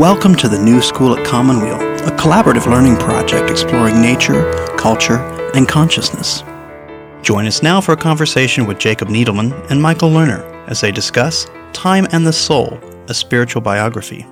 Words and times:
Welcome 0.00 0.34
to 0.36 0.48
the 0.48 0.58
New 0.58 0.80
School 0.80 1.14
at 1.14 1.26
Commonweal, 1.26 1.74
a 1.74 2.10
collaborative 2.16 2.64
learning 2.64 2.96
project 2.96 3.50
exploring 3.50 4.00
nature, 4.00 4.50
culture, 4.78 5.18
and 5.54 5.68
consciousness. 5.68 6.42
Join 7.20 7.46
us 7.46 7.62
now 7.62 7.82
for 7.82 7.92
a 7.92 7.98
conversation 7.98 8.64
with 8.64 8.78
Jacob 8.78 9.08
Needleman 9.08 9.52
and 9.70 9.82
Michael 9.82 10.08
Lerner 10.08 10.40
as 10.68 10.80
they 10.80 10.90
discuss 10.90 11.48
Time 11.74 12.06
and 12.12 12.26
the 12.26 12.32
Soul, 12.32 12.80
a 13.08 13.12
spiritual 13.12 13.60
biography. 13.60 14.24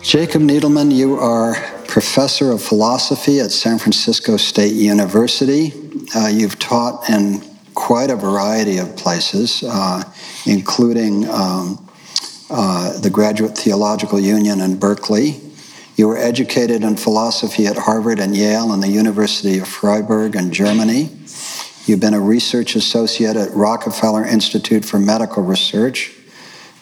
Jacob 0.00 0.40
Needleman, 0.40 0.90
you 0.90 1.16
are 1.16 1.56
professor 1.86 2.52
of 2.52 2.62
philosophy 2.62 3.38
at 3.38 3.50
San 3.50 3.78
Francisco 3.78 4.38
State 4.38 4.72
University. 4.72 5.74
Uh, 6.16 6.28
you've 6.28 6.58
taught 6.58 7.06
in 7.10 7.42
quite 7.74 8.08
a 8.08 8.16
variety 8.16 8.78
of 8.78 8.96
places, 8.96 9.62
uh, 9.66 10.02
including 10.46 11.28
um, 11.28 11.86
uh, 12.50 12.98
the 12.98 13.10
Graduate 13.10 13.56
Theological 13.56 14.18
Union 14.18 14.60
in 14.60 14.78
Berkeley. 14.78 15.40
You 15.96 16.08
were 16.08 16.18
educated 16.18 16.82
in 16.82 16.96
philosophy 16.96 17.66
at 17.66 17.76
Harvard 17.76 18.18
and 18.18 18.36
Yale 18.36 18.72
and 18.72 18.82
the 18.82 18.88
University 18.88 19.58
of 19.58 19.68
Freiburg 19.68 20.34
in 20.34 20.52
Germany. 20.52 21.10
You've 21.86 22.00
been 22.00 22.14
a 22.14 22.20
research 22.20 22.74
associate 22.74 23.36
at 23.36 23.52
Rockefeller 23.54 24.24
Institute 24.24 24.84
for 24.84 24.98
Medical 24.98 25.42
Research 25.42 26.12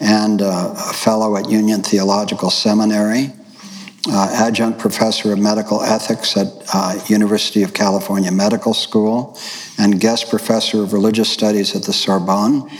and 0.00 0.40
uh, 0.40 0.74
a 0.76 0.92
fellow 0.92 1.36
at 1.36 1.50
Union 1.50 1.82
Theological 1.82 2.50
Seminary, 2.50 3.32
uh, 4.08 4.30
adjunct 4.32 4.78
professor 4.78 5.32
of 5.32 5.38
medical 5.38 5.82
ethics 5.82 6.36
at 6.36 6.46
uh, 6.72 6.98
University 7.08 7.62
of 7.62 7.74
California 7.74 8.30
Medical 8.30 8.72
School, 8.72 9.38
and 9.78 10.00
guest 10.00 10.30
professor 10.30 10.82
of 10.82 10.92
religious 10.92 11.28
studies 11.28 11.74
at 11.74 11.82
the 11.82 11.92
Sorbonne. 11.92 12.70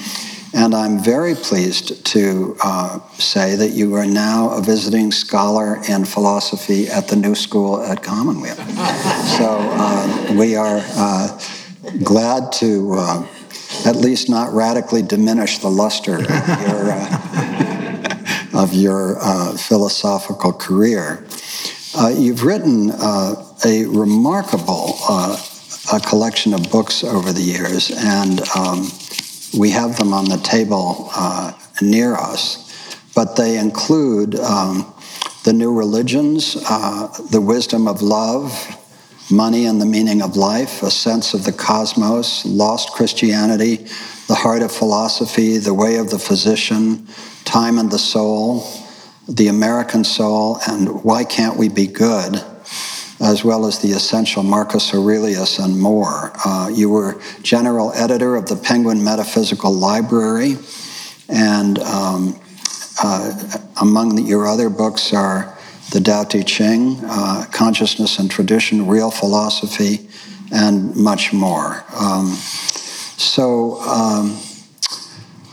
And 0.54 0.74
I'm 0.74 0.98
very 0.98 1.34
pleased 1.34 2.06
to 2.06 2.56
uh, 2.62 3.00
say 3.18 3.54
that 3.56 3.70
you 3.70 3.94
are 3.94 4.06
now 4.06 4.50
a 4.50 4.62
visiting 4.62 5.12
scholar 5.12 5.78
in 5.88 6.06
philosophy 6.06 6.88
at 6.88 7.08
the 7.08 7.16
New 7.16 7.34
School 7.34 7.82
at 7.82 8.02
Commonweal. 8.02 8.54
so 8.54 9.58
uh, 9.60 10.34
we 10.38 10.56
are 10.56 10.80
uh, 10.82 11.38
glad 12.02 12.50
to 12.52 12.94
uh, 12.94 13.26
at 13.84 13.96
least 13.96 14.30
not 14.30 14.52
radically 14.52 15.02
diminish 15.02 15.58
the 15.58 15.68
luster 15.68 16.16
of 16.16 16.28
your, 16.62 16.92
uh, 16.92 18.18
of 18.54 18.72
your 18.72 19.18
uh, 19.20 19.54
philosophical 19.56 20.52
career. 20.52 21.26
you've 22.16 22.42
written 22.42 22.90
a 22.90 23.84
remarkable 23.86 24.96
a 25.92 26.00
collection 26.00 26.52
of 26.52 26.70
books 26.70 27.02
over 27.02 27.32
the 27.32 27.40
years, 27.40 27.90
and 27.90 28.40
um, 28.54 28.90
we 29.56 29.70
have 29.70 29.96
them 29.96 30.12
on 30.12 30.26
the 30.26 30.38
table 30.38 31.10
uh, 31.14 31.52
near 31.80 32.14
us, 32.14 32.96
but 33.14 33.36
they 33.36 33.58
include 33.58 34.34
um, 34.36 34.92
the 35.44 35.52
new 35.52 35.72
religions, 35.72 36.56
uh, 36.68 37.08
the 37.30 37.40
wisdom 37.40 37.88
of 37.88 38.02
love, 38.02 38.52
money 39.30 39.66
and 39.66 39.80
the 39.80 39.86
meaning 39.86 40.22
of 40.22 40.36
life, 40.36 40.82
a 40.82 40.90
sense 40.90 41.34
of 41.34 41.44
the 41.44 41.52
cosmos, 41.52 42.44
lost 42.46 42.92
Christianity, 42.92 43.76
the 44.26 44.34
heart 44.34 44.62
of 44.62 44.72
philosophy, 44.72 45.58
the 45.58 45.74
way 45.74 45.96
of 45.96 46.10
the 46.10 46.18
physician, 46.18 47.06
time 47.44 47.78
and 47.78 47.90
the 47.90 47.98
soul, 47.98 48.66
the 49.28 49.48
American 49.48 50.04
soul, 50.04 50.58
and 50.66 51.04
why 51.04 51.24
can't 51.24 51.56
we 51.56 51.68
be 51.68 51.86
good? 51.86 52.42
As 53.20 53.44
well 53.44 53.66
as 53.66 53.80
the 53.80 53.90
essential 53.90 54.42
Marcus 54.42 54.94
Aurelius 54.94 55.58
and 55.58 55.78
more. 55.78 56.32
Uh, 56.44 56.70
you 56.72 56.88
were 56.88 57.20
general 57.42 57.92
editor 57.94 58.36
of 58.36 58.46
the 58.46 58.56
Penguin 58.56 59.02
Metaphysical 59.02 59.72
Library, 59.72 60.56
and 61.28 61.78
um, 61.80 62.38
uh, 63.02 63.58
among 63.80 64.16
the, 64.16 64.22
your 64.22 64.46
other 64.46 64.70
books 64.70 65.12
are 65.12 65.56
the 65.92 66.00
Tao 66.00 66.24
Te 66.24 66.42
Ching, 66.42 67.00
uh, 67.04 67.46
Consciousness 67.50 68.18
and 68.18 68.30
Tradition, 68.30 68.86
Real 68.86 69.10
Philosophy, 69.10 70.08
and 70.52 70.94
much 70.94 71.32
more. 71.32 71.84
Um, 71.98 72.34
so, 73.16 73.80
um, 73.80 74.38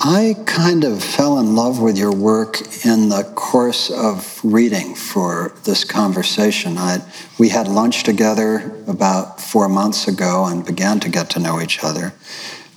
I 0.07 0.35
kind 0.45 0.83
of 0.83 1.03
fell 1.03 1.39
in 1.39 1.55
love 1.55 1.81
with 1.81 1.97
your 1.97 2.13
work 2.13 2.61
in 2.85 3.09
the 3.09 3.23
course 3.33 3.89
of 3.89 4.39
reading 4.43 4.93
for 4.93 5.55
this 5.63 5.83
conversation. 5.83 6.77
I, 6.77 6.99
we 7.39 7.49
had 7.49 7.67
lunch 7.67 8.03
together 8.03 8.83
about 8.85 9.41
four 9.41 9.67
months 9.67 10.07
ago 10.07 10.45
and 10.45 10.63
began 10.63 10.99
to 10.99 11.09
get 11.09 11.31
to 11.31 11.39
know 11.39 11.59
each 11.59 11.83
other. 11.83 12.13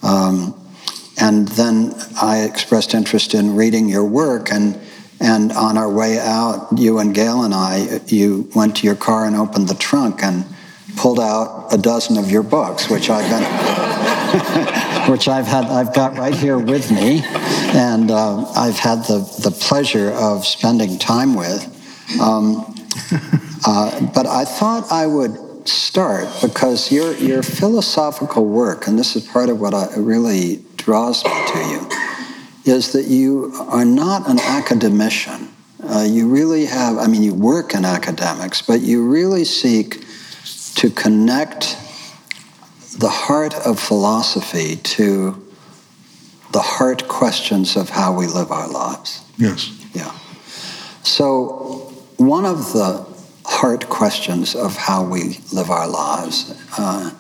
Um, 0.03 0.59
and 1.21 1.49
then 1.49 1.93
I 2.19 2.45
expressed 2.45 2.95
interest 2.95 3.35
in 3.35 3.57
reading 3.57 3.91
your 3.91 4.07
work, 4.07 4.51
and, 4.51 4.81
and 5.21 5.53
on 5.53 5.77
our 5.77 5.93
way 5.93 6.19
out, 6.19 6.79
you 6.79 6.99
and 6.99 7.15
Gail 7.15 7.43
and 7.43 7.53
I, 7.53 8.01
you 8.07 8.49
went 8.55 8.75
to 8.77 8.87
your 8.87 8.97
car 8.97 9.27
and 9.27 9.37
opened 9.37 9.69
the 9.69 9.75
trunk 9.75 10.23
and 10.23 10.47
pulled 10.99 11.21
out 11.21 11.69
a 11.73 11.79
dozen 11.79 12.19
of 12.19 12.31
your 12.31 12.43
books, 12.43 12.91
which 12.91 13.09
I've 13.11 13.29
been. 13.31 13.45
which 15.11 15.27
I've 15.27 15.47
had, 15.47 15.65
I've 15.65 15.95
got 15.95 16.19
right 16.19 16.35
here 16.35 16.59
with 16.59 16.91
me, 16.91 17.23
and 17.25 18.11
uh, 18.11 18.45
I've 18.53 18.79
had 18.79 19.05
the, 19.05 19.21
the 19.43 19.51
pleasure 19.51 20.11
of 20.11 20.47
spending 20.47 20.99
time 20.99 21.35
with. 21.35 21.65
Um, 22.21 22.75
uh, 23.67 24.07
but 24.15 24.27
I 24.27 24.45
thought 24.45 24.91
I 24.91 25.07
would 25.07 25.67
start 25.67 26.29
because 26.43 26.93
your, 26.93 27.15
your 27.15 27.43
philosophical 27.43 28.45
work, 28.45 28.87
and 28.87 28.99
this 28.99 29.17
is 29.17 29.27
part 29.27 29.49
of 29.49 29.61
what 29.61 29.73
I, 29.73 29.89
really 29.97 30.63
draws 30.77 31.25
me 31.25 31.31
to 31.31 31.59
you, 31.59 32.75
is 32.75 32.93
that 32.93 33.07
you 33.07 33.53
are 33.71 33.85
not 33.85 34.29
an 34.29 34.39
academician. 34.41 35.49
Uh, 35.83 36.05
you 36.07 36.29
really 36.29 36.67
have, 36.67 36.99
I 36.99 37.07
mean, 37.07 37.23
you 37.23 37.33
work 37.33 37.75
in 37.75 37.85
academics, 37.85 38.61
but 38.61 38.81
you 38.81 39.09
really 39.09 39.45
seek 39.45 40.05
to 40.79 40.91
connect 40.91 41.77
the 42.99 43.09
heart 43.09 43.53
of 43.67 43.81
philosophy 43.81 44.77
to 44.77 45.45
the 46.53 46.61
heart 46.61 47.09
questions 47.09 47.77
of 47.77 47.89
how 47.89 48.17
we 48.17 48.29
live 48.29 48.53
our 48.53 48.69
lives. 48.69 49.25
Yes. 49.37 49.73
Yeah. 49.93 50.13
So, 51.03 51.93
one 52.17 52.45
of 52.45 52.73
the 52.73 53.05
heart 53.45 53.89
questions 53.89 54.55
of 54.55 54.77
how 54.77 55.03
we 55.03 55.41
live 55.53 55.69
our 55.69 55.89
lives 55.89 56.55
uh, 56.79 57.11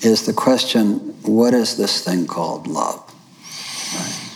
is 0.00 0.24
the 0.24 0.32
question 0.32 0.96
what 1.22 1.52
is 1.52 1.76
this 1.76 2.02
thing 2.02 2.26
called 2.26 2.66
love? 2.66 3.04
Right. 3.94 4.29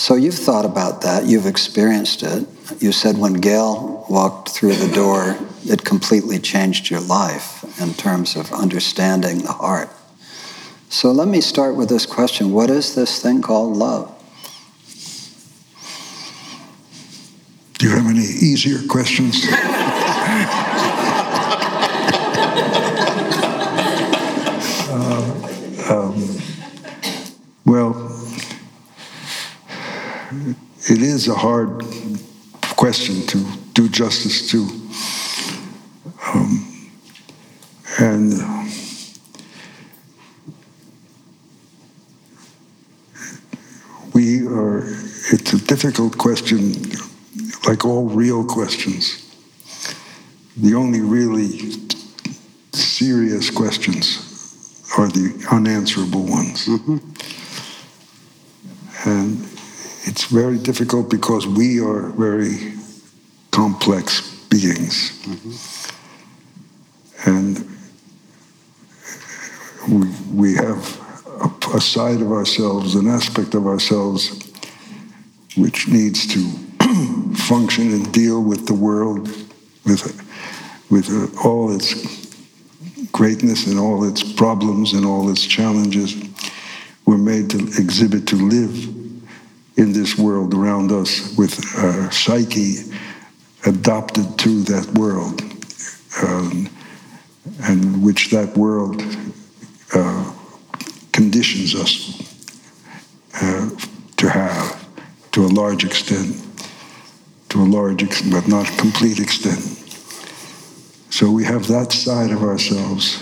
So, 0.00 0.14
you've 0.14 0.34
thought 0.34 0.64
about 0.64 1.02
that, 1.02 1.26
you've 1.26 1.44
experienced 1.44 2.22
it. 2.22 2.48
You 2.78 2.90
said 2.90 3.18
when 3.18 3.34
Gail 3.34 4.06
walked 4.08 4.48
through 4.48 4.76
the 4.76 4.90
door, 4.94 5.36
it 5.66 5.84
completely 5.84 6.38
changed 6.38 6.88
your 6.88 7.00
life 7.00 7.62
in 7.78 7.92
terms 7.92 8.34
of 8.34 8.50
understanding 8.50 9.42
the 9.42 9.52
heart. 9.52 9.90
So 10.88 11.12
let 11.12 11.28
me 11.28 11.42
start 11.42 11.76
with 11.76 11.90
this 11.90 12.06
question 12.06 12.50
What 12.50 12.70
is 12.70 12.94
this 12.94 13.20
thing 13.20 13.42
called 13.42 13.76
love? 13.76 14.10
Do 17.74 17.86
you 17.86 17.94
have 17.94 18.06
any 18.06 18.20
easier 18.20 18.78
questions? 18.88 19.44
uh, 24.90 25.90
um, 25.90 26.40
well, 27.66 28.09
it 30.90 31.02
is 31.02 31.28
a 31.28 31.34
hard 31.34 31.84
question 32.76 33.24
to 33.28 33.38
do 33.74 33.88
justice 33.88 34.50
to. 34.50 34.66
Um, 36.34 36.90
and 38.00 38.32
we 44.12 44.44
are, 44.46 44.82
it's 45.32 45.52
a 45.52 45.64
difficult 45.64 46.18
question, 46.18 46.72
like 47.68 47.84
all 47.84 48.08
real 48.08 48.44
questions. 48.44 49.32
The 50.56 50.74
only 50.74 51.00
really 51.00 51.70
serious 52.72 53.48
questions 53.48 54.26
are 54.98 55.06
the 55.06 55.46
unanswerable 55.52 56.26
ones. 56.26 56.66
Mm-hmm. 56.66 56.98
And 59.08 59.59
it's 60.04 60.24
very 60.24 60.58
difficult 60.58 61.10
because 61.10 61.46
we 61.46 61.80
are 61.80 62.08
very 62.10 62.74
complex 63.50 64.44
beings. 64.46 65.12
Mm-hmm. 65.24 65.76
And 67.30 67.66
we, 69.88 70.08
we 70.32 70.54
have 70.54 71.00
a, 71.26 71.76
a 71.76 71.80
side 71.80 72.22
of 72.22 72.32
ourselves, 72.32 72.94
an 72.94 73.08
aspect 73.08 73.54
of 73.54 73.66
ourselves, 73.66 74.50
which 75.56 75.88
needs 75.88 76.26
to 76.28 76.40
function 77.34 77.92
and 77.92 78.10
deal 78.12 78.42
with 78.42 78.66
the 78.66 78.74
world, 78.74 79.28
with, 79.84 80.24
with 80.90 81.36
all 81.44 81.74
its 81.74 82.30
greatness 83.12 83.66
and 83.66 83.78
all 83.78 84.04
its 84.08 84.22
problems 84.32 84.94
and 84.94 85.04
all 85.04 85.30
its 85.30 85.44
challenges. 85.44 86.16
We're 87.04 87.18
made 87.18 87.50
to 87.50 87.58
exhibit, 87.58 88.26
to 88.28 88.36
live 88.36 88.99
in 89.80 89.94
this 89.94 90.18
world 90.18 90.52
around 90.52 90.92
us 90.92 91.34
with 91.38 91.58
a 91.78 92.12
psyche 92.12 92.74
adopted 93.64 94.38
to 94.38 94.62
that 94.64 94.86
world, 94.98 95.40
um, 96.22 96.68
and 97.62 98.02
which 98.02 98.30
that 98.30 98.54
world 98.58 99.02
uh, 99.94 100.32
conditions 101.12 101.74
us 101.74 101.92
uh, 103.40 103.70
to 104.18 104.28
have 104.28 104.86
to 105.32 105.46
a 105.46 105.52
large 105.62 105.84
extent, 105.84 106.36
to 107.48 107.62
a 107.62 107.64
large, 107.64 108.02
extent, 108.02 108.32
but 108.32 108.46
not 108.48 108.66
complete 108.76 109.18
extent. 109.18 109.62
So 111.10 111.30
we 111.30 111.44
have 111.44 111.66
that 111.68 111.92
side 111.92 112.32
of 112.32 112.42
ourselves, 112.42 113.18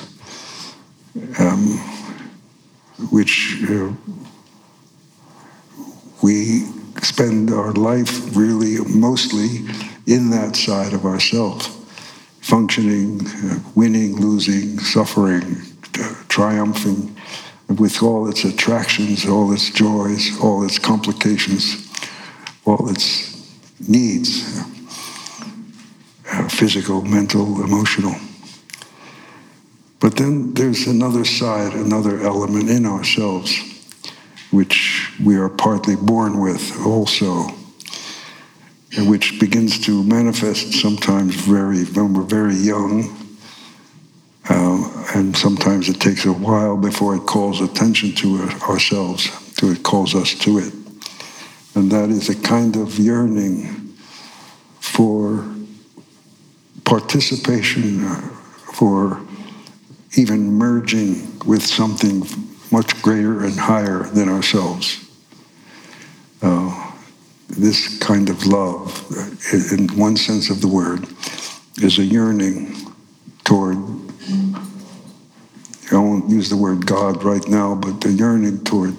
um, 1.39 1.79
which 3.11 3.63
uh, 3.71 3.93
we 6.23 6.67
spend 7.03 7.51
our 7.51 7.73
life 7.73 8.37
really 8.37 8.79
mostly 8.85 9.67
in 10.07 10.31
that 10.31 10.57
side 10.57 10.93
of 10.93 11.05
ourself, 11.05 11.67
functioning, 12.41 13.21
uh, 13.27 13.59
winning, 13.75 14.17
losing, 14.17 14.79
suffering, 14.79 15.57
uh, 16.01 16.15
triumphing, 16.29 17.15
with 17.69 18.03
all 18.03 18.29
its 18.29 18.45
attractions, 18.45 19.27
all 19.27 19.53
its 19.53 19.71
joys, 19.71 20.39
all 20.41 20.65
its 20.65 20.79
complications, 20.79 21.87
all 22.65 22.89
its 22.89 23.29
needs 23.87 24.63
uh, 26.31 26.49
physical, 26.49 27.03
mental, 27.03 27.63
emotional. 27.63 28.15
But 30.01 30.17
then 30.17 30.55
there's 30.55 30.87
another 30.87 31.25
side, 31.25 31.75
another 31.75 32.21
element 32.21 32.71
in 32.71 32.87
ourselves, 32.87 33.78
which 34.51 35.13
we 35.23 35.37
are 35.37 35.49
partly 35.49 35.97
born 35.97 36.41
with 36.41 36.87
also, 36.87 37.49
and 38.97 39.09
which 39.09 39.39
begins 39.39 39.79
to 39.85 40.03
manifest 40.05 40.73
sometimes 40.73 41.35
very 41.35 41.85
when 41.85 42.15
we're 42.15 42.23
very 42.23 42.55
young, 42.55 43.15
uh, 44.49 45.07
and 45.15 45.37
sometimes 45.37 45.89
it 45.89 46.01
takes 46.01 46.25
a 46.25 46.33
while 46.33 46.77
before 46.77 47.15
it 47.15 47.27
calls 47.27 47.61
attention 47.61 48.13
to 48.15 48.41
ourselves, 48.69 49.29
to 49.57 49.71
it 49.71 49.83
calls 49.83 50.15
us 50.15 50.35
to 50.35 50.59
it, 50.59 50.73
and 51.75 51.91
that 51.93 52.09
is 52.09 52.31
a 52.31 52.41
kind 52.43 52.77
of 52.77 52.99
yearning 52.99 53.95
for 54.81 55.45
participation, 56.85 58.03
uh, 58.05 58.21
for 58.73 59.21
even 60.17 60.51
merging 60.55 61.39
with 61.45 61.63
something 61.63 62.25
much 62.71 63.01
greater 63.03 63.45
and 63.45 63.55
higher 63.55 64.05
than 64.05 64.29
ourselves. 64.29 65.05
Uh, 66.43 66.93
this 67.49 67.99
kind 67.99 68.29
of 68.29 68.47
love, 68.47 69.05
in 69.73 69.89
one 69.97 70.17
sense 70.17 70.51
of 70.51 70.61
the 70.61 70.69
word, 70.69 71.07
is 71.83 71.99
a 71.99 72.05
yearning 72.05 72.75
toward, 73.45 73.77
I 75.91 75.97
won't 75.97 76.29
use 76.29 76.51
the 76.51 76.57
word 76.57 76.87
God 76.87 77.25
right 77.25 77.47
now, 77.49 77.75
but 77.75 78.05
a 78.05 78.11
yearning 78.11 78.63
toward 78.65 78.95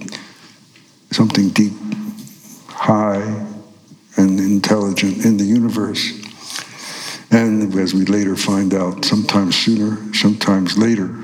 something 1.12 1.50
deep, 1.50 1.74
high, 2.68 3.45
and 4.18 4.39
intelligent 4.39 5.24
in 5.25 5.38
the 5.38 5.44
universe. 5.44 6.19
And 7.31 7.74
as 7.75 7.94
we 7.94 8.06
later 8.06 8.36
find 8.36 8.74
out, 8.74 9.06
sometimes 9.06 9.56
sooner, 9.56 10.13
sometimes 10.15 10.77
later, 10.77 11.15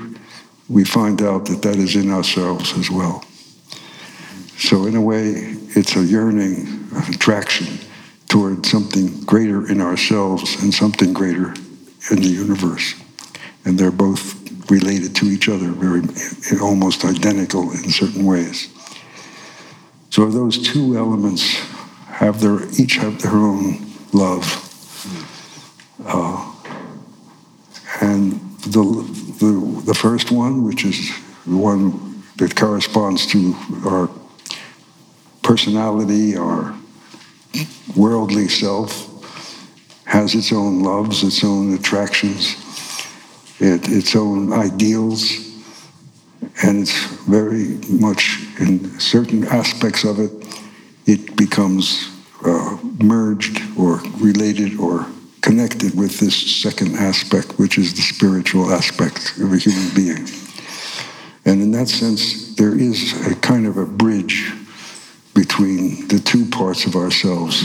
we 0.68 0.84
find 0.84 1.22
out 1.22 1.46
that 1.46 1.62
that 1.62 1.76
is 1.76 1.96
in 1.96 2.10
ourselves 2.10 2.76
as 2.78 2.90
well. 2.90 3.24
So, 4.58 4.86
in 4.86 4.96
a 4.96 5.00
way, 5.00 5.32
it's 5.76 5.96
a 5.96 6.02
yearning, 6.02 6.88
an 6.92 7.14
attraction 7.14 7.78
toward 8.28 8.66
something 8.66 9.20
greater 9.22 9.70
in 9.70 9.80
ourselves 9.80 10.62
and 10.62 10.72
something 10.72 11.12
greater 11.12 11.54
in 12.10 12.16
the 12.16 12.28
universe. 12.28 12.94
And 13.64 13.78
they're 13.78 13.90
both 13.90 14.34
related 14.70 15.14
to 15.16 15.26
each 15.26 15.48
other, 15.48 15.70
very 15.70 16.02
almost 16.60 17.04
identical 17.04 17.70
in 17.70 17.90
certain 17.90 18.24
ways. 18.24 18.68
So 20.10 20.30
those 20.30 20.58
two 20.58 20.96
elements 20.96 21.58
have 22.06 22.40
their 22.40 22.66
each 22.80 22.96
have 22.96 23.20
their 23.20 23.32
own 23.32 23.86
love, 24.12 24.62
uh, 26.06 26.52
and 28.00 28.32
the, 28.62 28.82
the 29.38 29.82
the 29.84 29.94
first 29.94 30.30
one, 30.30 30.64
which 30.64 30.84
is 30.84 31.10
the 31.46 31.56
one 31.56 32.22
that 32.36 32.54
corresponds 32.54 33.26
to 33.26 33.54
our 33.86 34.10
personality, 35.42 36.36
our 36.36 36.76
worldly 37.96 38.48
self, 38.48 38.90
has 40.04 40.34
its 40.34 40.52
own 40.52 40.82
loves, 40.82 41.22
its 41.22 41.42
own 41.44 41.74
attractions, 41.74 42.56
it, 43.58 43.88
its 43.88 44.14
own 44.14 44.52
ideals, 44.52 45.46
and 46.62 46.82
it's 46.82 46.98
very 47.24 47.78
much 47.88 48.40
in 48.60 48.98
certain 49.00 49.44
aspects 49.46 50.04
of 50.04 50.18
it, 50.18 50.32
it 51.06 51.36
becomes 51.36 52.10
uh, 52.44 52.76
merged 52.98 53.62
or 53.78 54.00
related 54.18 54.78
or 54.78 55.06
connected 55.46 55.96
with 55.96 56.18
this 56.18 56.60
second 56.60 56.96
aspect, 56.96 57.56
which 57.56 57.78
is 57.78 57.94
the 57.94 58.02
spiritual 58.02 58.72
aspect 58.72 59.38
of 59.38 59.52
a 59.52 59.56
human 59.56 59.94
being. 59.94 60.26
And 61.44 61.62
in 61.62 61.70
that 61.70 61.86
sense, 61.86 62.56
there 62.56 62.76
is 62.76 63.14
a 63.30 63.36
kind 63.36 63.64
of 63.64 63.76
a 63.76 63.86
bridge 63.86 64.52
between 65.34 66.08
the 66.08 66.18
two 66.18 66.46
parts 66.46 66.84
of 66.84 66.96
ourselves. 66.96 67.62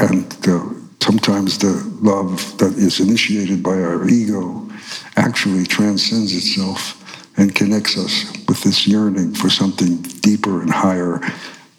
And 0.00 0.24
uh, 0.48 0.64
sometimes 1.02 1.58
the 1.58 1.74
love 2.00 2.56
that 2.56 2.72
is 2.78 2.98
initiated 2.98 3.62
by 3.62 3.82
our 3.82 4.08
ego 4.08 4.66
actually 5.16 5.66
transcends 5.66 6.34
itself 6.34 6.80
and 7.36 7.54
connects 7.54 7.98
us 7.98 8.32
with 8.48 8.62
this 8.62 8.86
yearning 8.86 9.34
for 9.34 9.50
something 9.50 10.00
deeper 10.22 10.62
and 10.62 10.70
higher, 10.70 11.20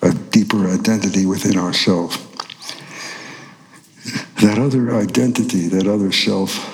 a 0.03 0.11
deeper 0.29 0.69
identity 0.69 1.25
within 1.25 1.57
ourselves. 1.57 2.24
That 4.41 4.57
other 4.59 4.95
identity, 4.95 5.67
that 5.69 5.87
other 5.87 6.11
self, 6.11 6.71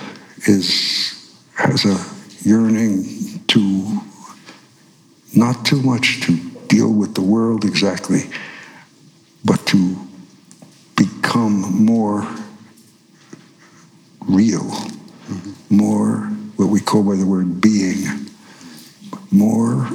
is 0.48 1.18
has 1.56 1.86
a 1.86 2.48
yearning 2.48 3.44
to 3.48 4.02
not 5.36 5.66
too 5.66 5.82
much 5.82 6.22
to 6.22 6.36
deal 6.68 6.92
with 6.92 7.16
the 7.16 7.22
world 7.22 7.64
exactly, 7.64 8.24
but 9.46 9.66
to 9.68 9.96
become 10.96 11.86
more 11.86 12.28
real, 14.28 14.64
mm-hmm. 14.64 15.76
more 15.76 16.18
what 16.58 16.68
we 16.68 16.80
call 16.80 17.04
by 17.04 17.16
the 17.16 17.26
word 17.26 17.62
being, 17.62 18.06
more 19.32 19.90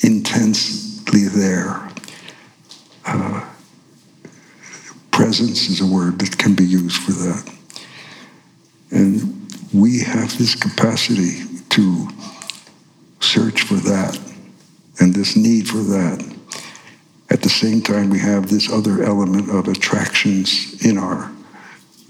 intensely 0.00 1.28
there. 1.28 1.88
Uh, 3.04 3.44
presence 5.16 5.70
is 5.70 5.80
a 5.80 5.86
word 5.86 6.18
that 6.18 6.36
can 6.36 6.54
be 6.54 6.62
used 6.62 7.02
for 7.02 7.12
that. 7.12 7.50
And 8.90 9.50
we 9.72 10.00
have 10.00 10.36
this 10.36 10.54
capacity 10.54 11.42
to 11.70 12.08
search 13.20 13.62
for 13.62 13.76
that 13.76 14.20
and 15.00 15.14
this 15.14 15.34
need 15.34 15.70
for 15.70 15.78
that. 15.78 16.36
At 17.30 17.40
the 17.40 17.48
same 17.48 17.80
time, 17.80 18.10
we 18.10 18.18
have 18.18 18.50
this 18.50 18.70
other 18.70 19.02
element 19.02 19.48
of 19.48 19.68
attractions 19.68 20.84
in 20.84 20.98
our 20.98 21.32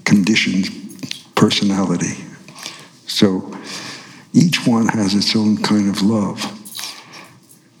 conditioned 0.03 0.67
personality. 1.33 2.25
So 3.07 3.57
each 4.33 4.67
one 4.67 4.89
has 4.89 5.15
its 5.15 5.33
own 5.33 5.55
kind 5.63 5.89
of 5.89 6.01
love 6.01 6.43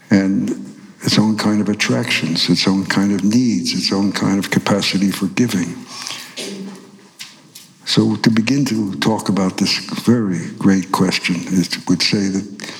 and 0.09 0.66
its 1.07 1.17
own 1.17 1.37
kind 1.37 1.61
of 1.61 1.69
attractions, 1.69 2.49
its 2.49 2.67
own 2.67 2.85
kind 2.85 3.13
of 3.13 3.23
needs, 3.23 3.71
its 3.71 3.93
own 3.93 4.11
kind 4.11 4.37
of 4.37 4.51
capacity 4.51 5.09
for 5.09 5.27
giving. 5.27 5.73
So 7.85 8.17
to 8.17 8.29
begin 8.29 8.65
to 8.65 8.93
talk 8.99 9.29
about 9.29 9.55
this 9.57 9.77
very 10.03 10.51
great 10.57 10.91
question, 10.91 11.35
it 11.47 11.87
would 11.87 12.01
say 12.01 12.27
that 12.27 12.73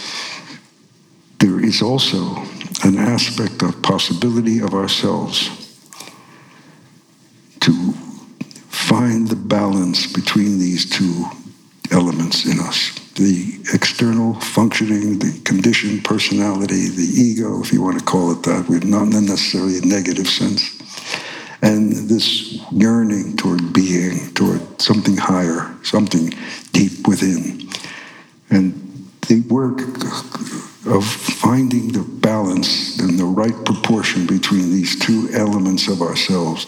there 1.39 1.63
is 1.63 1.81
also 1.81 2.35
an 2.83 2.97
aspect 2.97 3.63
of 3.63 3.81
possibility 3.81 4.59
of 4.59 4.73
ourselves 4.73 5.47
to 7.61 7.93
find 8.67 9.29
the 9.29 9.37
balance 9.37 10.05
between 10.11 10.59
these 10.59 10.89
two 10.89 11.25
elements 11.91 12.45
in 12.45 12.59
us 12.59 13.06
the 13.17 13.59
external 13.73 14.35
functioning, 14.35 15.19
the 15.19 15.41
conditioned 15.43 16.05
personality, 16.05 16.87
the 16.89 17.09
ego, 17.15 17.61
if 17.61 17.73
you 17.73 17.81
want 17.81 17.97
to 17.97 18.05
call 18.05 18.31
it 18.31 18.43
that, 18.43 18.69
with 18.69 18.85
not 18.85 19.07
necessarily 19.07 19.79
a 19.79 19.81
negative 19.81 20.27
sense, 20.27 20.77
and 21.61 21.91
this 22.07 22.61
yearning 22.71 23.35
toward 23.35 23.73
being, 23.73 24.31
toward 24.33 24.81
something 24.81 25.17
higher, 25.17 25.75
something 25.83 26.31
deep 26.71 27.07
within. 27.07 27.67
And 28.51 28.73
the 29.27 29.41
work 29.49 29.81
of 30.85 31.03
finding 31.03 31.91
the 31.91 32.05
balance 32.21 32.99
and 32.99 33.17
the 33.19 33.25
right 33.25 33.65
proportion 33.65 34.27
between 34.27 34.69
these 34.69 34.97
two 34.99 35.29
elements 35.33 35.87
of 35.87 36.01
ourselves 36.01 36.67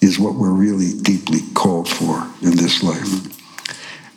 is 0.00 0.18
what 0.18 0.34
we're 0.34 0.50
really 0.50 0.98
deeply 1.02 1.40
called 1.54 1.88
for 1.88 2.26
in 2.42 2.56
this 2.56 2.82
life. 2.82 3.39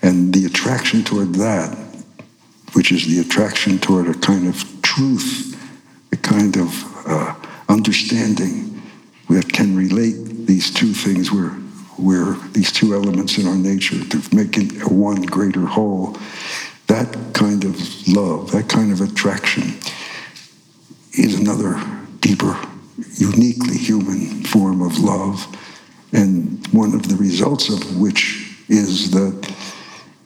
And 0.03 0.33
the 0.33 0.45
attraction 0.45 1.03
toward 1.03 1.33
that, 1.35 1.75
which 2.73 2.91
is 2.91 3.07
the 3.07 3.21
attraction 3.21 3.79
toward 3.79 4.07
a 4.09 4.13
kind 4.13 4.47
of 4.47 4.63
truth, 4.81 5.57
a 6.11 6.17
kind 6.17 6.57
of 6.57 7.07
uh, 7.07 7.33
understanding 7.69 8.81
that 9.29 9.51
can 9.51 9.75
relate 9.75 10.45
these 10.45 10.71
two 10.71 10.93
things 10.93 11.31
where, 11.31 11.51
where 11.97 12.33
these 12.51 12.71
two 12.71 12.93
elements 12.93 13.37
in 13.37 13.47
our 13.47 13.55
nature 13.55 14.03
to 14.09 14.35
make 14.35 14.57
it 14.57 14.91
one 14.91 15.21
greater 15.21 15.65
whole 15.65 16.17
that 16.87 17.33
kind 17.33 17.63
of 17.63 18.07
love, 18.07 18.51
that 18.51 18.67
kind 18.69 18.91
of 18.91 19.01
attraction, 19.01 19.63
is 21.13 21.39
another 21.39 21.81
deeper, 22.19 22.59
uniquely 23.15 23.77
human 23.77 24.43
form 24.43 24.81
of 24.81 24.99
love, 24.99 25.47
and 26.11 26.67
one 26.67 26.93
of 26.93 27.07
the 27.07 27.15
results 27.15 27.69
of 27.69 27.97
which 27.97 28.57
is 28.67 29.11
that 29.11 29.55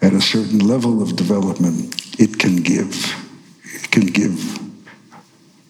at 0.01 0.13
a 0.13 0.21
certain 0.21 0.59
level 0.59 1.01
of 1.01 1.15
development, 1.15 2.19
it 2.19 2.39
can 2.39 2.57
give. 2.57 2.93
It 3.63 3.91
can 3.91 4.05
give 4.05 4.59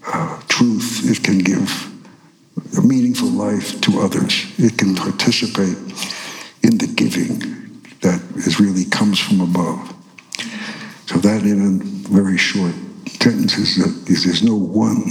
uh, 0.06 0.42
truth. 0.48 1.10
It 1.10 1.24
can 1.24 1.40
give 1.40 1.88
a 2.78 2.82
meaningful 2.82 3.30
life 3.30 3.80
to 3.82 4.00
others. 4.00 4.46
It 4.58 4.78
can 4.78 4.96
participate 4.96 5.78
in 6.64 6.78
the 6.78 6.92
giving 6.96 7.40
that 8.02 8.22
is 8.36 8.60
really 8.60 8.86
comes 8.86 9.20
from 9.20 9.42
above. 9.42 9.94
So 11.08 11.18
that 11.20 11.44
in 11.44 11.62
a 11.62 12.10
very 12.10 12.38
short 12.38 12.74
sentence 13.22 13.58
is 13.58 13.78
that 13.78 14.06
there's 14.06 14.44
no 14.44 14.56
one 14.56 15.04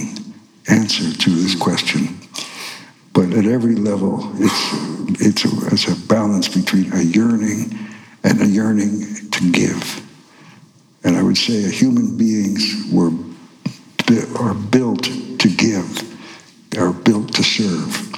answer 0.69 1.13
to 1.13 1.31
this 1.31 1.55
question. 1.55 2.19
But 3.13 3.33
at 3.33 3.47
every 3.47 3.77
level, 3.77 4.31
it's, 4.35 5.21
it's, 5.21 5.45
a, 5.45 5.75
it's 5.75 5.89
a 5.89 6.07
balance 6.07 6.49
between 6.49 6.93
a 6.93 7.03
yearning 7.03 7.79
and 8.25 8.41
a 8.41 8.47
yearning 8.47 9.31
to 9.31 9.53
give. 9.53 10.03
And 11.05 11.17
I 11.17 11.23
would 11.23 11.39
say 11.39 11.71
human 11.71 12.17
beings 12.17 12.91
were 12.93 13.11
are 14.39 14.55
built 14.55 15.05
to 15.05 15.49
give, 15.49 16.79
are 16.79 16.93
built 16.93 17.35
to 17.35 17.43
serve. 17.43 18.13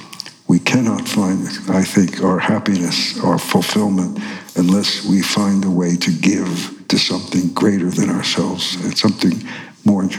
We 0.47 0.59
cannot 0.59 1.07
find, 1.07 1.47
I 1.69 1.83
think, 1.83 2.23
our 2.23 2.39
happiness, 2.39 3.19
our 3.23 3.37
fulfillment, 3.37 4.19
unless 4.55 5.05
we 5.05 5.21
find 5.21 5.63
a 5.65 5.69
way 5.69 5.95
to 5.95 6.11
give 6.11 6.83
to 6.87 6.97
something 6.97 7.53
greater 7.53 7.89
than 7.89 8.09
ourselves 8.09 8.75
and 8.83 8.97
something 8.97 9.47
more, 9.85 10.09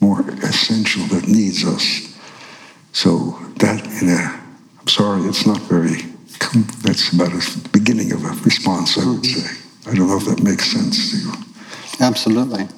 more 0.00 0.20
essential 0.42 1.04
that 1.06 1.28
needs 1.28 1.64
us. 1.64 2.16
So 2.92 3.38
that, 3.56 3.84
in 4.02 4.08
a, 4.08 4.40
I'm 4.80 4.88
sorry, 4.88 5.22
it's 5.22 5.46
not 5.46 5.60
very. 5.62 6.02
That's 6.82 7.12
about 7.12 7.30
the 7.30 7.68
beginning 7.72 8.12
of 8.12 8.24
a 8.24 8.30
response, 8.44 8.98
I 8.98 9.06
would 9.10 9.24
say. 9.24 9.56
I 9.86 9.94
don't 9.94 10.08
know 10.08 10.16
if 10.16 10.24
that 10.26 10.42
makes 10.42 10.70
sense 10.70 11.10
to 11.10 11.16
you. 11.16 11.32
Absolutely. 12.00 12.68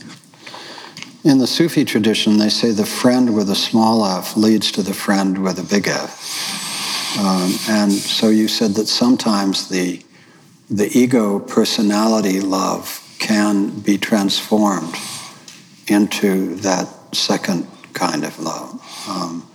In 1.23 1.39
the 1.39 1.47
Sufi 1.47 1.85
tradition, 1.85 2.39
they 2.39 2.49
say 2.49 2.71
the 2.71 2.87
friend 2.87 3.35
with 3.35 3.51
a 3.51 3.55
small 3.55 4.07
f 4.07 4.37
leads 4.37 4.73
to 4.73 4.83
the 4.83 4.95
friend 4.95 5.43
with 5.43 5.59
a 5.59 5.63
big 5.63 5.87
F. 5.87 7.19
Um, 7.19 7.53
and 7.69 7.93
so 7.93 8.29
you 8.29 8.49
said 8.49 8.75
that 8.75 8.87
sometimes 8.87 9.69
the 9.69 10.03
the 10.71 10.89
ego 10.97 11.41
personality 11.41 12.41
love 12.41 13.03
can 13.19 13.81
be 13.81 13.99
transformed 13.99 14.95
into 15.89 16.55
that 16.57 16.87
second 17.13 17.67
kind 17.93 18.25
of 18.25 18.39
love. 18.39 18.81
Um, 19.09 19.50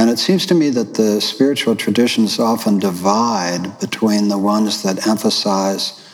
and 0.00 0.08
it 0.08 0.18
seems 0.18 0.46
to 0.46 0.54
me 0.54 0.70
that 0.70 0.94
the 0.94 1.20
spiritual 1.20 1.76
traditions 1.76 2.38
often 2.38 2.78
divide 2.78 3.78
between 3.80 4.28
the 4.28 4.38
ones 4.38 4.82
that 4.82 5.06
emphasize 5.06 6.08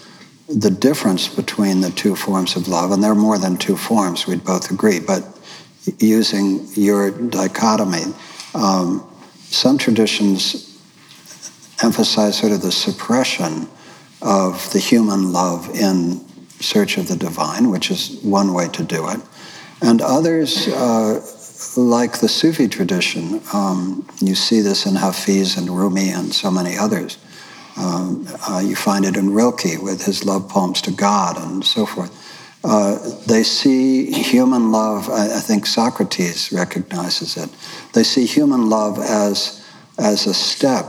the 0.48 0.70
difference 0.70 1.28
between 1.28 1.82
the 1.82 1.90
two 1.90 2.16
forms 2.16 2.56
of 2.56 2.66
love, 2.66 2.90
and 2.90 3.00
there 3.00 3.12
are 3.12 3.14
more 3.14 3.38
than 3.38 3.56
two 3.56 3.76
forms, 3.76 4.26
we'd 4.26 4.42
both 4.42 4.72
agree, 4.72 4.98
but 4.98 5.22
using 6.00 6.66
your 6.72 7.12
dichotomy, 7.12 8.12
um, 8.56 9.08
some 9.50 9.78
traditions 9.78 10.82
emphasize 11.80 12.36
sort 12.36 12.50
of 12.50 12.62
the 12.62 12.72
suppression 12.72 13.68
of 14.20 14.68
the 14.72 14.80
human 14.80 15.32
love 15.32 15.70
in 15.76 16.18
search 16.58 16.98
of 16.98 17.06
the 17.06 17.14
divine, 17.14 17.70
which 17.70 17.92
is 17.92 18.18
one 18.24 18.52
way 18.52 18.66
to 18.66 18.82
do 18.82 19.08
it. 19.10 19.20
And 19.80 20.02
others, 20.02 20.66
uh, 20.66 21.20
like 21.76 22.21
the 22.21 22.28
Sufi 22.28 22.68
tradition, 22.68 23.40
um, 23.52 24.09
you 24.21 24.35
see 24.35 24.61
this 24.61 24.87
in 24.87 24.95
Hafiz 24.95 25.56
and 25.56 25.68
Rumi 25.71 26.11
and 26.11 26.35
so 26.35 26.50
many 26.50 26.76
others. 26.76 27.18
Um, 27.76 28.26
uh, 28.49 28.62
you 28.64 28.75
find 28.75 29.04
it 29.04 29.16
in 29.16 29.35
Rilke 29.35 29.83
with 29.83 30.04
his 30.04 30.25
love 30.25 30.49
poems 30.49 30.80
to 30.83 30.90
God 30.90 31.37
and 31.37 31.64
so 31.64 31.85
forth. 31.85 32.11
Uh, 32.64 32.99
they 33.26 33.42
see 33.42 34.11
human 34.11 34.73
love, 34.73 35.09
I, 35.09 35.37
I, 35.37 35.40
think 35.40 35.66
Socrates 35.66 36.50
recognizes 36.50 37.37
it, 37.37 37.49
they 37.92 38.02
see 38.02 38.26
human 38.26 38.68
love 38.68 38.99
as, 38.99 39.64
as 39.99 40.26
a 40.26 40.35
step 40.35 40.85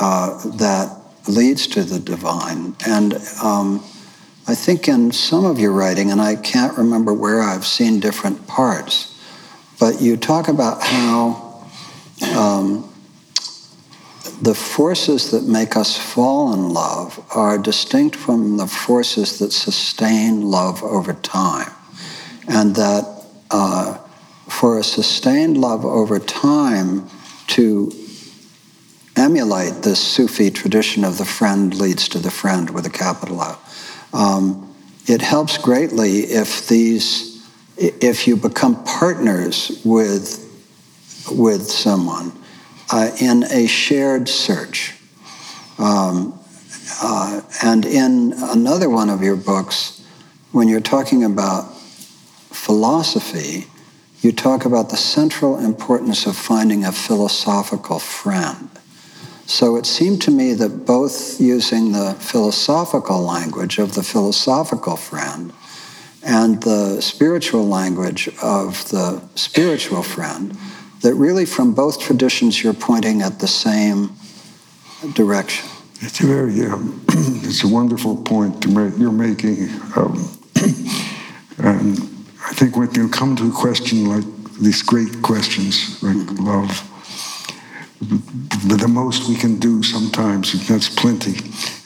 uh, 0.00 0.38
that 0.56 0.96
leads 1.28 1.66
to 1.66 1.84
the 1.84 1.98
divine. 1.98 2.76
And 2.86 3.14
um, 3.42 3.84
I 4.46 4.54
think 4.54 4.88
in 4.88 5.12
some 5.12 5.44
of 5.44 5.58
your 5.58 5.72
writing, 5.72 6.10
and 6.10 6.20
I 6.20 6.36
can't 6.36 6.78
remember 6.78 7.12
where 7.12 7.42
I've 7.42 7.66
seen 7.66 8.00
different 8.00 8.46
parts, 8.46 9.17
but 9.78 10.00
you 10.00 10.16
talk 10.16 10.48
about 10.48 10.82
how 10.82 11.64
um, 12.36 12.92
the 14.40 14.54
forces 14.54 15.30
that 15.30 15.44
make 15.44 15.76
us 15.76 15.96
fall 15.96 16.52
in 16.52 16.70
love 16.70 17.24
are 17.34 17.58
distinct 17.58 18.16
from 18.16 18.56
the 18.56 18.66
forces 18.66 19.38
that 19.38 19.52
sustain 19.52 20.42
love 20.42 20.82
over 20.82 21.12
time. 21.12 21.72
And 22.48 22.76
that 22.76 23.24
uh, 23.50 23.98
for 24.48 24.78
a 24.78 24.84
sustained 24.84 25.58
love 25.58 25.84
over 25.84 26.18
time 26.18 27.08
to 27.48 27.92
emulate 29.16 29.82
this 29.82 30.00
Sufi 30.00 30.50
tradition 30.50 31.04
of 31.04 31.18
the 31.18 31.24
friend 31.24 31.74
leads 31.74 32.08
to 32.10 32.18
the 32.18 32.30
friend 32.30 32.70
with 32.70 32.86
a 32.86 32.90
capital 32.90 33.42
F 33.42 34.08
um, 34.12 34.74
it 35.06 35.22
helps 35.22 35.58
greatly 35.58 36.20
if 36.20 36.68
these, 36.68 37.27
if 37.78 38.26
you 38.26 38.36
become 38.36 38.82
partners 38.84 39.80
with, 39.84 40.44
with 41.30 41.62
someone 41.62 42.32
uh, 42.92 43.10
in 43.20 43.44
a 43.44 43.66
shared 43.66 44.28
search. 44.28 44.94
Um, 45.78 46.38
uh, 47.00 47.42
and 47.62 47.84
in 47.84 48.32
another 48.36 48.88
one 48.88 49.10
of 49.10 49.22
your 49.22 49.36
books, 49.36 50.04
when 50.52 50.68
you're 50.68 50.80
talking 50.80 51.24
about 51.24 51.72
philosophy, 52.50 53.66
you 54.20 54.32
talk 54.32 54.64
about 54.64 54.90
the 54.90 54.96
central 54.96 55.58
importance 55.58 56.26
of 56.26 56.36
finding 56.36 56.84
a 56.84 56.90
philosophical 56.90 58.00
friend. 58.00 58.68
So 59.46 59.76
it 59.76 59.86
seemed 59.86 60.20
to 60.22 60.30
me 60.30 60.54
that 60.54 60.84
both 60.84 61.40
using 61.40 61.92
the 61.92 62.14
philosophical 62.18 63.22
language 63.22 63.78
of 63.78 63.94
the 63.94 64.02
philosophical 64.02 64.96
friend 64.96 65.52
and 66.24 66.62
the 66.62 67.00
spiritual 67.00 67.66
language 67.66 68.28
of 68.42 68.88
the 68.90 69.22
spiritual 69.34 70.02
friend, 70.02 70.56
that 71.02 71.14
really 71.14 71.46
from 71.46 71.74
both 71.74 72.00
traditions 72.00 72.62
you're 72.62 72.74
pointing 72.74 73.22
at 73.22 73.38
the 73.38 73.46
same 73.46 74.12
direction. 75.14 75.68
It's 76.00 76.20
a 76.20 76.26
very, 76.26 76.64
um, 76.66 77.04
it's 77.08 77.64
a 77.64 77.68
wonderful 77.68 78.16
point 78.16 78.62
to 78.62 78.68
make, 78.68 78.98
you're 78.98 79.12
making. 79.12 79.68
Um, 79.96 80.38
and 81.58 81.98
I 82.44 82.52
think 82.52 82.76
when 82.76 82.92
you 82.94 83.08
come 83.08 83.36
to 83.36 83.48
a 83.48 83.52
question 83.52 84.06
like 84.06 84.24
these 84.60 84.82
great 84.82 85.22
questions, 85.22 86.02
like 86.02 86.16
mm-hmm. 86.16 86.87
The 88.00 88.88
most 88.88 89.28
we 89.28 89.36
can 89.36 89.58
do 89.58 89.82
sometimes, 89.82 90.54
and 90.54 90.62
that's 90.62 90.88
plenty, 90.88 91.32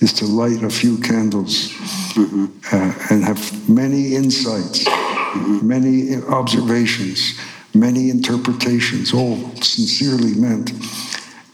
is 0.00 0.12
to 0.14 0.26
light 0.26 0.62
a 0.62 0.70
few 0.70 0.98
candles 0.98 1.68
mm-hmm. 2.14 2.46
uh, 2.72 2.94
and 3.10 3.24
have 3.24 3.68
many 3.68 4.14
insights, 4.14 4.84
mm-hmm. 4.84 5.66
many 5.66 6.16
observations, 6.28 7.40
many 7.74 8.10
interpretations, 8.10 9.14
all 9.14 9.36
sincerely 9.62 10.34
meant, 10.34 10.72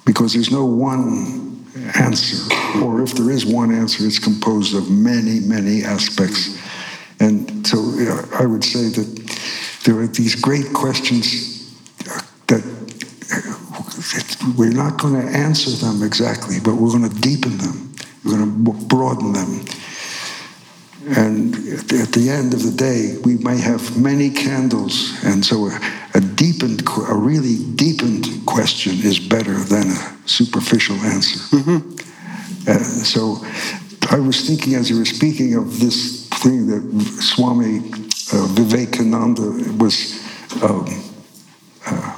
because 0.04 0.32
there's 0.32 0.50
no 0.50 0.64
one 0.64 1.64
answer, 1.94 2.52
or 2.82 3.00
if 3.02 3.14
there 3.14 3.30
is 3.30 3.46
one 3.46 3.72
answer, 3.72 4.04
it's 4.04 4.18
composed 4.18 4.74
of 4.74 4.90
many, 4.90 5.38
many 5.40 5.84
aspects. 5.84 6.58
And 7.20 7.66
so 7.66 7.78
uh, 7.78 8.26
I 8.42 8.46
would 8.46 8.64
say 8.64 8.88
that 8.88 9.40
there 9.84 9.98
are 10.00 10.06
these 10.08 10.34
great 10.34 10.72
questions 10.72 11.72
uh, 12.10 12.20
that 12.48 13.57
we're 14.56 14.72
not 14.72 14.98
going 14.98 15.14
to 15.14 15.28
answer 15.28 15.70
them 15.70 16.02
exactly, 16.02 16.56
but 16.62 16.74
we're 16.74 16.90
going 16.90 17.08
to 17.08 17.20
deepen 17.20 17.58
them. 17.58 17.94
We're 18.24 18.38
going 18.38 18.64
to 18.64 18.86
broaden 18.86 19.32
them. 19.32 19.64
And 21.16 21.54
at 21.54 22.12
the 22.12 22.28
end 22.28 22.52
of 22.52 22.62
the 22.62 22.72
day, 22.72 23.16
we 23.24 23.38
may 23.38 23.58
have 23.58 23.96
many 24.00 24.30
candles. 24.30 25.14
And 25.24 25.44
so 25.44 25.70
a, 26.14 26.20
deepened, 26.20 26.82
a 27.08 27.14
really 27.14 27.56
deepened 27.74 28.26
question 28.46 28.92
is 28.92 29.18
better 29.18 29.54
than 29.54 29.88
a 29.88 30.28
superficial 30.28 30.96
answer. 30.96 31.56
Mm-hmm. 31.56 32.68
Uh, 32.68 32.78
so 32.82 33.44
I 34.10 34.20
was 34.20 34.46
thinking 34.46 34.74
as 34.74 34.90
you 34.90 34.98
were 34.98 35.06
speaking 35.06 35.54
of 35.54 35.80
this 35.80 36.28
thing 36.28 36.66
that 36.66 37.22
Swami 37.22 37.78
uh, 38.32 38.46
Vivekananda 38.48 39.76
was. 39.78 40.22
Um, 40.62 40.86
uh, 41.86 42.17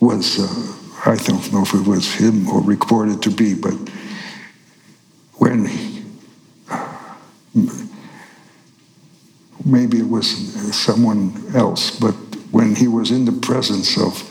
was 0.00 0.38
uh, 0.38 0.78
I 1.06 1.16
don't 1.16 1.52
know 1.52 1.62
if 1.62 1.74
it 1.74 1.86
was 1.86 2.12
him 2.12 2.48
or 2.48 2.60
recorded 2.60 3.22
to 3.22 3.30
be, 3.30 3.54
but 3.54 3.74
when 5.34 5.66
he, 5.66 6.04
maybe 9.64 9.98
it 9.98 10.08
was 10.08 10.28
someone 10.76 11.32
else, 11.54 11.98
but 11.98 12.14
when 12.50 12.74
he 12.74 12.88
was 12.88 13.10
in 13.10 13.24
the 13.24 13.32
presence 13.32 13.98
of 13.98 14.22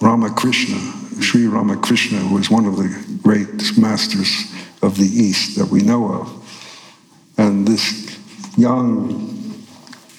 Ramakrishna, 0.00 0.78
Sri 1.20 1.46
Ramakrishna, 1.46 2.18
who 2.18 2.36
was 2.36 2.50
one 2.50 2.64
of 2.64 2.76
the 2.76 3.18
great 3.22 3.78
masters 3.78 4.52
of 4.82 4.96
the 4.96 5.06
East 5.06 5.58
that 5.58 5.66
we 5.66 5.82
know 5.82 6.12
of, 6.12 7.34
and 7.36 7.68
this 7.68 8.18
young, 8.56 9.64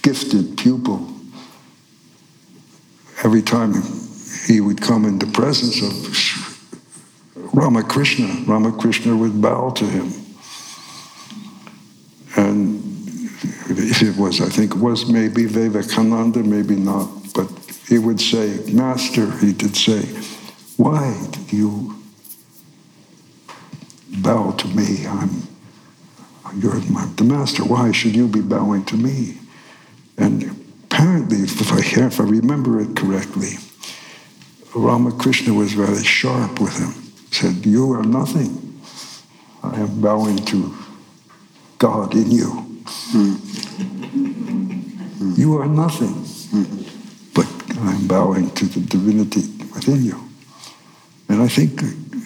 gifted 0.03 0.57
pupil, 0.57 1.11
every 3.23 3.41
time 3.41 3.73
he 4.47 4.61
would 4.61 4.81
come 4.81 5.05
in 5.05 5.19
the 5.19 5.27
presence 5.27 5.81
of 5.81 7.53
Ramakrishna, 7.53 8.43
Ramakrishna 8.45 9.15
would 9.15 9.41
bow 9.41 9.71
to 9.71 9.85
him. 9.85 10.13
And 12.35 12.83
if 13.69 14.01
it 14.01 14.17
was, 14.17 14.41
I 14.41 14.49
think 14.49 14.75
it 14.75 14.77
was 14.77 15.09
maybe 15.09 15.45
Vivekananda, 15.45 16.43
maybe 16.43 16.75
not, 16.75 17.09
but 17.33 17.49
he 17.87 17.97
would 17.97 18.21
say, 18.21 18.59
Master, 18.71 19.31
he 19.37 19.51
did 19.51 19.75
say, 19.75 20.01
why 20.77 21.27
do 21.31 21.57
you 21.57 21.95
bow 24.21 24.51
to 24.51 24.67
me? 24.69 25.05
I'm, 25.05 25.47
you're 26.55 26.79
my, 26.89 27.05
the 27.15 27.23
master. 27.23 27.63
Why 27.63 27.91
should 27.91 28.15
you 28.15 28.27
be 28.27 28.41
bowing 28.41 28.85
to 28.85 28.95
me? 28.95 29.37
And 30.17 30.65
apparently, 30.85 31.39
if 31.39 31.71
I, 31.71 31.79
if 32.05 32.19
I 32.19 32.23
remember 32.23 32.79
it 32.79 32.95
correctly, 32.95 33.57
Ramakrishna 34.75 35.53
was 35.53 35.73
very 35.73 36.03
sharp 36.03 36.59
with 36.59 36.77
him. 36.77 36.93
Said, 37.31 37.65
You 37.65 37.91
are 37.93 38.03
nothing. 38.03 38.79
I 39.63 39.75
am 39.79 39.99
bowing 40.01 40.37
to 40.45 40.75
God 41.77 42.13
in 42.13 42.31
you. 42.31 42.81
Mm. 43.11 43.39
You 45.37 45.57
are 45.57 45.67
nothing. 45.67 46.13
Mm. 46.53 47.33
But 47.33 47.47
I'm 47.79 48.07
bowing 48.07 48.51
to 48.51 48.65
the 48.65 48.79
divinity 48.81 49.41
within 49.73 50.03
you. 50.03 50.29
And 51.29 51.41
I 51.41 51.47
think 51.47 51.81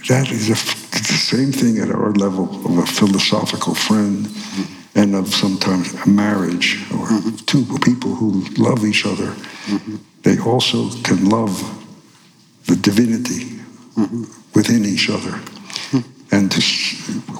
that 0.08 0.30
is 0.32 0.50
a, 0.50 0.54
the 0.54 1.14
same 1.14 1.52
thing 1.52 1.80
at 1.80 1.90
our 1.90 2.12
level 2.14 2.50
of 2.66 2.78
a 2.78 2.86
philosophical 2.86 3.74
friend 3.74 4.26
mm. 4.26 4.68
and 4.96 5.16
of 5.16 5.34
sometimes 5.34 5.94
a 5.94 6.10
marriage 6.10 6.84
or 6.92 7.08
mm-hmm. 7.08 7.36
two 7.46 7.66
people 7.80 8.16
who 8.16 8.44
love 8.58 8.86
each 8.86 9.06
other. 9.06 9.32
Mm-hmm. 9.68 9.96
They 10.24 10.40
also 10.40 10.90
can 11.04 11.30
love 11.30 11.83
the 12.68 12.76
divinity 12.76 13.60
mm-hmm. 13.96 14.24
within 14.54 14.86
each 14.86 15.10
other. 15.10 15.32
Mm-hmm. 15.92 16.36
And 16.36 16.52
to, 16.52 16.62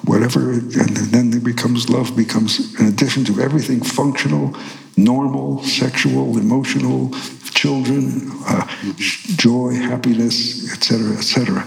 whatever, 0.06 0.52
and 0.52 0.96
then 1.12 1.34
it 1.34 1.44
becomes 1.44 1.90
love 1.90 2.16
becomes, 2.16 2.80
in 2.80 2.88
addition 2.88 3.26
to 3.26 3.42
everything 3.42 3.82
functional, 3.82 4.56
normal, 4.98 5.64
sexual, 5.64 6.38
emotional, 6.38 7.12
children, 7.54 8.32
uh, 8.46 8.62
mm-hmm. 8.62 9.36
joy, 9.36 9.74
happiness, 9.74 10.72
etc., 10.72 11.14
etc. 11.18 11.64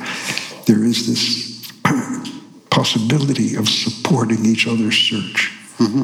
There 0.66 0.84
is 0.84 1.06
this 1.06 1.72
possibility 2.70 3.56
of 3.56 3.68
supporting 3.68 4.44
each 4.44 4.66
other's 4.66 4.96
search. 4.96 5.52
Mm-hmm. 5.78 6.02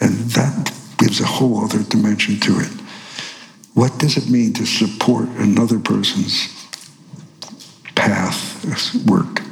And 0.00 0.12
that 0.30 0.72
gives 0.98 1.20
a 1.20 1.26
whole 1.26 1.64
other 1.64 1.82
dimension 1.82 2.40
to 2.40 2.60
it. 2.60 2.72
What 3.74 3.98
does 3.98 4.16
it 4.16 4.28
mean 4.28 4.52
to 4.54 4.66
support 4.66 5.28
another 5.38 5.78
person's 5.78 6.57
path, 7.98 8.64
work 9.06 9.42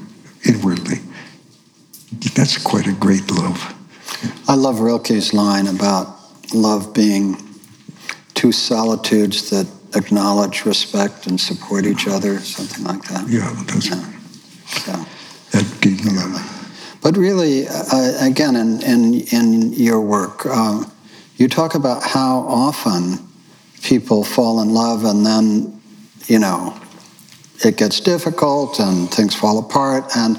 inwardly. 0.46 1.00
That's 2.34 2.56
quite 2.62 2.86
a 2.86 2.92
great 2.92 3.30
love. 3.30 3.74
I 4.48 4.54
love 4.54 4.76
Rilke's 4.76 5.34
line 5.34 5.66
about 5.66 6.16
love 6.54 6.94
being 6.94 7.36
two 8.34 8.52
solitudes 8.52 9.50
that 9.50 9.66
acknowledge, 9.94 10.64
respect, 10.64 11.26
and 11.26 11.40
support 11.40 11.84
each 11.84 12.06
other, 12.06 12.38
something 12.38 12.84
like 12.84 13.02
that. 13.04 13.28
Yeah, 13.28 13.52
that's 13.66 13.88
yeah. 13.88 14.12
yeah. 14.86 15.04
That, 15.52 16.50
But 17.02 17.16
really, 17.16 17.66
uh, 17.66 18.26
again, 18.26 18.56
in, 18.56 18.82
in, 18.82 19.20
in 19.32 19.72
your 19.72 20.00
work, 20.00 20.46
uh, 20.46 20.84
you 21.36 21.48
talk 21.48 21.74
about 21.74 22.02
how 22.02 22.38
often 22.40 23.18
people 23.82 24.24
fall 24.24 24.60
in 24.60 24.70
love 24.70 25.04
and 25.04 25.24
then, 25.24 25.80
you 26.26 26.38
know, 26.38 26.78
it 27.64 27.76
gets 27.76 28.00
difficult 28.00 28.78
and 28.80 29.10
things 29.10 29.34
fall 29.34 29.58
apart. 29.58 30.04
And 30.16 30.38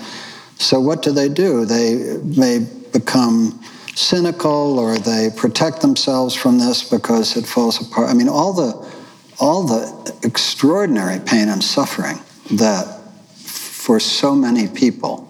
so, 0.58 0.80
what 0.80 1.02
do 1.02 1.12
they 1.12 1.30
do? 1.30 1.66
They 1.66 2.18
may 2.24 2.66
become 2.94 3.64
cynical 3.96 4.80
or 4.80 4.98
they 4.98 5.30
protect 5.36 5.82
themselves 5.82 6.36
from 6.36 6.60
this 6.60 6.88
because 6.88 7.36
it 7.36 7.46
falls 7.46 7.82
apart. 7.82 8.10
I 8.10 8.14
mean, 8.14 8.30
all 8.30 8.54
the, 8.54 8.92
all 9.40 9.64
the 9.64 10.18
extraordinary 10.24 11.20
pain 11.20 11.50
and 11.50 11.64
suffering 11.64 12.20
that 12.52 13.02
for 13.36 14.00
so 14.00 14.36
many 14.36 14.68
people 14.68 15.24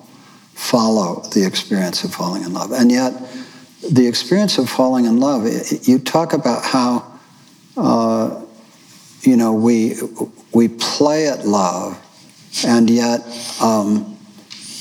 follow 0.54 1.22
the 1.34 1.46
experience 1.46 2.04
of 2.04 2.14
falling 2.14 2.44
in 2.44 2.54
love. 2.54 2.72
And 2.72 2.92
yet, 2.92 3.14
the 3.90 4.08
experience 4.08 4.58
of 4.58 4.70
falling 4.70 5.06
in 5.06 5.20
love, 5.20 5.48
you 5.84 6.00
talk 6.00 6.34
about 6.34 6.66
how, 6.66 7.20
uh, 7.78 8.44
you 9.22 9.38
know, 9.38 9.54
we, 9.54 9.96
we 10.58 10.68
play 10.68 11.28
at 11.28 11.46
love, 11.46 11.96
and 12.66 12.90
yet 12.90 13.22
um, 13.62 14.18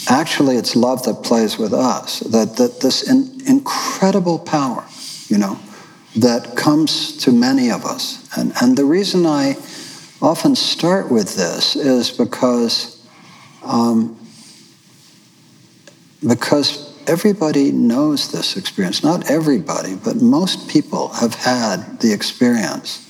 actually 0.09 0.57
it's 0.57 0.75
love 0.75 1.03
that 1.05 1.23
plays 1.23 1.59
with 1.59 1.75
us. 1.75 2.21
That, 2.21 2.57
that 2.57 2.81
this 2.81 3.03
in, 3.03 3.43
incredible 3.47 4.39
power, 4.39 4.87
you 5.29 5.37
know, 5.37 5.59
that 6.17 6.57
comes 6.57 7.19
to 7.19 7.31
many 7.31 7.71
of 7.71 7.85
us. 7.85 8.27
And, 8.39 8.55
and 8.63 8.75
the 8.75 8.87
reason 8.87 9.27
I 9.27 9.57
often 10.23 10.57
start 10.57 11.11
with 11.11 11.37
this 11.37 11.77
is 11.77 12.11
because, 12.11 13.07
um, 13.63 14.19
because 16.27 16.91
everybody 17.07 17.71
knows 17.71 18.33
this 18.33 18.57
experience. 18.57 19.05
Not 19.05 19.31
everybody, 19.31 19.95
but 19.95 20.17
most 20.23 20.71
people 20.71 21.09
have 21.09 21.35
had 21.35 22.01
the 22.01 22.15
experience 22.15 23.03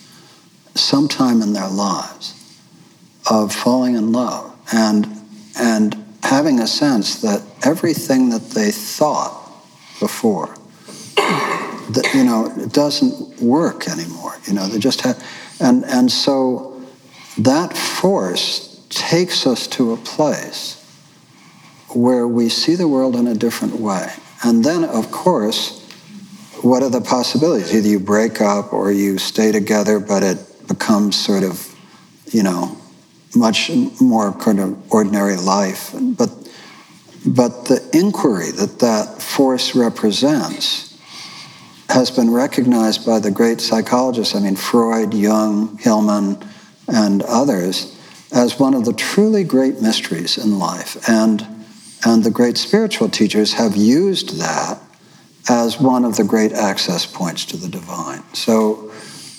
sometime 0.74 1.42
in 1.42 1.52
their 1.52 1.68
lives 1.68 2.36
of 3.30 3.54
falling 3.54 3.94
in 3.94 4.12
love 4.12 4.54
and 4.72 5.06
and 5.58 5.96
having 6.22 6.60
a 6.60 6.66
sense 6.66 7.22
that 7.22 7.42
everything 7.64 8.30
that 8.30 8.50
they 8.50 8.70
thought 8.70 9.32
before 10.00 10.56
that 11.16 12.08
you 12.14 12.24
know 12.24 12.52
it 12.56 12.72
doesn't 12.72 13.40
work 13.40 13.88
anymore 13.88 14.36
you 14.46 14.52
know 14.52 14.66
they 14.66 14.78
just 14.78 15.00
have 15.00 15.22
and 15.60 15.84
and 15.84 16.10
so 16.10 16.76
that 17.38 17.76
force 17.76 18.66
takes 18.88 19.46
us 19.46 19.66
to 19.66 19.92
a 19.92 19.96
place 19.96 20.82
where 21.90 22.26
we 22.26 22.48
see 22.48 22.74
the 22.74 22.88
world 22.88 23.14
in 23.14 23.26
a 23.26 23.34
different 23.34 23.74
way. 23.74 24.12
And 24.42 24.64
then 24.64 24.84
of 24.84 25.10
course 25.10 25.82
what 26.62 26.82
are 26.82 26.88
the 26.88 27.02
possibilities? 27.02 27.74
Either 27.74 27.86
you 27.86 28.00
break 28.00 28.40
up 28.40 28.72
or 28.72 28.90
you 28.90 29.18
stay 29.18 29.52
together 29.52 30.00
but 30.00 30.22
it 30.22 30.38
becomes 30.66 31.16
sort 31.16 31.44
of 31.44 31.74
you 32.32 32.42
know 32.42 32.76
much 33.37 33.70
more 34.01 34.33
kind 34.33 34.59
of 34.59 34.92
ordinary 34.92 35.37
life. 35.37 35.94
But, 35.94 36.31
but 37.25 37.66
the 37.66 37.88
inquiry 37.92 38.51
that 38.53 38.79
that 38.81 39.22
force 39.22 39.75
represents 39.75 40.99
has 41.88 42.11
been 42.11 42.31
recognized 42.31 43.07
by 43.07 43.20
the 43.20 43.31
great 43.31 43.61
psychologists, 43.61 44.35
I 44.35 44.40
mean, 44.40 44.57
Freud, 44.57 45.14
Jung, 45.14 45.79
Hillman, 45.79 46.44
and 46.88 47.22
others, 47.22 47.96
as 48.33 48.59
one 48.59 48.75
of 48.75 48.85
the 48.85 48.92
truly 48.92 49.44
great 49.44 49.81
mysteries 49.81 50.37
in 50.37 50.59
life. 50.59 51.09
And, 51.09 51.46
and 52.05 52.25
the 52.25 52.31
great 52.31 52.59
spiritual 52.59 53.09
teachers 53.09 53.53
have 53.53 53.77
used 53.77 54.40
that 54.40 54.81
as 55.49 55.81
one 55.81 56.05
of 56.05 56.16
the 56.16 56.25
great 56.25 56.53
access 56.53 57.07
points 57.07 57.44
to 57.46 57.57
the 57.57 57.68
divine. 57.68 58.22
So 58.35 58.86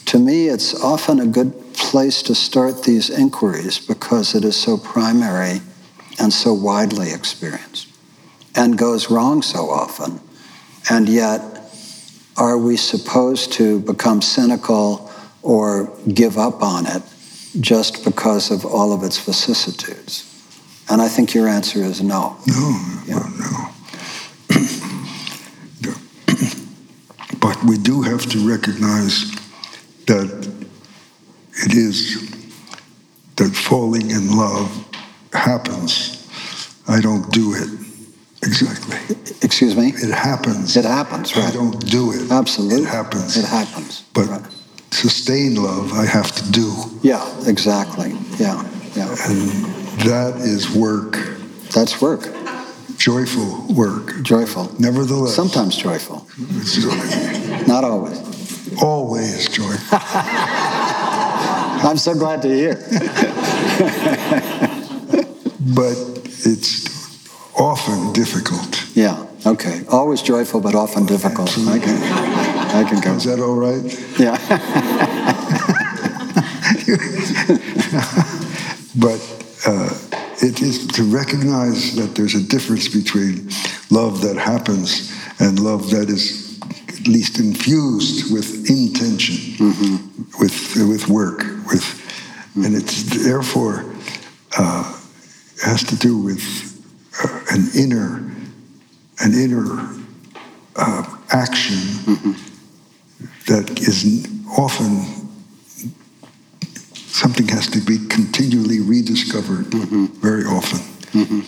to 0.07 0.19
me, 0.19 0.47
it's 0.47 0.73
often 0.81 1.19
a 1.19 1.27
good 1.27 1.53
place 1.73 2.21
to 2.23 2.35
start 2.35 2.83
these 2.83 3.09
inquiries 3.09 3.79
because 3.79 4.35
it 4.35 4.43
is 4.43 4.55
so 4.55 4.77
primary 4.77 5.61
and 6.19 6.33
so 6.33 6.53
widely 6.53 7.11
experienced. 7.11 7.87
and 8.55 8.75
goes 8.75 9.11
wrong 9.11 9.43
so 9.43 9.69
often. 9.69 10.19
And 10.89 11.07
yet, 11.07 11.41
are 12.37 12.57
we 12.57 12.75
supposed 12.75 13.51
to 13.53 13.79
become 13.81 14.19
cynical 14.21 15.11
or 15.43 15.91
give 16.11 16.39
up 16.39 16.63
on 16.63 16.87
it 16.87 17.03
just 17.59 18.03
because 18.03 18.49
of 18.49 18.65
all 18.65 18.93
of 18.93 19.03
its 19.03 19.19
vicissitudes? 19.19 20.23
And 20.89 21.01
I 21.01 21.07
think 21.07 21.35
your 21.35 21.47
answer 21.47 21.83
is 21.83 22.01
no. 22.01 22.35
No, 22.47 22.79
yeah. 23.05 23.29
no. 23.37 23.69
but 27.39 27.63
we 27.63 27.77
do 27.77 28.01
have 28.01 28.25
to 28.29 28.39
recognize 28.49 29.31
that 30.07 30.29
it 31.65 31.73
is 31.73 32.27
that 33.35 33.55
falling 33.55 34.09
in 34.09 34.35
love 34.35 34.85
happens. 35.33 36.27
I 36.87 37.01
don't 37.01 37.31
do 37.31 37.53
it. 37.53 37.69
Exactly. 38.43 38.97
Excuse 39.41 39.75
me? 39.75 39.89
It 39.89 40.13
happens. 40.13 40.77
It 40.77 40.85
happens, 40.85 41.35
right. 41.35 41.45
I 41.45 41.51
don't 41.51 41.79
do 41.89 42.11
it. 42.13 42.31
Absolutely. 42.31 42.83
It 42.83 42.87
happens. 42.87 43.37
It 43.37 43.45
happens. 43.45 44.03
But 44.13 44.27
right. 44.27 44.41
sustained 44.91 45.57
love, 45.57 45.91
I 45.93 46.05
have 46.05 46.31
to 46.33 46.51
do. 46.51 46.73
Yeah, 47.01 47.25
exactly. 47.47 48.11
Yeah, 48.37 48.63
yeah. 48.95 49.15
And 49.27 49.49
that 50.07 50.35
is 50.37 50.69
work. 50.75 51.17
That's 51.73 52.01
work. 52.01 52.29
Joyful 52.97 53.67
work. 53.73 54.21
Joyful. 54.23 54.71
Nevertheless. 54.79 55.35
Sometimes 55.35 55.75
joyful. 55.75 56.27
Not 57.67 57.83
always. 57.83 58.46
Always 58.81 59.47
joyful. 59.49 59.99
I'm 61.79 61.97
so 61.97 62.13
glad 62.13 62.41
to 62.41 62.49
hear. 62.49 62.75
but 65.75 65.95
it's 66.45 66.87
often 67.55 68.13
difficult. 68.13 68.85
Yeah. 68.95 69.25
Okay. 69.45 69.83
Always 69.89 70.21
joyful, 70.21 70.61
but 70.61 70.75
often 70.75 71.05
difficult. 71.05 71.57
I 71.57 71.79
can. 71.79 71.97
I 72.75 72.83
can 72.83 72.99
go. 72.99 73.13
Is 73.13 73.23
that 73.25 73.39
all 73.39 73.55
right? 73.55 73.83
Yeah. 74.19 74.37
but 78.95 79.19
uh, 79.65 79.89
it 80.41 80.61
is 80.61 80.87
to 80.87 81.03
recognize 81.03 81.95
that 81.95 82.15
there's 82.15 82.35
a 82.35 82.43
difference 82.43 82.87
between 82.87 83.49
love 83.89 84.21
that 84.21 84.37
happens 84.37 85.11
and 85.39 85.59
love 85.59 85.89
that 85.91 86.09
is 86.09 86.46
at 87.07 87.13
least 87.13 87.39
infused 87.39 88.33
with 88.33 88.69
intention, 88.69 89.35
mm-hmm. 89.55 90.41
with 90.41 90.75
with 90.75 91.07
work, 91.07 91.39
with, 91.67 91.81
mm-hmm. 91.81 92.65
and 92.65 92.75
it's 92.75 93.03
therefore 93.23 93.85
uh, 94.57 94.83
has 95.63 95.83
to 95.83 95.95
do 95.95 96.17
with 96.17 96.43
uh, 97.23 97.39
an 97.51 97.67
inner 97.75 98.17
an 99.21 99.33
inner 99.33 99.89
uh, 100.75 101.17
action 101.31 101.77
mm-hmm. 102.05 102.31
that 103.47 103.79
is 103.79 104.27
often 104.57 105.05
something 106.93 107.47
has 107.47 107.67
to 107.67 107.79
be 107.79 107.97
continually 108.09 108.81
rediscovered 108.81 109.65
mm-hmm. 109.65 110.05
very 110.19 110.43
often. 110.43 110.79
Mm-hmm. 111.13 111.39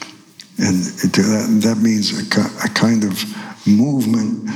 And 0.61 0.85
it, 1.03 1.13
that, 1.13 1.59
that, 1.63 1.77
means 1.77 2.11
a, 2.11 2.65
a, 2.65 2.69
kind 2.73 3.03
of 3.03 3.23
movement 3.67 4.49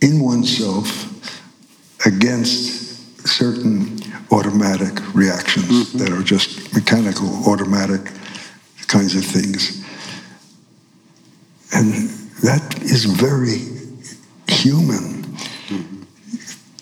in 0.00 0.20
oneself 0.20 1.06
against 2.06 3.26
certain 3.26 3.98
automatic 4.30 5.14
reactions 5.14 5.66
mm-hmm. 5.66 5.98
that 5.98 6.12
are 6.12 6.22
just 6.22 6.74
mechanical, 6.74 7.28
automatic 7.50 8.12
kinds 8.86 9.14
of 9.14 9.24
things. 9.24 9.84
And 11.74 11.92
that 12.42 12.82
is 12.82 13.04
very 13.04 13.58
human 14.48 15.22
mm-hmm. 15.68 16.02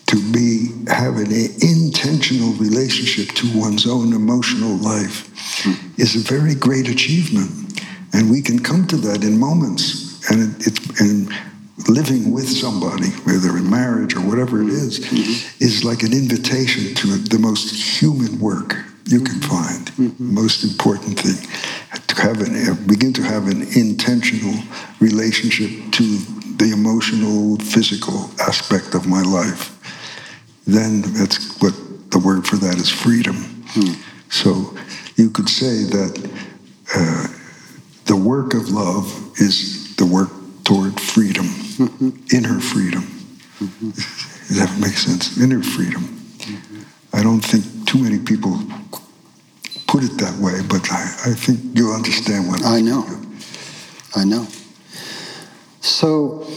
to 0.05 0.31
be 0.31 0.71
have 0.89 1.17
an 1.17 1.31
intentional 1.61 2.53
relationship 2.53 3.35
to 3.35 3.59
one's 3.59 3.87
own 3.87 4.13
emotional 4.13 4.77
life 4.77 5.29
mm-hmm. 5.63 6.01
is 6.01 6.15
a 6.15 6.19
very 6.19 6.55
great 6.55 6.87
achievement. 6.89 7.83
And 8.13 8.31
we 8.31 8.41
can 8.41 8.59
come 8.59 8.87
to 8.87 8.97
that 8.97 9.23
in 9.23 9.37
moments. 9.37 10.29
And 10.29 10.55
it, 10.55 10.67
it's 10.67 11.01
and 11.01 11.29
living 11.87 12.31
with 12.31 12.49
somebody, 12.49 13.09
whether 13.23 13.55
in 13.57 13.69
marriage 13.69 14.15
or 14.15 14.21
whatever 14.21 14.61
it 14.61 14.69
is, 14.69 14.99
mm-hmm. 14.99 15.63
is 15.63 15.83
like 15.83 16.03
an 16.03 16.13
invitation 16.13 16.95
to 16.95 17.17
the 17.17 17.39
most 17.39 18.01
human 18.01 18.39
work 18.39 18.75
you 19.05 19.21
can 19.21 19.39
find. 19.41 19.87
Mm-hmm. 19.91 20.33
Most 20.33 20.63
important 20.63 21.19
thing 21.19 21.37
to 22.07 22.21
have 22.21 22.41
an, 22.41 22.87
begin 22.87 23.13
to 23.13 23.21
have 23.21 23.47
an 23.47 23.61
intentional 23.75 24.55
relationship 24.99 25.69
to 25.93 26.03
the 26.57 26.71
emotional, 26.73 27.57
physical 27.57 28.29
aspect 28.41 28.95
of 28.95 29.07
my 29.07 29.21
life. 29.21 29.73
Then 30.65 31.01
that's 31.01 31.61
what 31.61 31.73
the 32.11 32.19
word 32.19 32.47
for 32.47 32.57
that 32.57 32.77
is 32.77 32.89
freedom. 32.89 33.35
Mm. 33.35 33.95
So 34.31 34.75
you 35.15 35.29
could 35.29 35.49
say 35.49 35.83
that 35.83 36.31
uh, 36.95 37.27
the 38.05 38.15
work 38.15 38.53
of 38.53 38.69
love 38.69 39.05
is 39.35 39.95
the 39.95 40.05
work 40.05 40.29
toward 40.63 40.99
freedom, 40.99 41.45
mm-hmm. 41.45 41.56
Inner 41.79 42.59
freedom. 42.59 43.03
Mm-hmm. 43.59 43.91
Does 43.91 44.59
that 44.59 44.77
make 44.79 44.93
sense? 44.93 45.37
Inner 45.37 45.63
freedom. 45.63 46.03
Mm-hmm. 46.03 46.81
I 47.13 47.23
don't 47.23 47.41
think 47.41 47.87
too 47.87 47.99
many 47.99 48.19
people 48.19 48.59
put 49.87 50.03
it 50.03 50.17
that 50.17 50.37
way, 50.39 50.61
but 50.67 50.91
I, 50.91 51.31
I 51.31 51.33
think 51.33 51.77
you 51.77 51.91
understand 51.91 52.47
what 52.47 52.65
I 52.65 52.81
know. 52.81 53.05
I 54.15 54.23
know. 54.23 54.47
So, 55.81 56.47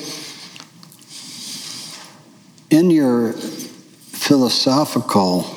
in 2.70 2.90
your 2.90 3.32
philosophical, 3.32 5.56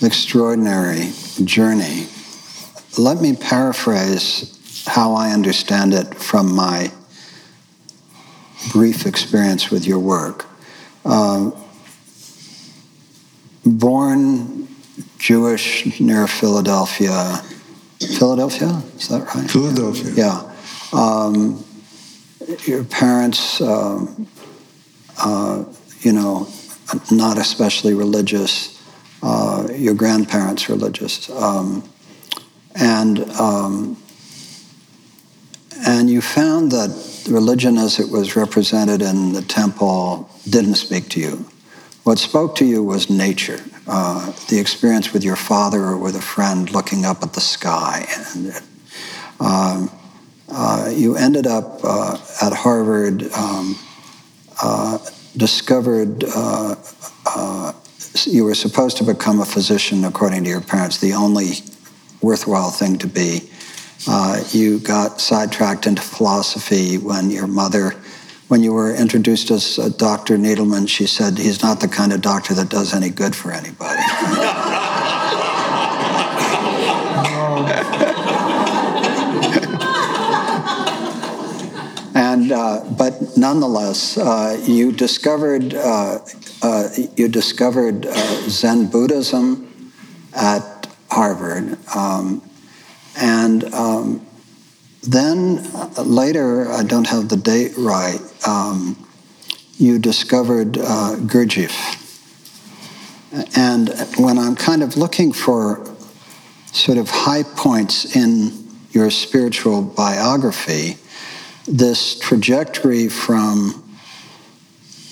extraordinary 0.00 1.12
journey, 1.44 2.06
let 2.98 3.20
me 3.20 3.34
paraphrase 3.34 4.58
how 4.86 5.14
I 5.14 5.30
understand 5.30 5.94
it 5.94 6.14
from 6.14 6.54
my 6.54 6.90
brief 8.70 9.06
experience 9.06 9.70
with 9.70 9.86
your 9.86 9.98
work. 9.98 10.46
Uh, 11.04 11.50
born 13.64 14.68
Jewish 15.18 16.00
near 16.00 16.26
Philadelphia. 16.26 17.42
Philadelphia? 18.18 18.82
Is 18.96 19.08
that 19.08 19.34
right? 19.34 19.50
Philadelphia. 19.50 20.12
Yeah. 20.14 20.52
Um, 20.92 21.64
your 22.66 22.84
parents, 22.84 23.60
uh, 23.60 24.04
uh, 25.18 25.64
you 26.00 26.12
know, 26.12 26.48
not 27.10 27.38
especially 27.38 27.94
religious. 27.94 28.78
Uh, 29.22 29.68
your 29.76 29.94
grandparents 29.94 30.68
religious, 30.68 31.30
um, 31.30 31.88
and 32.74 33.20
um, 33.38 33.96
and 35.86 36.10
you 36.10 36.20
found 36.20 36.72
that 36.72 36.90
religion, 37.28 37.78
as 37.78 37.98
it 37.98 38.10
was 38.10 38.36
represented 38.36 39.02
in 39.02 39.32
the 39.32 39.42
temple, 39.42 40.28
didn't 40.48 40.76
speak 40.76 41.08
to 41.10 41.20
you. 41.20 41.46
What 42.04 42.18
spoke 42.18 42.56
to 42.56 42.64
you 42.64 42.82
was 42.82 43.08
nature, 43.08 43.60
uh, 43.86 44.32
the 44.48 44.58
experience 44.58 45.12
with 45.12 45.22
your 45.22 45.36
father 45.36 45.80
or 45.80 45.96
with 45.96 46.16
a 46.16 46.20
friend 46.20 46.70
looking 46.72 47.04
up 47.04 47.22
at 47.22 47.32
the 47.32 47.40
sky. 47.40 48.06
And, 48.16 48.62
um, 49.40 49.90
uh, 50.48 50.90
you 50.92 51.16
ended 51.16 51.46
up 51.46 51.80
uh, 51.84 52.18
at 52.42 52.52
Harvard, 52.52 53.32
um, 53.32 53.78
uh, 54.62 54.98
discovered 55.36 56.24
uh, 56.24 56.74
uh, 57.26 57.72
you 58.26 58.44
were 58.44 58.54
supposed 58.54 58.96
to 58.98 59.04
become 59.04 59.40
a 59.40 59.44
physician, 59.44 60.04
according 60.04 60.44
to 60.44 60.50
your 60.50 60.60
parents, 60.60 60.98
the 60.98 61.12
only 61.14 61.52
worthwhile 62.20 62.70
thing 62.70 62.98
to 62.98 63.06
be. 63.06 63.48
You 64.52 64.78
got 64.80 65.20
sidetracked 65.20 65.86
into 65.86 66.02
philosophy 66.02 66.98
when 66.98 67.30
your 67.30 67.46
mother 67.46 67.94
when 68.52 68.62
you 68.62 68.74
were 68.74 68.94
introduced 68.94 69.50
as 69.50 69.78
uh, 69.78 69.88
Dr. 69.96 70.36
Needleman, 70.36 70.86
she 70.86 71.06
said 71.06 71.38
he's 71.38 71.62
not 71.62 71.80
the 71.80 71.88
kind 71.88 72.12
of 72.12 72.20
doctor 72.20 72.52
that 72.52 72.68
does 72.68 72.92
any 72.92 73.08
good 73.08 73.34
for 73.34 73.50
anybody. 73.50 74.02
and 82.14 82.52
uh, 82.52 82.84
but 82.98 83.38
nonetheless, 83.38 84.18
uh, 84.18 84.60
you 84.64 84.92
discovered 84.92 85.72
uh, 85.72 86.18
uh, 86.62 86.88
you 87.16 87.28
discovered 87.28 88.04
uh, 88.04 88.12
Zen 88.50 88.88
Buddhism 88.88 89.92
at 90.34 90.88
Harvard, 91.10 91.78
um, 91.96 92.42
and 93.16 93.64
um, 93.74 94.26
then 95.02 95.58
uh, 95.74 96.02
later, 96.02 96.70
I 96.70 96.84
don't 96.84 97.06
have 97.08 97.28
the 97.28 97.36
date 97.36 97.72
right, 97.76 98.20
um, 98.46 98.96
you 99.76 99.98
discovered 99.98 100.78
uh, 100.78 101.16
Gurdjieff. 101.18 101.98
And 103.56 103.88
when 104.16 104.38
I'm 104.38 104.54
kind 104.54 104.82
of 104.82 104.96
looking 104.96 105.32
for 105.32 105.84
sort 106.72 106.98
of 106.98 107.08
high 107.10 107.42
points 107.42 108.14
in 108.14 108.52
your 108.90 109.10
spiritual 109.10 109.82
biography, 109.82 110.98
this 111.66 112.18
trajectory 112.18 113.08
from 113.08 113.82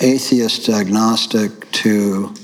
atheist 0.01 0.69
agnostic 0.69 1.71
to 1.73 2.35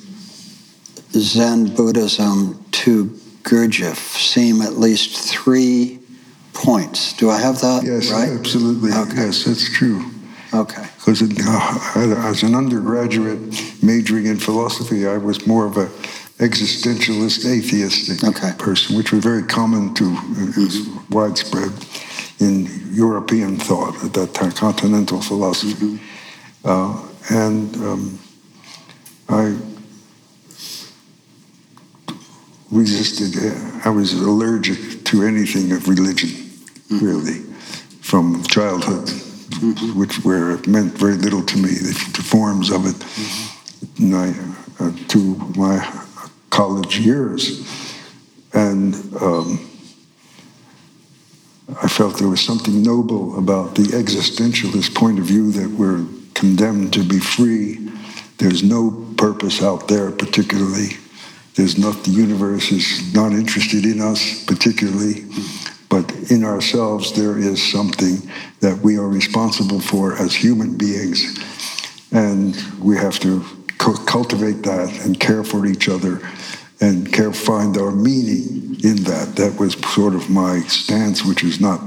Zen 1.13 1.75
Buddhism 1.75 2.65
to 2.73 3.19
Gurdjieff 3.47 3.97
seem 4.17 4.61
at 4.61 4.73
least 4.73 5.31
three 5.31 6.01
points. 6.53 7.13
Do 7.13 7.31
I 7.31 7.39
have 7.39 7.61
that 7.61 7.85
yes, 7.85 8.11
right? 8.11 8.29
absolutely. 8.29 8.91
Okay. 8.91 9.27
Yes, 9.27 9.45
that's 9.45 9.71
true. 9.73 10.05
Okay. 10.53 10.85
Because 10.97 11.23
uh, 11.23 12.29
as 12.29 12.43
an 12.43 12.55
undergraduate 12.55 13.39
majoring 13.83 14.27
in 14.27 14.39
philosophy, 14.39 15.07
I 15.07 15.19
was 15.19 15.47
more 15.47 15.67
of 15.67 15.77
a 15.77 15.87
existentialist, 16.43 17.47
atheistic 17.47 18.25
okay. 18.25 18.53
person, 18.59 18.97
which 18.97 19.13
was 19.13 19.23
very 19.23 19.43
common 19.45 19.95
to, 19.95 20.05
uh, 20.05 20.09
mm-hmm. 20.09 21.15
widespread 21.15 21.73
in 22.41 22.69
European 22.93 23.57
thought 23.57 23.95
at 24.05 24.13
that 24.15 24.35
time, 24.35 24.53
continental 24.53 25.23
philosophy. 25.23 25.99
Mm-hmm. 25.99 26.69
Uh, 26.69 27.03
and 27.31 27.77
um, 27.77 28.19
I 29.29 29.57
resisted, 32.77 33.35
I 33.85 33.91
was 33.91 34.13
allergic 34.13 35.05
to 35.07 35.23
anything 35.23 35.73
of 35.73 35.89
religion, 35.89 36.31
mm-hmm. 36.31 37.05
really, 37.05 37.41
from 38.01 38.43
childhood, 38.45 39.07
mm-hmm. 39.07 39.99
which 39.99 40.25
where 40.25 40.53
it 40.53 40.67
meant 40.67 40.93
very 40.93 41.15
little 41.15 41.43
to 41.43 41.57
me, 41.57 41.71
the, 41.71 42.13
the 42.17 42.23
forms 42.23 42.71
of 42.71 42.87
it, 42.87 42.97
mm-hmm. 42.97 44.15
I, 44.15 44.85
uh, 44.85 44.93
to 45.09 45.19
my 45.57 46.05
college 46.51 46.99
years. 46.99 47.65
And 48.53 48.95
um, 49.21 49.69
I 51.83 51.89
felt 51.89 52.19
there 52.19 52.29
was 52.29 52.41
something 52.41 52.83
noble 52.83 53.39
about 53.39 53.75
the 53.75 53.83
existentialist 53.83 54.95
point 54.95 55.19
of 55.19 55.25
view 55.25 55.51
that 55.53 55.71
we're 55.71 56.05
condemned 56.35 56.93
to 56.93 57.03
be 57.03 57.19
free. 57.19 57.89
There's 58.39 58.63
no 58.63 58.91
purpose 59.17 59.63
out 59.63 59.89
there, 59.89 60.11
particularly. 60.11 60.99
There's 61.57 61.79
not, 61.79 62.05
the 62.05 62.11
universe 62.11 62.71
is 62.71 63.15
not 63.15 63.33
interested 63.33 63.87
in 63.87 64.01
us, 64.01 64.45
particularly. 64.45 65.25
But 65.89 66.13
in 66.31 66.45
ourselves, 66.45 67.13
there 67.13 67.39
is 67.39 67.63
something 67.73 68.31
that 68.61 68.79
we 68.83 68.99
are 68.99 69.09
responsible 69.09 69.81
for 69.81 70.15
as 70.17 70.35
human 70.35 70.77
beings. 70.77 71.39
And 72.13 72.55
we 72.79 72.97
have 72.97 73.19
to 73.21 73.43
cultivate 73.79 74.63
that 74.65 74.91
and 75.05 75.19
care 75.19 75.45
for 75.45 75.67
each 75.67 75.89
other 75.89 76.21
and 76.81 77.11
care, 77.11 77.33
find 77.33 77.79
our 77.79 77.91
meaning 77.91 78.77
in 78.85 78.97
that. 79.05 79.35
That 79.37 79.59
was 79.59 79.75
sort 79.95 80.15
of 80.15 80.29
my 80.29 80.61
stance, 80.61 81.25
which 81.25 81.43
is 81.43 81.59
not, 81.59 81.81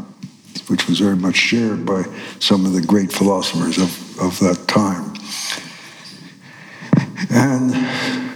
which 0.68 0.88
was 0.88 1.00
very 1.00 1.16
much 1.16 1.36
shared 1.36 1.86
by 1.86 2.06
some 2.40 2.66
of 2.66 2.74
the 2.74 2.82
great 2.82 3.12
philosophers 3.12 3.78
of, 3.78 4.20
of 4.20 4.40
that 4.40 4.68
time. 4.68 5.14
And 7.30 8.29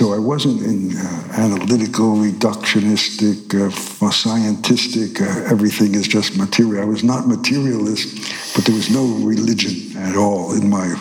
so 0.00 0.14
I 0.14 0.18
wasn't 0.18 0.62
in 0.62 0.96
uh, 0.96 1.28
analytical, 1.32 2.14
reductionistic, 2.14 3.52
uh, 3.52 3.68
scientistic, 4.08 5.20
uh, 5.20 5.52
everything 5.52 5.94
is 5.94 6.08
just 6.08 6.38
material. 6.38 6.82
I 6.82 6.86
was 6.86 7.04
not 7.04 7.28
materialist, 7.28 8.56
but 8.56 8.64
there 8.64 8.74
was 8.74 8.88
no 8.88 9.04
religion 9.22 9.94
at 9.98 10.16
all 10.16 10.54
in 10.54 10.70
my 10.70 10.96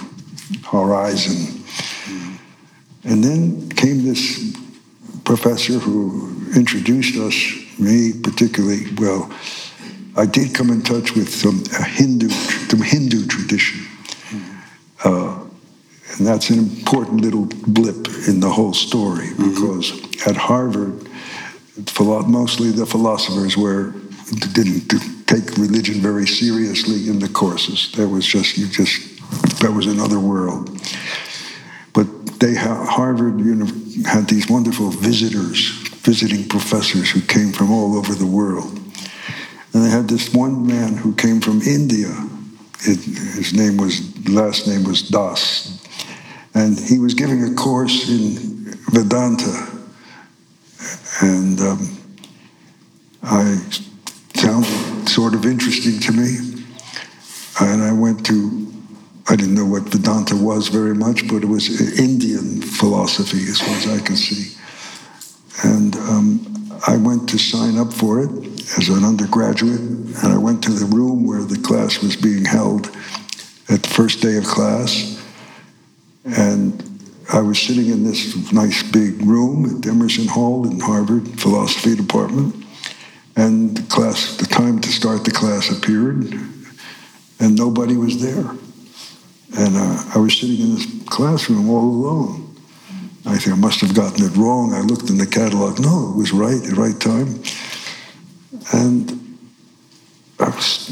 horizon. 0.65 1.63
And 3.05 3.23
then 3.23 3.69
came 3.69 4.03
this 4.03 4.53
professor 5.23 5.79
who 5.79 6.35
introduced 6.53 7.15
us, 7.15 7.79
me 7.79 8.11
particularly, 8.21 8.93
well, 8.97 9.31
I 10.17 10.25
did 10.25 10.53
come 10.53 10.71
in 10.71 10.81
touch 10.81 11.15
with 11.15 11.33
some 11.33 11.63
Hindu, 11.85 12.27
some 12.27 12.81
Hindu 12.81 13.27
tradition. 13.27 13.79
Uh, 15.05 15.38
and 16.19 16.27
that's 16.27 16.49
an 16.49 16.59
important 16.59 17.21
little 17.21 17.45
blip 17.45 18.07
in 18.27 18.41
the 18.41 18.49
whole 18.49 18.73
story 18.73 19.27
mm-hmm. 19.27 19.49
because 19.49 20.27
at 20.27 20.35
Harvard, 20.35 21.09
mostly 22.27 22.71
the 22.71 22.85
philosophers 22.85 23.57
were 23.57 23.93
didn't 24.53 24.87
take 25.25 25.57
religion 25.57 25.95
very 26.01 26.27
seriously 26.27 27.09
in 27.09 27.19
the 27.19 27.29
courses. 27.29 27.91
There 27.95 28.07
was 28.07 28.27
just 28.27 28.57
you 28.57 28.67
just 28.67 29.01
that 29.61 29.71
was 29.71 29.87
another 29.87 30.19
world. 30.19 30.69
But 31.93 32.39
they 32.39 32.53
Harvard 32.55 33.39
had 34.05 34.27
these 34.27 34.49
wonderful 34.49 34.89
visitors, 34.89 35.69
visiting 36.03 36.47
professors 36.47 37.09
who 37.09 37.21
came 37.21 37.51
from 37.51 37.71
all 37.71 37.97
over 37.97 38.13
the 38.13 38.27
world. 38.27 38.77
And 39.73 39.85
they 39.85 39.89
had 39.89 40.07
this 40.07 40.33
one 40.33 40.65
man 40.65 40.97
who 40.97 41.13
came 41.15 41.41
from 41.41 41.61
India. 41.61 42.09
It, 42.81 42.99
his 43.35 43.53
name 43.53 43.77
was, 43.77 44.01
last 44.27 44.67
name 44.67 44.83
was 44.83 45.07
Das. 45.07 45.78
And 46.53 46.77
he 46.79 46.99
was 46.99 47.13
giving 47.13 47.43
a 47.43 47.53
course 47.55 48.09
in 48.09 48.73
Vedanta. 48.91 49.67
And 51.21 51.59
um, 51.59 51.97
I 53.23 53.55
found 54.35 54.65
it 54.65 55.09
sort 55.09 55.33
of 55.33 55.45
interesting 55.45 55.99
to 55.99 56.11
me. 56.11 56.65
And 57.61 57.83
I 57.83 57.91
went 57.91 58.25
to 58.27 58.69
I 59.31 59.35
didn't 59.35 59.53
know 59.53 59.65
what 59.65 59.83
Vedanta 59.83 60.35
was 60.35 60.69
very 60.69 60.95
much, 60.95 61.27
but 61.27 61.43
it 61.43 61.45
was 61.45 61.99
Indian 61.99 62.63
philosophy 62.63 63.37
as 63.43 63.61
far 63.61 63.75
as 63.75 63.87
I 63.87 64.03
could 64.03 64.17
see. 64.17 64.57
And 65.63 65.95
um, 65.97 66.79
I 66.87 66.97
went 66.97 67.29
to 67.29 67.37
sign 67.37 67.77
up 67.77 67.93
for 67.93 68.23
it 68.23 68.31
as 68.79 68.89
an 68.89 69.03
undergraduate, 69.03 69.81
and 69.81 70.33
I 70.33 70.37
went 70.37 70.63
to 70.63 70.71
the 70.71 70.85
room 70.85 71.27
where 71.27 71.43
the 71.43 71.59
class 71.59 72.01
was 72.01 72.15
being 72.15 72.43
held 72.43 72.87
at 73.69 73.83
the 73.83 73.89
first 73.89 74.23
day 74.23 74.35
of 74.37 74.45
class. 74.45 75.18
And 76.37 76.83
I 77.31 77.41
was 77.41 77.59
sitting 77.59 77.87
in 77.87 78.03
this 78.03 78.51
nice 78.51 78.83
big 78.91 79.21
room 79.21 79.65
at 79.65 79.85
Emerson 79.87 80.27
Hall 80.27 80.65
in 80.69 80.79
Harvard 80.79 81.39
Philosophy 81.39 81.95
Department. 81.95 82.55
And 83.35 83.77
the 83.77 83.83
class, 83.83 84.35
the 84.37 84.45
time 84.45 84.81
to 84.81 84.89
start 84.89 85.23
the 85.23 85.31
class 85.31 85.69
appeared, 85.69 86.33
and 87.39 87.55
nobody 87.55 87.95
was 87.95 88.21
there. 88.21 88.49
And 89.57 89.77
uh, 89.77 90.03
I 90.13 90.17
was 90.17 90.37
sitting 90.37 90.59
in 90.59 90.75
this 90.75 90.87
classroom 91.05 91.69
all 91.69 91.85
alone. 91.85 92.55
I 93.25 93.37
think 93.37 93.55
I 93.55 93.59
must 93.59 93.81
have 93.81 93.93
gotten 93.93 94.25
it 94.25 94.35
wrong. 94.35 94.73
I 94.73 94.81
looked 94.81 95.09
in 95.09 95.17
the 95.17 95.27
catalog. 95.27 95.79
No, 95.79 96.11
it 96.11 96.17
was 96.17 96.31
right 96.31 96.61
the 96.61 96.75
right 96.75 96.99
time. 96.99 97.41
And 98.73 99.37
I 100.39 100.49
was, 100.49 100.89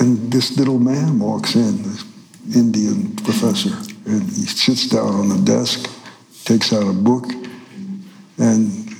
and 0.00 0.32
this 0.32 0.56
little 0.56 0.78
man 0.78 1.18
walks 1.18 1.54
in, 1.54 1.82
this 1.82 2.04
Indian 2.54 3.14
professor, 3.16 3.76
and 4.06 4.22
he 4.22 4.46
sits 4.46 4.88
down 4.88 5.14
on 5.14 5.28
the 5.28 5.38
desk, 5.44 5.90
takes 6.44 6.72
out 6.72 6.86
a 6.86 6.92
book, 6.92 7.26
and 8.38 8.90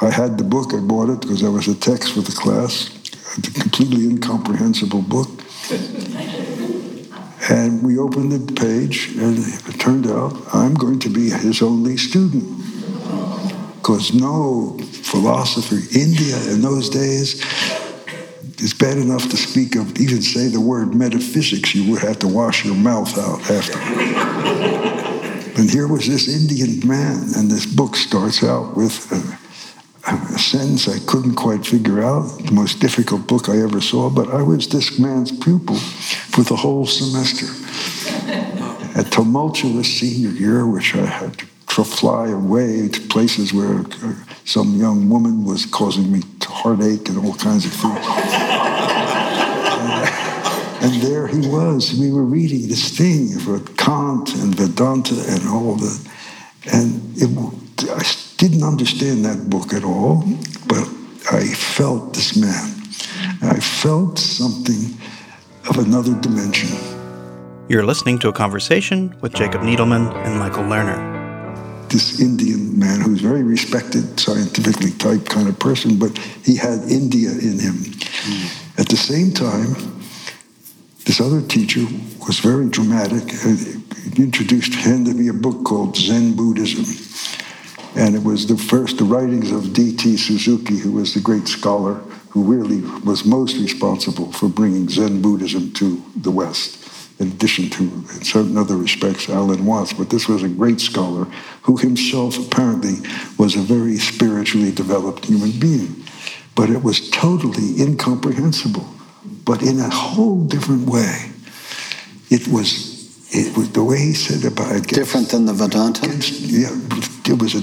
I 0.00 0.10
had 0.10 0.38
the 0.38 0.44
book. 0.44 0.72
I 0.74 0.80
bought 0.80 1.10
it 1.10 1.20
because 1.20 1.40
that 1.42 1.50
was 1.50 1.68
a 1.68 1.74
text 1.74 2.12
for 2.14 2.20
the 2.20 2.32
class, 2.32 2.90
a 3.38 3.60
completely 3.60 4.04
incomprehensible 4.04 5.02
book. 5.02 5.28
And 7.50 7.82
we 7.82 7.98
opened 7.98 8.30
the 8.32 8.52
page, 8.52 9.16
and 9.16 9.38
it 9.38 9.80
turned 9.80 10.06
out 10.06 10.32
I'm 10.54 10.74
going 10.74 11.00
to 11.00 11.08
be 11.08 11.30
his 11.30 11.60
only 11.60 11.96
student. 11.96 12.44
Because 13.76 14.14
no 14.14 14.78
philosophy, 15.02 15.98
India 15.98 16.36
in 16.52 16.60
those 16.62 16.88
days, 16.88 17.42
it's 18.62 18.72
bad 18.72 18.96
enough 18.96 19.28
to 19.28 19.36
speak 19.36 19.74
of, 19.74 19.98
even 20.00 20.22
say 20.22 20.46
the 20.46 20.60
word 20.60 20.94
metaphysics, 20.94 21.74
you 21.74 21.90
would 21.90 22.00
have 22.00 22.20
to 22.20 22.28
wash 22.28 22.64
your 22.64 22.76
mouth 22.76 23.18
out 23.18 23.40
after. 23.50 23.76
and 25.60 25.68
here 25.68 25.88
was 25.88 26.06
this 26.06 26.28
Indian 26.28 26.86
man, 26.88 27.16
and 27.36 27.50
this 27.50 27.66
book 27.66 27.96
starts 27.96 28.44
out 28.44 28.76
with 28.76 29.10
a, 29.10 29.16
a 30.12 30.38
sentence 30.38 30.86
I 30.86 31.00
couldn't 31.10 31.34
quite 31.34 31.66
figure 31.66 32.04
out, 32.04 32.22
the 32.38 32.52
most 32.52 32.78
difficult 32.78 33.26
book 33.26 33.48
I 33.48 33.60
ever 33.60 33.80
saw, 33.80 34.08
but 34.08 34.28
I 34.28 34.42
was 34.42 34.68
this 34.68 34.96
man's 34.96 35.32
pupil 35.32 35.76
for 35.76 36.42
the 36.44 36.54
whole 36.54 36.86
semester. 36.86 37.46
A 38.94 39.02
tumultuous 39.02 39.88
senior 39.88 40.28
year, 40.28 40.66
which 40.66 40.94
I 40.94 41.06
had 41.06 41.38
to 41.38 41.82
fly 41.82 42.28
away 42.28 42.88
to 42.88 43.00
places 43.08 43.54
where 43.54 43.78
uh, 43.78 44.14
some 44.44 44.76
young 44.76 45.08
woman 45.08 45.46
was 45.46 45.64
causing 45.64 46.12
me 46.12 46.20
heartache 46.62 47.08
and 47.08 47.18
all 47.18 47.34
kinds 47.34 47.64
of 47.64 47.72
things. 47.72 48.51
And 50.82 51.00
there 51.00 51.28
he 51.28 51.46
was. 51.46 51.96
We 51.98 52.10
were 52.10 52.24
reading 52.24 52.66
this 52.66 52.96
thing 52.96 53.38
for 53.38 53.60
Kant 53.76 54.34
and 54.34 54.52
Vedanta 54.52 55.14
and 55.28 55.48
all 55.48 55.76
that. 55.76 56.10
And 56.72 57.00
it, 57.16 57.30
I 57.88 58.02
didn't 58.36 58.64
understand 58.64 59.24
that 59.24 59.48
book 59.48 59.72
at 59.72 59.84
all, 59.84 60.24
but 60.66 60.88
I 61.30 61.46
felt 61.46 62.14
this 62.14 62.36
man. 62.36 62.82
I 63.42 63.60
felt 63.60 64.18
something 64.18 64.98
of 65.70 65.78
another 65.78 66.14
dimension. 66.20 66.76
You're 67.68 67.86
listening 67.86 68.18
to 68.18 68.28
a 68.28 68.32
conversation 68.32 69.16
with 69.20 69.34
Jacob 69.34 69.60
Needleman 69.60 70.12
and 70.26 70.36
Michael 70.36 70.64
Lerner. 70.64 71.10
This 71.90 72.20
Indian 72.20 72.76
man 72.76 73.00
who's 73.00 73.20
very 73.20 73.44
respected, 73.44 74.18
scientifically 74.18 74.90
type 74.92 75.26
kind 75.26 75.48
of 75.48 75.58
person, 75.60 75.96
but 75.96 76.18
he 76.44 76.56
had 76.56 76.80
India 76.90 77.30
in 77.30 77.60
him. 77.60 77.74
Mm. 77.74 78.80
At 78.80 78.88
the 78.88 78.96
same 78.96 79.30
time, 79.30 80.01
this 81.04 81.20
other 81.20 81.40
teacher 81.40 81.84
was 82.26 82.38
very 82.40 82.68
dramatic. 82.68 83.30
He 84.14 84.22
introduced, 84.22 84.74
handed 84.74 85.16
me 85.16 85.28
a 85.28 85.32
book 85.32 85.64
called 85.64 85.96
Zen 85.96 86.34
Buddhism. 86.34 86.84
And 87.94 88.14
it 88.14 88.22
was 88.22 88.46
the 88.46 88.56
first, 88.56 88.98
the 88.98 89.04
writings 89.04 89.50
of 89.50 89.72
D.T. 89.72 90.16
Suzuki, 90.16 90.78
who 90.78 90.92
was 90.92 91.14
the 91.14 91.20
great 91.20 91.46
scholar 91.48 92.02
who 92.30 92.44
really 92.44 92.80
was 93.04 93.26
most 93.26 93.58
responsible 93.58 94.32
for 94.32 94.48
bringing 94.48 94.88
Zen 94.88 95.20
Buddhism 95.20 95.70
to 95.74 96.02
the 96.16 96.30
West, 96.30 97.20
in 97.20 97.28
addition 97.28 97.68
to, 97.68 97.82
in 97.82 98.24
certain 98.24 98.56
other 98.56 98.78
respects, 98.78 99.28
Alan 99.28 99.66
Watts. 99.66 99.92
But 99.92 100.08
this 100.08 100.28
was 100.28 100.42
a 100.42 100.48
great 100.48 100.80
scholar 100.80 101.26
who 101.62 101.76
himself 101.76 102.38
apparently 102.38 102.94
was 103.38 103.54
a 103.54 103.60
very 103.60 103.98
spiritually 103.98 104.72
developed 104.72 105.26
human 105.26 105.50
being. 105.60 106.02
But 106.54 106.70
it 106.70 106.82
was 106.82 107.10
totally 107.10 107.82
incomprehensible, 107.82 108.86
but 109.44 109.62
in 109.62 109.80
a 109.80 109.90
whole 109.90 110.44
different 110.44 110.88
way. 110.88 111.30
It 112.30 112.48
was 112.48 112.92
it 113.34 113.56
was 113.56 113.72
the 113.72 113.82
way 113.82 113.98
he 113.98 114.14
said 114.14 114.44
about 114.50 114.76
it. 114.76 114.86
Different 114.88 115.30
than 115.30 115.46
the 115.46 115.54
Vedanta? 115.54 116.04
Against, 116.04 116.40
yeah, 116.40 116.68
it 117.26 117.40
was 117.40 117.54
a 117.54 117.62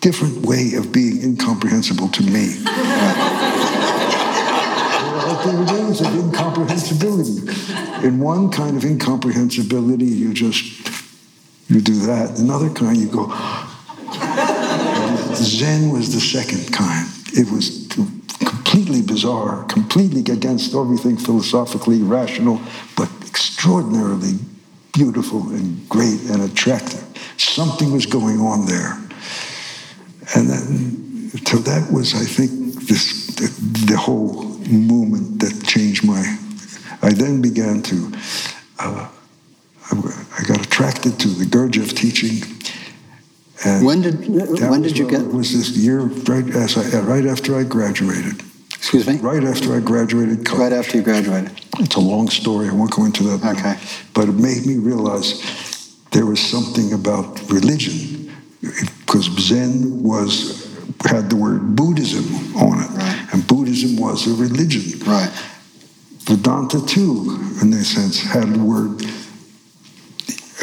different 0.00 0.44
way 0.44 0.74
of 0.74 0.92
being 0.92 1.22
incomprehensible 1.22 2.08
to 2.08 2.22
me. 2.22 2.56
there 5.44 5.56
are 5.56 5.64
ways 5.64 6.00
of 6.00 6.14
incomprehensibility. 6.14 8.06
In 8.06 8.20
one 8.20 8.50
kind 8.50 8.76
of 8.76 8.84
incomprehensibility, 8.84 10.04
you 10.04 10.34
just 10.34 10.64
you 11.68 11.80
do 11.80 11.94
that. 12.06 12.38
Another 12.38 12.70
kind, 12.70 12.98
you 12.98 13.08
go. 13.08 13.26
Zen 15.34 15.90
was 15.90 16.14
the 16.14 16.20
second 16.20 16.72
kind. 16.72 17.08
It 17.32 17.50
was 17.50 17.85
completely 18.76 19.00
bizarre, 19.00 19.64
completely 19.64 20.20
against 20.20 20.74
everything 20.74 21.16
philosophically 21.16 22.02
rational, 22.02 22.60
but 22.94 23.08
extraordinarily 23.26 24.34
beautiful 24.92 25.48
and 25.48 25.88
great 25.88 26.20
and 26.28 26.42
attractive. 26.42 27.02
Something 27.38 27.90
was 27.90 28.04
going 28.04 28.38
on 28.38 28.66
there. 28.66 28.92
And 30.34 30.50
then, 30.50 31.30
so 31.46 31.56
that 31.56 31.90
was, 31.90 32.14
I 32.14 32.26
think, 32.26 32.50
this 32.86 33.28
the, 33.36 33.48
the 33.92 33.96
whole 33.96 34.44
movement 34.68 35.40
that 35.40 35.66
changed 35.66 36.04
my. 36.04 36.20
I 37.00 37.14
then 37.14 37.40
began 37.40 37.80
to. 37.82 38.12
Uh, 38.78 39.08
I 39.90 40.42
got 40.46 40.60
attracted 40.66 41.18
to 41.20 41.28
the 41.28 41.46
Gurdjieff 41.46 41.96
teaching. 41.96 42.42
And 43.64 43.86
when 43.86 44.02
did 44.02 44.28
when 44.28 44.82
did 44.82 44.98
you 44.98 45.08
get? 45.08 45.22
It 45.22 45.32
was 45.32 45.56
this 45.56 45.70
year 45.78 46.00
right 46.00 46.46
as 46.54 46.76
I 46.76 47.00
right 47.00 47.24
after 47.24 47.56
I 47.56 47.64
graduated. 47.64 48.42
Excuse 48.76 49.06
me? 49.06 49.16
Right 49.16 49.42
after 49.42 49.74
I 49.74 49.80
graduated 49.80 50.44
college. 50.44 50.60
Right 50.60 50.72
after 50.72 50.98
you 50.98 51.02
graduated. 51.02 51.60
It's 51.78 51.96
a 51.96 52.00
long 52.00 52.28
story. 52.28 52.68
I 52.68 52.72
won't 52.72 52.92
go 52.92 53.04
into 53.04 53.24
that. 53.24 53.56
Okay. 53.56 53.62
Now. 53.62 53.80
But 54.14 54.28
it 54.28 54.34
made 54.34 54.66
me 54.66 54.76
realize 54.76 55.96
there 56.12 56.26
was 56.26 56.40
something 56.40 56.92
about 56.92 57.40
religion 57.50 58.32
because 58.60 59.26
Zen 59.38 60.02
was 60.02 60.64
had 61.04 61.28
the 61.28 61.36
word 61.36 61.76
Buddhism 61.76 62.56
on 62.56 62.80
it, 62.80 62.90
right. 62.90 63.28
and 63.32 63.46
Buddhism 63.46 63.96
was 63.96 64.26
a 64.26 64.34
religion. 64.34 64.98
Right. 65.06 65.30
Vedanta 66.20 66.84
too, 66.84 67.38
in 67.62 67.72
a 67.72 67.84
sense, 67.84 68.20
had 68.20 68.54
the 68.54 68.62
word 68.62 69.04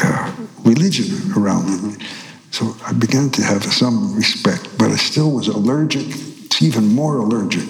uh, 0.02 0.32
religion 0.64 1.32
around 1.36 1.94
it. 1.94 2.02
So 2.50 2.76
I 2.86 2.92
began 2.92 3.30
to 3.30 3.42
have 3.42 3.64
some 3.64 4.14
respect, 4.14 4.76
but 4.78 4.90
I 4.90 4.96
still 4.96 5.30
was 5.30 5.48
allergic, 5.48 6.06
even 6.60 6.88
more 6.88 7.18
allergic 7.18 7.64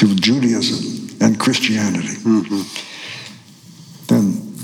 to 0.00 0.14
Judaism 0.16 1.18
and 1.20 1.38
Christianity. 1.38 2.08
Mm-hmm. 2.24 2.62
Then 4.06 4.54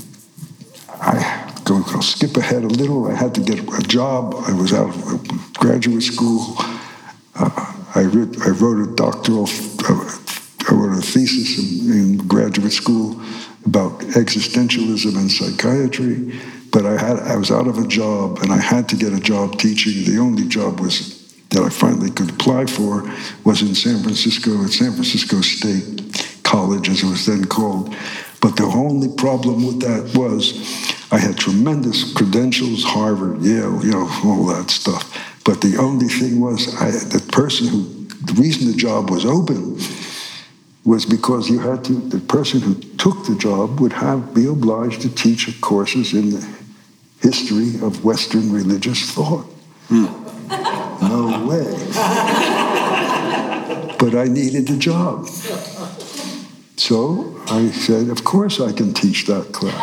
I 0.89 1.53
go, 1.63 1.83
I'll 1.89 2.01
skip 2.01 2.35
ahead 2.37 2.63
a 2.63 2.67
little. 2.67 3.07
I 3.07 3.13
had 3.13 3.35
to 3.35 3.41
get 3.41 3.59
a 3.59 3.81
job. 3.83 4.33
I 4.47 4.53
was 4.53 4.73
out 4.73 4.89
of 4.89 5.53
graduate 5.53 6.01
school. 6.01 6.55
Uh, 7.35 7.51
I, 7.93 8.05
wrote, 8.05 8.41
I, 8.41 8.49
wrote, 8.49 8.89
a 8.89 8.95
doctoral, 8.95 9.47
uh, 9.87 10.17
I 10.69 10.73
wrote 10.73 10.97
a 10.97 11.01
thesis 11.01 11.59
in, 11.59 11.91
in, 11.91 12.17
graduate 12.27 12.73
school 12.73 13.21
about 13.63 13.99
existentialism 14.17 15.15
and 15.15 15.29
psychiatry. 15.29 16.33
But 16.71 16.87
I 16.87 16.97
had 16.97 17.19
I 17.19 17.35
was 17.37 17.51
out 17.51 17.67
of 17.67 17.77
a 17.77 17.87
job, 17.87 18.39
and 18.39 18.51
I 18.51 18.57
had 18.57 18.89
to 18.89 18.95
get 18.95 19.13
a 19.13 19.19
job 19.19 19.59
teaching. 19.59 20.03
The 20.03 20.19
only 20.19 20.47
job 20.47 20.79
was 20.79 21.16
that 21.49 21.63
I 21.63 21.69
finally 21.69 22.11
could 22.11 22.29
apply 22.29 22.65
for 22.65 23.09
was 23.43 23.61
in 23.61 23.73
San 23.73 24.03
Francisco 24.03 24.63
at 24.63 24.71
San 24.71 24.91
Francisco 24.91 25.41
State 25.41 26.43
College, 26.43 26.89
as 26.89 27.03
it 27.03 27.09
was 27.09 27.25
then 27.25 27.45
called. 27.45 27.95
But 28.41 28.55
the 28.55 28.63
only 28.63 29.09
problem 29.15 29.65
with 29.65 29.81
that 29.81 30.17
was 30.17 30.53
I 31.11 31.19
had 31.19 31.37
tremendous 31.37 32.13
credentials, 32.13 32.83
Harvard, 32.83 33.41
Yale, 33.41 33.83
you 33.83 33.91
know, 33.91 34.09
all 34.23 34.45
that 34.47 34.69
stuff. 34.69 35.03
But 35.45 35.61
the 35.61 35.77
only 35.77 36.07
thing 36.07 36.39
was 36.41 36.75
I, 36.75 36.91
the 36.91 37.25
person 37.31 37.67
who, 37.67 37.83
the 38.25 38.33
reason 38.33 38.69
the 38.69 38.77
job 38.77 39.09
was 39.09 39.25
open 39.25 39.79
was 40.83 41.05
because 41.05 41.49
you 41.49 41.59
had 41.59 41.83
to, 41.85 41.93
the 41.93 42.19
person 42.19 42.61
who 42.61 42.75
took 42.97 43.25
the 43.25 43.35
job 43.35 43.79
would 43.79 43.93
have, 43.93 44.33
be 44.33 44.45
obliged 44.45 45.01
to 45.01 45.13
teach 45.13 45.49
courses 45.61 46.13
in 46.13 46.31
the 46.31 46.57
history 47.21 47.75
of 47.81 48.03
Western 48.03 48.51
religious 48.51 49.11
thought. 49.11 49.45
Hmm. 49.87 50.26
No 51.01 51.45
way. 51.47 51.71
but 53.99 54.15
I 54.15 54.25
needed 54.25 54.69
a 54.69 54.77
job. 54.77 55.27
So 56.77 57.35
I 57.47 57.69
said, 57.71 58.09
Of 58.09 58.23
course 58.23 58.59
I 58.59 58.71
can 58.71 58.93
teach 58.93 59.25
that 59.25 59.51
class. 59.51 59.75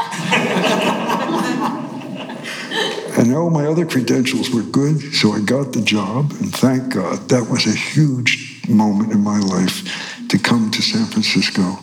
and 3.18 3.34
all 3.34 3.50
my 3.50 3.66
other 3.66 3.86
credentials 3.86 4.50
were 4.50 4.62
good, 4.62 5.14
so 5.14 5.32
I 5.32 5.40
got 5.40 5.72
the 5.72 5.82
job, 5.82 6.32
and 6.40 6.52
thank 6.54 6.94
God 6.94 7.28
that 7.28 7.48
was 7.50 7.66
a 7.66 7.76
huge 7.76 8.62
moment 8.68 9.12
in 9.12 9.20
my 9.20 9.38
life 9.38 10.28
to 10.28 10.38
come 10.38 10.70
to 10.70 10.82
San 10.82 11.06
Francisco 11.06 11.78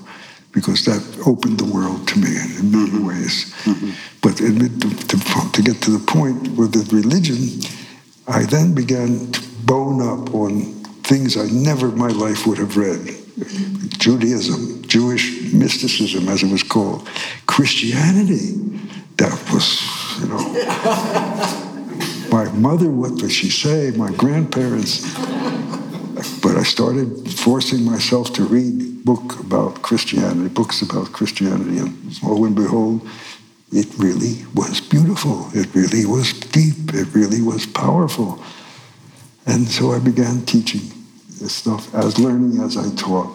because 0.51 0.83
that 0.85 1.01
opened 1.25 1.57
the 1.57 1.65
world 1.65 2.07
to 2.09 2.19
me 2.19 2.29
in 2.59 2.71
many 2.71 2.99
ways. 3.03 3.53
Mm-hmm. 3.63 3.91
But 4.21 4.37
to, 4.37 4.51
to, 4.57 5.51
to, 5.51 5.61
get 5.61 5.81
to 5.83 5.91
the 5.91 6.03
point 6.05 6.49
where 6.49 6.67
the 6.67 6.87
religion, 6.91 7.37
I 8.27 8.43
then 8.43 8.73
began 8.73 9.31
to 9.31 9.41
bone 9.65 10.01
up 10.01 10.34
on 10.34 10.62
things 11.03 11.38
I 11.38 11.47
never 11.51 11.89
in 11.89 11.97
my 11.97 12.07
life 12.07 12.45
would 12.47 12.57
have 12.57 12.77
read. 12.77 13.17
Judaism, 13.97 14.84
Jewish 14.88 15.53
mysticism, 15.53 16.27
as 16.29 16.43
it 16.43 16.51
was 16.51 16.63
called. 16.63 17.07
Christianity, 17.45 18.53
that 19.17 19.31
was, 19.51 19.81
you 20.19 20.27
know. 20.27 20.38
my 22.31 22.51
mother, 22.53 22.89
what 22.89 23.17
did 23.17 23.31
she 23.31 23.49
say? 23.49 23.91
My 23.91 24.12
grandparents. 24.12 25.01
But 26.41 26.55
I 26.57 26.63
started 26.63 27.31
forcing 27.31 27.84
myself 27.84 28.34
to 28.34 28.43
read 28.43 29.03
book 29.03 29.39
about 29.39 29.81
Christianity, 29.81 30.49
books 30.49 30.81
about 30.81 31.12
Christianity, 31.12 31.79
and 31.79 32.23
lo 32.23 32.45
and 32.45 32.55
behold, 32.55 33.07
it 33.71 33.88
really 33.97 34.45
was 34.53 34.81
beautiful. 34.81 35.47
It 35.53 35.73
really 35.73 36.05
was 36.05 36.34
deep. 36.34 36.93
It 36.93 37.13
really 37.13 37.41
was 37.41 37.65
powerful. 37.65 38.43
And 39.45 39.67
so 39.67 39.91
I 39.91 39.99
began 39.99 40.45
teaching 40.45 40.81
this 41.39 41.53
stuff 41.53 41.93
as 41.95 42.19
learning 42.19 42.62
as 42.62 42.77
I 42.77 42.93
taught 42.95 43.31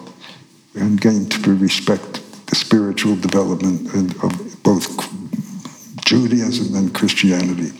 and 0.75 1.01
gained 1.01 1.31
to 1.31 1.55
respect 1.55 2.21
the 2.47 2.55
spiritual 2.55 3.15
development 3.15 3.93
of 4.23 4.63
both 4.63 4.87
Judaism 6.05 6.75
and 6.75 6.93
Christianity. 6.93 7.71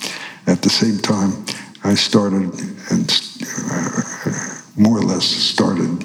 At 0.47 0.61
the 0.61 0.69
same 0.69 0.97
time, 0.97 1.45
I 1.83 1.93
started 1.93 2.53
and 2.91 3.21
uh, 3.71 4.01
more 4.75 4.97
or 4.97 5.01
less 5.01 5.25
started 5.25 6.01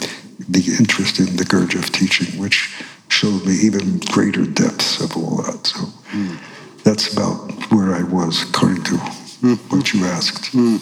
the 0.48 0.76
interest 0.78 1.18
in 1.18 1.36
the 1.36 1.44
Gurdjieff 1.44 1.90
teaching, 1.90 2.38
which 2.38 2.84
showed 3.12 3.44
me 3.44 3.52
even 3.52 3.98
greater 4.10 4.44
depths 4.44 5.00
of 5.00 5.16
all 5.16 5.42
that. 5.42 5.66
So 5.66 5.80
mm. 6.12 6.38
that's 6.82 7.12
about 7.12 7.52
where 7.70 7.94
I 7.94 8.02
was, 8.02 8.42
according 8.48 8.82
to 8.84 8.94
mm. 8.94 9.58
what 9.70 9.92
you 9.92 10.04
asked. 10.06 10.52
Mm. 10.52 10.80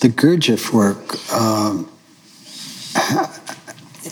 The 0.00 0.08
Gurdjieff 0.08 0.72
work, 0.72 1.16
um, 1.32 1.90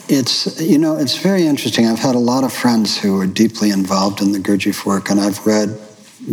it's 0.09 0.61
you 0.61 0.79
know 0.79 0.97
it's 0.97 1.17
very 1.17 1.47
interesting. 1.47 1.87
I've 1.87 1.99
had 1.99 2.15
a 2.15 2.25
lot 2.33 2.45
of 2.45 2.53
friends 2.53 2.99
who 2.99 3.21
are 3.21 3.27
deeply 3.27 3.71
involved 3.71 4.21
in 4.21 4.33
the 4.33 4.39
Gurdjieff 4.39 4.85
work, 4.85 5.11
and 5.11 5.21
I've 5.21 5.47
read 5.47 5.69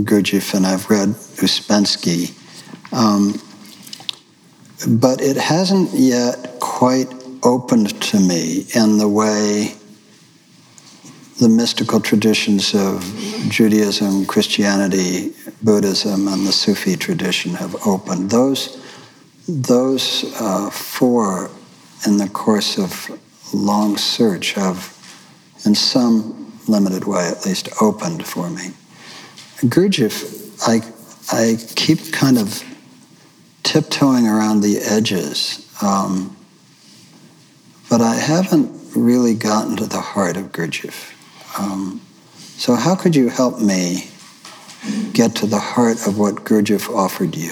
Gurdjieff 0.10 0.54
and 0.54 0.66
I've 0.66 0.90
read 0.90 1.10
Uspensky. 1.44 2.34
Um, 2.92 3.40
but 4.88 5.22
it 5.22 5.36
hasn't 5.36 5.92
yet 5.94 6.60
quite 6.60 7.19
opened 7.44 8.02
to 8.02 8.20
me 8.20 8.66
in 8.76 8.98
the 8.98 9.08
way 9.08 9.76
the 11.40 11.50
mystical 11.50 12.02
traditions 12.02 12.76
of 12.76 13.02
Judaism, 13.48 14.26
Christianity, 14.26 15.34
Buddhism, 15.64 16.28
and 16.28 16.46
the 16.46 16.52
Sufi 16.52 16.98
tradition 16.98 17.54
have 17.54 17.76
opened. 17.88 18.30
Those, 18.30 18.78
those 19.48 20.26
uh, 20.42 20.70
four, 20.70 21.50
in 22.06 22.18
the 22.18 22.28
course 22.28 22.78
of 22.78 23.10
long 23.54 23.96
search, 23.96 24.52
have, 24.54 24.94
in 25.66 25.76
some 25.76 26.52
limited 26.68 27.06
way 27.06 27.30
at 27.30 27.46
least, 27.46 27.70
opened 27.82 28.26
for 28.26 28.50
me. 28.50 28.72
Gurdjieff, 29.62 30.68
I, 30.68 30.82
I 31.32 31.56
keep 31.76 32.12
kind 32.12 32.38
of 32.38 32.64
tiptoeing 33.64 34.28
around 34.28 34.62
the 34.62 34.80
edges, 34.80 35.72
um, 35.82 36.36
but 37.90 38.02
I 38.02 38.16
haven't 38.16 38.96
really 38.96 39.34
gotten 39.34 39.76
to 39.78 39.88
the 39.88 40.00
heart 40.00 40.38
of 40.38 40.52
Gurdjieff. 40.52 41.16
Um, 41.60 42.02
so, 42.38 42.76
how 42.76 42.96
could 42.96 43.16
you 43.16 43.30
help 43.30 43.60
me 43.60 44.10
get 45.14 45.36
to 45.38 45.48
the 45.48 45.60
heart 45.60 46.06
of 46.08 46.18
what 46.18 46.36
Gurdjieff 46.36 46.90
offered 46.94 47.36
you? 47.36 47.50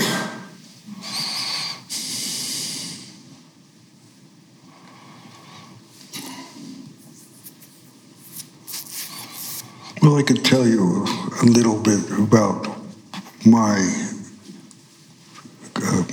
Well, 10.03 10.17
I 10.17 10.23
could 10.23 10.45
tell 10.45 10.67
you 10.67 11.05
a 11.41 11.45
little 11.45 11.81
bit 11.81 11.99
about 12.11 12.67
my 13.45 13.77
uh, 15.75 16.03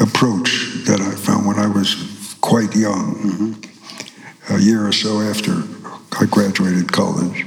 approach 0.00 0.84
that 0.86 1.00
I 1.00 1.10
found 1.14 1.46
when 1.46 1.58
I 1.58 1.66
was 1.66 2.17
quite 2.48 2.74
young, 2.74 3.14
mm-hmm. 3.14 4.54
a 4.54 4.58
year 4.58 4.86
or 4.86 4.92
so 4.92 5.20
after 5.20 5.52
I 6.18 6.24
graduated 6.24 6.90
college, 6.90 7.42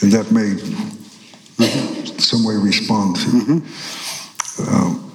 and 0.00 0.10
that 0.10 0.32
may 0.32 0.56
mm-hmm. 0.56 2.18
some 2.18 2.42
way 2.42 2.54
respond 2.56 3.16
to. 3.16 3.28
Mm-hmm. 3.28 3.60
Um, 4.74 5.10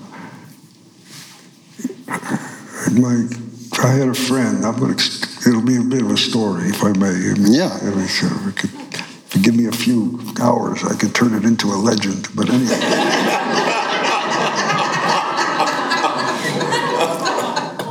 my, 3.01 3.27
I 3.83 3.91
had 3.93 4.07
a 4.07 4.13
friend. 4.13 4.63
I'm 4.63 4.77
going 4.77 4.95
to. 4.95 5.49
It'll 5.49 5.65
be 5.65 5.77
a 5.77 5.81
bit 5.81 6.03
of 6.03 6.11
a 6.11 6.17
story, 6.17 6.69
if 6.69 6.83
I 6.83 6.91
may. 6.93 7.07
I 7.07 7.33
mean, 7.33 7.53
yeah. 7.53 7.75
I 7.81 7.89
mean, 7.89 8.05
if 8.05 9.31
you 9.33 9.41
give 9.41 9.55
me 9.55 9.65
a 9.65 9.71
few 9.71 10.19
hours, 10.39 10.83
I 10.83 10.95
could 10.95 11.15
turn 11.15 11.33
it 11.33 11.43
into 11.43 11.67
a 11.67 11.77
legend. 11.77 12.27
But 12.35 12.51
anyway. 12.51 13.73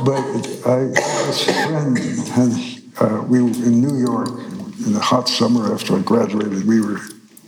but 0.07 0.23
I 0.65 0.77
a 0.85 1.33
friend, 1.33 1.97
and 2.37 2.81
uh, 2.97 3.25
we 3.27 3.41
were 3.41 3.49
in 3.49 3.81
New 3.81 3.99
York 3.99 4.29
in 4.85 4.93
the 4.93 5.01
hot 5.01 5.27
summer 5.27 5.73
after 5.73 5.97
I 5.97 6.01
graduated. 6.01 6.65
We 6.65 6.79
were 6.79 7.01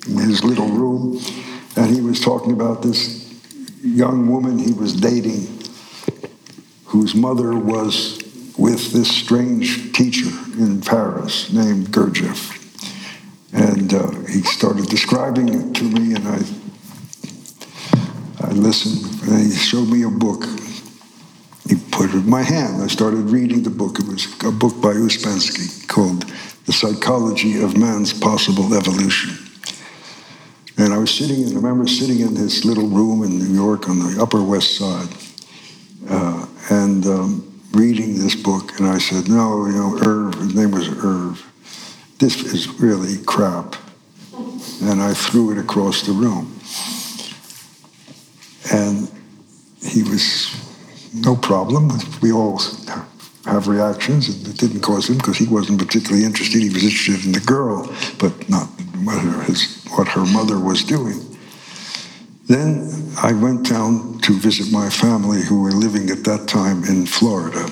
in 0.05 0.18
his 0.18 0.43
little 0.43 0.68
room, 0.68 1.22
and 1.78 1.89
he 1.89 2.01
was 2.01 2.20
talking 2.20 2.51
about 2.51 2.82
this 2.82 3.34
young 3.82 4.30
woman 4.30 4.60
he 4.60 4.74
was 4.74 4.91
dating 4.91 5.47
whose 6.84 7.16
mother 7.16 7.57
was 7.57 8.22
with 8.57 8.91
this 8.91 9.10
strange 9.10 9.93
teacher 9.93 10.28
in 10.57 10.82
Paris 10.82 11.53
named 11.53 11.88
Gurdjieff. 11.93 12.57
And 13.53 13.93
uh, 13.93 14.12
he 14.28 14.41
started 14.41 14.88
describing 14.88 15.47
it 15.47 15.76
to 15.76 15.86
me, 15.86 16.14
and 16.14 16.28
I, 16.28 16.41
I 18.41 18.51
listened. 18.51 19.32
And 19.32 19.49
he 19.49 19.57
showed 19.57 19.88
me 19.88 20.03
a 20.03 20.10
book. 20.10 20.43
He 21.70 21.76
put 21.91 22.09
it 22.09 22.15
in 22.15 22.30
my 22.30 22.41
hand. 22.41 22.82
I 22.82 22.88
started 22.88 23.30
reading 23.30 23.63
the 23.63 23.70
book. 23.70 23.99
It 23.99 24.07
was 24.07 24.26
a 24.43 24.51
book 24.51 24.82
by 24.82 24.93
Uspensky 24.93 25.88
called 25.88 26.24
The 26.65 26.74
Psychology 26.74 27.61
of 27.61 27.78
Man's 27.78 28.11
Possible 28.11 28.74
Evolution. 28.74 29.38
And 30.78 30.93
I 30.93 30.97
was 30.97 31.11
sitting 31.11 31.41
in, 31.41 31.53
I 31.53 31.55
remember 31.55 31.88
sitting 31.88 32.20
in 32.20 32.34
this 32.34 32.65
little 32.65 32.88
room 32.88 33.24
in 33.24 33.38
New 33.38 33.53
York 33.53 33.88
on 33.88 33.99
the 33.99 34.22
Upper 34.22 34.43
West 34.43 34.78
Side 34.78 35.09
uh, 36.09 36.45
and 36.72 37.05
um, 37.05 37.61
reading 37.72 38.17
this 38.17 38.36
book. 38.36 38.80
And 38.80 38.89
I 38.89 38.97
said, 38.97 39.30
no, 39.30 39.67
you 39.67 39.74
know, 39.74 39.99
Irv, 40.03 40.36
his 40.36 40.55
name 40.55 40.72
was 40.72 40.89
Irv 40.89 41.45
this 42.20 42.53
is 42.53 42.67
really 42.80 43.17
crap. 43.24 43.76
And 44.84 45.01
I 45.01 45.13
threw 45.13 45.51
it 45.51 45.57
across 45.57 46.05
the 46.05 46.11
room. 46.11 46.53
And 48.72 49.09
he 49.82 50.03
was 50.03 50.53
no 51.14 51.36
problem. 51.36 51.91
We 52.22 52.32
all 52.32 52.62
have 53.45 53.68
reactions, 53.68 54.30
and 54.30 54.47
it 54.47 54.57
didn't 54.57 54.82
cause 54.82 55.10
him 55.10 55.18
because 55.18 55.38
he 55.38 55.47
wasn't 55.47 55.80
particularly 55.80 56.26
interested. 56.26 56.62
He 56.62 56.70
was 56.70 56.84
interested 56.84 57.26
in 57.26 57.32
the 57.32 57.39
girl, 57.39 57.88
but 58.20 58.49
not 58.49 58.68
what 59.03 59.20
her, 59.22 59.43
his, 59.43 59.84
what 59.95 60.07
her 60.10 60.26
mother 60.26 60.60
was 60.60 60.84
doing. 60.84 61.26
Then 62.47 63.14
I 63.22 63.34
went 63.34 63.70
down 63.70 64.20
to 64.20 64.34
visit 64.34 64.72
my 64.72 64.89
family 64.89 65.41
who 65.41 65.62
were 65.62 65.72
living 65.72 66.10
at 66.10 66.24
that 66.24 66.47
time 66.47 66.84
in 66.84 67.05
Florida. 67.05 67.70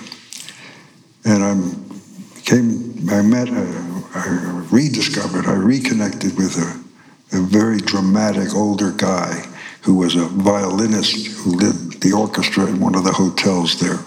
And 1.25 1.43
I 1.43 2.41
came, 2.43 3.09
I 3.09 3.21
met 3.21 3.49
a, 3.49 4.03
I 4.13 4.65
rediscovered, 4.71 5.47
I 5.47 5.53
reconnected 5.53 6.37
with 6.37 6.55
a, 6.57 7.37
a 7.37 7.41
very 7.41 7.79
dramatic 7.79 8.53
older 8.55 8.91
guy 8.91 9.43
who 9.81 9.95
was 9.95 10.15
a 10.15 10.25
violinist 10.25 11.27
who 11.37 11.55
led 11.57 11.86
the 12.01 12.13
orchestra 12.13 12.65
in 12.65 12.79
one 12.79 12.95
of 12.95 13.03
the 13.03 13.11
hotels 13.11 13.79
there. 13.79 13.99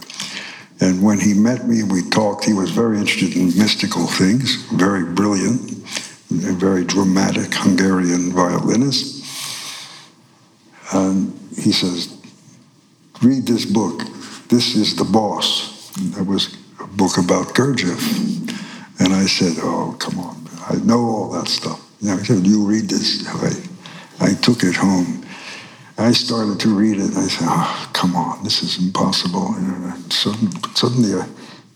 And 0.81 1.03
when 1.03 1.21
he 1.21 1.35
met 1.35 1.69
me 1.69 1.81
and 1.81 1.93
we 1.93 2.03
talked, 2.09 2.45
he 2.45 2.55
was 2.55 2.71
very 2.71 2.99
interested 2.99 3.37
in 3.37 3.47
mystical 3.59 4.07
things, 4.07 4.57
very 4.73 5.05
brilliant, 5.05 5.73
a 6.31 6.55
very 6.55 6.85
dramatic 6.85 7.53
Hungarian 7.53 8.33
violinist. 8.33 9.19
And 10.93 11.39
he 11.57 11.73
says, 11.73 12.17
read 13.23 13.47
this 13.47 13.67
book. 13.67 14.03
This 14.49 14.75
is 14.75 14.97
The 14.97 15.05
Boss. 15.05 15.97
And 15.99 16.15
that 16.15 16.25
was 16.25 16.57
a 16.81 16.87
book 16.87 17.19
about 17.19 17.55
Gurdjieff. 17.55 18.01
And 19.01 19.13
I 19.13 19.27
said, 19.27 19.57
oh, 19.59 19.97
come 19.99 20.19
on. 20.19 20.49
I 20.69 20.77
know 20.85 20.99
all 20.99 21.31
that 21.33 21.49
stuff. 21.49 21.87
Know, 22.03 22.17
he 22.17 22.25
said, 22.25 22.47
you 22.47 22.65
read 22.65 22.89
this. 22.89 23.27
I, 23.29 24.25
I 24.25 24.35
took 24.35 24.63
it 24.65 24.75
home. 24.75 25.20
I 26.01 26.13
started 26.13 26.59
to 26.61 26.75
read 26.75 26.97
it, 26.97 27.11
and 27.11 27.19
I 27.19 27.29
said, 27.29 27.47
oh, 27.51 27.91
come 27.93 28.17
on, 28.17 28.43
this 28.43 28.63
is 28.63 28.83
impossible. 28.83 29.55
And 29.55 30.13
suddenly, 30.13 31.21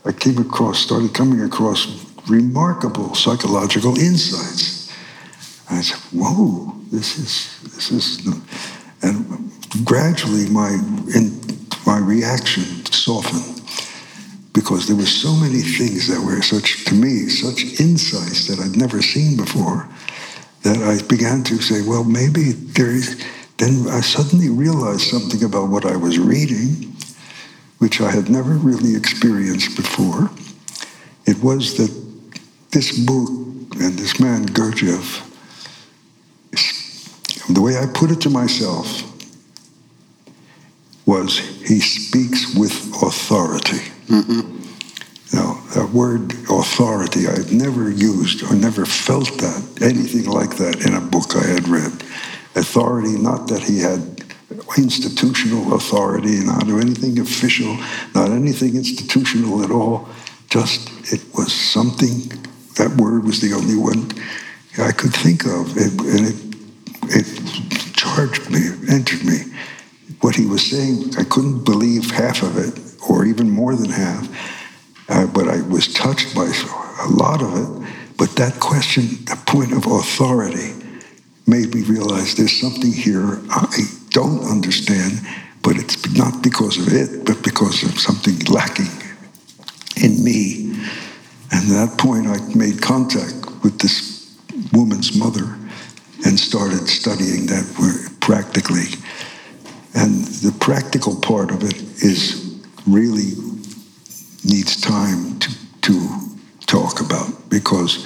I, 0.05 0.13
came 0.13 0.39
across, 0.39 0.79
started 0.79 1.13
coming 1.13 1.43
across 1.43 1.87
remarkable 2.27 3.15
psychological 3.15 3.99
insights. 3.99 4.91
I 5.71 5.83
said, 5.83 5.99
whoa, 6.19 6.75
this 6.91 7.19
is, 7.19 7.61
this 7.75 7.91
is, 7.91 8.27
and 9.03 9.53
gradually 9.85 10.49
my, 10.49 10.71
in, 11.15 11.39
my 11.87 11.99
reaction 11.99 12.65
softened 12.87 13.61
because 14.55 14.87
there 14.87 14.97
were 14.97 15.05
so 15.05 15.35
many 15.35 15.61
things 15.61 16.09
that 16.09 16.25
were 16.25 16.41
such, 16.41 16.87
to 16.87 16.95
me, 16.95 17.29
such 17.29 17.79
insights 17.79 18.47
that 18.47 18.59
I'd 18.59 18.77
never 18.77 19.03
seen 19.03 19.37
before 19.37 19.87
that 20.63 20.79
I 20.79 21.07
began 21.09 21.43
to 21.45 21.61
say, 21.61 21.87
well, 21.87 22.05
maybe 22.05 22.53
there 22.53 22.91
is. 22.91 23.23
Then 23.59 23.87
I 23.89 24.01
suddenly 24.01 24.49
realized 24.49 25.03
something 25.03 25.45
about 25.45 25.69
what 25.69 25.85
I 25.87 25.97
was 25.97 26.19
reading, 26.19 26.97
which 27.79 28.01
I 28.01 28.11
had 28.11 28.29
never 28.29 28.55
really 28.55 28.97
experienced 28.97 29.77
before. 29.77 30.31
It 31.27 31.43
was 31.43 31.77
that 31.77 31.91
this 32.73 32.99
book 32.99 33.31
and 33.81 33.99
this 33.99 34.19
man, 34.21 34.47
Gurdjieff, 34.47 35.31
the 37.53 37.61
way 37.61 37.77
I 37.77 37.87
put 37.87 38.11
it 38.11 38.21
to 38.23 38.31
myself 38.31 39.03
was 41.07 41.39
he 41.39 41.81
speaks 41.81 42.55
with 42.57 42.73
authority. 43.03 43.91
Mm-hmm. 44.07 45.37
Now, 45.37 45.61
that 45.75 45.91
word 45.93 46.33
authority, 46.51 47.27
I've 47.27 47.53
never 47.53 47.91
used 47.91 48.43
or 48.43 48.55
never 48.55 48.87
felt 48.87 49.29
that, 49.39 49.83
anything 49.83 50.27
like 50.27 50.57
that 50.57 50.87
in 50.87 50.95
a 50.95 51.01
book 51.01 51.37
I 51.37 51.47
had 51.47 51.69
read. 51.69 52.03
Authority, 52.57 53.19
not 53.19 53.49
that 53.49 53.63
he 53.63 53.81
had 53.81 54.25
institutional 54.77 55.75
authority, 55.75 56.41
not 56.45 56.69
anything 56.69 57.19
official, 57.19 57.77
not 58.15 58.31
anything 58.31 58.77
institutional 58.77 59.63
at 59.65 59.71
all. 59.71 60.09
Just 60.51 60.89
it 61.13 61.23
was 61.35 61.53
something, 61.53 62.29
that 62.77 62.97
word 62.97 63.25
was 63.25 63.41
the 63.41 63.53
only 63.53 63.77
one 63.77 64.11
I 64.79 64.93
could 64.93 65.13
think 65.13 65.45
of. 65.45 65.77
It, 65.77 65.93
and 66.01 66.27
it, 66.27 66.37
it 67.11 67.95
charged 67.95 68.51
me, 68.51 68.61
entered 68.89 69.25
me. 69.25 69.39
What 70.21 70.37
he 70.37 70.47
was 70.47 70.65
saying, 70.65 71.17
I 71.19 71.25
couldn't 71.25 71.65
believe 71.65 72.11
half 72.11 72.43
of 72.43 72.57
it 72.57 72.81
or 73.09 73.25
even 73.27 73.51
more 73.51 73.75
than 73.75 73.91
half. 73.91 74.29
Uh, 75.09 75.27
but 75.27 75.49
I 75.49 75.61
was 75.63 75.93
touched 75.93 76.35
by 76.35 76.47
a 76.47 77.09
lot 77.09 77.43
of 77.43 77.57
it. 77.57 77.91
But 78.17 78.37
that 78.37 78.59
question, 78.61 79.25
the 79.25 79.41
point 79.45 79.73
of 79.73 79.87
authority, 79.87 80.73
made 81.47 81.75
me 81.75 81.83
realize 81.83 82.35
there's 82.35 82.59
something 82.59 82.93
here 82.93 83.41
I 83.51 83.85
don't 84.11 84.45
understand, 84.45 85.21
but 85.63 85.77
it's 85.77 86.15
not 86.17 86.43
because 86.43 86.79
of 86.79 86.93
it, 86.93 87.25
but 87.25 87.43
because 87.43 87.83
of 87.83 87.99
something 87.99 88.39
lacking 88.53 88.93
in 90.03 90.23
me. 90.25 90.73
And 91.53 91.71
at 91.71 91.89
that 91.89 91.95
point, 91.99 92.27
I 92.27 92.39
made 92.57 92.81
contact 92.81 93.63
with 93.63 93.79
this 93.79 94.37
woman's 94.73 95.17
mother 95.17 95.59
and 96.25 96.39
started 96.39 96.89
studying 96.89 97.47
that 97.47 98.17
practically. 98.21 98.87
And 99.95 100.25
the 100.25 100.57
practical 100.61 101.15
part 101.21 101.51
of 101.51 101.63
it 101.63 101.77
is 102.03 102.59
really 102.87 103.33
needs 104.45 104.81
time 104.81 105.39
to, 105.39 105.51
to 105.83 106.09
talk 106.67 107.01
about 107.01 107.49
because 107.49 108.05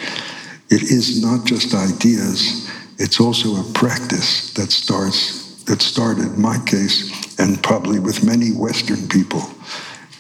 it 0.71 0.83
is 0.83 1.23
not 1.23 1.47
just 1.47 1.75
ideas, 1.75 2.68
it's 2.99 3.21
also 3.21 3.61
a 3.61 3.73
practice 3.73 4.53
that 4.55 4.71
starts 4.71 5.49
that 5.65 5.83
started 5.83 6.25
in 6.25 6.41
my 6.41 6.59
case 6.65 7.39
and 7.39 7.63
probably 7.63 7.99
with 7.99 8.25
many 8.25 8.51
Western 8.51 9.07
people 9.09 9.43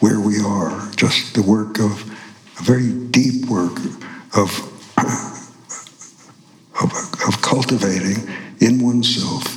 where 0.00 0.20
we 0.20 0.38
are, 0.40 0.90
just 0.94 1.34
the 1.34 1.42
work 1.42 1.78
of 1.80 2.02
a 2.60 2.62
very 2.62 2.92
deep 2.92 3.46
work 3.46 3.78
of, 4.36 4.52
of, 6.82 6.92
of 7.26 7.42
cultivating 7.42 8.28
in 8.60 8.82
oneself 8.84 9.56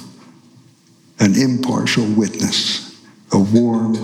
an 1.19 1.35
impartial 1.35 2.05
witness, 2.13 2.99
a 3.31 3.37
warm, 3.37 3.95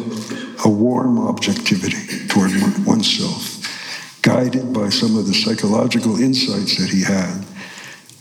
a 0.64 0.70
warm 0.70 1.18
objectivity 1.18 2.28
toward 2.28 2.52
oneself, 2.86 4.22
guided 4.22 4.72
by 4.72 4.90
some 4.90 5.18
of 5.18 5.26
the 5.26 5.34
psychological 5.34 6.22
insights 6.22 6.78
that 6.78 6.90
he 6.90 7.02
had, 7.02 7.47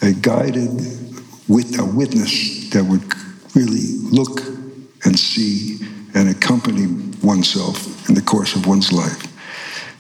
Uh, 0.02 0.12
guided 0.20 0.70
with 1.48 1.78
a 1.78 1.84
witness 1.84 2.68
that 2.70 2.84
would 2.84 3.02
really 3.54 3.96
look 4.10 4.40
and 5.04 5.18
see 5.18 5.78
and 6.14 6.28
accompany 6.28 6.86
oneself 7.22 8.08
in 8.08 8.14
the 8.14 8.22
course 8.22 8.54
of 8.54 8.66
one's 8.66 8.92
life. 8.92 9.32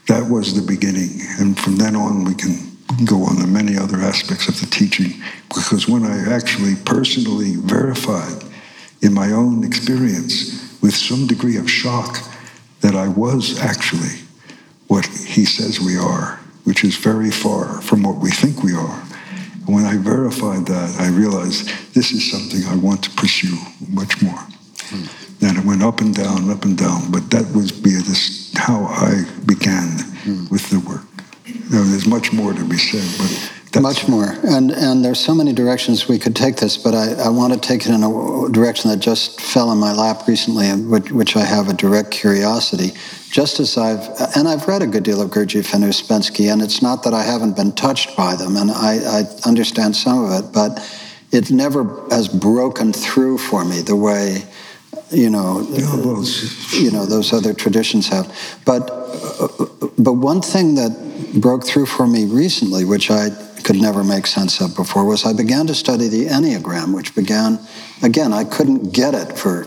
That 0.08 0.30
was 0.30 0.54
the 0.54 0.66
beginning. 0.66 1.10
And 1.38 1.58
from 1.58 1.76
then 1.76 1.96
on, 1.96 2.24
we 2.24 2.34
can 2.34 2.76
go 3.04 3.24
on 3.24 3.36
to 3.36 3.46
many 3.46 3.76
other 3.76 3.98
aspects 3.98 4.48
of 4.48 4.60
the 4.60 4.66
teaching. 4.66 5.20
Because 5.48 5.88
when 5.88 6.04
I 6.04 6.32
actually 6.32 6.74
personally 6.84 7.56
verified 7.56 8.44
in 9.02 9.12
my 9.12 9.32
own 9.32 9.64
experience 9.64 10.80
with 10.82 10.94
some 10.94 11.26
degree 11.26 11.56
of 11.56 11.70
shock 11.70 12.18
that 12.80 12.94
I 12.94 13.08
was 13.08 13.58
actually 13.58 14.20
what 14.88 15.06
he 15.06 15.44
says 15.44 15.80
we 15.80 15.96
are, 15.96 16.38
which 16.64 16.84
is 16.84 16.96
very 16.96 17.30
far 17.30 17.80
from 17.82 18.02
what 18.02 18.16
we 18.16 18.30
think 18.30 18.62
we 18.62 18.74
are. 18.74 19.02
When 19.66 19.84
I 19.84 19.96
verified 19.96 20.66
that, 20.66 20.96
I 21.00 21.08
realized 21.08 21.68
this 21.94 22.12
is 22.12 22.30
something 22.30 22.64
I 22.68 22.76
want 22.76 23.02
to 23.04 23.10
pursue 23.10 23.56
much 23.88 24.22
more. 24.22 24.38
Mm. 24.90 25.42
And 25.42 25.58
it 25.58 25.64
went 25.64 25.82
up 25.82 26.00
and 26.00 26.14
down, 26.14 26.50
up 26.50 26.64
and 26.64 26.78
down. 26.78 27.10
But 27.10 27.30
that 27.30 27.44
was 27.54 27.72
be 27.72 27.90
this, 27.90 28.52
how 28.54 28.84
I 28.84 29.24
began 29.44 29.88
mm. 30.24 30.50
with 30.50 30.70
the 30.70 30.80
work. 30.80 31.04
There's 31.70 32.06
much 32.06 32.32
more 32.32 32.52
to 32.52 32.64
be 32.64 32.78
said, 32.78 33.06
but 33.18 33.55
much 33.80 34.08
more. 34.08 34.34
And 34.44 34.70
and 34.70 35.04
there's 35.04 35.20
so 35.20 35.34
many 35.34 35.52
directions 35.52 36.08
we 36.08 36.18
could 36.18 36.36
take 36.36 36.56
this, 36.56 36.76
but 36.76 36.94
I, 36.94 37.12
I 37.14 37.28
want 37.28 37.52
to 37.52 37.58
take 37.58 37.86
it 37.86 37.90
in 37.90 38.02
a 38.02 38.48
direction 38.50 38.90
that 38.90 38.98
just 38.98 39.40
fell 39.40 39.72
in 39.72 39.78
my 39.78 39.92
lap 39.92 40.26
recently, 40.26 40.70
which, 40.70 41.10
which 41.10 41.36
I 41.36 41.44
have 41.44 41.68
a 41.68 41.74
direct 41.74 42.10
curiosity. 42.10 42.92
Just 43.30 43.60
as 43.60 43.76
I've 43.76 44.08
and 44.36 44.48
I've 44.48 44.66
read 44.68 44.82
a 44.82 44.86
good 44.86 45.02
deal 45.02 45.20
of 45.20 45.30
Gurdjieff 45.30 45.74
and 45.74 45.84
Ouspensky, 45.84 46.52
and 46.52 46.62
it's 46.62 46.82
not 46.82 47.02
that 47.04 47.14
I 47.14 47.22
haven't 47.22 47.56
been 47.56 47.72
touched 47.72 48.16
by 48.16 48.36
them, 48.36 48.56
and 48.56 48.70
I, 48.70 49.20
I 49.20 49.22
understand 49.48 49.96
some 49.96 50.24
of 50.24 50.44
it, 50.44 50.52
but 50.52 50.80
it 51.32 51.50
never 51.50 51.84
has 52.10 52.28
broken 52.28 52.92
through 52.92 53.38
for 53.38 53.64
me 53.64 53.82
the 53.82 53.96
way 53.96 54.42
you 55.10 55.30
know, 55.30 55.60
you 56.72 56.90
know 56.90 57.06
those 57.06 57.32
other 57.32 57.54
traditions 57.54 58.08
have. 58.08 58.34
But 58.64 58.90
uh, 58.90 59.44
uh, 59.44 59.48
uh, 59.60 59.88
but 59.98 60.14
one 60.14 60.42
thing 60.42 60.74
that 60.74 61.40
broke 61.40 61.64
through 61.64 61.86
for 61.86 62.06
me 62.06 62.26
recently, 62.26 62.84
which 62.84 63.10
I 63.10 63.28
could 63.64 63.76
never 63.76 64.04
make 64.04 64.26
sense 64.26 64.60
of 64.60 64.74
before, 64.76 65.04
was 65.04 65.24
I 65.24 65.32
began 65.32 65.66
to 65.66 65.74
study 65.74 66.08
the 66.08 66.26
Enneagram, 66.26 66.94
which 66.94 67.14
began 67.14 67.58
again. 68.02 68.32
I 68.32 68.44
couldn't 68.44 68.92
get 68.92 69.14
it 69.14 69.38
for 69.38 69.66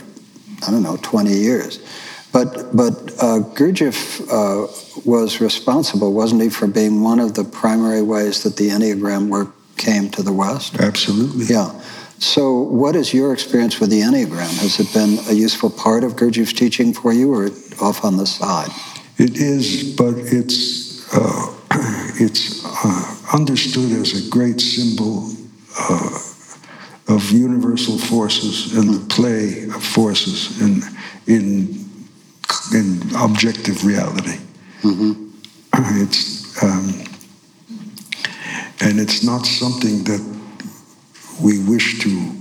I 0.66 0.72
don't 0.72 0.84
know 0.84 0.98
20 0.98 1.32
years. 1.32 1.80
But 2.32 2.76
but 2.76 2.94
uh, 3.20 3.40
Gurdjieff 3.56 4.22
uh, 4.30 4.68
was 5.04 5.42
responsible, 5.42 6.14
wasn't 6.14 6.44
he, 6.44 6.50
for 6.50 6.68
being 6.68 7.02
one 7.02 7.20
of 7.20 7.34
the 7.34 7.44
primary 7.44 8.04
ways 8.04 8.44
that 8.44 8.56
the 8.56 8.70
Enneagram 8.70 9.30
work 9.30 9.50
came 9.78 10.10
to 10.12 10.22
the 10.22 10.34
West? 10.34 10.80
Absolutely. 10.80 11.46
Yeah. 11.46 11.80
So, 12.20 12.60
what 12.60 12.96
is 12.96 13.14
your 13.14 13.34
experience 13.34 13.80
with 13.80 13.90
the 13.90 14.02
Enneagram? 14.02 14.60
Has 14.60 14.80
it 14.80 14.94
been 14.94 15.18
a 15.30 15.34
useful 15.34 15.70
part 15.70 16.04
of 16.04 16.18
Gurdjieff's 16.18 16.54
teaching 16.54 16.94
for 16.94 17.14
you, 17.14 17.34
or 17.34 17.50
off 17.82 18.04
on 18.04 18.18
the 18.18 18.28
side? 18.28 18.70
It 19.18 19.38
is, 19.38 19.96
but 19.96 20.14
it's 20.18 21.08
uh, 21.16 21.56
it's 22.20 22.64
uh, 22.66 23.19
understood 23.34 23.92
as 23.92 24.26
a 24.26 24.30
great 24.30 24.60
symbol 24.60 25.30
uh, 25.78 26.20
of 27.08 27.32
universal 27.32 27.98
forces 27.98 28.76
and 28.76 28.94
the 28.94 29.06
play 29.14 29.64
of 29.66 29.84
forces 29.84 30.62
in 30.62 30.82
in 31.28 31.86
in 32.74 33.02
objective 33.18 33.86
reality. 33.86 34.38
Mm-hmm. 34.82 35.26
It's 36.02 36.64
um, 36.64 37.10
and 38.82 39.00
it's 39.00 39.24
not 39.24 39.46
something 39.46 40.04
that 40.06 40.22
we 41.42 41.60
wish 41.60 42.00
to 42.00 42.32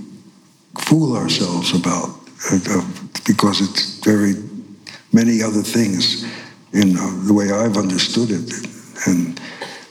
fool 0.79 1.15
ourselves 1.15 1.73
about 1.75 2.09
uh, 2.51 2.85
because 3.25 3.61
it's 3.61 3.99
very 3.99 4.33
many 5.11 5.41
other 5.41 5.61
things 5.61 6.23
in 6.73 6.97
uh, 6.97 7.23
the 7.25 7.33
way 7.33 7.51
I've 7.51 7.77
understood 7.77 8.29
it. 8.31 8.67
And 9.07 9.39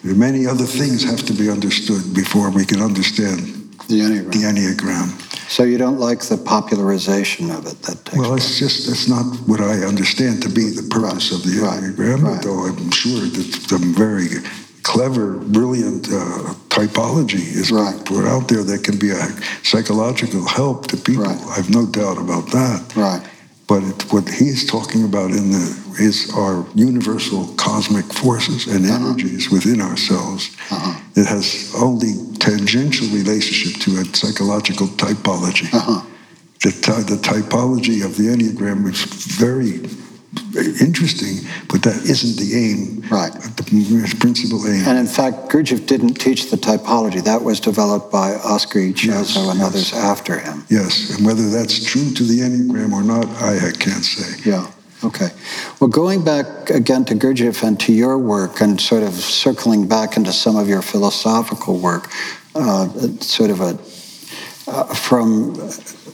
many 0.03 0.46
other 0.46 0.64
things 0.64 1.03
have 1.05 1.24
to 1.26 1.32
be 1.32 1.51
understood 1.51 2.14
before 2.14 2.51
we 2.51 2.64
can 2.64 2.80
understand 2.80 3.40
the 3.88 4.01
Enneagram. 4.01 4.32
The 4.32 4.42
Enneagram. 4.44 5.24
So 5.49 5.62
you 5.62 5.78
don't 5.78 5.99
like 5.99 6.20
the 6.20 6.36
popularization 6.36 7.51
of 7.51 7.66
it 7.66 7.80
that 7.82 8.05
takes 8.05 8.18
Well, 8.18 8.34
it's 8.34 8.59
just, 8.59 8.86
that's 8.86 9.09
not 9.09 9.24
what 9.49 9.61
I 9.61 9.84
understand 9.86 10.42
to 10.42 10.49
be 10.49 10.68
the 10.70 10.86
purpose 10.90 11.32
right. 11.32 11.38
of 11.38 11.44
the 11.44 11.61
Enneagram, 11.62 12.22
right. 12.22 12.42
though 12.42 12.66
I'm 12.66 12.90
sure 12.90 13.20
that 13.20 13.66
some 13.68 13.94
very 13.94 14.28
clever, 14.82 15.38
brilliant 15.38 16.09
uh, 16.09 16.55
typology 16.68 17.44
is 17.57 17.70
right. 17.70 18.05
put 18.05 18.26
out 18.26 18.49
there 18.49 18.62
that 18.62 18.84
can 18.84 18.99
be 18.99 19.11
a 19.11 19.24
psychological 19.62 20.46
help 20.46 20.86
to 20.88 20.96
people. 20.96 21.26
I've 21.26 21.70
no 21.70 21.86
doubt 21.86 22.18
about 22.18 22.46
that. 22.53 22.92
Right. 22.94 23.22
But 23.68 23.84
it, 23.84 24.12
what 24.12 24.28
he's 24.28 24.68
talking 24.68 25.04
about 25.04 25.30
in 25.30 25.52
the 25.52 25.94
is 26.00 26.32
our 26.34 26.66
universal 26.74 27.48
cosmic 27.56 28.06
forces 28.06 28.66
and 28.66 28.84
uh-huh. 28.84 29.10
energies 29.10 29.50
within 29.50 29.80
ourselves. 29.80 30.56
Uh-huh. 30.70 31.00
It 31.14 31.26
has 31.26 31.72
only 31.76 32.14
tangential 32.38 33.06
relationship 33.08 33.80
to 33.82 34.00
a 34.00 34.04
psychological 34.16 34.86
typology. 34.86 35.72
Uh-huh. 35.72 36.02
The, 36.62 36.70
the 37.06 37.20
typology 37.22 38.04
of 38.04 38.16
the 38.16 38.24
Enneagram 38.34 38.88
is 38.88 39.04
very 39.04 39.78
interesting, 40.80 41.47
but 41.68 41.82
that 41.82 41.97
isn't 42.09 42.36
the 42.36 42.55
aim. 42.57 43.05
Right. 43.11 43.32
The 43.32 44.16
principal 44.18 44.66
aim. 44.66 44.86
And 44.86 44.99
in 44.99 45.07
fact, 45.07 45.51
Gurdjieff 45.51 45.86
didn't 45.86 46.14
teach 46.14 46.51
the 46.51 46.57
typology. 46.57 47.22
That 47.22 47.43
was 47.43 47.61
developed 47.61 48.11
by 48.11 48.34
Oscar 48.36 48.80
Ichazo 48.80 49.07
yes, 49.07 49.36
and 49.36 49.59
yes. 49.59 49.66
others 49.66 49.93
after 49.93 50.39
him. 50.39 50.64
Yes, 50.68 51.16
and 51.16 51.26
whether 51.26 51.49
that's 51.51 51.84
true 51.84 52.11
to 52.11 52.22
the 52.22 52.41
Enneagram 52.41 52.93
or 52.93 53.03
not, 53.03 53.26
I, 53.43 53.68
I 53.68 53.72
can't 53.72 54.05
say. 54.05 54.49
Yeah. 54.49 54.70
Okay. 55.05 55.28
Well, 55.80 55.89
going 55.89 56.24
back 56.24 56.70
again 56.70 57.05
to 57.07 57.14
Gurdjieff 57.14 57.62
and 57.62 57.78
to 57.80 57.93
your 57.93 58.18
work 58.18 58.61
and 58.61 58.80
sort 58.80 59.05
of 59.05 59.14
circling 59.14 59.86
back 59.86 60.16
into 60.16 60.32
some 60.32 60.57
of 60.57 60.68
your 60.68 60.82
philosophical 60.82 61.78
work, 61.78 62.11
uh, 62.57 62.89
sort 63.20 63.51
of 63.51 63.61
a, 63.61 63.78
uh, 64.66 64.93
from, 64.95 65.55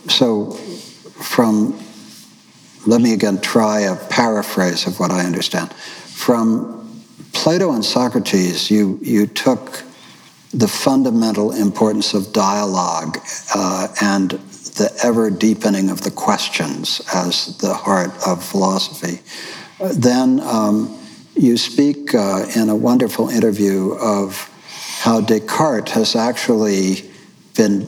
so 0.08 0.50
from 0.50 1.78
let 2.86 3.00
me 3.00 3.12
again 3.12 3.40
try 3.40 3.80
a 3.80 3.96
paraphrase 3.96 4.86
of 4.86 5.00
what 5.00 5.10
I 5.10 5.24
understand. 5.24 5.72
From 5.72 7.02
Plato 7.32 7.72
and 7.72 7.84
Socrates, 7.84 8.70
you, 8.70 8.98
you 9.02 9.26
took 9.26 9.82
the 10.52 10.68
fundamental 10.68 11.50
importance 11.52 12.14
of 12.14 12.32
dialogue 12.32 13.18
uh, 13.54 13.88
and 14.00 14.30
the 14.30 14.90
ever 15.02 15.30
deepening 15.30 15.90
of 15.90 16.02
the 16.02 16.10
questions 16.10 17.00
as 17.12 17.56
the 17.58 17.74
heart 17.74 18.10
of 18.26 18.44
philosophy. 18.44 19.20
then 19.94 20.40
um, 20.40 20.98
you 21.34 21.56
speak 21.56 22.14
uh, 22.14 22.46
in 22.54 22.68
a 22.68 22.76
wonderful 22.76 23.28
interview 23.28 23.92
of 23.94 24.50
how 25.00 25.20
Descartes 25.20 25.90
has 25.90 26.14
actually 26.14 27.10
been 27.56 27.82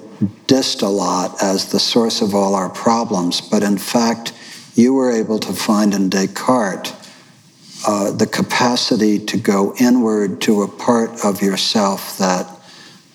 dissed 0.46 0.82
a 0.82 0.88
lot 0.88 1.42
as 1.42 1.70
the 1.70 1.78
source 1.78 2.20
of 2.20 2.34
all 2.34 2.54
our 2.54 2.68
problems, 2.68 3.40
but 3.40 3.62
in 3.62 3.78
fact, 3.78 4.32
you 4.76 4.92
were 4.92 5.10
able 5.10 5.38
to 5.40 5.52
find 5.52 5.94
in 5.94 6.10
Descartes 6.10 6.92
uh, 7.86 8.10
the 8.12 8.26
capacity 8.26 9.18
to 9.18 9.36
go 9.36 9.74
inward 9.80 10.40
to 10.42 10.62
a 10.62 10.68
part 10.68 11.24
of 11.24 11.42
yourself 11.42 12.18
that 12.18 12.50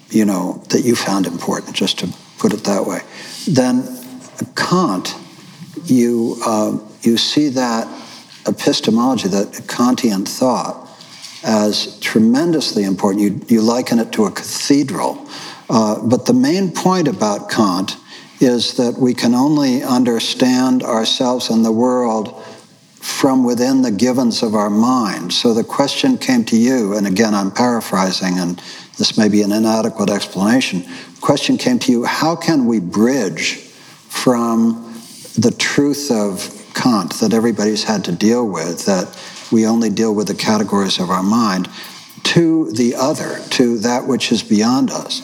you 0.09 0.25
know 0.25 0.63
that 0.69 0.81
you 0.81 0.95
found 0.95 1.27
important, 1.27 1.75
just 1.75 1.99
to 1.99 2.09
put 2.37 2.53
it 2.53 2.63
that 2.65 2.85
way. 2.85 2.99
Then 3.47 3.83
Kant, 4.55 5.15
you 5.85 6.37
uh, 6.45 6.77
you 7.01 7.17
see 7.17 7.49
that 7.49 7.87
epistemology, 8.47 9.27
that 9.29 9.47
Kantian 9.67 10.27
thought, 10.27 10.89
as 11.43 11.99
tremendously 11.99 12.83
important. 12.83 13.23
You 13.23 13.45
you 13.47 13.61
liken 13.61 13.99
it 13.99 14.11
to 14.13 14.25
a 14.25 14.31
cathedral, 14.31 15.27
uh, 15.69 16.01
but 16.01 16.25
the 16.25 16.33
main 16.33 16.71
point 16.71 17.07
about 17.07 17.49
Kant 17.49 17.97
is 18.41 18.73
that 18.77 18.97
we 18.97 19.13
can 19.13 19.35
only 19.35 19.83
understand 19.83 20.81
ourselves 20.83 21.49
and 21.49 21.63
the 21.63 21.71
world 21.71 22.43
from 22.95 23.43
within 23.43 23.81
the 23.81 23.91
givens 23.91 24.43
of 24.43 24.55
our 24.55 24.69
mind. 24.69 25.31
So 25.31 25.53
the 25.53 25.63
question 25.63 26.17
came 26.17 26.43
to 26.45 26.57
you, 26.57 26.95
and 26.95 27.05
again, 27.05 27.33
I'm 27.33 27.51
paraphrasing, 27.51 28.39
and 28.39 28.61
this 28.97 29.17
may 29.17 29.29
be 29.29 29.41
an 29.41 29.51
inadequate 29.51 30.09
explanation. 30.09 30.81
The 30.81 31.21
question 31.21 31.57
came 31.57 31.79
to 31.79 31.91
you 31.91 32.05
how 32.05 32.35
can 32.35 32.65
we 32.65 32.79
bridge 32.79 33.57
from 34.09 34.93
the 35.37 35.51
truth 35.51 36.11
of 36.11 36.57
Kant 36.73 37.13
that 37.19 37.33
everybody's 37.33 37.83
had 37.83 38.05
to 38.05 38.11
deal 38.11 38.47
with, 38.47 38.85
that 38.85 39.17
we 39.51 39.65
only 39.67 39.89
deal 39.89 40.13
with 40.13 40.27
the 40.27 40.35
categories 40.35 40.99
of 40.99 41.09
our 41.09 41.23
mind, 41.23 41.69
to 42.23 42.71
the 42.71 42.95
other, 42.95 43.39
to 43.51 43.79
that 43.79 44.07
which 44.07 44.31
is 44.31 44.43
beyond 44.43 44.91
us? 44.91 45.21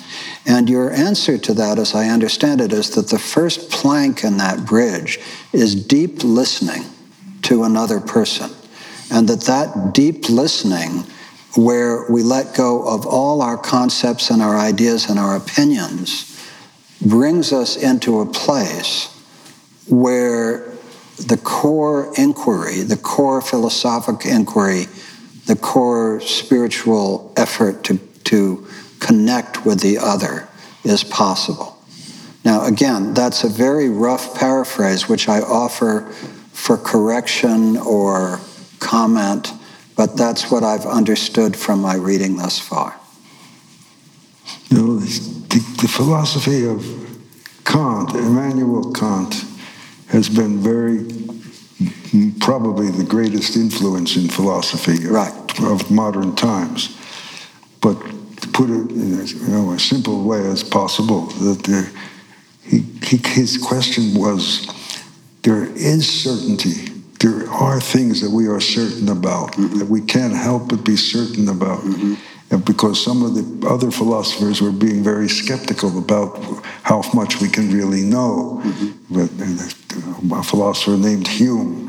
And 0.48 0.70
your 0.70 0.91
answer 0.91 1.38
to 1.38 1.54
that, 1.56 1.78
as 1.78 1.93
I 1.93 2.08
understand 2.08 2.62
it, 2.62 2.72
is 2.72 2.91
that 2.91 3.10
the 3.10 3.20
first 3.20 3.70
plank 3.70 4.24
in 4.24 4.38
that 4.38 4.66
bridge 4.66 5.20
is 5.52 5.76
deep 5.76 6.24
listening 6.24 6.86
to 7.43 7.64
another 7.64 8.00
person. 8.00 8.50
And 9.12 9.28
that 9.28 9.41
that 9.41 9.93
deep 9.93 10.30
listening, 10.30 11.04
where 11.58 12.10
we 12.10 12.24
let 12.24 12.56
go 12.56 12.88
of 12.88 13.06
all 13.06 13.41
our 13.41 13.58
concepts 13.58 14.30
and 14.30 14.41
our 14.41 14.58
ideas 14.58 15.10
and 15.10 15.20
our 15.20 15.36
opinions, 15.36 16.41
brings 17.02 17.52
us 17.52 17.76
into 17.76 18.22
a 18.22 18.26
place 18.26 19.14
where 19.88 20.72
the 21.18 21.39
core 21.43 22.14
inquiry, 22.18 22.82
the 22.82 22.98
core 22.98 23.41
philosophic 23.41 24.26
inquiry, 24.26 24.86
the 25.45 25.56
core 25.56 26.22
spiritual 26.22 27.34
effort 27.36 27.84
to, 27.86 27.98
to 28.24 28.66
connect 29.00 29.66
with 29.66 29.82
the 29.82 29.98
other 29.98 30.48
is 30.84 31.04
possible. 31.04 31.78
Now, 32.43 32.66
again, 32.66 33.14
that's 33.14 33.43
a 33.43 33.50
very 33.50 33.89
rough 33.89 34.36
paraphrase, 34.39 35.10
which 35.10 35.28
I 35.28 35.41
offer 35.41 36.02
for 36.54 36.78
correction 36.78 37.78
or 37.78 38.39
comment, 38.80 39.52
but 39.95 40.16
that's 40.16 40.50
what 40.50 40.64
I've 40.64 40.86
understood 40.86 41.56
from 41.56 41.82
my 41.82 41.95
reading 41.95 42.38
thus 42.38 42.58
far. 42.58 42.98
You 44.70 44.78
know, 44.78 44.95
the, 44.95 45.60
the 45.82 45.88
philosophy 45.88 46.66
of 46.66 46.86
Kant, 47.66 48.16
Immanuel 48.16 48.93
Kant, 48.93 49.43
has 50.08 50.30
been 50.30 50.60
very 50.60 51.06
probably 52.39 52.89
the 52.89 53.04
greatest 53.04 53.56
influence 53.56 54.16
in 54.16 54.30
philosophy 54.30 55.06
right. 55.06 55.60
of, 55.60 55.82
of 55.82 55.91
modern 55.91 56.36
times. 56.36 56.98
But 57.82 57.98
put 58.58 58.72
it 58.72 58.89
in 58.89 59.20
as 59.20 59.34
you 59.34 59.47
know, 59.49 59.72
a 59.72 59.80
simple 59.80 60.24
way 60.24 60.39
as 60.47 60.64
possible. 60.64 61.28
That 61.28 61.62
there, 61.64 61.91
he, 62.64 62.80
he, 63.05 63.18
his 63.18 63.55
question 63.55 64.20
was, 64.20 64.66
there 65.43 65.66
is 65.66 66.24
certainty. 66.24 66.91
There 67.20 67.47
are 67.51 67.80
things 67.80 68.22
that 68.22 68.32
we 68.32 68.47
are 68.47 68.60
certain 68.60 69.10
about 69.10 69.51
mm-hmm. 69.51 69.78
that 69.78 69.88
we 69.88 70.01
can't 70.01 70.34
help 70.34 70.70
but 70.70 70.84
be 70.84 70.95
certain 70.95 71.47
about. 71.49 71.82
Mm-hmm. 71.82 72.16
And 72.49 72.66
because 72.66 73.03
some 73.03 73.24
of 73.24 73.36
the 73.36 73.68
other 73.68 73.91
philosophers 73.91 74.60
were 74.60 74.72
being 74.72 75.03
very 75.03 75.30
skeptical 75.30 75.95
about 75.99 76.39
how 76.82 77.03
much 77.14 77.39
we 77.39 77.49
can 77.49 77.72
really 77.72 78.01
know. 78.01 78.62
Mm-hmm. 78.64 80.30
But 80.30 80.39
a 80.39 80.43
philosopher 80.43 80.97
named 80.97 81.28
Hume 81.28 81.88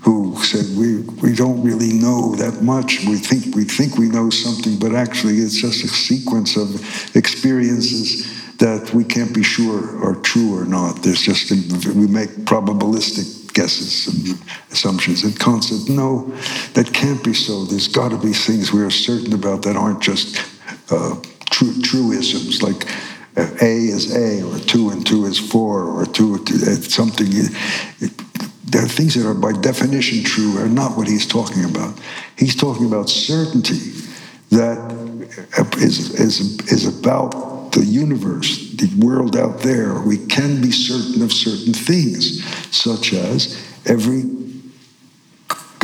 who 0.00 0.36
said 0.42 0.64
we, 0.76 1.00
we 1.22 1.34
don't 1.34 1.62
really 1.62 1.92
know 1.92 2.34
that 2.36 2.62
much. 2.62 3.04
We 3.06 3.16
think 3.16 3.54
we 3.54 3.64
think 3.64 3.96
we 3.96 4.08
know 4.08 4.30
something, 4.30 4.78
but 4.78 4.94
actually 4.94 5.38
it's 5.38 5.60
just 5.60 5.84
a 5.84 5.88
sequence 5.88 6.56
of 6.56 7.16
experiences 7.16 8.56
that 8.58 8.92
we 8.92 9.04
can't 9.04 9.34
be 9.34 9.42
sure 9.42 10.04
are 10.04 10.16
true 10.16 10.58
or 10.58 10.64
not. 10.64 11.02
There's 11.02 11.22
just 11.22 11.50
a, 11.50 11.54
we 11.92 12.06
make 12.06 12.30
probabilistic 12.44 13.52
guesses 13.54 14.06
and 14.08 14.40
assumptions. 14.70 15.24
And 15.24 15.38
Kant 15.38 15.64
said, 15.64 15.94
no, 15.94 16.26
that 16.74 16.92
can't 16.92 17.22
be 17.22 17.34
so. 17.34 17.64
There's 17.64 17.88
got 17.88 18.10
to 18.10 18.18
be 18.18 18.32
things 18.32 18.72
we 18.72 18.82
are 18.82 18.90
certain 18.90 19.32
about 19.32 19.62
that 19.62 19.76
aren't 19.76 20.02
just 20.02 20.38
uh, 20.90 21.16
truisms 21.50 22.62
like. 22.62 22.88
Uh, 23.36 23.46
a 23.62 23.76
is 23.76 24.16
A, 24.16 24.42
or 24.42 24.58
two 24.58 24.90
and 24.90 25.06
two 25.06 25.24
is 25.26 25.38
four, 25.38 25.84
or 25.84 26.04
two, 26.04 26.44
something. 26.80 27.28
It, 27.30 28.10
there 28.70 28.84
are 28.84 28.88
things 28.88 29.14
that 29.14 29.26
are 29.26 29.34
by 29.34 29.52
definition 29.52 30.22
true 30.24 30.58
are 30.58 30.68
not 30.68 30.96
what 30.96 31.06
he's 31.06 31.26
talking 31.26 31.64
about. 31.64 31.98
He's 32.36 32.54
talking 32.54 32.86
about 32.86 33.08
certainty 33.08 33.92
that 34.50 34.78
is, 35.78 36.18
is, 36.20 36.60
is 36.72 37.00
about 37.00 37.72
the 37.72 37.84
universe, 37.84 38.72
the 38.72 38.90
world 39.04 39.36
out 39.36 39.60
there. 39.60 40.00
We 40.00 40.18
can 40.26 40.60
be 40.60 40.70
certain 40.70 41.22
of 41.22 41.32
certain 41.32 41.74
things, 41.74 42.44
such 42.74 43.12
as 43.12 43.62
every 43.86 44.24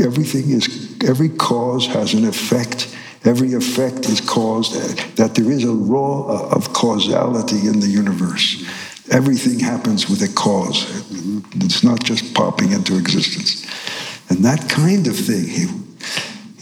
everything 0.03 0.51
is 0.51 0.97
every 1.07 1.29
cause 1.29 1.87
has 1.87 2.15
an 2.15 2.25
effect. 2.25 2.97
Every 3.25 3.55
effect 3.55 4.07
is 4.11 4.21
caused 4.21 4.75
that 5.17 5.35
there 5.35 5.51
is 5.51 5.65
a 5.65 5.73
law 5.73 6.51
of 6.51 6.75
causality 6.75 7.67
in 7.67 7.81
the 7.81 7.87
universe. 7.87 8.63
Everything 9.11 9.59
happens 9.59 10.09
with 10.09 10.23
a 10.23 10.33
cause. 10.35 10.87
It's 11.57 11.85
not 11.85 12.03
just 12.03 12.35
popping 12.35 12.73
into 12.73 12.97
existence. 12.97 13.65
And 14.31 14.45
that 14.45 14.69
kind 14.71 15.07
of 15.07 15.17
thing, 15.17 15.47
he, 15.47 15.67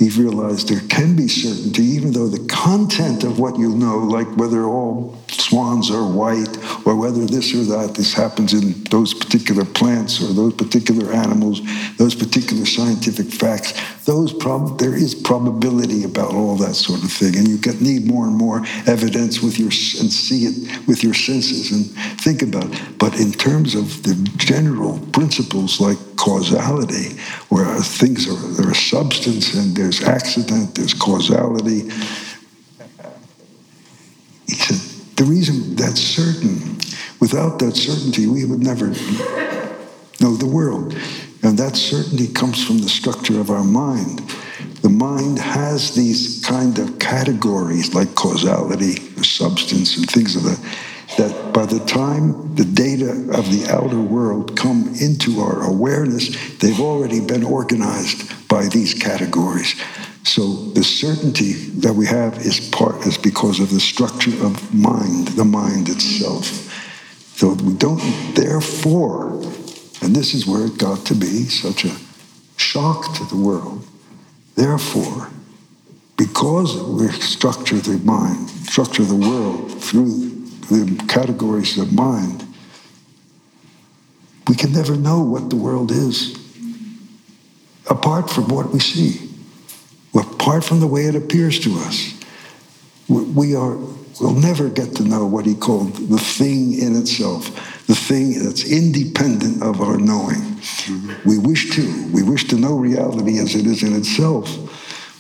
he 0.03 0.11
realized 0.21 0.69
there 0.69 0.89
can 0.89 1.15
be 1.15 1.29
certainty, 1.29 1.85
even 1.85 2.13
though 2.13 2.27
the 2.27 2.45
content 2.49 3.23
of 3.23 3.39
what 3.39 3.57
you 3.57 3.69
know, 3.75 3.99
like 3.99 4.27
whether 4.37 4.65
all 4.65 5.17
swans 5.29 5.91
are 5.91 6.05
white 6.05 6.59
or 6.85 6.97
whether 6.97 7.25
this 7.25 7.55
or 7.55 7.63
that, 7.65 7.95
this 7.95 8.13
happens 8.13 8.53
in 8.53 8.83
those 8.85 9.15
particular 9.15 9.65
plants 9.65 10.21
or 10.21 10.33
those 10.33 10.55
particular 10.55 11.13
animals, 11.13 11.61
those 11.99 12.15
particular 12.17 12.67
scientific 12.67 13.27
facts, 13.27 13.75
those 14.05 14.33
prob- 14.33 14.79
there 14.79 14.97
is 14.97 15.15
probability 15.15 16.03
about 16.03 16.35
all 16.35 16.57
that 16.57 16.75
sort 16.75 17.03
of 17.05 17.13
thing. 17.13 17.37
And 17.37 17.47
you 17.47 17.59
get, 17.59 17.81
need 17.81 18.05
more 18.05 18.27
and 18.27 18.37
more 18.37 18.65
evidence 18.87 19.41
with 19.41 19.59
your, 19.59 19.69
and 19.69 20.11
see 20.11 20.47
it 20.47 20.87
with 20.89 21.05
your 21.05 21.15
senses 21.15 21.71
and 21.71 21.87
think 22.21 22.43
about 22.43 22.65
it. 22.65 22.99
But 22.99 23.21
in 23.21 23.31
terms 23.31 23.75
of 23.75 24.03
the 24.03 24.15
general 24.37 24.99
principles 25.13 25.81
like 25.81 25.99
causality, 26.17 27.19
where 27.49 27.81
things 27.81 28.29
are, 28.29 28.63
there's 28.63 28.79
substance 28.79 29.55
and 29.55 29.77
there's 29.77 29.92
accident, 30.01 30.75
there's 30.77 30.95
causality, 30.95 31.91
he 34.47 34.55
said, 34.55 35.17
the 35.17 35.25
reason 35.25 35.77
that's 35.77 36.01
certain, 36.01 36.79
without 37.21 37.59
that 37.59 37.77
certainty, 37.77 38.27
we 38.27 38.45
would 38.45 38.61
never 38.61 38.87
know 40.21 40.37
the 40.37 40.51
world. 40.51 40.95
And 41.43 41.59
that 41.59 41.77
certainty 41.77 42.29
comes 42.33 42.65
from 42.65 42.79
the 42.79 42.89
structure 42.89 43.41
of 43.41 43.51
our 43.51 43.65
mind. 43.65 44.21
The 44.83 44.89
mind 44.89 45.39
has 45.39 45.95
these 45.95 46.45
kind 46.45 46.79
of 46.79 46.99
categories 46.99 47.95
like 47.95 48.15
causality, 48.15 48.95
substance, 49.23 49.97
and 49.97 50.09
things 50.09 50.37
of 50.37 50.45
that, 50.45 50.59
that 51.17 51.53
by 51.53 51.67
the 51.67 51.79
time 51.81 52.55
the 52.55 52.65
data 52.65 53.11
of 53.11 53.51
the 53.51 53.67
outer 53.71 54.01
world 54.01 54.57
come 54.57 54.95
into 55.01 55.41
our 55.41 55.63
awareness, 55.63 56.57
they've 56.59 56.81
already 56.81 57.21
been 57.21 57.45
organized 57.45 58.49
by 58.49 58.69
these 58.69 58.95
categories. 58.95 59.75
So 60.25 60.53
the 60.53 60.85
certainty 60.85 61.53
that 61.81 61.93
we 61.95 62.07
have 62.07 62.39
is 62.39 62.69
part 62.71 63.07
is 63.07 63.19
because 63.19 63.61
of 63.61 63.71
the 63.71 63.81
structure 63.81 64.35
of 64.45 64.73
mind, 64.73 65.29
the 65.29 65.45
mind 65.45 65.89
itself. 65.89 66.47
So 67.37 67.55
we 67.55 67.75
don't 67.75 68.01
therefore, 68.35 69.33
and 70.01 70.15
this 70.15 70.35
is 70.35 70.47
where 70.47 70.67
it 70.67 70.79
got 70.79 71.05
to 71.07 71.15
be 71.15 71.45
such 71.49 71.85
a 71.85 71.97
shock 72.57 73.15
to 73.17 73.25
the 73.25 73.37
world. 73.37 73.85
Therefore, 74.55 75.29
because 76.17 76.77
we 76.83 77.09
structure 77.21 77.79
the 77.79 77.99
mind, 78.05 78.49
structure 78.49 79.03
the 79.03 79.17
world 79.17 79.83
through 79.83 80.32
the 80.73 81.05
categories 81.07 81.79
of 81.79 81.93
mind, 81.93 82.45
we 84.49 84.55
can 84.55 84.73
never 84.73 84.97
know 84.97 85.23
what 85.23 85.51
the 85.51 85.57
world 85.57 85.91
is 85.91 86.39
apart 87.89 88.31
from 88.31 88.49
what 88.49 88.71
we 88.71 88.81
see 88.81 89.33
apart 90.43 90.65
from 90.65 90.81
the 90.81 90.87
way 90.89 91.07
it 91.07 91.15
appears 91.15 91.61
to 91.61 91.73
us. 91.79 92.19
We 93.09 93.55
are, 93.55 93.77
we'll 94.21 94.35
never 94.35 94.69
get 94.69 94.97
to 94.97 95.05
know 95.05 95.25
what 95.25 95.47
he 95.47 95.55
called 95.55 95.95
the 95.95 96.19
thing 96.19 96.79
in 96.79 96.97
itself, 96.97 97.47
the 97.87 97.95
thing 97.95 98.43
that's 98.43 98.69
independent 98.69 99.63
of 99.63 99.81
our 99.81 99.99
knowing. 99.99 100.41
Mm-hmm. 100.41 101.29
We 101.29 101.39
wish 101.39 101.71
to. 101.77 102.13
We 102.13 102.25
wish 102.25 102.49
to 102.49 102.57
know 102.57 102.75
reality 102.75 103.39
as 103.39 103.55
it 103.55 103.67
is 103.67 103.85
in 103.85 103.95
itself. 103.95 104.49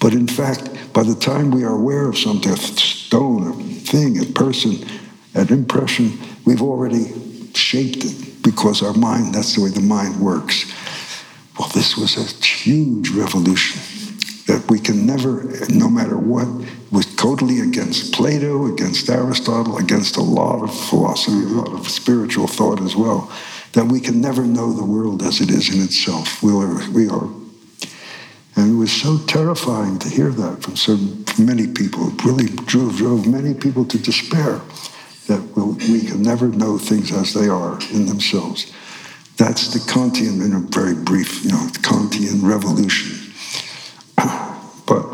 But 0.01 0.13
in 0.13 0.27
fact, 0.27 0.93
by 0.93 1.05
the 1.05 1.15
time 1.15 1.53
we 1.53 1.63
are 1.63 1.75
aware 1.75 2.09
of 2.09 2.19
something, 2.19 2.51
a 2.51 2.57
stone, 2.57 3.47
a 3.47 3.53
thing, 3.53 4.21
a 4.21 4.27
person, 4.27 4.85
an 5.35 5.53
impression, 5.53 6.19
we've 6.45 6.63
already 6.63 7.13
shaped 7.55 8.05
it 8.05 8.43
because 8.43 8.83
our 8.83 8.95
mind, 8.95 9.35
that's 9.35 9.55
the 9.55 9.63
way 9.63 9.71
the 9.71 9.81
mind 9.81 10.21
works. 10.21 10.71
Well, 11.59 11.69
this 11.69 11.97
was 11.97 12.17
a 12.17 12.45
huge 12.45 13.11
revolution 13.11 13.81
that 14.47 14.69
we 14.69 14.79
can 14.79 15.07
never, 15.07 15.45
no 15.69 15.89
matter 15.89 16.19
what, 16.19 16.49
was 16.91 17.07
totally 17.17 17.61
against 17.61 18.13
Plato, 18.13 18.67
against 18.73 19.09
Aristotle, 19.09 19.79
against 19.79 20.17
a 20.17 20.23
lot 20.23 20.63
of 20.63 20.75
philosophy, 20.89 21.45
a 21.45 21.49
lot 21.49 21.73
of 21.73 21.89
spiritual 21.89 22.47
thought 22.47 22.81
as 22.83 22.97
well, 22.97 23.31
that 23.73 23.87
we 23.87 24.01
can 24.01 24.21
never 24.21 24.45
know 24.45 24.73
the 24.73 24.85
world 24.85 25.23
as 25.23 25.41
it 25.41 25.51
is 25.51 25.75
in 25.75 25.83
itself. 25.83 26.43
We 26.43 26.53
are, 26.53 26.91
we 26.91 27.09
are 27.09 27.29
And 28.57 28.73
it 28.73 28.77
was 28.77 28.93
so 28.93 29.19
terrifying 29.27 29.99
to 30.01 30.09
hear 30.09 30.31
that 30.31 30.63
from 30.63 30.77
so 30.77 30.99
many 31.39 31.67
people. 31.67 32.09
It 32.09 32.25
really 32.25 32.47
drove, 32.47 32.97
drove 32.97 33.27
many 33.27 33.55
people 33.55 33.85
to 33.87 33.99
despair 33.99 34.61
that 35.27 35.41
we'll, 35.57 35.75
can 35.77 36.23
never 36.23 36.49
know 36.49 36.79
things 36.79 37.13
as 37.13 37.33
they 37.35 37.49
are 37.49 37.79
in 37.93 38.07
themselves. 38.07 38.73
That's 39.37 39.73
the 39.73 39.79
Kantian, 39.81 40.45
in 40.45 40.53
a 40.53 40.61
very 40.61 40.95
brief, 40.95 41.45
you 41.45 41.51
know, 41.51 41.67
Kantian 41.83 42.43
revolution. 42.43 43.33
But 44.85 45.05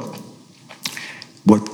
what 1.44 1.68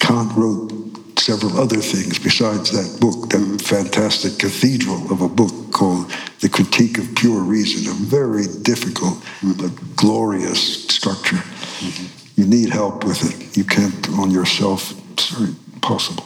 Kant 0.00 0.32
wrote 0.36 0.72
several 1.18 1.58
other 1.60 1.80
things 1.80 2.18
besides 2.18 2.70
that 2.70 3.00
book, 3.00 3.28
that 3.30 3.60
fantastic 3.62 4.38
cathedral 4.38 5.10
of 5.12 5.20
a 5.22 5.28
book 5.28 5.72
called 5.72 6.10
The 6.40 6.48
Critique 6.48 6.98
of 6.98 7.14
Pure 7.14 7.40
Reason, 7.40 7.90
a 7.90 7.94
very 7.94 8.46
difficult 8.62 9.22
but 9.42 9.72
glorious 9.96 10.88
structure. 10.88 11.36
Mm-hmm. 11.36 12.40
You 12.40 12.46
need 12.46 12.70
help 12.70 13.04
with 13.04 13.22
it. 13.24 13.56
You 13.56 13.64
can't 13.64 14.08
on 14.18 14.30
yourself, 14.30 14.92
it's 15.12 15.30
very 15.30 15.54
possible. 15.82 16.24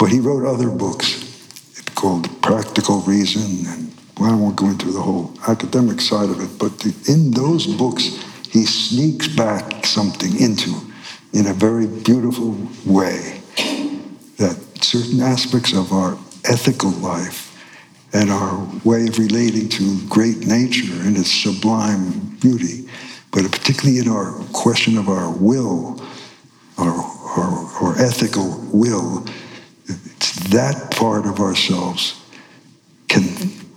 But 0.00 0.10
he 0.10 0.18
wrote 0.18 0.46
other 0.46 0.70
books 0.70 1.26
called 1.94 2.26
Practical 2.40 3.00
Reason, 3.02 3.70
and 3.70 3.94
well, 4.18 4.32
I 4.32 4.34
won't 4.34 4.56
go 4.56 4.70
into 4.70 4.90
the 4.90 5.00
whole 5.02 5.34
academic 5.46 6.00
side 6.00 6.30
of 6.30 6.40
it, 6.40 6.58
but 6.58 6.78
the, 6.78 6.94
in 7.06 7.32
those 7.32 7.66
books, 7.66 8.04
he 8.50 8.64
sneaks 8.64 9.28
back 9.28 9.84
something 9.84 10.40
into 10.40 10.74
in 11.34 11.48
a 11.48 11.52
very 11.52 11.86
beautiful 11.86 12.56
way 12.86 13.42
that 14.38 14.58
certain 14.80 15.20
aspects 15.20 15.74
of 15.74 15.92
our 15.92 16.14
ethical 16.46 16.90
life 16.92 17.46
and 18.14 18.30
our 18.30 18.66
way 18.84 19.06
of 19.06 19.18
relating 19.18 19.68
to 19.68 20.00
great 20.08 20.46
nature 20.46 20.94
and 21.02 21.18
its 21.18 21.30
sublime 21.30 22.36
beauty, 22.40 22.88
but 23.32 23.44
particularly 23.52 23.98
in 23.98 24.08
our 24.08 24.32
question 24.54 24.96
of 24.96 25.10
our 25.10 25.30
will, 25.30 26.02
our, 26.78 26.88
our, 26.88 27.66
our 27.82 27.98
ethical 28.00 28.58
will, 28.72 29.26
that 30.50 30.92
part 30.96 31.26
of 31.26 31.40
ourselves 31.40 32.22
can 33.08 33.24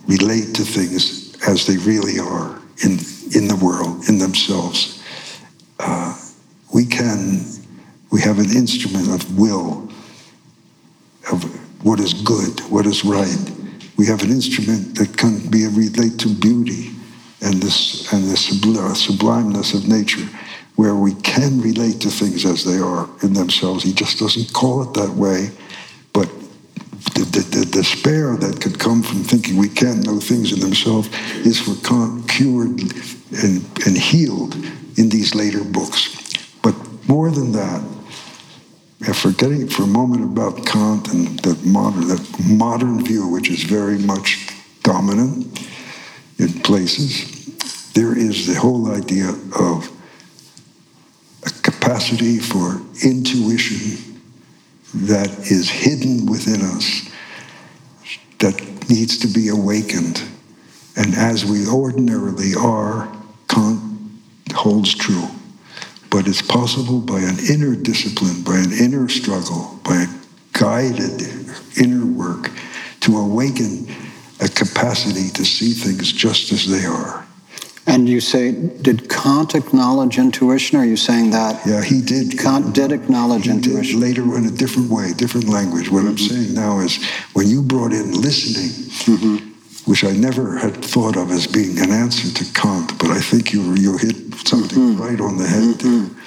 relate 0.07 0.55
to 0.55 0.63
things 0.63 1.35
as 1.47 1.65
they 1.65 1.77
really 1.77 2.19
are 2.19 2.59
in, 2.83 2.91
in 3.35 3.47
the 3.47 3.59
world, 3.61 4.07
in 4.09 4.17
themselves. 4.17 5.03
Uh, 5.79 6.17
we 6.73 6.85
can, 6.85 7.41
we 8.11 8.21
have 8.21 8.39
an 8.39 8.51
instrument 8.55 9.09
of 9.09 9.37
will, 9.37 9.89
of 11.31 11.43
what 11.83 11.99
is 11.99 12.13
good, 12.13 12.59
what 12.71 12.85
is 12.85 13.03
right. 13.03 13.51
We 13.97 14.05
have 14.07 14.23
an 14.23 14.31
instrument 14.31 14.97
that 14.97 15.17
can 15.17 15.49
be 15.49 15.67
relate 15.67 16.19
to 16.19 16.29
beauty 16.29 16.91
and 17.41 17.61
this 17.61 18.11
and 18.13 18.23
the 18.23 18.35
sublimeness 18.35 19.73
of 19.73 19.87
nature, 19.87 20.25
where 20.75 20.95
we 20.95 21.13
can 21.15 21.61
relate 21.61 21.99
to 22.01 22.09
things 22.09 22.45
as 22.45 22.63
they 22.63 22.79
are 22.79 23.09
in 23.21 23.33
themselves. 23.33 23.83
He 23.83 23.93
just 23.93 24.17
doesn't 24.17 24.53
call 24.53 24.81
it 24.83 24.93
that 24.93 25.09
way, 25.09 25.49
the, 27.13 27.25
the, 27.25 27.59
the 27.59 27.65
despair 27.65 28.35
that 28.37 28.61
could 28.61 28.79
come 28.79 29.03
from 29.03 29.23
thinking 29.23 29.57
we 29.57 29.69
can't 29.69 30.05
know 30.05 30.19
things 30.19 30.51
in 30.51 30.59
themselves 30.59 31.09
is 31.45 31.59
for 31.59 31.75
Kant 31.87 32.27
cured 32.29 32.79
and, 33.43 33.63
and 33.85 33.97
healed 33.97 34.55
in 34.97 35.09
these 35.09 35.35
later 35.35 35.63
books. 35.63 36.19
But 36.61 36.75
more 37.07 37.29
than 37.29 37.51
that, 37.53 37.83
forgetting 39.13 39.67
for 39.67 39.83
a 39.83 39.87
moment 39.87 40.23
about 40.23 40.65
Kant 40.65 41.07
and 41.09 41.39
the 41.39 41.55
modern, 41.65 42.07
that 42.07 42.39
modern 42.47 43.03
view, 43.03 43.27
which 43.27 43.49
is 43.49 43.63
very 43.63 43.97
much 43.97 44.47
dominant 44.83 45.67
in 46.39 46.49
places, 46.61 47.45
there 47.93 48.17
is 48.17 48.47
the 48.47 48.55
whole 48.55 48.91
idea 48.91 49.29
of 49.59 49.89
a 51.45 51.49
capacity 51.61 52.39
for 52.39 52.81
intuition 53.03 54.12
that 54.93 55.29
is 55.51 55.69
hidden 55.69 56.25
within 56.25 56.61
us 56.61 57.09
that 58.39 58.89
needs 58.89 59.17
to 59.19 59.27
be 59.27 59.47
awakened. 59.49 60.21
And 60.95 61.15
as 61.15 61.45
we 61.45 61.67
ordinarily 61.67 62.53
are, 62.59 63.11
Kant 63.47 63.79
holds 64.53 64.93
true. 64.93 65.27
But 66.11 66.27
it's 66.27 66.41
possible 66.41 66.99
by 66.99 67.21
an 67.21 67.37
inner 67.49 67.75
discipline, 67.75 68.43
by 68.43 68.57
an 68.57 68.71
inner 68.71 69.09
struggle, 69.09 69.79
by 69.83 70.03
a 70.03 70.07
guided 70.51 71.23
inner 71.81 72.05
work 72.05 72.51
to 72.99 73.17
awaken 73.17 73.87
a 74.39 74.47
capacity 74.47 75.29
to 75.29 75.43
see 75.43 75.71
things 75.71 76.11
just 76.11 76.51
as 76.51 76.67
they 76.69 76.85
are. 76.85 77.25
And 77.85 78.07
you 78.07 78.21
say, 78.21 78.51
did 78.51 79.09
Kant 79.09 79.55
acknowledge 79.55 80.17
intuition? 80.17 80.79
Are 80.79 80.85
you 80.85 80.95
saying 80.95 81.31
that? 81.31 81.65
Yeah, 81.65 81.83
he 81.83 82.01
did. 82.01 82.39
Kant 82.39 82.73
did 82.73 82.93
acknowledge 82.93 83.43
he 83.43 83.51
intuition. 83.51 83.99
Did 83.99 84.07
later 84.07 84.37
in 84.37 84.45
a 84.45 84.51
different 84.51 84.89
way, 84.89 85.11
different 85.13 85.49
language. 85.49 85.89
What 85.89 85.99
mm-hmm. 85.99 86.09
I'm 86.09 86.17
saying 86.17 86.53
now 86.53 86.79
is 86.79 87.03
when 87.33 87.47
you 87.47 87.61
brought 87.61 87.91
in 87.91 88.13
listening, 88.13 88.69
mm-hmm. 88.69 89.89
which 89.89 90.05
I 90.05 90.11
never 90.11 90.57
had 90.57 90.77
thought 90.77 91.17
of 91.17 91.29
as 91.31 91.45
being 91.45 91.77
an 91.79 91.91
answer 91.91 92.31
to 92.31 92.53
Kant, 92.53 92.97
but 92.99 93.09
I 93.11 93.19
think 93.19 93.51
you 93.51 93.75
you 93.75 93.97
hit 93.97 94.15
something 94.47 94.79
mm-hmm. 94.79 95.01
right 95.01 95.19
on 95.19 95.37
the 95.37 95.47
head 95.47 95.75
there. 95.79 95.91
Mm-hmm. 95.91 96.19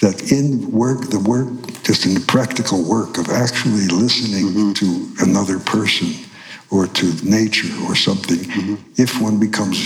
That 0.00 0.30
in 0.30 0.70
work, 0.70 1.10
the 1.10 1.18
work, 1.18 1.48
just 1.82 2.06
in 2.06 2.14
the 2.14 2.20
practical 2.20 2.84
work 2.84 3.18
of 3.18 3.30
actually 3.30 3.88
listening 3.88 4.52
mm-hmm. 4.52 4.72
to 4.74 5.24
another 5.24 5.58
person 5.58 6.27
or 6.70 6.86
to 6.86 7.12
nature 7.24 7.68
or 7.86 7.94
something, 7.94 8.38
mm-hmm. 8.38 8.74
if 9.00 9.20
one 9.20 9.40
becomes 9.40 9.78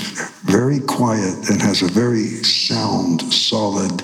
very 0.43 0.81
quiet 0.81 1.49
and 1.49 1.63
has 1.63 1.83
a 1.83 1.89
very 1.89 2.43
sound, 2.43 3.23
solid, 3.33 4.03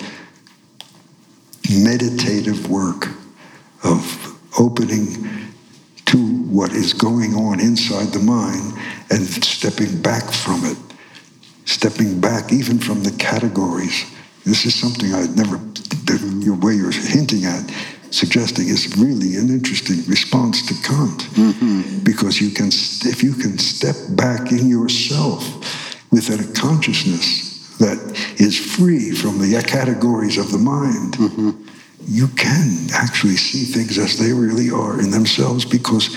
meditative 1.71 2.71
work 2.71 3.09
of 3.85 4.39
opening 4.59 5.29
to 6.07 6.17
what 6.49 6.73
is 6.73 6.93
going 6.93 7.35
on 7.35 7.61
inside 7.61 8.09
the 8.09 8.19
mind 8.19 8.73
and 9.11 9.27
stepping 9.45 10.01
back 10.01 10.31
from 10.31 10.65
it, 10.65 10.79
stepping 11.65 12.21
back 12.21 12.53
even 12.53 12.79
from 12.79 13.03
the 13.03 13.11
categories. 13.19 14.05
This 14.45 14.65
is 14.65 14.75
something 14.75 15.13
I'd 15.13 15.37
never, 15.37 15.57
the 15.57 16.59
way 16.63 16.75
you're 16.75 16.93
hinting 16.93 17.45
at, 17.45 17.71
suggesting 18.11 18.69
is 18.69 18.97
really 18.97 19.37
an 19.37 19.49
interesting 19.49 20.05
response 20.07 20.67
to 20.67 20.75
Kant. 20.87 21.21
Mm-hmm. 21.35 22.05
Because 22.05 22.41
you 22.41 22.51
can, 22.51 22.69
if 22.69 23.23
you 23.23 23.35
can 23.35 23.59
step 23.59 23.97
back 24.11 24.53
in 24.53 24.69
yourself 24.69 25.45
with 26.11 26.29
a 26.31 26.53
consciousness 26.59 27.77
that 27.79 27.99
is 28.39 28.59
free 28.59 29.13
from 29.13 29.39
the 29.39 29.63
categories 29.67 30.39
of 30.39 30.51
the 30.51 30.59
mind, 30.59 31.15
mm-hmm. 31.15 31.51
you 32.07 32.29
can 32.29 32.89
actually 32.93 33.37
see 33.37 33.65
things 33.65 33.99
as 33.99 34.19
they 34.19 34.33
really 34.33 34.71
are 34.71 35.01
in 35.01 35.11
themselves 35.11 35.65
because 35.65 36.17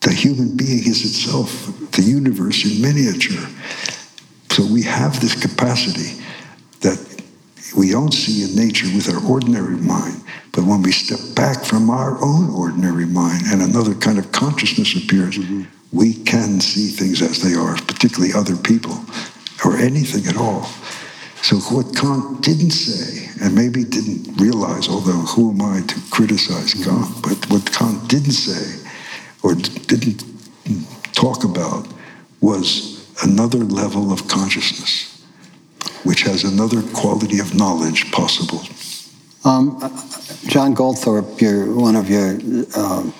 the 0.00 0.12
human 0.12 0.56
being 0.56 0.78
is 0.78 1.04
itself 1.04 1.50
the 1.92 2.02
universe 2.02 2.64
in 2.64 2.80
miniature. 2.80 3.46
So 4.50 4.64
we 4.66 4.82
have 4.82 5.20
this 5.20 5.40
capacity 5.40 6.19
we 7.76 7.90
don't 7.90 8.12
see 8.12 8.44
in 8.44 8.56
nature 8.56 8.86
with 8.94 9.08
our 9.08 9.24
ordinary 9.30 9.76
mind. 9.76 10.22
But 10.52 10.64
when 10.64 10.82
we 10.82 10.92
step 10.92 11.20
back 11.36 11.64
from 11.64 11.90
our 11.90 12.22
own 12.22 12.50
ordinary 12.50 13.06
mind 13.06 13.42
and 13.46 13.62
another 13.62 13.94
kind 13.94 14.18
of 14.18 14.32
consciousness 14.32 14.96
appears, 14.96 15.38
mm-hmm. 15.38 15.62
we 15.92 16.14
can 16.14 16.60
see 16.60 16.88
things 16.88 17.22
as 17.22 17.40
they 17.42 17.54
are, 17.54 17.76
particularly 17.76 18.32
other 18.34 18.56
people 18.56 19.04
or 19.64 19.76
anything 19.76 20.26
at 20.26 20.36
all. 20.36 20.64
So 21.42 21.56
what 21.74 21.96
Kant 21.96 22.42
didn't 22.42 22.72
say, 22.72 23.28
and 23.40 23.54
maybe 23.54 23.84
didn't 23.84 24.36
realize, 24.36 24.88
although 24.88 25.24
who 25.32 25.52
am 25.52 25.62
I 25.62 25.80
to 25.86 26.00
criticize 26.10 26.74
mm-hmm. 26.74 26.90
Kant, 26.90 27.22
but 27.22 27.50
what 27.50 27.72
Kant 27.72 28.08
didn't 28.08 28.32
say 28.32 28.86
or 29.42 29.54
didn't 29.54 30.24
talk 31.12 31.44
about 31.44 31.86
was 32.40 33.06
another 33.22 33.58
level 33.58 34.12
of 34.12 34.26
consciousness, 34.28 35.09
which 36.04 36.22
has 36.22 36.44
another 36.44 36.82
quality 36.94 37.38
of 37.38 37.54
knowledge 37.54 38.10
possible. 38.12 38.60
Um, 39.44 39.78
John 40.46 40.74
Goldthorpe, 40.74 41.40
you're 41.40 41.74
one 41.74 41.96
of 41.96 42.10
your 42.10 42.38
uh, 42.76 43.10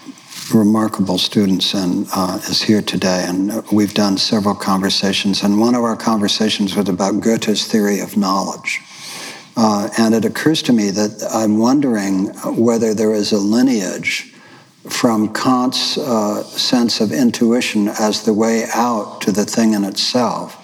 remarkable 0.53 1.19
students 1.19 1.75
and 1.75 2.07
uh, 2.15 2.39
is 2.49 2.63
here 2.63 2.83
today. 2.83 3.25
And 3.27 3.67
we've 3.71 3.95
done 3.95 4.19
several 4.19 4.55
conversations. 4.55 5.43
And 5.43 5.59
one 5.59 5.75
of 5.75 5.83
our 5.83 5.97
conversations 5.97 6.77
was 6.77 6.89
about 6.89 7.21
Goethe's 7.21 7.67
theory 7.67 8.01
of 8.01 8.17
knowledge. 8.17 8.81
Uh, 9.57 9.89
and 9.99 10.15
it 10.15 10.25
occurs 10.25 10.63
to 10.63 10.73
me 10.73 10.91
that 10.91 11.27
I'm 11.33 11.59
wondering 11.59 12.27
whether 12.57 12.95
there 12.95 13.13
is 13.13 13.33
a 13.33 13.39
lineage 13.39 14.35
from 14.89 15.33
Kant's 15.33 15.99
uh, 15.99 16.43
sense 16.45 17.01
of 17.01 17.13
intuition 17.13 17.89
as 17.89 18.25
the 18.25 18.33
way 18.33 18.65
out 18.75 19.21
to 19.23 19.33
the 19.33 19.45
thing 19.45 19.75
in 19.75 19.85
itself 19.85 20.57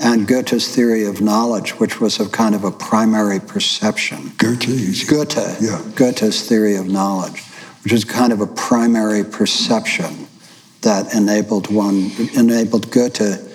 and 0.00 0.26
Goethe's 0.26 0.74
theory 0.74 1.04
of 1.04 1.20
knowledge, 1.20 1.78
which 1.78 2.00
was 2.00 2.18
a 2.18 2.28
kind 2.28 2.54
of 2.54 2.64
a 2.64 2.70
primary 2.70 3.38
perception. 3.38 4.32
Goethe? 4.38 5.06
Goethe. 5.06 5.60
Yeah. 5.60 5.82
Goethe's 5.94 6.48
theory 6.48 6.76
of 6.76 6.88
knowledge, 6.88 7.42
which 7.84 7.92
is 7.92 8.04
kind 8.04 8.32
of 8.32 8.40
a 8.40 8.46
primary 8.46 9.24
perception 9.24 10.26
that 10.80 11.14
enabled 11.14 11.70
one, 11.72 12.10
enabled 12.34 12.90
Goethe 12.90 13.46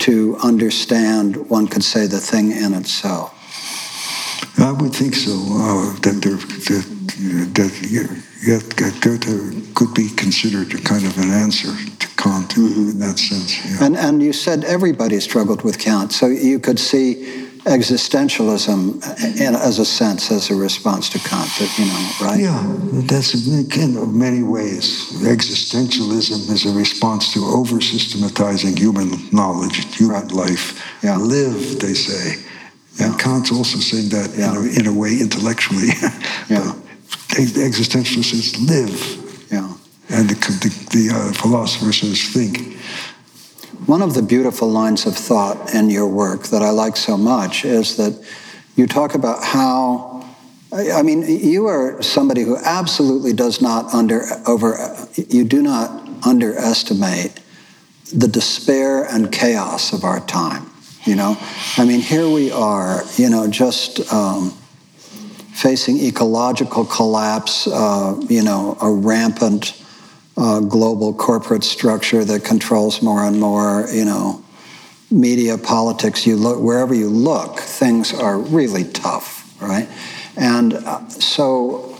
to 0.00 0.36
understand, 0.42 1.48
one 1.48 1.66
could 1.66 1.82
say, 1.82 2.06
the 2.06 2.20
thing 2.20 2.50
in 2.50 2.74
itself? 2.74 3.30
I 4.58 4.72
would 4.72 4.94
think 4.94 5.14
so. 5.14 5.32
Uh, 5.32 5.94
that, 6.00 6.20
there, 6.22 6.36
that, 6.36 7.54
that 7.54 7.72
Goethe 8.44 9.74
could 9.74 9.94
be 9.94 10.08
considered 10.10 10.72
a 10.74 10.82
kind 10.82 11.04
of 11.06 11.16
an 11.18 11.30
answer 11.30 11.68
to 11.68 12.06
Kant 12.16 12.50
mm-hmm. 12.50 12.90
in 12.90 12.98
that 12.98 13.18
sense. 13.18 13.64
Yeah. 13.64 13.86
And, 13.86 13.96
and 13.96 14.22
you 14.22 14.32
said 14.32 14.64
everybody 14.64 15.20
struggled 15.20 15.62
with 15.62 15.78
Kant, 15.78 16.12
so 16.12 16.26
you 16.26 16.58
could 16.58 16.78
see 16.78 17.44
existentialism 17.64 19.40
in, 19.40 19.54
as 19.54 19.78
a 19.78 19.84
sense 19.84 20.30
as 20.30 20.50
a 20.50 20.54
response 20.54 21.08
to 21.08 21.18
Kant, 21.20 21.48
you 21.78 21.86
know, 21.86 22.10
right? 22.20 22.40
Yeah, 22.40 22.62
that's 23.08 23.34
in 23.46 24.18
many 24.18 24.42
ways. 24.42 25.10
Existentialism 25.22 26.50
is 26.50 26.66
a 26.66 26.72
response 26.72 27.32
to 27.32 27.44
over 27.44 27.80
systematizing 27.80 28.76
human 28.76 29.10
knowledge, 29.32 29.96
human 29.96 30.22
right. 30.22 30.32
life. 30.32 30.82
Yeah. 31.02 31.16
Live, 31.16 31.80
they 31.80 31.94
say. 31.94 32.42
Yeah. 32.96 33.06
And 33.06 33.18
Kant's 33.18 33.50
also 33.50 33.78
saying 33.78 34.10
that 34.10 34.34
yeah. 34.36 34.50
in, 34.50 34.56
a, 34.56 34.80
in, 34.80 34.86
a, 34.86 34.92
way 34.92 35.18
intellectually. 35.18 35.88
yeah. 36.48 36.74
Existentialist 37.34 38.24
says 38.24 38.60
live. 38.60 39.48
Yeah. 39.50 39.72
And 40.10 40.28
the, 40.28 40.34
the, 40.34 41.08
the 41.08 41.14
uh, 41.14 41.32
philosopher 41.32 41.92
says 41.92 42.32
think. 42.32 42.78
One 43.86 44.02
of 44.02 44.14
the 44.14 44.22
beautiful 44.22 44.68
lines 44.68 45.06
of 45.06 45.16
thought 45.16 45.74
in 45.74 45.90
your 45.90 46.08
work 46.08 46.44
that 46.44 46.62
I 46.62 46.70
like 46.70 46.96
so 46.96 47.16
much 47.16 47.64
is 47.64 47.96
that 47.96 48.14
you 48.76 48.86
talk 48.86 49.14
about 49.14 49.42
how, 49.44 50.26
I 50.72 51.02
mean, 51.02 51.22
you 51.22 51.66
are 51.66 52.02
somebody 52.02 52.42
who 52.42 52.56
absolutely 52.56 53.32
does 53.32 53.60
not 53.60 53.92
under, 53.92 54.22
over, 54.46 54.76
you 55.16 55.44
do 55.44 55.62
not 55.62 56.08
underestimate 56.26 57.40
the 58.12 58.28
despair 58.28 59.04
and 59.04 59.30
chaos 59.30 59.92
of 59.92 60.04
our 60.04 60.20
time. 60.20 60.70
You 61.04 61.16
know, 61.16 61.36
I 61.76 61.84
mean, 61.84 62.00
here 62.00 62.28
we 62.28 62.50
are, 62.50 63.02
you 63.16 63.28
know, 63.28 63.46
just 63.48 64.10
um, 64.12 64.54
facing 65.54 66.00
ecological 66.00 66.84
collapse, 66.84 67.68
uh, 67.68 68.20
you 68.28 68.42
know, 68.42 68.76
a 68.82 68.90
rampant 68.90 69.80
uh, 70.36 70.58
global 70.58 71.14
corporate 71.14 71.62
structure 71.62 72.24
that 72.24 72.42
controls 72.42 73.00
more 73.00 73.22
and 73.22 73.38
more, 73.38 73.86
you 73.92 74.04
know, 74.04 74.44
media, 75.12 75.56
politics, 75.56 76.26
you 76.26 76.34
look, 76.34 76.60
wherever 76.60 76.92
you 76.92 77.08
look, 77.08 77.60
things 77.60 78.12
are 78.12 78.36
really 78.36 78.82
tough, 78.82 79.56
right? 79.62 79.88
And 80.36 80.74
uh, 80.74 81.08
so, 81.08 81.96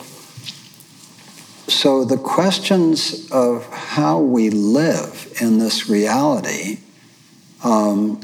so 1.68 2.04
the 2.04 2.18
questions 2.18 3.30
of 3.30 3.72
how 3.72 4.18
we 4.18 4.50
live 4.50 5.32
in 5.40 5.58
this 5.58 5.88
reality 5.88 6.80
um, 7.62 8.20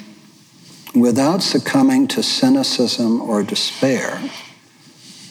without 0.93 1.41
succumbing 1.41 2.09
to 2.09 2.22
cynicism 2.24 3.20
or 3.20 3.45
despair 3.45 4.20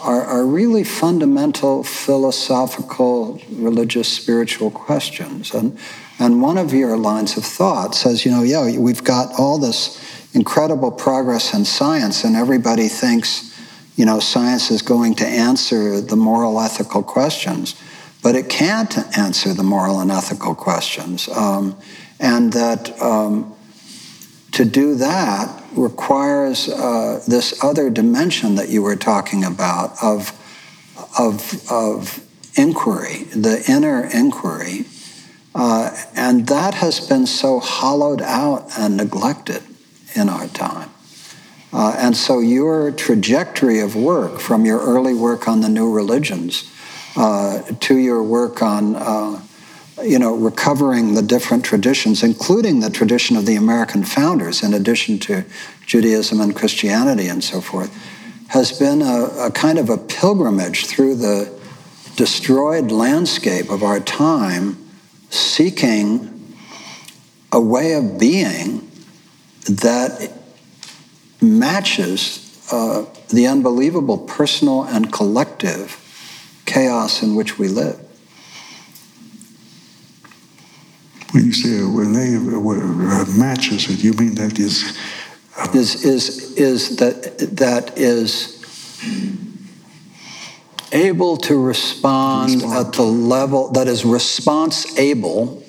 are, 0.02 0.24
are 0.24 0.45
really 0.45 0.84
fundamental 0.84 1.84
philosophical, 1.84 3.41
religious, 3.52 4.08
spiritual 4.08 4.72
questions. 4.72 5.54
And, 5.54 5.78
and 6.20 6.41
one 6.41 6.58
of 6.58 6.74
your 6.74 6.97
lines 6.97 7.38
of 7.38 7.43
thought 7.43 7.95
says, 7.95 8.26
you 8.26 8.32
know, 8.32 8.43
yeah, 8.43 8.78
we've 8.78 9.04
got 9.04 9.38
all 9.38 9.58
this 9.58 10.00
incredible 10.34 10.91
progress 10.91 11.54
in 11.54 11.66
science, 11.66 12.24
and 12.24 12.36
everybody 12.36 12.88
thinks, 12.88 13.58
you 13.95 14.06
know, 14.06 14.20
science 14.20 14.72
is 14.72 14.82
going 14.82 15.16
to 15.16 15.26
answer 15.26 16.00
the 16.02 16.16
moral, 16.16 16.60
ethical 16.60 17.04
questions, 17.04 17.76
but 18.22 18.36
it 18.36 18.47
can't 18.50 18.97
answer 19.18 19.54
the 19.54 19.64
moral 19.64 20.00
and 20.00 20.12
ethical 20.12 20.56
questions. 20.56 21.28
Um, 21.30 21.78
and 22.20 22.54
that 22.54 23.02
um, 23.02 23.56
to 24.52 24.66
do 24.66 24.95
that 24.95 25.59
requires 25.74 26.70
uh, 26.70 27.24
this 27.28 27.63
other 27.63 27.89
dimension 27.89 28.55
that 28.55 28.70
you 28.70 28.82
were 28.82 28.95
talking 28.95 29.43
about 29.43 29.91
of, 30.03 30.32
of, 31.17 31.72
of 31.72 32.26
inquiry, 32.55 33.24
the 33.36 33.63
inner 33.67 34.09
inquiry. 34.13 34.86
Uh, 35.55 35.95
and 36.15 36.47
that 36.47 36.76
has 36.76 36.99
been 36.99 37.26
so 37.26 37.59
hollowed 37.59 38.22
out 38.22 38.65
and 38.78 38.97
neglected 38.97 39.63
in 40.15 40.30
our 40.30 40.47
time. 40.47 40.89
Uh, 41.72 41.95
and 41.97 42.17
so 42.17 42.39
your 42.39 42.91
trajectory 42.91 43.80
of 43.80 43.95
work, 43.95 44.39
from 44.39 44.65
your 44.65 44.80
early 44.80 45.13
work 45.13 45.47
on 45.47 45.61
the 45.61 45.70
new 45.70 45.91
religions 45.91 46.72
uh, 47.15 47.61
to 47.80 47.95
your 47.95 48.24
work 48.24 48.61
on 48.61 48.95
uh, 48.95 49.39
you 50.04 50.20
know, 50.20 50.36
recovering 50.36 51.14
the 51.14 51.22
different 51.22 51.66
traditions, 51.66 52.24
including 52.24 52.80
the 52.80 52.89
tradition 52.89 53.36
of 53.36 53.45
the 53.45 53.56
American 53.56 54.04
founders, 54.04 54.64
in 54.64 54.74
addition 54.74 55.20
to 55.20 55.45
Judaism 55.86 56.39
and 56.41 56.56
Christianity 56.56 57.28
and 57.28 57.43
so 57.43 57.62
forth, 57.62 57.93
has 58.50 58.78
been 58.78 59.02
a, 59.02 59.26
a 59.47 59.52
kind 59.52 59.78
of 59.78 59.89
a 59.89 59.97
pilgrimage 59.97 60.86
through 60.86 61.16
the 61.16 61.52
destroyed 62.16 62.91
landscape 62.91 63.70
of 63.70 63.84
our 63.84 64.00
time, 64.00 64.78
seeking 65.30 66.56
a 67.52 67.62
way 67.62 67.93
of 67.93 68.20
being 68.20 68.89
that 69.66 70.32
matches 71.41 72.68
uh, 72.72 73.06
the 73.30 73.47
unbelievable 73.47 74.18
personal 74.18 74.84
and 74.84 75.12
collective 75.12 76.06
chaos 76.66 77.24
in 77.24 77.36
which 77.36 77.58
we 77.58 77.68
live. 77.68 78.09
When 81.32 81.45
you 81.45 81.53
say 81.53 81.84
when 81.84 82.13
they 82.13 82.36
uh, 82.36 83.25
matches 83.38 83.89
it, 83.89 84.03
you 84.03 84.13
mean 84.13 84.36
that 84.36 84.57
is 84.57 84.97
uh, 85.57 85.67
is 85.73 86.03
is 86.03 86.53
is 86.57 86.97
that 86.97 87.38
that 87.57 87.97
is 87.97 88.55
able 90.91 91.38
to 91.38 91.61
respond, 91.61 92.55
respond, 92.55 92.88
at 92.88 92.93
the 92.93 93.03
level 93.03 93.71
that 93.73 93.88
is 93.88 94.05
response 94.05 94.97
able 94.97 95.63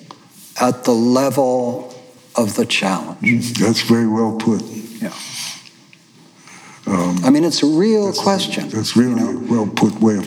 at 0.59 0.83
the 0.83 0.91
level 0.91 1.93
of 2.35 2.55
the 2.55 2.65
challenge. 2.65 3.53
That's 3.53 3.81
very 3.81 4.07
well 4.07 4.37
put. 4.37 4.63
Yeah. 4.63 5.13
Um, 6.87 7.23
I 7.23 7.29
mean, 7.29 7.43
it's 7.43 7.61
a 7.61 7.67
real 7.67 8.07
that's 8.07 8.19
question. 8.19 8.65
A, 8.65 8.69
that's 8.69 8.95
really 8.95 9.21
you 9.21 9.33
know? 9.33 9.47
a 9.47 9.51
well 9.51 9.67
put 9.67 9.93
way 10.01 10.17
of 10.17 10.25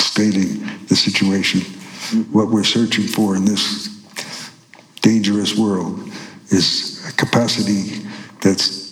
stating 0.00 0.66
the 0.88 0.96
situation. 0.96 1.60
Mm-hmm. 1.60 2.32
What 2.32 2.48
we're 2.48 2.64
searching 2.64 3.06
for 3.06 3.36
in 3.36 3.44
this 3.44 3.93
dangerous 5.04 5.56
world 5.56 6.00
is 6.48 7.06
a 7.06 7.12
capacity 7.12 8.00
that's 8.40 8.82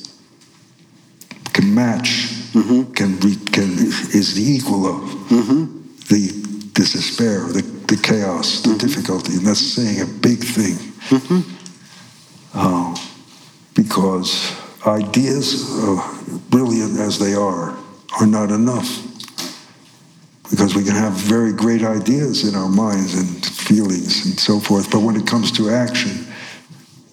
can 1.55 1.75
match, 1.75 2.33
mm-hmm. 2.53 2.93
can 2.93 3.19
be, 3.19 3.37
can 3.51 3.71
is 4.19 4.35
the 4.35 4.43
equal 4.43 4.87
of 4.87 5.01
mm-hmm. 5.29 5.65
the 6.09 6.43
the 6.75 6.85
despair, 6.85 7.41
the, 7.49 7.63
the 7.89 7.97
chaos, 7.97 8.63
the 8.63 8.69
mm-hmm. 8.69 8.79
difficulty, 8.79 9.33
and 9.35 9.47
that's 9.47 9.61
saying 9.61 10.01
a 10.01 10.07
big 10.21 10.39
thing. 10.39 10.77
Uh, 12.55 12.95
because 13.75 14.55
ideas, 14.87 15.71
uh, 15.81 16.39
brilliant 16.51 16.99
as 16.99 17.19
they 17.19 17.35
are, 17.35 17.77
are 18.21 18.27
not 18.27 18.51
enough. 18.51 18.89
Because 20.51 20.75
we 20.75 20.85
can 20.85 20.95
have 20.95 21.15
very 21.15 21.53
great 21.53 21.83
ideas 21.83 22.47
in 22.47 22.55
our 22.55 22.69
minds 22.69 23.15
and 23.15 23.52
feelings 23.63 24.27
and 24.27 24.39
so 24.39 24.59
forth. 24.59 24.91
But 24.91 25.01
when 25.01 25.17
it 25.17 25.27
comes 25.27 25.53
to 25.53 25.71
action, 25.71 26.27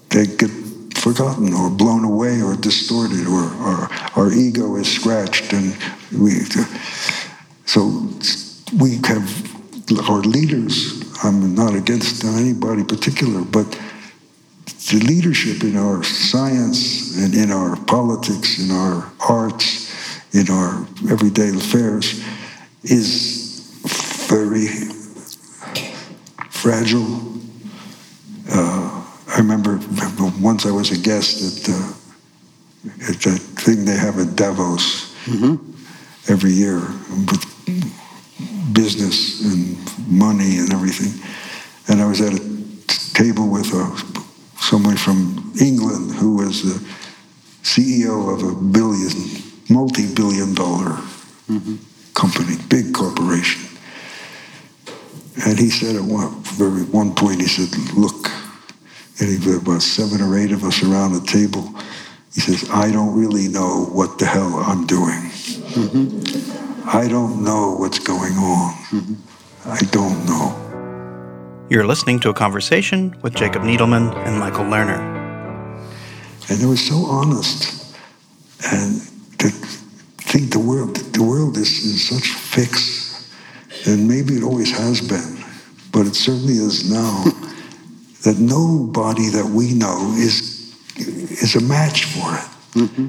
they 0.09 0.25
get 0.25 0.51
forgotten 0.99 1.53
or 1.53 1.69
blown 1.69 2.03
away 2.03 2.41
or 2.41 2.55
distorted 2.55 3.25
or, 3.25 3.43
or 3.63 3.87
our 4.15 4.31
ego 4.33 4.75
is 4.75 4.91
scratched 4.93 5.53
and 5.53 5.75
we 6.11 6.31
so 7.65 8.09
we 8.77 8.99
have 9.05 9.25
our 10.09 10.21
leaders 10.21 11.01
i'm 11.23 11.55
not 11.55 11.73
against 11.73 12.23
anybody 12.25 12.83
particular 12.83 13.41
but 13.41 13.65
the 14.91 14.99
leadership 15.07 15.63
in 15.63 15.77
our 15.77 16.03
science 16.03 17.17
and 17.17 17.33
in 17.33 17.49
our 17.51 17.77
politics 17.85 18.59
in 18.59 18.69
our 18.69 19.09
arts 19.29 19.89
in 20.33 20.49
our 20.49 20.81
everyday 21.09 21.49
affairs 21.49 22.21
is 22.83 23.39
very 24.29 24.67
fragile. 26.59 27.39
Uh, 28.51 29.05
I 29.29 29.37
remember 29.37 29.79
once 30.41 30.65
I 30.65 30.71
was 30.71 30.91
a 30.91 30.97
guest 30.97 31.39
at, 31.47 31.69
uh, 31.73 31.93
at 33.09 33.15
that 33.21 33.39
thing 33.63 33.85
they 33.85 33.95
have 33.95 34.19
at 34.19 34.35
Davos 34.35 35.15
mm-hmm. 35.25 35.55
every 36.31 36.51
year 36.51 36.79
with 37.31 37.45
business 38.73 39.41
and 39.45 39.77
money 40.11 40.57
and 40.57 40.73
everything. 40.73 41.13
And 41.87 42.01
I 42.01 42.05
was 42.05 42.19
at 42.19 42.33
a 42.33 42.41
table 43.13 43.47
with 43.47 43.73
a, 43.73 43.85
someone 44.59 44.97
from 44.97 45.53
England 45.61 46.11
who 46.15 46.35
was 46.35 46.63
the 46.63 46.77
CEO 47.63 48.33
of 48.33 48.43
a 48.43 48.53
billion, 48.53 49.15
multi-billion 49.69 50.53
dollar 50.55 50.97
mm-hmm. 51.47 51.75
company, 52.13 52.57
big 52.67 52.93
corporation. 52.93 53.68
And 55.45 55.57
he 55.57 55.69
said 55.69 55.95
at 55.95 56.03
one, 56.03 56.43
very 56.43 56.83
one 56.83 57.15
point, 57.15 57.41
he 57.41 57.47
said, 57.47 57.69
look, 57.95 58.29
any 59.21 59.35
about 59.55 59.81
seven 59.81 60.21
or 60.21 60.37
eight 60.37 60.51
of 60.51 60.63
us 60.63 60.83
around 60.83 61.13
the 61.13 61.25
table, 61.25 61.73
he 62.33 62.41
says, 62.41 62.69
I 62.71 62.91
don't 62.91 63.15
really 63.15 63.47
know 63.47 63.85
what 63.91 64.19
the 64.19 64.25
hell 64.25 64.55
I'm 64.55 64.85
doing. 64.85 65.21
Mm-hmm. 65.75 66.87
I 66.87 67.07
don't 67.07 67.43
know 67.43 67.75
what's 67.75 67.99
going 67.99 68.33
on. 68.33 68.73
Mm-hmm. 68.91 69.69
I 69.69 69.79
don't 69.91 70.25
know. 70.25 71.67
You're 71.69 71.85
listening 71.85 72.19
to 72.21 72.29
a 72.29 72.33
conversation 72.33 73.15
with 73.21 73.35
Jacob 73.35 73.61
Needleman 73.61 74.15
and 74.25 74.39
Michael 74.39 74.65
Lerner. 74.65 74.99
And 76.49 76.59
they 76.59 76.65
were 76.65 76.77
so 76.77 77.05
honest 77.05 77.95
and 78.71 79.01
to 79.39 79.49
think 79.49 80.51
the 80.51 80.59
world 80.59 80.95
the 80.95 81.23
world 81.23 81.57
is 81.57 81.85
in 81.85 81.97
such 81.97 82.29
fix 82.33 82.98
and 83.87 84.07
maybe 84.07 84.35
it 84.35 84.43
always 84.43 84.71
has 84.71 85.01
been, 85.01 85.43
but 85.91 86.05
it 86.07 86.15
certainly 86.15 86.53
is 86.53 86.89
now. 86.89 87.23
that 88.23 88.37
nobody 88.37 89.29
that 89.29 89.45
we 89.45 89.73
know 89.73 90.13
is 90.17 90.75
is 90.97 91.55
a 91.55 91.61
match 91.61 92.05
for 92.05 92.35
it. 92.35 92.49
Mm-hmm. 92.75 93.07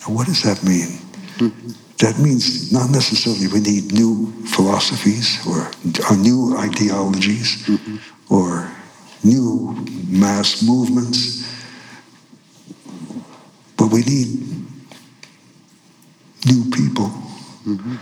Now, 0.00 0.14
what 0.14 0.26
does 0.26 0.42
that 0.42 0.62
mean? 0.64 0.98
Mm-hmm. 1.38 1.70
That 1.98 2.18
means 2.18 2.72
not 2.72 2.90
necessarily 2.90 3.46
we 3.48 3.60
need 3.60 3.92
new 3.92 4.32
philosophies 4.46 5.38
or, 5.46 5.70
new 6.16 6.56
ideologies 6.56 7.66
mm-hmm. 7.66 7.96
or 8.32 8.70
new 9.24 9.76
mass 10.08 10.62
movements, 10.62 11.44
but 13.76 13.88
we 13.92 14.02
need 14.02 14.28
new 16.46 16.70
people. 16.70 17.10
Mm-hmm. 17.66 17.96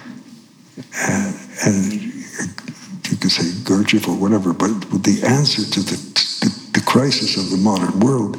And, 0.77 1.35
and 1.65 1.93
you 1.93 3.17
could 3.17 3.31
say 3.31 3.45
Gurdjieff 3.65 4.09
or 4.09 4.17
whatever, 4.17 4.53
but 4.53 4.69
the 5.03 5.23
answer 5.27 5.65
to 5.65 5.81
the, 5.81 5.97
the, 6.41 6.81
the 6.81 6.85
crisis 6.85 7.37
of 7.37 7.51
the 7.51 7.57
modern 7.57 8.01
world 8.01 8.37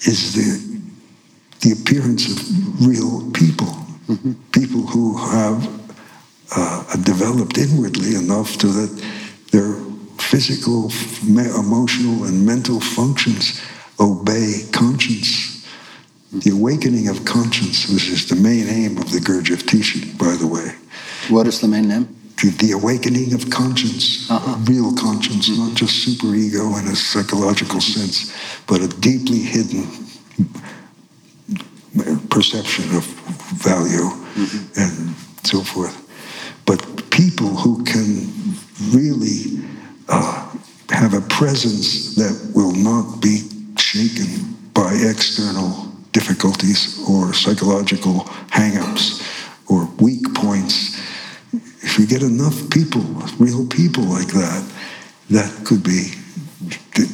is 0.00 0.34
the, 0.34 0.80
the 1.60 1.72
appearance 1.72 2.30
of 2.30 2.86
real 2.86 3.30
people, 3.32 3.66
mm-hmm. 4.06 4.32
people 4.52 4.86
who 4.86 5.16
have 5.16 5.80
uh, 6.56 6.96
developed 7.04 7.58
inwardly 7.58 8.16
enough 8.16 8.48
so 8.60 8.68
that 8.68 9.02
their 9.52 9.74
physical, 10.18 10.90
emotional, 11.26 12.24
and 12.24 12.44
mental 12.44 12.80
functions 12.80 13.60
obey 13.98 14.64
conscience. 14.72 15.59
The 16.32 16.50
awakening 16.50 17.08
of 17.08 17.24
conscience, 17.24 17.88
which 17.88 18.08
is 18.08 18.28
the 18.28 18.36
main 18.36 18.68
aim 18.68 18.98
of 18.98 19.10
the 19.10 19.18
Gurdjieff 19.18 19.66
teaching, 19.66 20.16
by 20.16 20.36
the 20.36 20.46
way. 20.46 20.74
What 21.28 21.46
is 21.46 21.60
the 21.60 21.68
main 21.68 21.88
name? 21.88 22.16
the 22.42 22.72
awakening 22.72 23.34
of 23.34 23.50
conscience, 23.50 24.30
uh-huh. 24.30 24.56
real 24.64 24.94
conscience, 24.94 25.48
mm-hmm. 25.48 25.68
not 25.68 25.76
just 25.76 26.06
superego 26.06 26.80
in 26.80 26.88
a 26.88 26.96
psychological 26.96 27.80
sense, 27.80 28.34
but 28.66 28.80
a 28.80 28.88
deeply 28.88 29.38
hidden 29.38 29.86
perception 32.30 32.84
of 32.96 33.04
value 33.60 34.08
mm-hmm. 34.08 34.80
and 34.80 35.14
so 35.44 35.60
forth. 35.60 35.96
But 36.64 37.10
people 37.10 37.48
who 37.48 37.84
can 37.84 38.32
really 38.90 39.62
uh, 40.08 40.50
have 40.90 41.14
a 41.14 41.20
presence 41.22 42.14
that 42.14 42.52
will 42.54 42.72
not 42.72 43.20
be 43.20 43.42
shaken 43.76 44.56
by 44.72 44.94
external 44.94 45.89
difficulties 46.12 47.02
or 47.08 47.32
psychological 47.32 48.24
hang-ups 48.50 49.22
or 49.68 49.86
weak 49.98 50.34
points 50.34 51.00
if 51.82 51.98
you 51.98 52.06
get 52.06 52.22
enough 52.22 52.70
people, 52.70 53.02
real 53.38 53.66
people 53.66 54.04
like 54.04 54.28
that, 54.28 54.72
that 55.30 55.64
could 55.64 55.82
be 55.82 56.12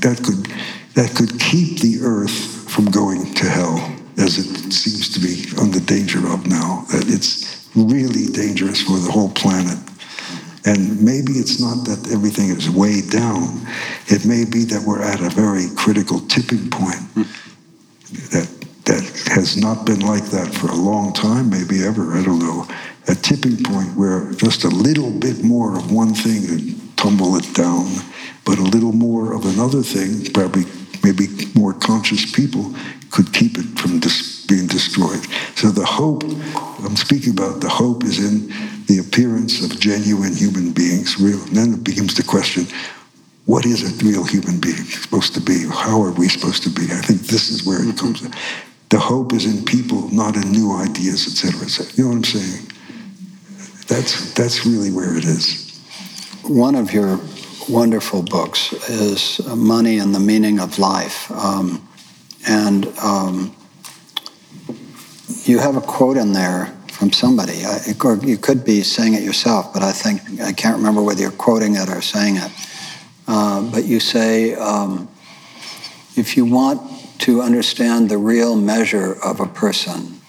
that 0.01 0.21
could 0.25 0.47
that 0.95 1.15
could 1.15 1.39
keep 1.41 1.81
the 1.81 2.01
earth 2.03 2.69
from 2.71 2.87
going 2.87 3.33
to 3.35 3.47
hell 3.47 3.79
as 4.19 4.39
it 4.39 4.73
seems 4.73 5.13
to 5.13 5.21
be 5.21 5.45
under 5.61 5.79
danger 5.81 6.19
of 6.29 6.47
now. 6.47 6.85
That 6.91 7.05
it's 7.09 7.69
really 7.75 8.27
dangerous 8.27 8.83
for 8.83 8.99
the 8.99 9.11
whole 9.11 9.31
planet. 9.31 9.79
And 10.65 11.01
maybe 11.01 11.33
it's 11.35 11.61
not 11.61 11.85
that 11.87 12.11
everything 12.13 12.49
is 12.49 12.69
way 12.69 13.01
down. 13.01 13.65
It 14.09 14.27
may 14.27 14.45
be 14.45 14.65
that 14.65 14.83
we're 14.83 15.03
at 15.03 15.21
a 15.21 15.31
very 15.31 15.69
critical 15.77 16.19
tipping 16.21 16.71
point 16.71 17.01
that 18.33 18.49
that 18.87 19.03
has 19.33 19.57
not 19.57 19.85
been 19.85 20.01
like 20.01 20.25
that 20.27 20.53
for 20.55 20.69
a 20.69 20.75
long 20.75 21.13
time, 21.13 21.51
maybe 21.51 21.85
ever. 21.85 22.15
I 22.15 22.23
don't 22.23 22.39
know 22.39 22.67
a 23.09 23.15
tipping 23.15 23.63
point 23.63 23.97
where 23.97 24.33
just 24.33 24.65
a 24.65 24.69
little 24.69 25.11
bit 25.11 25.45
more 25.45 25.77
of 25.77 25.93
one 25.93 26.15
thing 26.15 26.47
could 26.47 26.97
tumble 26.97 27.37
it 27.37 27.55
down, 27.55 27.87
but 28.45 28.59
a 28.59 28.63
little 28.63 28.93
more 28.93 29.33
of 29.33 29.45
another 29.45 29.83
thing, 29.83 30.33
probably 30.33 30.65
maybe 31.05 31.27
more 31.55 31.73
conscious 31.73 32.31
people, 32.33 32.75
could 33.11 33.33
keep 33.33 33.59
it 33.59 33.79
from 33.79 34.01
dis- 34.01 34.45
being 34.47 34.67
destroyed. 34.67 35.25
So 35.55 35.69
the 35.69 35.85
hope, 35.85 36.25
I'm 36.85 36.97
speaking 36.97 37.33
about 37.33 37.61
the 37.61 37.69
hope 37.69 38.03
is 38.05 38.19
in 38.19 38.49
the 38.87 38.99
appearance 38.99 39.65
of 39.65 39.79
genuine 39.79 40.35
human 40.35 40.73
beings. 40.73 41.21
Real, 41.21 41.41
and 41.45 41.57
then 41.57 41.75
it 41.75 41.85
becomes 41.85 42.15
the 42.15 42.25
question, 42.25 42.67
what 43.45 43.65
is 43.65 43.85
a 43.85 44.05
real 44.05 44.25
human 44.25 44.59
being 44.59 44.75
supposed 44.75 45.35
to 45.35 45.41
be? 45.41 45.65
How 45.67 46.03
are 46.03 46.11
we 46.11 46.29
supposed 46.29 46.65
to 46.65 46.71
be? 46.71 46.87
I 46.87 47.01
think 47.01 47.21
this 47.23 47.51
is 47.51 47.65
where 47.65 47.79
it 47.79 47.95
mm-hmm. 47.95 48.13
comes. 48.15 48.37
The 48.97 49.03
hope 49.03 49.35
is 49.35 49.45
in 49.45 49.63
people, 49.63 50.09
not 50.09 50.37
in 50.37 50.51
new 50.53 50.75
ideas, 50.75 51.27
etc. 51.27 51.67
Et 51.67 51.99
you 51.99 52.05
know 52.05 52.09
what 52.09 52.17
I'm 52.17 52.25
saying? 52.25 52.73
That's, 53.89 54.33
that's 54.33 54.65
really 54.65 54.91
where 54.91 55.19
it 55.19 55.25
is. 55.25 55.79
One 56.45 56.75
of 56.75 56.95
your 56.95 57.21
wonderful 57.69 58.23
books 58.23 58.73
is 58.89 59.47
Money 59.55 59.99
and 59.99 60.15
the 60.15 60.19
Meaning 60.19 60.61
of 60.61 60.79
Life. 60.79 61.31
Um, 61.31 61.87
and 62.49 62.87
um, 63.01 63.55
you 65.45 65.59
have 65.59 65.77
a 65.77 65.83
quote 65.83 66.17
in 66.17 66.33
there 66.33 66.75
from 66.91 67.13
somebody. 67.13 67.67
I, 67.67 67.81
or 68.03 68.17
you 68.17 68.39
could 68.39 68.65
be 68.65 68.81
saying 68.81 69.13
it 69.13 69.23
yourself, 69.23 69.75
but 69.75 69.83
I 69.83 69.93
think, 69.93 70.41
I 70.41 70.55
can't 70.55 70.79
remember 70.79 71.03
whether 71.03 71.21
you're 71.21 71.33
quoting 71.33 71.75
it 71.75 71.91
or 71.91 72.01
saying 72.01 72.37
it. 72.37 72.51
Uh, 73.29 73.61
but 73.71 73.85
you 73.85 74.01
say, 74.01 74.55
um, 74.55 75.07
if 76.17 76.39
you 76.39 76.47
want 76.47 76.96
to 77.21 77.43
understand 77.43 78.09
the 78.09 78.19
real 78.19 78.57
measure 78.57 79.17
of 79.25 79.41
a 79.41 79.47
person, 79.47 80.21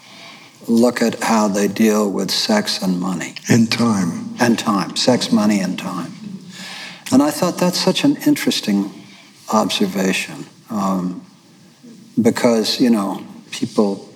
look 0.67 1.01
at 1.01 1.23
how 1.23 1.47
they 1.47 1.67
deal 1.67 2.09
with 2.11 2.31
sex 2.31 2.81
and 2.81 2.99
money. 2.99 3.35
And 3.49 3.71
time. 3.71 4.35
And 4.39 4.57
time. 4.57 4.95
Sex, 4.95 5.31
money, 5.31 5.59
and 5.59 5.77
time. 5.77 6.13
And 7.11 7.23
I 7.23 7.31
thought 7.31 7.57
that's 7.57 7.79
such 7.79 8.03
an 8.03 8.17
interesting 8.25 8.91
observation 9.51 10.45
um, 10.69 11.25
because, 12.21 12.81
you 12.81 12.89
know, 12.89 13.25
people 13.51 14.09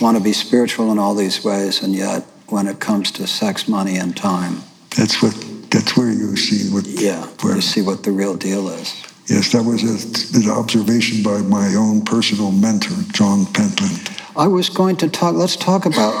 want 0.00 0.16
to 0.16 0.22
be 0.22 0.32
spiritual 0.32 0.92
in 0.92 0.98
all 0.98 1.14
these 1.14 1.44
ways, 1.44 1.82
and 1.82 1.94
yet 1.94 2.24
when 2.48 2.66
it 2.66 2.80
comes 2.80 3.10
to 3.12 3.26
sex, 3.26 3.68
money, 3.68 3.96
and 3.96 4.16
time, 4.16 4.62
that's 4.96 5.22
what 5.22 5.34
that's 5.70 5.96
where 5.96 6.10
you 6.10 6.36
see 6.36 6.72
what 6.72 6.86
yeah 6.86 7.26
where, 7.42 7.56
you 7.56 7.60
see 7.60 7.82
what 7.82 8.02
the 8.02 8.10
real 8.10 8.36
deal 8.36 8.68
is. 8.68 8.94
Yes, 9.28 9.50
that 9.52 9.64
was 9.64 9.82
a, 9.82 10.38
an 10.38 10.50
observation 10.50 11.22
by 11.22 11.40
my 11.42 11.74
own 11.74 12.04
personal 12.04 12.52
mentor, 12.52 12.94
John 13.12 13.44
Pentland. 13.46 14.10
I 14.36 14.46
was 14.46 14.68
going 14.68 14.96
to 14.98 15.08
talk, 15.08 15.34
let's 15.34 15.56
talk 15.56 15.84
about 15.84 16.14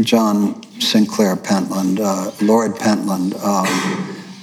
John 0.00 0.62
Sinclair 0.78 1.36
Pentland, 1.36 2.00
uh, 2.00 2.30
Lord 2.42 2.76
Pentland. 2.76 3.34
Um, 3.36 3.66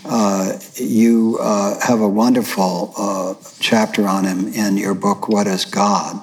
uh, 0.06 0.58
you 0.76 1.38
uh, 1.40 1.80
have 1.82 2.02
a 2.02 2.08
wonderful 2.08 2.94
uh, 2.98 3.36
chapter 3.60 4.08
on 4.08 4.24
him 4.24 4.48
in 4.54 4.78
your 4.78 4.96
book, 4.96 5.30
What 5.30 5.46
is 5.46 5.66
God? 5.66 6.20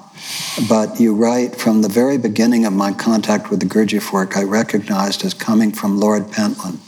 But 0.68 0.98
you 0.98 1.14
write, 1.14 1.54
from 1.54 1.82
the 1.82 1.88
very 1.88 2.18
beginning 2.18 2.64
of 2.64 2.72
my 2.72 2.92
contact 2.94 3.48
with 3.48 3.60
the 3.60 3.66
Gurdjieff 3.66 4.12
work, 4.12 4.36
I 4.36 4.42
recognized 4.42 5.24
as 5.24 5.34
coming 5.34 5.70
from 5.70 6.00
Lord 6.00 6.32
Pentland, 6.32 6.80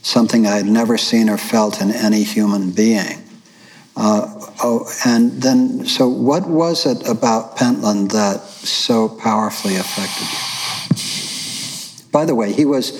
something 0.00 0.46
I 0.46 0.56
had 0.56 0.66
never 0.66 0.96
seen 0.96 1.28
or 1.28 1.36
felt 1.36 1.82
in 1.82 1.90
any 1.90 2.22
human 2.22 2.70
being. 2.70 3.22
Uh, 3.96 4.35
oh, 4.62 4.90
and 5.04 5.42
then, 5.42 5.86
so 5.86 6.08
what 6.08 6.48
was 6.48 6.86
it 6.86 7.08
about 7.08 7.56
Pentland 7.56 8.10
that 8.12 8.40
so 8.40 9.08
powerfully 9.08 9.76
affected 9.76 10.26
you? 10.26 10.56
By 12.10 12.24
the 12.24 12.34
way, 12.34 12.52
he 12.52 12.64
was 12.64 12.92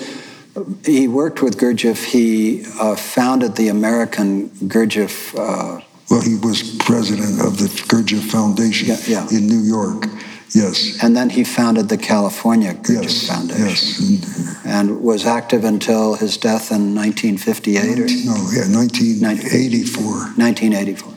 he 0.85 1.07
worked 1.07 1.41
with 1.41 1.57
Gurdjieff. 1.57 2.03
He 2.05 2.65
uh, 2.79 2.95
founded 2.95 3.55
the 3.55 3.67
American 3.69 4.49
Gurdjieff. 4.49 5.33
Uh, 5.37 5.81
well, 6.09 6.21
he 6.21 6.35
was 6.35 6.75
president 6.77 7.41
of 7.41 7.57
the 7.57 7.67
Gurdjieff 7.87 8.31
Foundation 8.31 8.89
yeah, 8.89 8.97
yeah. 9.07 9.37
in 9.37 9.47
New 9.47 9.59
York. 9.59 10.05
Yes. 10.53 11.03
And 11.03 11.15
then 11.15 11.29
he 11.29 11.43
founded 11.43 11.89
the 11.89 11.97
California 11.97 12.73
Gurdjieff 12.73 13.03
yes, 13.03 13.27
Foundation. 13.27 14.05
Yes. 14.07 14.65
And 14.65 15.01
was 15.01 15.25
active 15.25 15.65
until 15.65 16.15
his 16.15 16.37
death 16.37 16.71
in 16.71 16.95
1958 16.95 17.75
19, 17.75 17.97
or? 17.97 18.07
No, 18.25 18.35
yeah, 18.51 18.65
1984. 18.71 20.03
1984, 20.37 20.39
yeah, 20.39 20.85
right. 20.87 21.16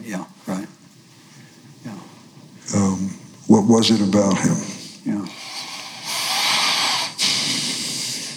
Um, 2.73 3.09
what 3.47 3.65
was 3.65 3.91
it 3.91 4.01
about 4.01 4.37
him? 4.37 4.55
Yeah. 5.05 5.25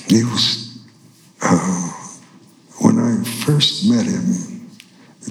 He 0.08 0.24
was, 0.24 0.78
uh, 1.42 1.92
when 2.80 2.98
I 2.98 3.22
first 3.44 3.88
met 3.88 4.06
him, 4.06 4.24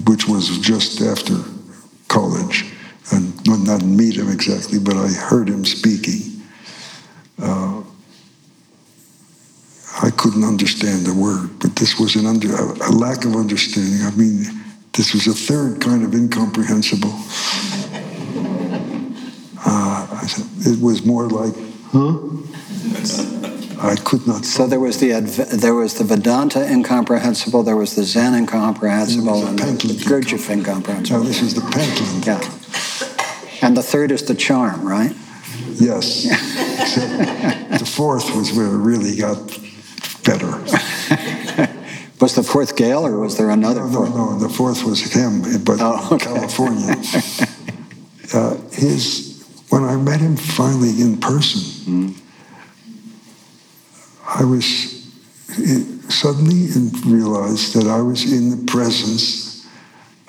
which 0.06 0.26
was 0.26 0.58
just 0.58 1.00
after 1.00 1.34
college, 2.08 2.64
not, 3.46 3.60
not 3.60 3.82
meet 3.82 4.16
him 4.16 4.30
exactly, 4.30 4.78
but 4.78 4.96
I 4.96 5.08
heard 5.08 5.48
him 5.48 5.64
speaking. 5.64 6.42
Uh, 7.40 7.82
I 10.02 10.10
couldn't 10.10 10.44
understand 10.44 11.06
the 11.06 11.14
word, 11.14 11.50
but 11.60 11.76
this 11.76 11.98
was 12.00 12.16
an 12.16 12.26
under, 12.26 12.54
a 12.54 12.90
lack 12.90 13.24
of 13.24 13.36
understanding. 13.36 14.02
I 14.02 14.10
mean, 14.16 14.44
this 14.92 15.12
was 15.12 15.26
a 15.26 15.34
third 15.34 15.80
kind 15.80 16.02
of 16.02 16.14
incomprehensible. 16.14 17.14
Uh, 19.64 20.06
it 20.60 20.80
was 20.80 21.04
more 21.04 21.28
like, 21.28 21.54
huh? 21.92 22.18
I 23.80 23.96
could 23.96 24.26
not. 24.26 24.44
So 24.44 24.66
there 24.66 24.80
was 24.80 24.98
the 24.98 25.20
there 25.20 25.74
was 25.74 25.94
the 25.94 26.04
Vedanta 26.04 26.64
incomprehensible, 26.70 27.62
there 27.62 27.76
was 27.76 27.94
the 27.94 28.04
Zen 28.04 28.34
incomprehensible, 28.34 29.46
and 29.46 29.58
the 29.58 29.94
Gurdjieff 30.04 30.50
incomprehensible. 30.50 31.20
No, 31.20 31.26
this 31.26 31.42
is 31.42 31.54
the 31.54 31.60
Pentland. 31.60 32.26
Yeah. 32.26 33.66
And 33.66 33.76
the 33.76 33.82
third 33.82 34.10
is 34.10 34.22
the 34.24 34.34
charm, 34.34 34.86
right? 34.86 35.14
Yes. 35.74 36.24
the 37.78 37.86
fourth 37.86 38.34
was 38.36 38.52
where 38.52 38.66
it 38.66 38.78
really 38.78 39.16
got 39.16 39.38
better. 40.24 40.50
was 42.20 42.34
the 42.34 42.42
fourth 42.42 42.76
Gale, 42.76 43.06
or 43.06 43.20
was 43.20 43.36
there 43.36 43.50
another? 43.50 43.80
No, 43.80 44.04
no, 44.04 44.32
no. 44.32 44.38
The 44.38 44.48
fourth 44.48 44.84
was 44.84 45.00
him, 45.12 45.42
but 45.64 45.78
oh, 45.80 46.08
okay. 46.12 46.26
California. 46.26 46.94
uh, 48.34 48.56
his 48.72 49.33
when 49.74 49.82
I 49.82 49.96
met 49.96 50.20
him 50.20 50.36
finally 50.36 51.02
in 51.02 51.18
person, 51.18 51.60
mm. 51.90 52.20
I 54.24 54.44
was 54.44 54.64
suddenly 56.08 56.70
and 56.76 56.94
realized 57.04 57.74
that 57.74 57.88
I 57.88 58.00
was 58.00 58.32
in 58.32 58.50
the 58.50 58.70
presence 58.70 59.66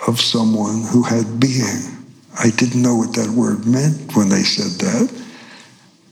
of 0.08 0.20
someone 0.20 0.82
who 0.91 1.04
had 1.04 1.39
being. 1.39 1.78
I 2.39 2.50
didn't 2.58 2.82
know 2.82 2.96
what 2.96 3.14
that 3.14 3.30
word 3.30 3.68
meant 3.68 4.16
when 4.16 4.30
they 4.30 4.41
said 4.41 4.82
that, 4.82 5.24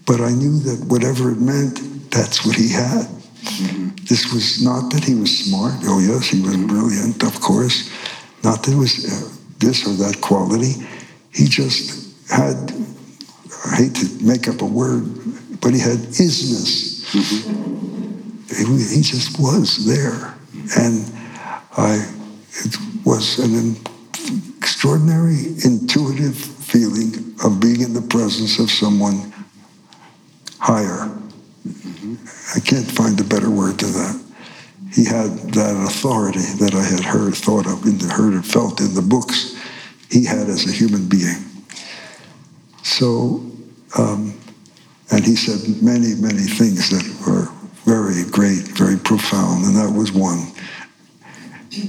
but 0.05 0.21
I 0.21 0.29
knew 0.29 0.59
that 0.59 0.85
whatever 0.87 1.31
it 1.31 1.39
meant, 1.39 2.11
that's 2.11 2.45
what 2.45 2.55
he 2.55 2.71
had. 2.71 3.07
Mm-hmm. 3.07 4.05
This 4.05 4.31
was 4.31 4.61
not 4.63 4.93
that 4.93 5.03
he 5.03 5.15
was 5.15 5.35
smart. 5.39 5.73
Oh, 5.85 5.97
yes, 5.99 6.29
he 6.29 6.39
was 6.39 6.55
brilliant, 6.55 7.23
of 7.23 7.41
course. 7.41 7.89
Not 8.43 8.61
that 8.61 8.73
it 8.73 8.77
was 8.77 8.93
uh, 9.09 9.35
this 9.57 9.87
or 9.87 9.93
that 10.05 10.21
quality. 10.21 10.73
He 11.33 11.45
just 11.45 12.29
had, 12.29 12.71
I 13.65 13.75
hate 13.75 13.95
to 13.95 14.23
make 14.23 14.47
up 14.47 14.61
a 14.61 14.65
word, 14.65 15.05
but 15.61 15.73
he 15.73 15.79
had 15.79 15.97
isness. 15.97 17.05
Mm-hmm. 17.13 18.77
He, 18.77 18.95
he 18.95 19.01
just 19.01 19.39
was 19.39 19.85
there. 19.85 20.35
And 20.77 21.11
I, 21.77 22.05
it 22.65 22.77
was 23.05 23.39
an 23.39 23.75
extraordinary 24.57 25.55
intuitive 25.63 26.35
feeling 26.35 27.35
of 27.43 27.59
being 27.59 27.81
in 27.81 27.93
the 27.93 28.01
presence 28.01 28.59
of 28.59 28.69
someone 28.69 29.33
higher. 30.59 31.09
I 32.55 32.59
can't 32.59 32.89
find 32.89 33.19
a 33.19 33.23
better 33.23 33.49
word 33.49 33.79
to 33.79 33.85
that. 33.85 34.21
He 34.93 35.05
had 35.05 35.31
that 35.53 35.85
authority 35.87 36.45
that 36.59 36.75
I 36.75 36.83
had 36.83 36.99
heard, 36.99 37.33
thought 37.33 37.65
of, 37.65 37.83
the, 37.83 38.13
heard, 38.13 38.33
and 38.33 38.45
felt 38.45 38.79
in 38.79 38.93
the 38.93 39.01
books. 39.01 39.55
He 40.11 40.25
had 40.25 40.47
as 40.49 40.67
a 40.67 40.71
human 40.71 41.07
being. 41.09 41.43
So, 42.83 43.43
um, 43.97 44.33
and 45.11 45.23
he 45.23 45.35
said 45.35 45.59
many, 45.81 46.15
many 46.15 46.43
things 46.43 46.89
that 46.89 47.05
were 47.27 47.49
very 47.85 48.23
great, 48.31 48.67
very 48.77 48.97
profound, 48.97 49.65
and 49.65 49.75
that 49.75 49.91
was 49.91 50.11
one 50.11 50.47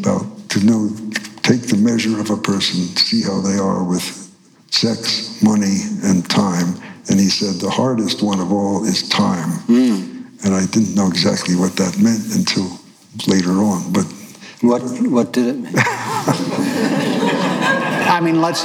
about 0.01 0.27
to 0.51 0.65
know 0.65 0.89
take 1.43 1.63
the 1.69 1.77
measure 1.77 2.19
of 2.21 2.31
a 2.31 2.37
person, 2.37 2.81
see 2.97 3.23
how 3.23 3.41
they 3.41 3.59
are 3.59 3.85
with 3.85 4.03
sex, 4.71 5.43
money, 5.43 5.77
and 6.03 6.29
time. 6.29 6.75
And 7.09 7.21
he 7.21 7.29
said 7.29 7.61
the 7.61 7.71
hardest 7.71 8.23
one 8.23 8.41
of 8.41 8.51
all 8.51 8.85
is 8.85 9.07
time. 9.09 9.51
Mm. 9.69 10.45
And 10.45 10.55
I 10.55 10.65
didn't 10.67 10.95
know 10.95 11.07
exactly 11.07 11.55
what 11.55 11.77
that 11.77 11.99
meant 11.99 12.35
until 12.35 12.81
later 13.29 13.53
on. 13.63 13.93
But 13.93 14.07
what 14.63 14.83
what 15.11 15.33
did 15.33 15.47
it 15.49 15.57
mean? 15.57 15.75
I 18.17 18.21
mean, 18.23 18.41
let's 18.41 18.63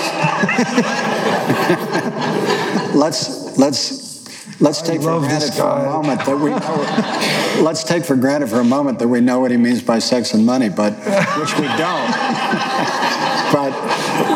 let's 3.09 3.57
let's 3.57 4.61
let's 4.61 4.81
take 4.83 5.01
for 5.01 5.19
granted 5.19 5.53
for 5.53 5.63
a 5.63 5.83
moment 5.83 6.25
that 6.25 6.37
we 6.37 6.51
know, 6.51 7.63
let's 7.63 7.83
take 7.83 8.05
for 8.05 8.15
granted 8.15 8.49
for 8.49 8.59
a 8.59 8.63
moment 8.63 8.99
that 8.99 9.07
we 9.07 9.19
know 9.19 9.39
what 9.39 9.49
he 9.49 9.57
means 9.57 9.81
by 9.81 9.97
sex 9.97 10.35
and 10.35 10.45
money, 10.45 10.69
but 10.69 10.93
which 11.39 11.57
we 11.57 11.65
don't. 11.65 12.11
but 13.51 13.71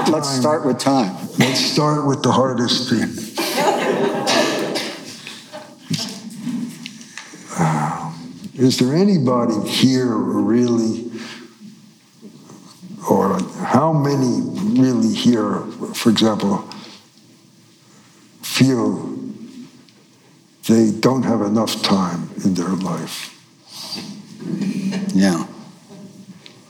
let's 0.09 0.28
start 0.28 0.65
with 0.65 0.80
time. 0.80 1.15
Let's 1.38 1.59
start 1.59 2.07
with 2.07 2.24
the 2.24 2.32
hardest 2.32 2.89
thing. 2.89 3.13
Uh, 7.55 8.11
is 8.55 8.80
there 8.80 8.95
anybody 8.95 9.69
here 9.69 10.15
really, 10.15 11.11
or 13.07 13.39
how 13.65 13.93
many 13.93 14.82
really 14.82 15.13
here, 15.13 15.59
for 15.93 16.09
example, 16.09 16.67
feel 18.64 19.09
they 20.68 20.91
don't 20.99 21.24
have 21.24 21.41
enough 21.41 21.82
time 21.82 22.30
in 22.45 22.53
their 22.53 22.70
life. 22.70 23.30
Yeah. 25.14 25.45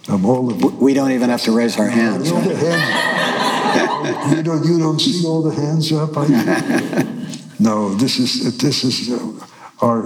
Of 0.10 0.26
all 0.26 0.52
of 0.52 0.82
we 0.82 0.94
don't 0.94 1.12
even 1.12 1.30
have 1.30 1.44
to 1.44 1.52
raise 1.56 1.80
our 1.80 1.88
hands. 1.88 2.30
You, 2.30 2.34
know 2.34 2.42
hand, 2.42 4.36
you 4.36 4.44
don't. 4.44 4.66
You 4.66 4.80
don't 4.80 5.00
see 5.00 5.26
all 5.26 5.42
the 5.42 5.56
hands 5.56 5.92
up. 5.92 6.12
No, 7.60 7.96
this 7.96 8.20
is 8.20 8.58
this 8.58 8.84
is 8.84 9.10
uh, 9.10 9.46
our. 9.80 10.02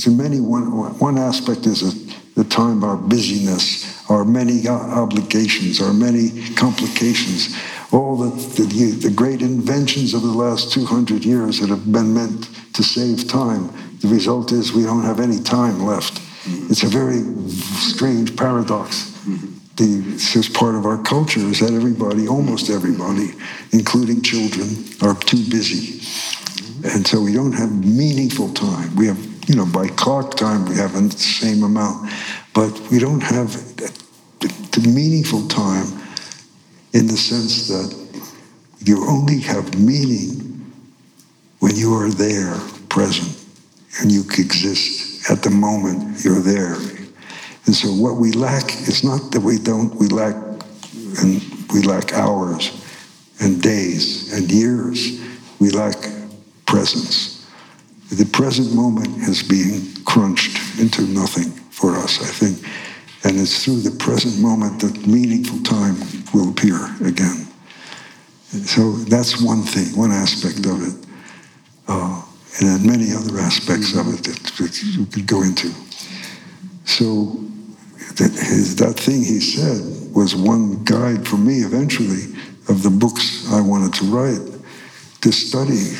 To 0.00 0.10
many 0.10 0.40
one 0.40 0.98
one 0.98 1.16
aspect 1.16 1.64
is 1.64 1.80
a, 1.82 1.92
the 2.34 2.44
time 2.44 2.78
of 2.78 2.84
our 2.84 2.96
busyness, 2.96 4.01
our 4.12 4.24
many 4.24 4.68
obligations, 4.68 5.80
our 5.80 5.92
many 5.92 6.30
complications, 6.54 7.56
all 7.92 8.16
the, 8.16 8.30
the, 8.62 9.08
the 9.08 9.10
great 9.10 9.42
inventions 9.42 10.14
of 10.14 10.22
the 10.22 10.28
last 10.28 10.72
200 10.72 11.24
years 11.24 11.60
that 11.60 11.68
have 11.68 11.90
been 11.90 12.14
meant 12.14 12.48
to 12.74 12.82
save 12.82 13.28
time. 13.28 13.70
The 14.00 14.08
result 14.08 14.52
is 14.52 14.72
we 14.72 14.82
don't 14.82 15.04
have 15.04 15.20
any 15.20 15.40
time 15.40 15.84
left. 15.84 16.14
Mm-hmm. 16.14 16.72
It's 16.72 16.82
a 16.82 16.88
very 16.88 17.22
strange 17.48 18.36
paradox. 18.36 19.10
Mm-hmm. 19.24 19.58
The, 19.76 20.10
this 20.12 20.36
is 20.36 20.48
part 20.48 20.74
of 20.74 20.84
our 20.84 21.02
culture 21.02 21.40
is 21.40 21.60
that 21.60 21.72
everybody, 21.72 22.28
almost 22.28 22.68
everybody, 22.68 23.30
including 23.72 24.22
children, 24.22 24.68
are 25.02 25.14
too 25.14 25.42
busy. 25.50 26.00
And 26.84 27.06
so 27.06 27.20
we 27.20 27.32
don't 27.32 27.52
have 27.52 27.72
meaningful 27.84 28.52
time. 28.52 28.94
We 28.96 29.06
have, 29.06 29.18
you 29.48 29.54
know, 29.54 29.66
by 29.66 29.88
clock 29.88 30.34
time, 30.36 30.66
we 30.66 30.76
have 30.76 30.92
the 30.92 31.10
same 31.16 31.62
amount, 31.62 32.10
but 32.54 32.78
we 32.90 32.98
don't 32.98 33.22
have 33.22 33.56
the 34.72 34.88
meaningful 34.88 35.46
time 35.48 35.86
in 36.92 37.06
the 37.06 37.16
sense 37.16 37.68
that 37.68 38.02
you 38.80 39.06
only 39.08 39.38
have 39.40 39.78
meaning 39.78 40.72
when 41.60 41.76
you 41.76 41.94
are 41.94 42.10
there, 42.10 42.58
present, 42.88 43.38
and 44.00 44.10
you 44.10 44.22
exist 44.22 45.30
at 45.30 45.42
the 45.42 45.50
moment 45.50 46.24
you're 46.24 46.40
there. 46.40 46.74
And 47.66 47.74
so 47.74 47.88
what 47.88 48.16
we 48.16 48.32
lack 48.32 48.64
is 48.88 49.04
not 49.04 49.30
that 49.30 49.40
we 49.40 49.58
don't, 49.58 49.94
we 49.94 50.08
lack, 50.08 50.34
and 51.20 51.40
we 51.72 51.82
lack 51.82 52.12
hours 52.12 52.72
and 53.40 53.62
days 53.62 54.32
and 54.32 54.50
years. 54.50 55.20
We 55.60 55.70
lack 55.70 55.96
presence. 56.66 57.48
The 58.10 58.26
present 58.26 58.74
moment 58.74 59.16
is 59.18 59.42
being 59.42 60.04
crunched 60.04 60.80
into 60.80 61.02
nothing 61.02 61.50
for 61.70 61.96
us, 61.96 62.20
I 62.20 62.26
think. 62.26 62.58
And 63.24 63.38
it's 63.38 63.64
through 63.64 63.80
the 63.80 63.96
present 63.98 64.40
moment 64.40 64.80
that 64.80 65.06
meaningful 65.06 65.62
time 65.62 65.96
will 66.34 66.50
appear 66.50 66.76
again. 67.06 67.46
so 68.64 68.92
that's 68.92 69.40
one 69.40 69.62
thing, 69.62 69.96
one 69.96 70.10
aspect 70.10 70.66
of 70.66 70.82
it 70.82 71.06
uh, 71.88 72.22
and 72.60 72.84
many 72.84 73.12
other 73.14 73.38
aspects 73.38 73.96
of 73.96 74.12
it 74.12 74.24
that, 74.24 74.52
that 74.58 74.82
you 74.82 75.06
could 75.06 75.26
go 75.26 75.42
into. 75.42 75.70
So 76.84 77.40
that, 78.16 78.32
his, 78.32 78.76
that 78.76 78.94
thing 78.94 79.20
he 79.20 79.40
said 79.40 80.14
was 80.14 80.36
one 80.36 80.84
guide 80.84 81.26
for 81.26 81.36
me 81.36 81.58
eventually 81.60 82.34
of 82.68 82.82
the 82.82 82.90
books 82.90 83.50
I 83.52 83.60
wanted 83.60 83.94
to 83.94 84.04
write 84.04 84.60
to 85.22 85.32
study 85.32 85.94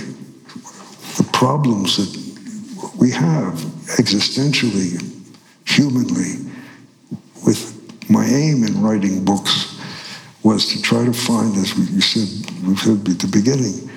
the 1.16 1.28
problems 1.32 1.97
that 1.97 2.99
we 2.99 3.11
have 3.11 3.55
existentially, 3.99 5.01
humanly. 5.66 6.51
With 7.44 8.10
my 8.10 8.24
aim 8.24 8.64
in 8.64 8.82
writing 8.82 9.24
books 9.24 9.81
was 10.43 10.66
to 10.73 10.82
try 10.82 11.05
to 11.05 11.12
find, 11.12 11.56
as 11.56 11.74
we 11.77 12.01
said, 12.01 12.51
we 12.66 12.77
said 12.77 13.09
at 13.09 13.19
the 13.19 13.28
beginning, 13.31 13.90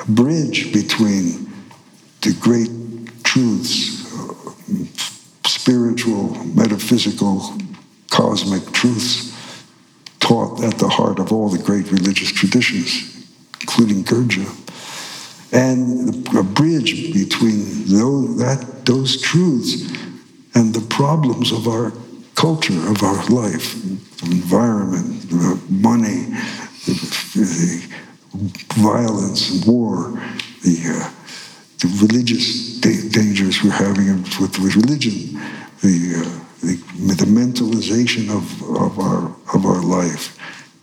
a 0.00 0.10
bridge 0.10 0.72
between 0.72 1.52
the 2.22 2.32
great 2.40 2.70
truths, 3.24 4.06
spiritual, 5.46 6.34
metaphysical, 6.44 7.52
cosmic 8.10 8.70
truths 8.72 9.30
taught 10.20 10.62
at 10.62 10.78
the 10.78 10.88
heart 10.88 11.18
of 11.18 11.32
all 11.32 11.48
the 11.48 11.62
great 11.62 11.90
religious 11.90 12.30
traditions, 12.30 13.26
including 13.60 14.04
Gurdjieff, 14.04 14.54
and 15.52 16.26
a 16.36 16.42
bridge 16.42 17.12
between 17.12 17.86
those, 17.86 18.38
that, 18.38 18.84
those 18.84 19.20
truths 19.20 19.90
and 20.54 20.72
the 20.74 20.86
problems 20.88 21.50
of 21.52 21.66
our 21.66 21.92
culture, 22.40 22.88
of 22.88 23.02
our 23.02 23.22
life, 23.26 23.74
environment, 24.22 25.30
money, 25.70 26.24
the, 26.86 26.94
the 27.34 27.94
violence, 28.80 29.62
war, 29.66 30.12
the, 30.62 30.76
uh, 30.88 31.10
the 31.80 31.98
religious 32.00 32.80
da- 32.80 33.08
dangers 33.10 33.62
we're 33.62 33.70
having 33.70 34.22
with, 34.40 34.58
with 34.58 34.74
religion, 34.74 35.38
the, 35.82 36.14
uh, 36.16 36.40
the, 36.62 36.76
the, 37.12 37.26
mentalization 37.26 38.30
of, 38.34 38.44
of, 38.74 38.98
our, 38.98 39.26
of 39.54 39.66
our 39.66 39.82
life, 39.82 40.38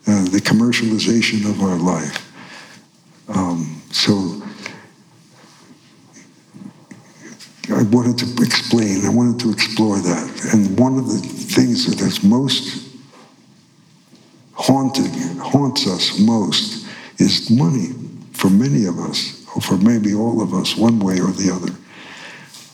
uh, 0.08 0.26
the 0.26 0.40
commercialization 0.40 1.50
of 1.50 1.64
our 1.64 1.78
life. 1.78 2.24
Um, 3.30 3.82
so 3.92 4.37
I 7.78 7.84
wanted 7.84 8.18
to 8.18 8.44
explain, 8.44 9.06
I 9.06 9.10
wanted 9.10 9.40
to 9.42 9.52
explore 9.52 10.00
that. 10.00 10.52
And 10.52 10.80
one 10.80 10.98
of 10.98 11.08
the 11.10 11.20
things 11.20 11.86
that's 11.96 12.24
most 12.24 12.92
haunting, 14.54 15.38
haunts 15.38 15.86
us 15.86 16.20
most, 16.20 16.88
is 17.20 17.52
money 17.52 17.90
for 18.34 18.50
many 18.50 18.86
of 18.86 18.98
us, 18.98 19.46
or 19.56 19.62
for 19.62 19.78
maybe 19.78 20.16
all 20.16 20.42
of 20.42 20.56
us, 20.56 20.76
one 20.76 20.98
way 20.98 21.20
or 21.20 21.32
the 21.32 21.52
other. 21.54 21.72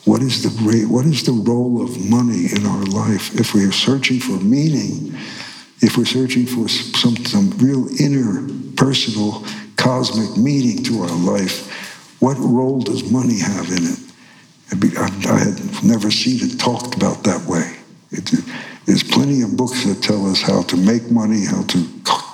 What 0.05 0.21
is 0.21 0.41
the 0.41 0.87
what 0.87 1.05
is 1.05 1.23
the 1.23 1.33
role 1.33 1.83
of 1.83 2.09
money 2.09 2.47
in 2.55 2.65
our 2.65 2.83
life? 2.85 3.37
If 3.37 3.53
we 3.53 3.65
are 3.65 3.73
searching 3.73 4.21
for 4.21 4.39
meaning, 4.39 5.13
if 5.81 5.97
we're 5.97 6.05
searching 6.05 6.45
for 6.45 6.69
some, 6.69 7.17
some 7.25 7.49
real 7.57 7.89
inner, 7.99 8.47
personal, 8.77 9.45
cosmic 9.75 10.37
meaning 10.37 10.81
to 10.85 11.01
our 11.01 11.17
life, 11.17 12.21
what 12.21 12.37
role 12.39 12.79
does 12.79 13.11
money 13.11 13.39
have 13.39 13.67
in 13.67 13.83
it? 13.83 14.12
I 14.71 15.39
had 15.39 15.83
never 15.83 16.09
seen 16.11 16.39
it 16.41 16.59
talked 16.59 16.95
about 16.95 17.23
that 17.23 17.45
way. 17.45 17.77
It, 18.11 18.31
there's 18.85 19.03
plenty 19.03 19.41
of 19.41 19.55
books 19.55 19.85
that 19.85 20.01
tell 20.01 20.25
us 20.25 20.41
how 20.41 20.63
to 20.63 20.77
make 20.77 21.09
money, 21.09 21.45
how 21.45 21.63
to 21.63 21.87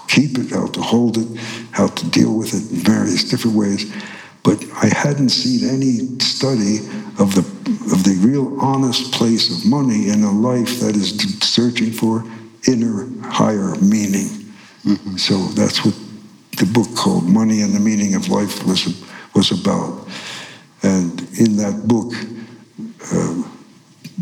keep 0.07 0.37
it, 0.37 0.49
how 0.51 0.67
to 0.67 0.81
hold 0.81 1.17
it, 1.17 1.27
how 1.71 1.87
to 1.87 2.09
deal 2.09 2.35
with 2.35 2.53
it 2.53 2.71
in 2.71 2.83
various 2.83 3.23
different 3.29 3.55
ways. 3.55 3.93
But 4.43 4.63
I 4.81 4.87
hadn't 4.87 5.29
seen 5.29 5.69
any 5.69 6.19
study 6.19 6.79
of 7.19 7.35
the 7.35 7.45
of 7.93 8.03
the 8.03 8.17
real 8.21 8.59
honest 8.59 9.11
place 9.11 9.49
of 9.51 9.69
money 9.69 10.09
in 10.09 10.23
a 10.23 10.31
life 10.31 10.79
that 10.79 10.95
is 10.95 11.11
searching 11.41 11.91
for 11.91 12.23
inner 12.67 13.07
higher 13.23 13.75
meaning. 13.75 14.29
Mm-hmm. 14.85 15.17
So 15.17 15.37
that's 15.53 15.85
what 15.85 15.95
the 16.57 16.65
book 16.65 16.95
called 16.95 17.25
Money 17.27 17.61
and 17.61 17.73
the 17.73 17.79
Meaning 17.79 18.15
of 18.15 18.29
Life 18.29 18.65
was 18.65 19.03
was 19.35 19.51
about. 19.51 20.07
And 20.83 21.21
in 21.37 21.57
that 21.57 21.87
book, 21.87 22.13
uh, 23.11 23.43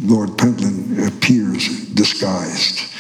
Lord 0.04 0.38
Pentland 0.38 1.08
appears 1.08 1.88
disguised, 1.90 2.92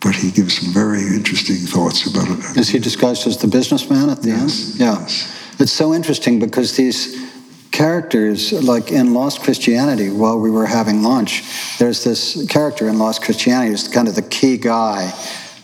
but 0.00 0.14
he 0.14 0.30
gives 0.30 0.58
some 0.58 0.72
very 0.72 1.02
interesting 1.02 1.56
thoughts 1.56 2.06
about 2.06 2.28
it. 2.28 2.56
Is 2.56 2.68
he 2.68 2.78
disguised 2.78 3.26
as 3.26 3.38
the 3.38 3.48
businessman 3.48 4.10
at 4.10 4.22
the 4.22 4.30
yes, 4.30 4.72
end? 4.72 4.80
Yeah. 4.80 5.00
Yes. 5.00 5.34
It's 5.60 5.72
so 5.72 5.92
interesting 5.92 6.38
because 6.38 6.76
these 6.76 7.28
characters, 7.70 8.52
like 8.52 8.90
in 8.90 9.12
Lost 9.12 9.42
Christianity, 9.42 10.10
while 10.10 10.38
we 10.38 10.50
were 10.50 10.66
having 10.66 11.02
lunch, 11.02 11.42
there's 11.78 12.04
this 12.04 12.46
character 12.48 12.88
in 12.88 12.98
Lost 12.98 13.22
Christianity 13.22 13.70
who's 13.70 13.88
kind 13.88 14.08
of 14.08 14.14
the 14.14 14.22
key 14.22 14.56
guy 14.56 15.12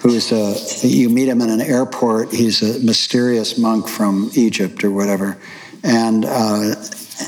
who's 0.00 0.32
a, 0.32 0.86
you 0.86 1.08
meet 1.08 1.28
him 1.28 1.40
in 1.40 1.48
an 1.48 1.62
airport. 1.62 2.30
He's 2.30 2.62
a 2.62 2.84
mysterious 2.84 3.56
monk 3.56 3.88
from 3.88 4.30
Egypt 4.34 4.84
or 4.84 4.90
whatever. 4.90 5.38
And 5.82 6.26
uh, 6.26 6.74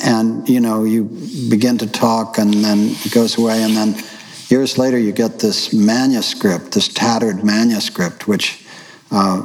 and 0.04 0.48
you 0.48 0.60
know 0.60 0.84
you 0.84 1.04
begin 1.48 1.78
to 1.78 1.86
talk 1.86 2.38
and 2.38 2.52
then 2.52 2.90
it 3.04 3.12
goes 3.12 3.38
away. 3.38 3.62
And 3.62 3.76
then 3.76 4.02
years 4.48 4.78
later 4.78 4.98
you 4.98 5.12
get 5.12 5.38
this 5.38 5.72
manuscript 5.72 6.72
this 6.72 6.88
tattered 6.88 7.44
manuscript 7.44 8.28
which 8.28 8.64
uh, 9.10 9.40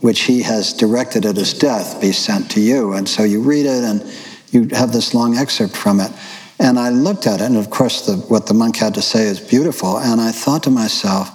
which 0.00 0.22
he 0.22 0.42
has 0.42 0.72
directed 0.72 1.26
at 1.26 1.36
his 1.36 1.52
death 1.52 2.00
be 2.00 2.12
sent 2.12 2.50
to 2.52 2.60
you. 2.60 2.94
And 2.94 3.08
so 3.08 3.22
you 3.22 3.42
read 3.42 3.66
it 3.66 3.84
and 3.84 4.02
you 4.50 4.68
have 4.74 4.92
this 4.92 5.14
long 5.14 5.36
excerpt 5.36 5.76
from 5.76 6.00
it. 6.00 6.10
And 6.58 6.78
i 6.78 6.88
looked 6.88 7.26
at 7.26 7.40
it 7.40 7.44
and 7.44 7.56
of 7.56 7.70
course 7.70 8.06
the, 8.06 8.16
what 8.28 8.46
the 8.46 8.54
monk 8.54 8.76
had 8.76 8.94
to 8.94 9.02
say 9.02 9.26
is 9.26 9.40
beautiful. 9.40 9.98
And 9.98 10.20
i 10.20 10.32
thought 10.32 10.62
to 10.64 10.70
myself 10.70 11.30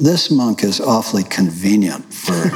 this 0.00 0.30
monk 0.30 0.64
is 0.64 0.80
awfully 0.80 1.24
convenient 1.24 2.12
for 2.12 2.32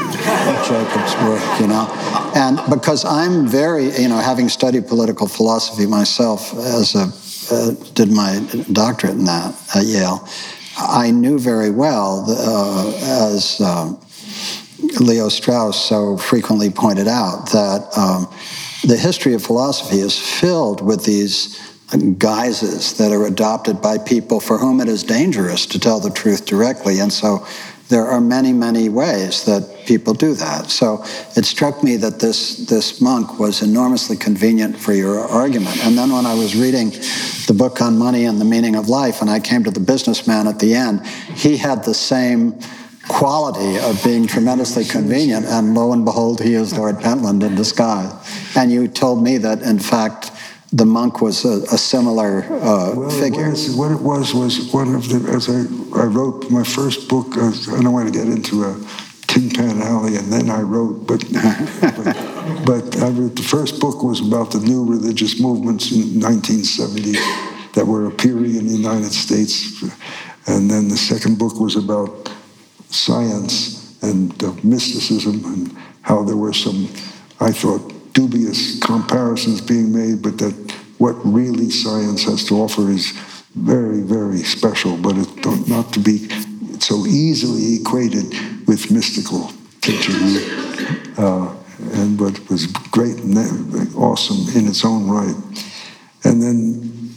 Jacob's 0.66 1.14
work, 1.22 1.60
you 1.60 1.66
know. 1.66 1.86
And 2.34 2.58
because 2.70 3.04
I'm 3.04 3.46
very, 3.46 3.90
you 4.00 4.08
know, 4.08 4.18
having 4.18 4.48
studied 4.48 4.88
political 4.88 5.28
philosophy 5.28 5.86
myself 5.86 6.54
as 6.54 6.94
a, 6.94 7.12
uh, 7.54 7.72
did 7.92 8.10
my 8.10 8.40
doctorate 8.72 9.14
in 9.14 9.24
that 9.26 9.54
at 9.76 9.84
Yale, 9.84 10.26
I 10.76 11.10
knew 11.10 11.38
very 11.38 11.70
well, 11.70 12.24
uh, 12.26 13.32
as 13.32 13.60
uh, 13.60 13.92
Leo 15.00 15.28
Strauss 15.28 15.84
so 15.84 16.16
frequently 16.16 16.70
pointed 16.70 17.08
out, 17.08 17.50
that 17.52 17.86
um, 17.96 18.26
the 18.84 18.96
history 18.96 19.34
of 19.34 19.42
philosophy 19.42 20.00
is 20.00 20.18
filled 20.18 20.80
with 20.80 21.04
these 21.04 21.60
guises 22.18 22.94
that 22.98 23.12
are 23.12 23.26
adopted 23.26 23.80
by 23.80 23.98
people 23.98 24.40
for 24.40 24.58
whom 24.58 24.80
it 24.80 24.88
is 24.88 25.02
dangerous 25.04 25.66
to 25.66 25.78
tell 25.78 26.00
the 26.00 26.10
truth 26.10 26.46
directly. 26.46 26.98
And 26.98 27.12
so 27.12 27.46
there 27.88 28.06
are 28.06 28.20
many, 28.20 28.52
many 28.52 28.88
ways 28.88 29.44
that 29.44 29.84
people 29.86 30.14
do 30.14 30.34
that. 30.34 30.70
So 30.70 31.04
it 31.36 31.44
struck 31.44 31.84
me 31.84 31.96
that 31.98 32.18
this, 32.18 32.56
this 32.66 33.00
monk 33.00 33.38
was 33.38 33.62
enormously 33.62 34.16
convenient 34.16 34.78
for 34.78 34.94
your 34.94 35.20
argument. 35.20 35.84
And 35.84 35.96
then 35.96 36.10
when 36.10 36.24
I 36.24 36.34
was 36.34 36.56
reading 36.56 36.90
the 37.46 37.54
book 37.56 37.82
on 37.82 37.98
money 37.98 38.24
and 38.24 38.40
the 38.40 38.44
meaning 38.46 38.74
of 38.74 38.88
life, 38.88 39.20
and 39.20 39.28
I 39.28 39.38
came 39.38 39.64
to 39.64 39.70
the 39.70 39.80
businessman 39.80 40.48
at 40.48 40.58
the 40.58 40.74
end, 40.74 41.06
he 41.06 41.58
had 41.58 41.84
the 41.84 41.94
same 41.94 42.58
quality 43.08 43.78
of 43.78 44.02
being 44.02 44.26
tremendously 44.26 44.84
convenient, 44.84 45.44
and 45.44 45.74
lo 45.74 45.92
and 45.92 46.06
behold, 46.06 46.40
he 46.40 46.54
is 46.54 46.76
Lord 46.76 46.98
Pentland 47.00 47.42
in 47.42 47.54
disguise. 47.54 48.12
And 48.56 48.72
you 48.72 48.88
told 48.88 49.22
me 49.22 49.36
that, 49.38 49.60
in 49.60 49.78
fact, 49.78 50.30
the 50.74 50.84
monk 50.84 51.20
was 51.20 51.44
a, 51.44 51.62
a 51.72 51.78
similar 51.78 52.42
uh, 52.42 52.94
well, 52.96 53.10
figure. 53.10 53.52
what 53.76 53.92
it 53.92 54.00
was 54.00 54.34
was 54.34 54.72
one 54.72 54.92
of 54.96 55.08
the, 55.08 55.30
as 55.30 55.48
I, 55.48 55.60
I 56.02 56.06
wrote 56.06 56.50
my 56.50 56.64
first 56.64 57.08
book, 57.08 57.36
uh, 57.36 57.52
I 57.76 57.80
don't 57.80 57.92
want 57.92 58.12
to 58.12 58.18
get 58.18 58.26
into 58.26 58.64
a 58.64 58.74
Tin 59.28 59.50
Pan 59.50 59.80
Alley, 59.80 60.16
and 60.16 60.32
then 60.32 60.50
I 60.50 60.62
wrote, 60.62 61.06
but, 61.06 61.24
but, 61.80 62.66
but 62.66 63.02
I 63.02 63.08
wrote, 63.08 63.36
the 63.36 63.46
first 63.48 63.78
book 63.78 64.02
was 64.02 64.20
about 64.20 64.50
the 64.50 64.58
new 64.58 64.84
religious 64.84 65.40
movements 65.40 65.92
in 65.92 66.20
1970 66.20 67.12
that 67.74 67.86
were 67.86 68.06
appearing 68.06 68.56
in 68.56 68.66
the 68.66 68.74
United 68.74 69.12
States. 69.12 69.80
And 70.48 70.68
then 70.68 70.88
the 70.88 70.96
second 70.96 71.38
book 71.38 71.60
was 71.60 71.76
about 71.76 72.32
science 72.90 74.02
and 74.02 74.42
uh, 74.42 74.52
mysticism 74.64 75.44
and 75.44 75.76
how 76.02 76.24
there 76.24 76.36
were 76.36 76.52
some, 76.52 76.88
I 77.40 77.52
thought, 77.52 77.93
dubious 78.14 78.78
comparisons 78.80 79.60
being 79.60 79.92
made, 79.92 80.22
but 80.22 80.38
that 80.38 80.54
what 80.98 81.14
really 81.24 81.68
science 81.68 82.24
has 82.24 82.44
to 82.44 82.54
offer 82.54 82.88
is 82.90 83.10
very, 83.54 84.00
very 84.00 84.38
special, 84.38 84.96
but 84.96 85.16
it 85.16 85.68
not 85.68 85.92
to 85.92 86.00
be 86.00 86.28
so 86.80 87.06
easily 87.06 87.76
equated 87.76 88.32
with 88.66 88.90
mystical 88.90 89.50
teachings. 89.80 90.48
Uh, 91.18 91.54
and 91.92 92.16
but 92.16 92.38
was 92.48 92.66
great 92.66 93.16
and 93.18 93.94
awesome 93.96 94.56
in 94.56 94.66
its 94.68 94.84
own 94.84 95.08
right. 95.08 95.34
And 96.24 96.42
then, 96.42 97.14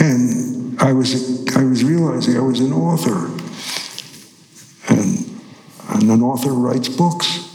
and 0.00 0.80
I 0.80 0.92
was 0.92 1.56
I 1.56 1.64
was 1.64 1.84
realizing 1.84 2.36
I 2.36 2.40
was 2.40 2.60
an 2.60 2.72
author, 2.72 3.26
and, 4.88 5.40
and 5.90 6.10
an 6.10 6.22
author 6.22 6.50
writes 6.50 6.88
books. 6.88 7.45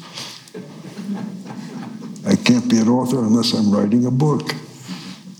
I 2.26 2.35
can't 2.35 2.69
be 2.69 2.77
an 2.77 2.88
author 2.88 3.19
unless 3.19 3.53
I'm 3.53 3.72
writing 3.72 4.06
a 4.06 4.11
book 4.11 4.53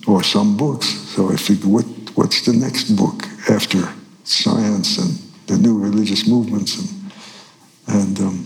or 0.08 0.24
some 0.24 0.58
books. 0.58 0.88
So 0.88 1.32
I 1.32 1.36
figure, 1.36 1.70
what, 1.70 1.86
what's 2.16 2.46
the 2.46 2.54
next 2.54 2.96
book 2.96 3.24
after 3.50 3.94
science 4.24 4.98
and 4.98 5.18
the 5.48 5.58
new 5.58 5.78
religious 5.78 6.28
movements? 6.28 6.80
And, 6.80 7.12
and 7.88 8.20
um, 8.20 8.46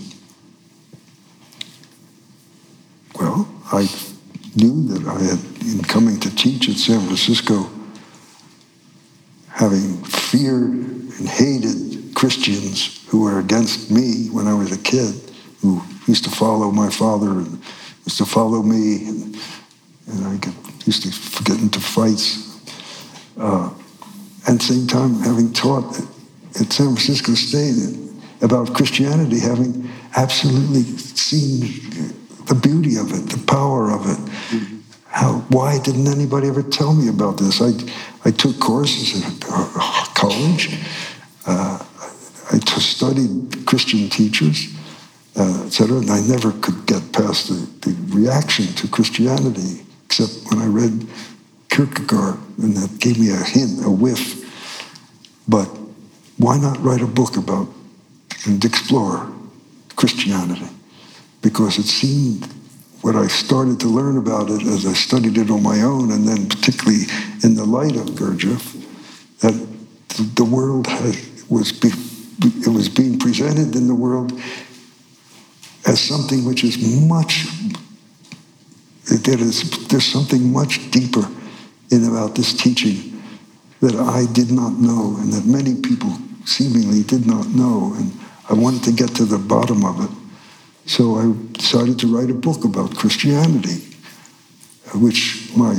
well, 3.19 3.47
I 3.71 3.87
knew 4.55 4.87
that 4.87 5.07
I 5.07 5.21
had, 5.23 5.39
in 5.61 5.81
coming 5.83 6.19
to 6.19 6.35
teach 6.35 6.69
at 6.69 6.75
San 6.75 7.05
Francisco, 7.05 7.69
having 9.49 10.03
feared 10.03 10.63
and 10.63 11.27
hated 11.29 12.13
Christians 12.15 13.05
who 13.07 13.21
were 13.23 13.39
against 13.39 13.91
me 13.91 14.27
when 14.27 14.47
I 14.47 14.53
was 14.53 14.71
a 14.73 14.77
kid, 14.77 15.15
who 15.61 15.81
used 16.07 16.25
to 16.25 16.29
follow 16.29 16.71
my 16.71 16.89
father 16.89 17.31
and 17.31 17.63
used 18.05 18.17
to 18.17 18.25
follow 18.25 18.61
me, 18.61 19.07
and, 19.07 19.35
and 20.07 20.27
I 20.27 20.37
get, 20.37 20.53
used 20.85 21.03
to 21.03 21.43
get 21.43 21.59
into 21.59 21.79
fights. 21.79 22.43
Uh, 23.37 23.73
at 24.47 24.59
the 24.59 24.63
same 24.63 24.87
time, 24.87 25.15
having 25.21 25.51
taught 25.53 25.97
at 25.99 26.71
San 26.71 26.95
Francisco 26.95 27.33
State 27.33 27.97
about 28.41 28.73
Christianity 28.73 29.39
having 29.39 29.89
absolutely 30.15 30.83
seen 30.83 31.61
the 32.45 32.55
beauty 32.55 32.95
of 32.97 33.11
it, 33.11 33.29
the 33.29 33.43
power 33.47 33.91
of 33.91 34.05
it. 34.05 34.71
How, 35.07 35.39
why 35.49 35.79
didn't 35.79 36.07
anybody 36.07 36.47
ever 36.47 36.61
tell 36.61 36.93
me 36.93 37.07
about 37.07 37.37
this? 37.37 37.61
I, 37.61 37.71
I 38.25 38.31
took 38.31 38.59
courses 38.59 39.23
at 39.25 39.45
uh, 39.49 40.05
college. 40.13 40.77
Uh, 41.47 41.79
I 42.51 42.59
t- 42.59 42.79
studied 42.81 43.65
Christian 43.65 44.09
teachers, 44.09 44.67
etc., 45.37 45.97
and 45.97 46.09
I 46.09 46.21
never 46.21 46.51
could 46.53 46.85
get 46.85 47.11
past 47.11 47.49
the, 47.49 47.89
the 47.89 48.15
reaction 48.15 48.67
to 48.67 48.87
Christianity, 48.87 49.85
except 50.05 50.49
when 50.49 50.61
I 50.61 50.67
read 50.67 51.07
Kierkegaard, 51.69 52.37
and 52.59 52.75
that 52.77 52.99
gave 52.99 53.19
me 53.19 53.31
a 53.31 53.43
hint, 53.43 53.85
a 53.85 53.89
whiff. 53.89 54.43
But 55.47 55.65
why 56.37 56.57
not 56.57 56.81
write 56.81 57.01
a 57.01 57.07
book 57.07 57.37
about 57.37 57.67
and 58.45 58.63
explore 58.63 59.29
Christianity? 59.95 60.67
Because 61.41 61.77
it 61.77 61.85
seemed 61.85 62.47
what 63.01 63.15
I 63.15 63.27
started 63.27 63.79
to 63.81 63.87
learn 63.87 64.17
about 64.17 64.49
it 64.49 64.61
as 64.63 64.85
I 64.85 64.93
studied 64.93 65.37
it 65.37 65.51
on 65.51 65.61
my 65.61 65.81
own, 65.81 66.11
and 66.11 66.27
then 66.27 66.49
particularly 66.49 67.03
in 67.43 67.55
the 67.55 67.65
light 67.65 67.95
of 67.95 68.15
Gurdjieff, 68.15 68.81
that 69.41 69.53
the 70.35 70.45
world 70.45 70.87
had, 70.87 71.15
was 71.49 71.71
be, 71.71 71.89
it 72.39 72.67
was 72.67 72.89
being 72.89 73.19
presented 73.19 73.75
in 73.75 73.87
the 73.87 73.93
world 73.95 74.31
as 75.87 75.99
something 75.99 76.45
which 76.45 76.63
is 76.63 76.77
much 77.07 77.45
there 79.07 79.39
is 79.39 79.87
there's 79.87 80.05
something 80.05 80.51
much 80.51 80.91
deeper 80.91 81.27
in 81.91 82.03
about 82.05 82.35
this 82.35 82.53
teaching 82.53 83.21
that 83.81 83.95
I 83.95 84.25
did 84.33 84.51
not 84.51 84.73
know 84.73 85.17
and 85.19 85.31
that 85.33 85.45
many 85.45 85.75
people 85.81 86.11
seemingly 86.45 87.03
did 87.03 87.27
not 87.27 87.47
know. 87.49 87.93
And 87.97 88.11
I 88.49 88.53
wanted 88.53 88.83
to 88.83 88.91
get 88.91 89.15
to 89.15 89.25
the 89.25 89.37
bottom 89.37 89.83
of 89.83 90.03
it. 90.03 90.11
So 90.87 91.15
I 91.15 91.33
decided 91.53 91.99
to 91.99 92.07
write 92.07 92.29
a 92.29 92.33
book 92.33 92.63
about 92.63 92.95
Christianity, 92.95 93.81
which 94.93 95.49
my 95.55 95.75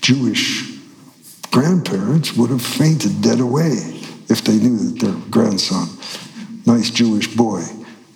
Jewish 0.00 0.78
grandparents 1.50 2.34
would 2.36 2.50
have 2.50 2.62
fainted 2.62 3.20
dead 3.20 3.40
away 3.40 4.00
if 4.28 4.44
they 4.44 4.56
knew 4.56 4.76
that 4.78 5.04
their 5.04 5.14
grandson, 5.30 5.88
nice 6.64 6.90
Jewish 6.90 7.34
boy, 7.34 7.62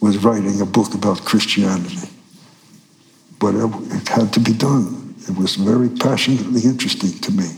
was 0.05 0.19
writing 0.19 0.61
a 0.61 0.67
book 0.67 0.93
about 0.95 1.25
Christianity. 1.25 2.11
But 3.39 3.55
it 3.55 4.07
had 4.07 4.35
to 4.35 4.41
be 4.41 4.53
done. 4.53 5.15
It 5.27 5.35
was 5.35 5.57
very 5.57 5.89
passionately 5.89 6.61
interesting 6.61 7.19
to 7.21 7.33
me. 7.33 7.49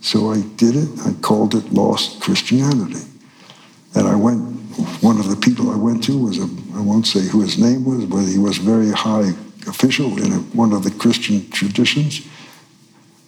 So 0.00 0.32
I 0.32 0.40
did 0.56 0.74
it. 0.74 0.88
I 1.06 1.12
called 1.22 1.54
it 1.54 1.72
Lost 1.72 2.20
Christianity. 2.20 3.04
And 3.94 4.08
I 4.08 4.16
went 4.16 4.40
one 5.02 5.20
of 5.20 5.28
the 5.28 5.36
people 5.36 5.70
I 5.70 5.76
went 5.76 6.02
to 6.04 6.18
was 6.18 6.38
a, 6.38 6.48
I 6.74 6.80
won't 6.80 7.06
say 7.06 7.20
who 7.20 7.42
his 7.42 7.58
name 7.58 7.84
was, 7.84 8.04
but 8.06 8.24
he 8.24 8.38
was 8.38 8.58
very 8.58 8.90
high 8.90 9.30
official 9.68 10.18
in 10.18 10.32
a, 10.32 10.38
one 10.62 10.72
of 10.72 10.82
the 10.82 10.90
Christian 10.90 11.48
traditions, 11.50 12.26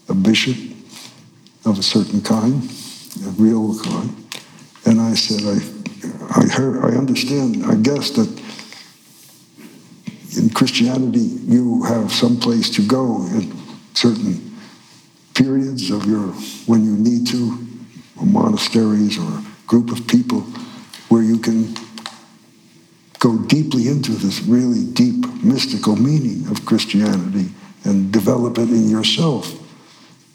a 0.08 0.14
bishop 0.14 0.56
of 1.64 1.78
a 1.78 1.82
certain 1.84 2.20
kind, 2.20 2.64
a 3.26 3.30
real 3.30 3.78
kind. 3.80 4.10
And 4.86 5.00
I 5.00 5.14
said, 5.14 5.42
I, 5.44 6.40
I, 6.40 6.46
heard, 6.48 6.84
I 6.84 6.96
understand, 6.96 7.64
I 7.64 7.74
guess 7.74 8.10
that 8.12 8.28
in 10.36 10.50
Christianity 10.50 11.18
you 11.18 11.82
have 11.84 12.12
some 12.12 12.38
place 12.38 12.70
to 12.70 12.86
go 12.86 13.26
in 13.26 13.52
certain 13.94 14.56
periods 15.34 15.90
of 15.90 16.06
your, 16.06 16.28
when 16.66 16.84
you 16.84 16.96
need 16.96 17.26
to, 17.28 17.66
or 18.18 18.26
monasteries 18.26 19.18
or 19.18 19.22
a 19.22 19.44
group 19.66 19.90
of 19.90 20.06
people 20.06 20.40
where 21.08 21.22
you 21.22 21.38
can 21.38 21.74
go 23.18 23.38
deeply 23.38 23.88
into 23.88 24.12
this 24.12 24.42
really 24.42 24.84
deep 24.84 25.26
mystical 25.42 25.96
meaning 25.96 26.48
of 26.50 26.64
Christianity 26.64 27.50
and 27.84 28.12
develop 28.12 28.58
it 28.58 28.68
in 28.70 28.88
yourself. 28.88 29.56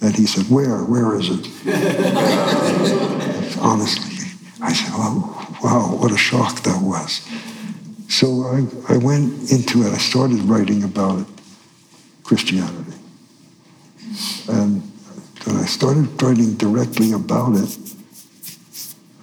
And 0.02 0.16
he 0.16 0.26
said, 0.26 0.46
Where? 0.46 0.84
Where 0.84 1.16
is 1.16 1.30
it? 1.30 1.48
Honestly, 3.60 4.15
I 4.66 4.74
said, 4.74 4.92
Oh, 4.94 5.58
wow, 5.64 5.96
what 5.98 6.12
a 6.12 6.18
shock 6.18 6.62
that 6.64 6.82
was. 6.82 7.22
So 8.10 8.44
I, 8.44 8.94
I 8.94 8.98
went 8.98 9.52
into 9.52 9.84
it, 9.84 9.94
I 9.94 9.98
started 9.98 10.40
writing 10.42 10.84
about 10.84 11.20
it, 11.20 11.28
Christianity. 12.24 12.94
And 14.48 14.82
when 15.46 15.58
I 15.58 15.66
started 15.66 16.22
writing 16.22 16.56
directly 16.56 17.12
about 17.14 17.56
it, 17.56 17.78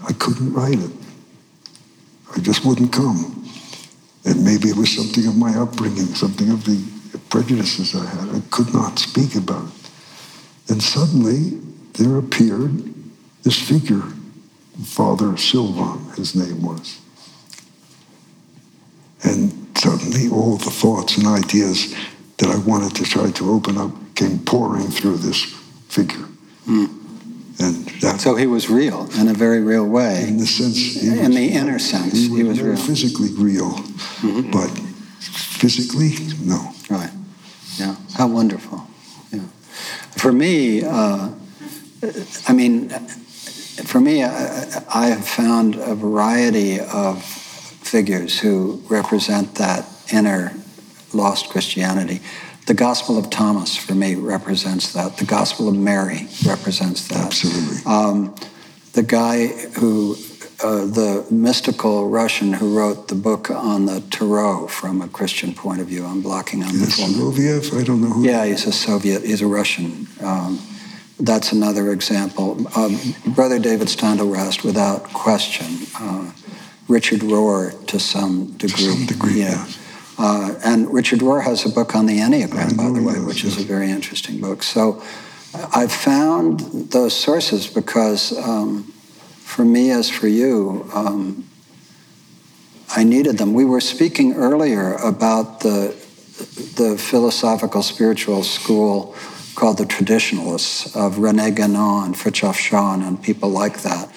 I 0.08 0.12
couldn't 0.12 0.52
write 0.52 0.78
it. 0.78 0.90
I 2.34 2.40
just 2.40 2.64
wouldn't 2.64 2.92
come. 2.92 3.48
And 4.24 4.44
maybe 4.44 4.68
it 4.68 4.76
was 4.76 4.94
something 4.94 5.26
of 5.26 5.36
my 5.36 5.54
upbringing, 5.56 6.14
something 6.14 6.50
of 6.50 6.64
the 6.64 6.82
prejudices 7.28 7.94
I 7.94 8.06
had. 8.06 8.28
I 8.34 8.40
could 8.50 8.72
not 8.72 8.98
speak 8.98 9.34
about 9.34 9.64
it. 9.64 9.90
And 10.70 10.82
suddenly 10.82 11.60
there 11.94 12.18
appeared 12.18 12.94
this 13.42 13.60
figure, 13.60 14.02
Father 14.84 15.36
Sylvan, 15.36 16.12
his 16.16 16.34
name 16.34 16.62
was. 16.62 16.98
And 19.24 19.52
suddenly 19.76 20.28
all 20.28 20.56
the 20.56 20.70
thoughts 20.70 21.16
and 21.16 21.26
ideas 21.26 21.94
that 22.38 22.48
I 22.48 22.58
wanted 22.58 22.96
to 22.96 23.04
try 23.04 23.30
to 23.30 23.50
open 23.50 23.78
up 23.78 23.90
came 24.14 24.38
pouring 24.40 24.88
through 24.88 25.18
this 25.18 25.44
figure. 25.88 26.26
Mm. 26.66 26.98
And 27.60 27.86
that, 28.00 28.20
so 28.20 28.34
he 28.34 28.46
was 28.46 28.68
real 28.68 29.08
in 29.18 29.28
a 29.28 29.34
very 29.34 29.60
real 29.60 29.86
way. 29.86 30.24
In 30.26 30.38
the 30.38 30.46
sense, 30.46 31.02
in 31.02 31.18
was, 31.18 31.36
the 31.36 31.48
inner 31.48 31.78
sense, 31.78 32.14
he 32.14 32.28
was, 32.28 32.38
he 32.38 32.42
was 32.44 32.60
real. 32.62 32.76
Physically 32.76 33.28
real, 33.34 33.70
mm-hmm. 33.70 34.50
but 34.50 34.70
physically, 35.20 36.14
no. 36.44 36.72
Right. 36.90 37.10
Yeah. 37.76 37.94
How 38.14 38.26
wonderful. 38.26 38.84
Yeah. 39.30 39.44
For 40.16 40.32
me, 40.32 40.82
uh, 40.82 41.30
I 42.48 42.52
mean, 42.52 42.92
for 43.84 44.00
me, 44.00 44.22
I, 44.22 44.82
I 44.92 45.06
have 45.06 45.26
found 45.26 45.76
a 45.76 45.94
variety 45.94 46.80
of 46.80 47.22
figures 47.22 48.38
who 48.38 48.82
represent 48.88 49.56
that 49.56 49.86
inner 50.12 50.52
lost 51.12 51.50
Christianity. 51.50 52.20
The 52.66 52.74
Gospel 52.74 53.18
of 53.18 53.28
Thomas, 53.28 53.76
for 53.76 53.94
me, 53.94 54.14
represents 54.14 54.92
that. 54.92 55.16
The 55.16 55.24
Gospel 55.24 55.68
of 55.68 55.74
Mary 55.74 56.28
represents 56.46 57.08
that. 57.08 57.26
Absolutely. 57.26 57.78
Um, 57.86 58.34
the 58.92 59.02
guy 59.02 59.48
who, 59.78 60.16
uh, 60.62 60.84
the 60.86 61.26
mystical 61.30 62.08
Russian 62.08 62.52
who 62.52 62.78
wrote 62.78 63.08
the 63.08 63.14
book 63.14 63.50
on 63.50 63.86
the 63.86 64.00
Tarot 64.10 64.68
from 64.68 65.02
a 65.02 65.08
Christian 65.08 65.54
point 65.54 65.80
of 65.80 65.88
view, 65.88 66.04
I'm 66.04 66.22
blocking 66.22 66.62
on 66.62 66.72
the 66.78 66.86
Soloviev? 66.86 67.78
I 67.78 67.84
don't 67.84 68.00
know 68.00 68.10
who. 68.10 68.24
Yeah, 68.24 68.44
he's 68.44 68.66
a 68.66 68.72
Soviet, 68.72 69.22
he's 69.22 69.42
a 69.42 69.46
Russian. 69.46 70.06
Um, 70.20 70.60
that's 71.22 71.52
another 71.52 71.92
example. 71.92 72.66
Um, 72.76 72.98
Brother 73.28 73.58
David 73.58 73.88
Steindl-Rast, 73.88 74.64
without 74.64 75.04
question. 75.12 75.86
Uh, 75.98 76.32
Richard 76.88 77.20
Rohr, 77.20 77.86
to 77.86 77.98
some 78.00 78.52
degree. 78.58 78.84
To 78.84 78.92
some 78.92 79.06
degree, 79.06 79.40
yeah. 79.40 79.50
Yes. 79.50 79.78
Uh, 80.18 80.60
and 80.64 80.92
Richard 80.92 81.20
Rohr 81.20 81.42
has 81.42 81.64
a 81.64 81.68
book 81.68 81.94
on 81.94 82.06
the 82.06 82.18
Enneagram, 82.18 82.76
by 82.76 82.90
the 82.90 83.02
way, 83.02 83.20
which 83.20 83.44
is 83.44 83.58
a 83.58 83.64
very 83.64 83.90
interesting 83.90 84.40
book. 84.40 84.62
So 84.62 85.02
I've 85.74 85.92
found 85.92 86.60
those 86.90 87.16
sources 87.16 87.66
because 87.66 88.36
um, 88.38 88.92
for 89.38 89.64
me, 89.64 89.90
as 89.90 90.10
for 90.10 90.28
you, 90.28 90.88
um, 90.92 91.48
I 92.94 93.04
needed 93.04 93.38
them. 93.38 93.54
We 93.54 93.64
were 93.64 93.80
speaking 93.80 94.34
earlier 94.34 94.94
about 94.94 95.60
the, 95.60 95.94
the 96.76 96.98
philosophical 96.98 97.82
spiritual 97.82 98.42
school 98.42 99.14
called 99.54 99.78
the 99.78 99.86
Traditionalists 99.86 100.94
of 100.96 101.18
Rene 101.18 101.50
Guénon, 101.50 102.06
and 102.06 102.14
Frithjof 102.14 102.56
Schuon, 102.56 103.06
and 103.06 103.22
people 103.22 103.48
like 103.48 103.82
that. 103.82 104.10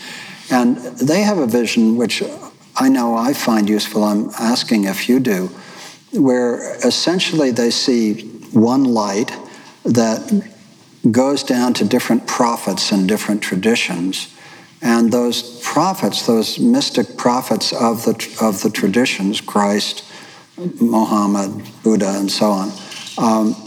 And 0.52 0.78
they 0.78 1.22
have 1.22 1.38
a 1.38 1.48
vision 1.48 1.98
which 1.98 2.24
I 2.76 2.90
know 2.90 3.16
I 3.16 3.34
find 3.34 3.70
useful. 3.70 4.04
I'm 4.04 4.30
asking 4.40 4.86
if 4.86 5.10
you 5.10 5.20
do 5.20 5.50
where 6.12 6.76
essentially 6.86 7.52
they 7.52 7.70
see 7.70 8.22
one 8.52 8.84
light 8.84 9.32
that 9.84 10.50
goes 11.12 11.44
down 11.44 11.74
to 11.76 11.86
different 11.86 12.26
prophets 12.28 12.92
and 12.92 13.08
different 13.08 13.42
traditions. 13.42 14.34
And 14.82 15.12
those 15.12 15.62
prophets, 15.62 16.26
those 16.26 16.60
mystic 16.60 17.18
prophets 17.18 17.74
of 17.74 18.06
the, 18.06 18.38
of 18.42 18.62
the 18.62 18.70
traditions, 18.70 19.42
Christ, 19.42 20.04
Mohammed, 20.80 21.64
Buddha, 21.84 22.18
and 22.18 22.32
so 22.32 22.52
on, 22.52 22.72
um, 23.18 23.65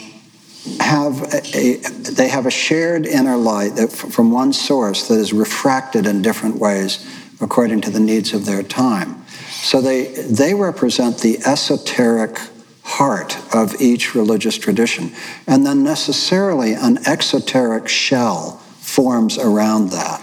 have 0.76 1.22
a, 1.34 1.76
they 2.10 2.28
have 2.28 2.46
a 2.46 2.50
shared 2.50 3.06
inner 3.06 3.36
light 3.36 3.76
that 3.76 3.90
from 3.90 4.30
one 4.30 4.52
source 4.52 5.08
that 5.08 5.18
is 5.18 5.32
refracted 5.32 6.06
in 6.06 6.22
different 6.22 6.56
ways 6.56 7.06
according 7.40 7.80
to 7.82 7.90
the 7.90 8.00
needs 8.00 8.34
of 8.34 8.44
their 8.44 8.62
time. 8.62 9.24
So 9.50 9.80
they, 9.80 10.06
they 10.06 10.54
represent 10.54 11.18
the 11.18 11.38
esoteric 11.44 12.38
heart 12.82 13.36
of 13.54 13.80
each 13.80 14.14
religious 14.14 14.56
tradition. 14.56 15.12
And 15.46 15.66
then 15.66 15.82
necessarily 15.82 16.72
an 16.72 16.98
exoteric 17.06 17.86
shell 17.88 18.62
forms 18.78 19.38
around 19.38 19.90
that. 19.90 20.22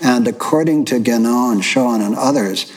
And 0.00 0.28
according 0.28 0.84
to 0.86 1.00
Guénon, 1.00 1.60
Schuon, 1.60 2.04
and 2.04 2.14
others, 2.14 2.72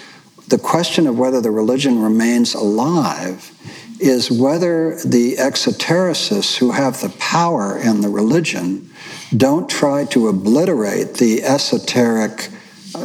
the 0.47 0.57
question 0.57 1.07
of 1.07 1.19
whether 1.19 1.41
the 1.41 1.51
religion 1.51 2.01
remains 2.01 2.53
alive 2.53 3.56
is 3.99 4.31
whether 4.31 4.95
the 5.05 5.35
exotericists 5.37 6.57
who 6.57 6.71
have 6.71 7.01
the 7.01 7.09
power 7.19 7.77
in 7.77 8.01
the 8.01 8.09
religion 8.09 8.89
don't 9.35 9.69
try 9.69 10.05
to 10.05 10.27
obliterate 10.27 11.15
the 11.15 11.43
esoteric 11.43 12.49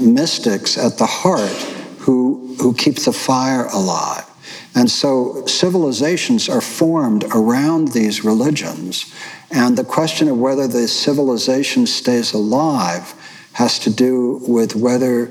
mystics 0.01 0.79
at 0.79 0.99
the 0.99 1.07
heart 1.07 1.51
who, 2.01 2.57
who 2.61 2.75
keep 2.75 2.97
the 2.97 3.13
fire 3.13 3.67
alive. 3.67 4.29
And 4.75 4.91
so 4.91 5.45
civilizations 5.47 6.49
are 6.49 6.61
formed 6.61 7.25
around 7.35 7.89
these 7.89 8.25
religions. 8.25 9.13
And 9.51 9.77
the 9.77 9.85
question 9.85 10.29
of 10.29 10.39
whether 10.39 10.67
the 10.67 10.89
civilization 10.89 11.87
stays 11.87 12.33
alive 12.33 13.15
has 13.53 13.79
to 13.81 13.91
do 13.91 14.41
with 14.47 14.75
whether 14.75 15.27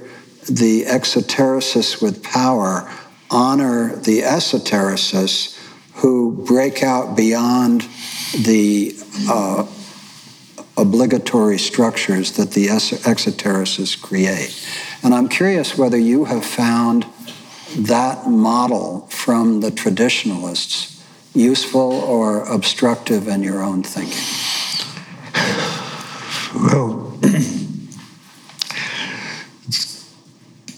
the 0.50 0.86
exotericists 0.86 2.02
with 2.02 2.24
power 2.24 2.92
honor 3.32 3.96
the 3.96 4.22
esotericists 4.22 5.58
who 5.96 6.44
break 6.46 6.84
out 6.84 7.16
beyond 7.16 7.88
the 8.38 8.96
uh, 9.30 9.66
obligatory 10.78 11.58
structures 11.58 12.34
that 12.34 12.52
the 12.52 12.68
exotericists 12.68 14.02
create. 14.02 14.68
And 15.04 15.14
I'm 15.14 15.30
curious 15.30 15.78
whether 15.78 15.98
you 15.98 16.26
have 16.26 16.46
found 16.46 17.06
that 17.76 18.28
model 18.28 19.08
from 19.08 19.62
the 19.62 19.72
traditionalists 19.72 20.92
useful 21.34 21.94
or 21.94 22.44
obstructive 22.44 23.28
in 23.28 23.44
your 23.44 23.62
own 23.62 23.84
thinking? 23.84 24.18
Well, 26.54 27.18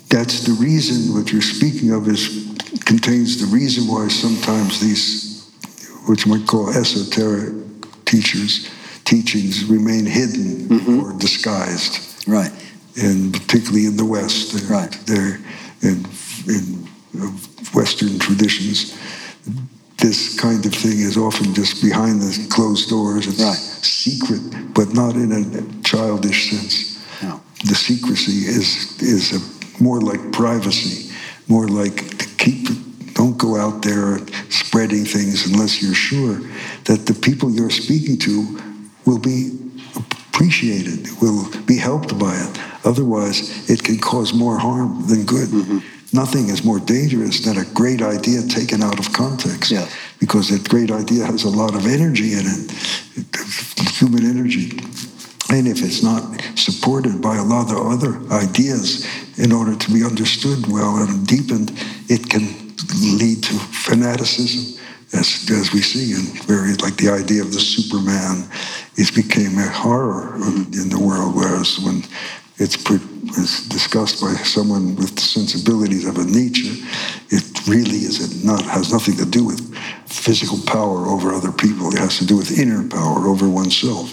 that's 0.09 0.41
the 0.41 0.55
reason 0.59 1.15
what 1.15 1.31
you're 1.31 1.41
speaking 1.41 1.91
of 1.91 2.07
is 2.07 2.42
contains 2.85 3.39
the 3.39 3.47
reason 3.47 3.87
why 3.87 4.07
sometimes 4.07 4.79
these, 4.79 5.49
which 6.07 6.25
might 6.27 6.45
call 6.47 6.69
esoteric 6.69 7.53
teachers, 8.05 8.69
teachings 9.05 9.65
remain 9.65 10.05
hidden 10.05 10.67
mm-hmm. 10.69 10.99
or 10.99 11.17
disguised. 11.19 12.27
Right. 12.27 12.51
And 13.01 13.33
particularly 13.33 13.85
in 13.85 13.97
the 13.97 14.05
West, 14.05 14.53
they're, 14.53 14.69
right. 14.69 14.91
they're 15.05 15.39
in, 15.81 16.05
in 16.47 16.87
Western 17.73 18.19
traditions, 18.19 18.97
this 19.97 20.39
kind 20.39 20.65
of 20.65 20.73
thing 20.73 20.99
is 20.99 21.17
often 21.17 21.53
just 21.53 21.81
behind 21.81 22.21
the 22.21 22.47
closed 22.49 22.89
doors. 22.89 23.27
It's 23.27 23.41
right. 23.41 23.55
secret, 23.55 24.73
but 24.73 24.93
not 24.93 25.15
in 25.15 25.31
a 25.31 25.83
childish 25.83 26.51
sense. 26.51 27.23
No. 27.23 27.41
The 27.65 27.75
secrecy 27.75 28.47
is 28.49 29.01
is 29.01 29.31
a, 29.31 29.81
more 29.81 30.01
like 30.01 30.31
privacy, 30.31 31.12
more 31.47 31.67
like 31.67 32.17
to 32.17 32.27
keep. 32.37 32.67
Don't 33.13 33.37
go 33.37 33.57
out 33.57 33.83
there 33.83 34.17
spreading 34.49 35.05
things 35.05 35.45
unless 35.45 35.81
you're 35.81 35.93
sure 35.93 36.39
that 36.85 37.05
the 37.05 37.13
people 37.13 37.51
you're 37.51 37.69
speaking 37.69 38.17
to 38.19 38.59
will 39.05 39.19
be 39.19 39.51
appreciated, 39.95 41.07
will 41.21 41.47
be 41.65 41.77
helped 41.77 42.17
by 42.17 42.35
it. 42.35 42.59
Otherwise, 42.85 43.69
it 43.69 43.83
can 43.83 43.99
cause 43.99 44.33
more 44.33 44.57
harm 44.57 45.05
than 45.07 45.25
good. 45.25 45.49
Mm-hmm. 45.49 45.79
Nothing 46.15 46.49
is 46.49 46.63
more 46.63 46.79
dangerous 46.79 47.39
than 47.45 47.57
a 47.57 47.65
great 47.73 48.01
idea 48.01 48.41
taken 48.43 48.83
out 48.83 48.99
of 48.99 49.11
context. 49.13 49.71
Yeah. 49.71 49.87
Because 50.19 50.49
that 50.49 50.69
great 50.69 50.91
idea 50.91 51.25
has 51.25 51.43
a 51.43 51.49
lot 51.49 51.75
of 51.75 51.85
energy 51.87 52.33
in 52.33 52.45
it, 52.45 52.71
human 53.91 54.25
energy. 54.25 54.79
And 55.49 55.67
if 55.67 55.83
it's 55.83 56.01
not 56.01 56.23
supported 56.55 57.21
by 57.21 57.37
a 57.37 57.43
lot 57.43 57.71
of 57.71 57.77
other 57.77 58.17
ideas 58.31 59.05
in 59.37 59.51
order 59.51 59.75
to 59.75 59.93
be 59.93 60.03
understood 60.03 60.65
well 60.67 60.97
and 60.97 61.27
deepened, 61.27 61.71
it 62.09 62.29
can 62.29 62.47
lead 63.17 63.43
to 63.43 63.53
fanaticism, 63.53 64.81
as, 65.13 65.47
as 65.51 65.73
we 65.73 65.81
see 65.81 66.13
in 66.13 66.25
very, 66.45 66.73
like 66.75 66.97
the 66.97 67.09
idea 67.09 67.41
of 67.41 67.51
the 67.53 67.59
Superman, 67.59 68.49
it 68.95 69.13
became 69.13 69.57
a 69.57 69.69
horror 69.69 70.35
in 70.35 70.89
the 70.89 70.99
world, 70.99 71.35
whereas 71.35 71.79
when 71.79 72.03
it's, 72.57 72.77
it's 73.37 73.67
discussed 73.67 74.21
by 74.21 74.33
someone 74.43 74.95
with 74.95 75.15
the 75.15 75.21
sensibilities 75.21 76.07
of 76.07 76.17
a 76.17 76.23
Nietzsche. 76.23 76.83
It 77.29 77.67
really 77.67 78.05
is 78.05 78.43
not 78.43 78.63
has 78.63 78.91
nothing 78.91 79.17
to 79.17 79.25
do 79.25 79.43
with 79.43 79.75
physical 80.07 80.59
power 80.65 81.07
over 81.07 81.33
other 81.33 81.51
people. 81.51 81.91
It 81.93 81.99
has 81.99 82.19
to 82.19 82.25
do 82.25 82.37
with 82.37 82.57
inner 82.59 82.87
power 82.87 83.27
over 83.27 83.49
oneself. 83.49 84.11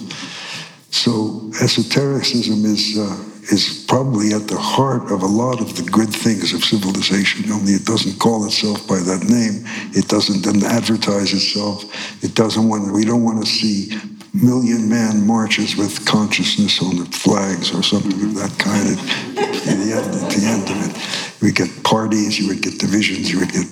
So 0.91 1.49
esotericism 1.61 2.65
is 2.65 2.97
uh, 2.99 3.17
is 3.51 3.85
probably 3.87 4.33
at 4.33 4.47
the 4.47 4.57
heart 4.57 5.11
of 5.11 5.23
a 5.23 5.27
lot 5.27 5.59
of 5.59 5.75
the 5.75 5.89
good 5.89 6.13
things 6.13 6.53
of 6.53 6.63
civilization. 6.63 7.51
Only 7.51 7.73
it 7.73 7.85
doesn't 7.85 8.19
call 8.19 8.45
itself 8.45 8.87
by 8.87 8.99
that 8.99 9.23
name. 9.23 9.63
It 9.95 10.07
doesn't 10.07 10.45
advertise 10.63 11.33
itself. 11.33 11.83
It 12.23 12.35
doesn't 12.35 12.67
want. 12.67 12.93
We 12.93 13.05
don't 13.05 13.23
want 13.23 13.43
to 13.43 13.49
see 13.49 13.97
million 14.33 14.89
man 14.89 15.25
marches 15.25 15.75
with 15.75 16.05
consciousness 16.05 16.81
on 16.81 16.97
the 16.97 17.05
flags 17.05 17.73
or 17.73 17.83
something 17.83 18.13
of 18.13 18.35
that 18.35 18.53
kind. 18.59 18.87
At, 18.87 19.77
the 19.77 19.91
end, 19.95 20.15
at 20.15 20.31
the 20.31 20.43
end 20.45 20.69
of 20.69 20.77
it, 20.87 21.41
we 21.41 21.51
get 21.51 21.83
parties, 21.83 22.39
you 22.39 22.47
would 22.47 22.61
get 22.61 22.79
divisions, 22.79 23.31
you 23.31 23.39
would 23.39 23.51
get 23.51 23.67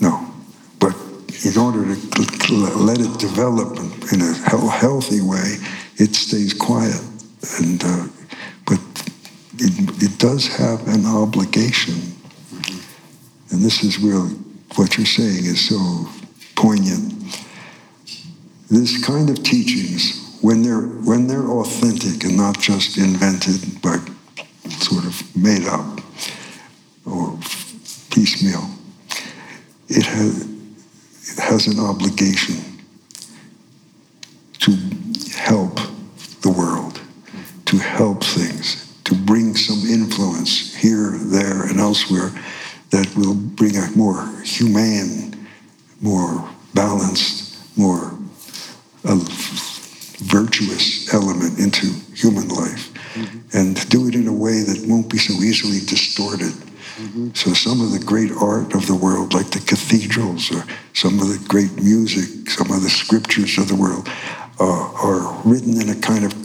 no. 0.00 0.32
But 0.78 0.94
in 1.44 1.56
order 1.56 1.94
to 1.94 2.52
let 2.76 3.00
it 3.00 3.18
develop 3.18 3.78
in 4.12 4.20
a 4.20 4.34
healthy 4.70 5.20
way, 5.20 5.56
it 5.98 6.14
stays 6.14 6.52
quiet. 6.54 7.00
And 7.60 7.82
uh, 7.84 8.06
but 8.66 8.80
it, 9.58 10.02
it 10.02 10.18
does 10.18 10.48
have 10.48 10.86
an 10.88 11.06
obligation, 11.06 11.94
and 13.50 13.62
this 13.62 13.84
is 13.84 13.98
really 13.98 14.34
what 14.74 14.96
you're 14.96 15.06
saying 15.06 15.44
is 15.44 15.68
so 15.68 16.08
poignant. 16.56 17.14
This 18.68 19.04
kind 19.04 19.30
of 19.30 19.42
teachings, 19.44 20.38
when 20.40 20.62
they're, 20.62 20.80
when 20.80 21.28
they're 21.28 21.48
authentic 21.48 22.24
and 22.24 22.36
not 22.36 22.58
just 22.58 22.98
invented 22.98 23.80
but 23.80 24.00
sort 24.80 25.04
of 25.04 25.36
made 25.36 25.66
up 25.66 26.00
or 27.06 27.38
piecemeal, 28.10 28.68
it 29.88 30.04
has, 30.04 30.42
it 30.42 31.38
has 31.38 31.66
an 31.68 31.78
obligation 31.78 32.56
to 34.58 34.72
help 35.36 35.78
the 36.42 36.50
world, 36.50 37.00
to 37.66 37.78
help 37.78 38.24
things, 38.24 39.00
to 39.04 39.14
bring 39.14 39.54
some 39.54 39.88
influence 39.88 40.74
here, 40.74 41.12
there, 41.12 41.62
and 41.66 41.80
elsewhere 42.06 42.42
that 42.90 43.12
will 43.16 43.34
bring 43.34 43.76
a 43.76 43.90
more 43.96 44.26
humane, 44.42 45.46
more 46.00 46.48
balanced, 46.74 47.76
more 47.76 48.12
a 49.04 49.16
virtuous 50.24 51.12
element 51.14 51.58
into 51.58 51.86
human 52.14 52.48
life 52.48 52.92
mm-hmm. 53.14 53.38
and 53.56 53.88
do 53.88 54.08
it 54.08 54.14
in 54.14 54.26
a 54.26 54.32
way 54.32 54.62
that 54.62 54.84
won't 54.88 55.10
be 55.10 55.18
so 55.18 55.34
easily 55.34 55.78
distorted. 55.86 56.52
Mm-hmm. 56.96 57.30
So 57.34 57.52
some 57.52 57.80
of 57.80 57.92
the 57.92 58.04
great 58.04 58.32
art 58.32 58.74
of 58.74 58.86
the 58.86 58.94
world, 58.94 59.34
like 59.34 59.50
the 59.50 59.60
cathedrals 59.60 60.50
or 60.50 60.64
some 60.94 61.20
of 61.20 61.28
the 61.28 61.44
great 61.46 61.74
music, 61.76 62.50
some 62.50 62.70
of 62.70 62.82
the 62.82 62.88
scriptures 62.88 63.58
of 63.58 63.68
the 63.68 63.76
world, 63.76 64.08
uh, 64.58 64.92
are 64.94 65.40
written 65.44 65.80
in 65.80 65.90
a 65.90 66.00
kind 66.00 66.24
of 66.24 66.42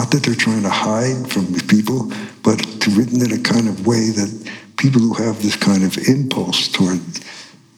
not 0.00 0.10
that 0.12 0.22
they're 0.22 0.34
trying 0.34 0.62
to 0.62 0.70
hide 0.70 1.30
from 1.30 1.44
people, 1.68 2.10
but 2.42 2.56
to 2.80 2.90
written 2.92 3.20
in 3.20 3.38
a 3.38 3.42
kind 3.42 3.68
of 3.68 3.86
way 3.86 4.08
that 4.08 4.30
people 4.78 4.98
who 4.98 5.12
have 5.12 5.42
this 5.42 5.56
kind 5.56 5.84
of 5.84 5.92
impulse 6.08 6.68
toward 6.68 7.00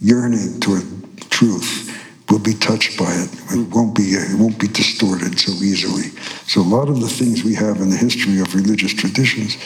yearning 0.01 0.61
toward 0.61 0.87
truth 1.31 1.91
will 2.31 2.39
be 2.39 2.55
touched 2.55 2.97
by 2.97 3.11
it. 3.11 3.29
It 3.51 3.69
won't 3.75 3.97
be 3.97 4.15
uh, 4.15 4.23
it 4.23 4.39
won't 4.39 4.61
be 4.61 4.69
distorted 4.69 5.37
so 5.37 5.51
easily. 5.65 6.15
So 6.47 6.61
a 6.61 6.71
lot 6.79 6.89
of 6.89 7.01
the 7.01 7.09
things 7.09 7.43
we 7.43 7.57
have 7.57 7.79
in 7.81 7.91
the 7.91 7.97
history 7.97 8.39
of 8.39 8.55
religious 8.55 8.95
traditions 8.95 9.59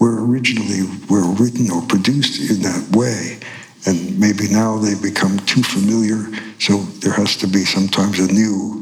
were 0.00 0.26
originally 0.26 0.82
were 1.08 1.30
written 1.38 1.70
or 1.70 1.80
produced 1.82 2.50
in 2.50 2.58
that 2.62 2.82
way. 2.90 3.38
And 3.86 4.18
maybe 4.18 4.48
now 4.48 4.78
they 4.78 4.96
become 5.00 5.38
too 5.46 5.62
familiar, 5.62 6.26
so 6.58 6.78
there 7.02 7.12
has 7.12 7.36
to 7.36 7.46
be 7.46 7.64
sometimes 7.64 8.18
a 8.18 8.26
new 8.32 8.79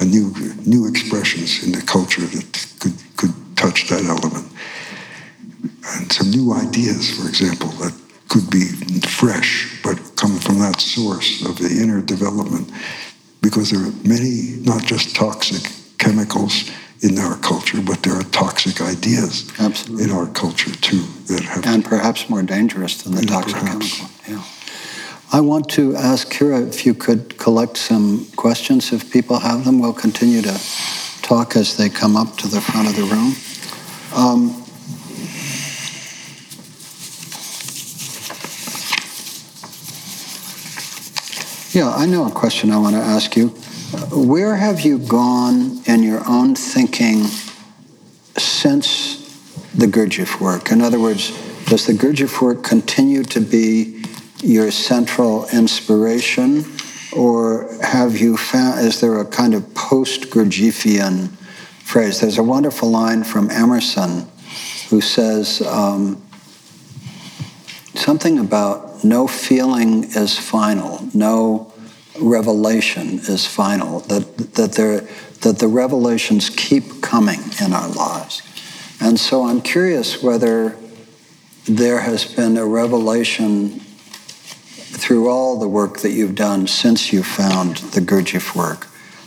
a 0.00 0.04
new 0.04 0.32
new 0.64 0.86
expressions 0.86 1.62
in 1.64 1.72
the 1.72 1.82
culture 1.82 2.22
that 2.22 2.66
could 2.80 2.94
could 3.16 3.34
touch 3.56 3.88
that 3.88 4.04
element. 4.04 4.46
And 5.96 6.12
some 6.12 6.30
new 6.30 6.52
ideas, 6.52 7.10
for 7.18 7.28
example, 7.28 7.68
that 7.82 7.94
could 8.28 8.48
be 8.50 8.66
fresh, 9.08 9.80
but 9.82 9.96
come 10.16 10.38
from 10.38 10.58
that 10.60 10.80
source 10.80 11.44
of 11.44 11.58
the 11.58 11.80
inner 11.82 12.00
development. 12.02 12.70
Because 13.40 13.70
there 13.70 13.80
are 13.80 13.92
many, 14.04 14.58
not 14.62 14.84
just 14.84 15.14
toxic 15.16 15.62
chemicals 15.98 16.70
in 17.02 17.18
our 17.18 17.36
culture, 17.38 17.80
but 17.80 18.02
there 18.02 18.14
are 18.14 18.22
toxic 18.24 18.80
ideas 18.80 19.50
Absolutely. 19.58 20.04
in 20.04 20.10
our 20.10 20.26
culture 20.26 20.72
too 20.76 21.02
that 21.28 21.42
have 21.44 21.64
and 21.66 21.84
perhaps 21.84 22.28
more 22.28 22.42
dangerous 22.42 23.02
than 23.02 23.14
the 23.14 23.22
toxic 23.22 23.54
perhaps. 23.58 23.98
chemical. 23.98 24.14
Yeah. 24.28 24.57
I 25.30 25.40
want 25.40 25.68
to 25.70 25.94
ask 25.94 26.32
Kira 26.32 26.66
if 26.66 26.86
you 26.86 26.94
could 26.94 27.36
collect 27.36 27.76
some 27.76 28.24
questions. 28.36 28.94
If 28.94 29.12
people 29.12 29.38
have 29.38 29.66
them, 29.66 29.78
we'll 29.78 29.92
continue 29.92 30.40
to 30.40 30.58
talk 31.20 31.54
as 31.54 31.76
they 31.76 31.90
come 31.90 32.16
up 32.16 32.38
to 32.38 32.48
the 32.48 32.62
front 32.62 32.88
of 32.88 32.96
the 32.96 33.02
room. 33.02 33.34
Um, 34.14 34.64
yeah, 41.74 41.94
I 41.94 42.06
know 42.06 42.26
a 42.26 42.30
question 42.30 42.70
I 42.70 42.78
want 42.78 42.96
to 42.96 43.02
ask 43.02 43.36
you. 43.36 43.48
Where 44.10 44.56
have 44.56 44.80
you 44.80 44.98
gone 44.98 45.82
in 45.84 46.02
your 46.02 46.26
own 46.26 46.54
thinking 46.54 47.24
since 48.38 49.18
the 49.74 49.86
Gurdjieff 49.86 50.40
work? 50.40 50.72
In 50.72 50.80
other 50.80 50.98
words, 50.98 51.32
does 51.66 51.86
the 51.86 51.92
Gurdjieff 51.92 52.40
work 52.40 52.64
continue 52.64 53.24
to 53.24 53.40
be 53.42 53.97
your 54.40 54.70
central 54.70 55.48
inspiration, 55.48 56.64
or 57.12 57.68
have 57.82 58.16
you 58.16 58.36
found, 58.36 58.80
is 58.80 59.00
there 59.00 59.20
a 59.20 59.24
kind 59.24 59.54
of 59.54 59.74
post 59.74 60.30
Gurdjieffian 60.30 61.30
phrase? 61.84 62.20
There's 62.20 62.38
a 62.38 62.42
wonderful 62.42 62.90
line 62.90 63.24
from 63.24 63.50
Emerson 63.50 64.28
who 64.90 65.00
says 65.00 65.60
um, 65.62 66.22
something 67.94 68.38
about 68.38 69.04
no 69.04 69.26
feeling 69.26 70.04
is 70.04 70.38
final, 70.38 71.06
no 71.14 71.72
revelation 72.20 73.18
is 73.20 73.46
final, 73.46 74.00
that, 74.00 74.54
that, 74.54 74.72
there, 74.72 75.00
that 75.40 75.58
the 75.58 75.68
revelations 75.68 76.50
keep 76.50 77.00
coming 77.02 77.40
in 77.60 77.72
our 77.72 77.88
lives. 77.88 78.42
And 79.00 79.18
so 79.18 79.46
I'm 79.46 79.62
curious 79.62 80.22
whether 80.22 80.76
there 81.66 82.00
has 82.00 82.24
been 82.24 82.56
a 82.56 82.66
revelation 82.66 83.80
through 84.98 85.28
all 85.28 85.58
the 85.58 85.68
work 85.68 86.00
that 86.00 86.10
you've 86.10 86.34
done 86.34 86.66
since 86.66 87.12
you 87.12 87.22
found 87.22 87.76
the 87.94 88.00
Gurdjieff 88.00 88.54
work 88.54 88.86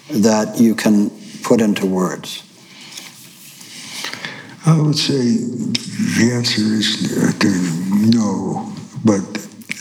that 0.09 0.59
you 0.59 0.75
can 0.75 1.09
put 1.43 1.61
into 1.61 1.85
words. 1.85 2.43
I 4.65 4.79
would 4.79 4.97
say 4.97 5.17
the 5.17 6.31
answer 6.33 6.61
is 6.61 7.17
uh, 7.17 7.31
no, 8.11 8.71
but 9.03 9.21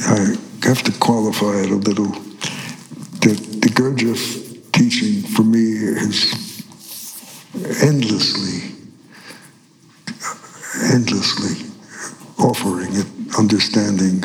I 0.06 0.36
have 0.66 0.82
to 0.84 0.92
qualify 0.92 1.62
it 1.62 1.70
a 1.70 1.74
little. 1.74 2.10
The, 3.20 3.34
the 3.60 3.68
Gurdjieff 3.68 4.72
teaching 4.72 5.22
for 5.22 5.42
me 5.42 5.60
is 5.60 6.64
endlessly, 7.82 8.74
endlessly 10.94 11.66
offering 12.38 12.96
it 12.96 13.06
understanding 13.38 14.22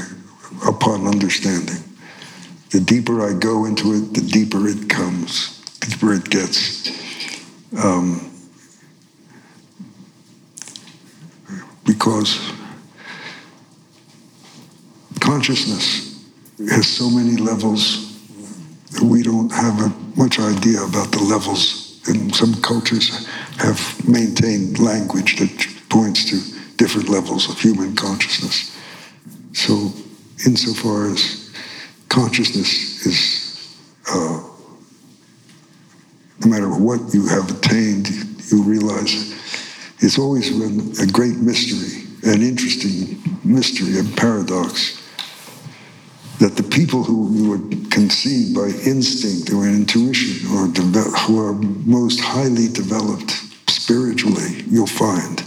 upon 0.67 1.07
understanding. 1.07 1.83
The 2.71 2.79
deeper 2.79 3.21
I 3.21 3.37
go 3.37 3.65
into 3.65 3.93
it, 3.93 4.13
the 4.13 4.21
deeper 4.21 4.67
it 4.67 4.89
comes, 4.89 5.61
the 5.79 5.87
deeper 5.87 6.13
it 6.13 6.29
gets. 6.29 6.89
Um, 7.83 8.31
because 11.85 12.39
consciousness 15.19 16.23
has 16.69 16.87
so 16.87 17.09
many 17.09 17.37
levels 17.37 18.15
that 18.91 19.03
we 19.03 19.21
don't 19.21 19.51
have 19.51 19.79
a, 19.81 19.93
much 20.17 20.39
idea 20.39 20.81
about 20.81 21.11
the 21.11 21.21
levels. 21.21 22.01
And 22.07 22.33
some 22.33 22.53
cultures 22.61 23.27
have 23.57 24.07
maintained 24.07 24.79
language 24.79 25.37
that 25.37 25.67
points 25.89 26.25
to 26.29 26.75
different 26.77 27.09
levels 27.09 27.49
of 27.49 27.59
human 27.59 27.95
consciousness. 27.95 28.77
So, 29.53 29.91
insofar 30.45 31.11
as 31.11 31.53
consciousness 32.09 33.05
is, 33.05 33.77
uh, 34.09 34.41
no 36.41 36.47
matter 36.47 36.69
what 36.69 37.13
you 37.13 37.27
have 37.27 37.49
attained, 37.49 38.09
you 38.51 38.63
realize 38.63 39.33
it's 39.99 40.19
always 40.19 40.49
been 40.51 40.93
a 41.01 41.11
great 41.11 41.37
mystery, 41.37 42.03
an 42.23 42.41
interesting 42.41 43.21
mystery 43.43 43.97
and 43.97 44.15
paradox 44.17 45.01
that 46.39 46.57
the 46.57 46.63
people 46.63 47.01
who, 47.01 47.27
who 47.27 47.53
are 47.53 47.89
conceived 47.89 48.53
by 48.55 48.67
instinct 48.85 49.51
or 49.53 49.65
intuition 49.65 50.47
or 50.51 50.67
who 50.67 51.39
are 51.39 51.53
most 51.53 52.19
highly 52.19 52.67
developed 52.67 53.31
spiritually, 53.69 54.63
you'll 54.67 54.85
find, 54.85 55.43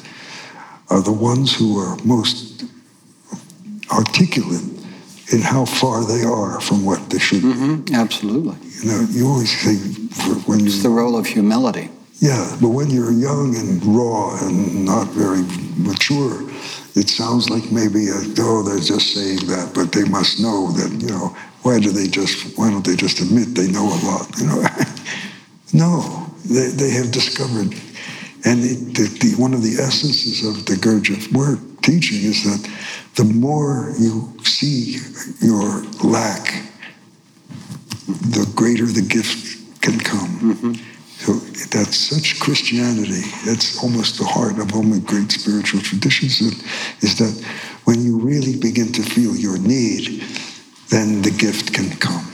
are 0.88 1.02
the 1.02 1.12
ones 1.12 1.54
who 1.54 1.78
are 1.78 1.96
most 2.04 2.64
articulate 3.90 4.77
in 5.32 5.40
how 5.40 5.64
far 5.64 6.04
they 6.04 6.22
are 6.24 6.60
from 6.60 6.84
what 6.84 7.10
they 7.10 7.18
should 7.18 7.42
be. 7.42 7.48
Mm-hmm, 7.48 7.94
absolutely. 7.94 8.56
You 8.82 8.90
know, 8.90 9.06
you 9.10 9.28
always 9.28 9.52
think 9.62 10.46
when 10.46 10.66
it's 10.66 10.82
the 10.82 10.88
role 10.88 11.16
of 11.16 11.26
humility. 11.26 11.90
Yeah, 12.20 12.56
but 12.60 12.70
when 12.70 12.90
you're 12.90 13.12
young 13.12 13.54
and 13.56 13.84
raw 13.84 14.36
and 14.44 14.84
not 14.84 15.06
very 15.08 15.42
mature, 15.76 16.42
it 16.96 17.08
sounds 17.08 17.48
like 17.48 17.70
maybe 17.70 18.08
a, 18.08 18.18
oh 18.40 18.62
they're 18.62 18.80
just 18.80 19.14
saying 19.14 19.46
that, 19.46 19.72
but 19.72 19.92
they 19.92 20.04
must 20.04 20.40
know 20.40 20.72
that 20.72 20.90
you 21.00 21.08
know 21.08 21.36
why 21.62 21.78
do 21.78 21.90
they 21.90 22.08
just 22.08 22.58
why 22.58 22.70
don't 22.70 22.84
they 22.84 22.96
just 22.96 23.20
admit 23.20 23.54
they 23.54 23.70
know 23.70 23.86
a 23.86 23.98
lot? 24.04 24.26
You 24.38 24.46
know, 24.46 24.66
no, 25.72 26.26
they 26.44 26.68
they 26.70 26.90
have 26.90 27.12
discovered, 27.12 27.72
and 28.48 28.64
it, 28.64 28.94
the, 28.96 29.04
the, 29.20 29.34
one 29.36 29.52
of 29.52 29.62
the 29.62 29.76
essences 29.76 30.42
of 30.42 30.64
the 30.64 30.72
Gurdjieff 30.72 31.30
work 31.34 31.60
teaching 31.82 32.24
is 32.24 32.44
that 32.44 32.64
the 33.16 33.24
more 33.24 33.92
you 33.98 34.32
see 34.42 34.96
your 35.40 35.84
lack, 36.02 36.64
the 38.06 38.50
greater 38.56 38.86
the 38.86 39.02
gift 39.02 39.82
can 39.82 40.00
come. 40.00 40.30
Mm-hmm. 40.40 40.72
So 41.18 41.34
that's 41.76 41.98
such 41.98 42.40
Christianity. 42.40 43.20
That's 43.44 43.82
almost 43.82 44.16
the 44.18 44.24
heart 44.24 44.58
of 44.58 44.74
all 44.74 44.82
my 44.82 45.00
great 45.00 45.30
spiritual 45.30 45.80
traditions. 45.82 46.40
Is 47.02 47.18
that 47.18 47.34
when 47.84 48.00
you 48.00 48.18
really 48.18 48.56
begin 48.56 48.92
to 48.92 49.02
feel 49.02 49.36
your 49.36 49.58
need, 49.58 50.22
then 50.88 51.20
the 51.20 51.32
gift 51.32 51.74
can 51.74 51.90
come. 51.98 52.24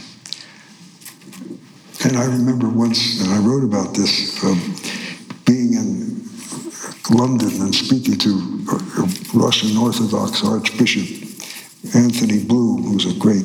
And 2.04 2.16
I 2.16 2.26
remember 2.26 2.68
once, 2.68 3.20
and 3.20 3.32
I 3.32 3.38
wrote 3.38 3.64
about 3.64 3.94
this, 3.94 4.44
um, 4.44 4.76
being 5.46 5.74
in 5.74 6.03
London 7.10 7.60
and 7.60 7.74
speaking 7.74 8.16
to 8.18 8.30
a 8.70 9.38
Russian 9.38 9.76
Orthodox 9.76 10.42
Archbishop 10.44 11.24
Anthony 11.94 12.42
Bloom, 12.42 12.82
who's 12.82 13.06
a 13.06 13.18
great 13.18 13.44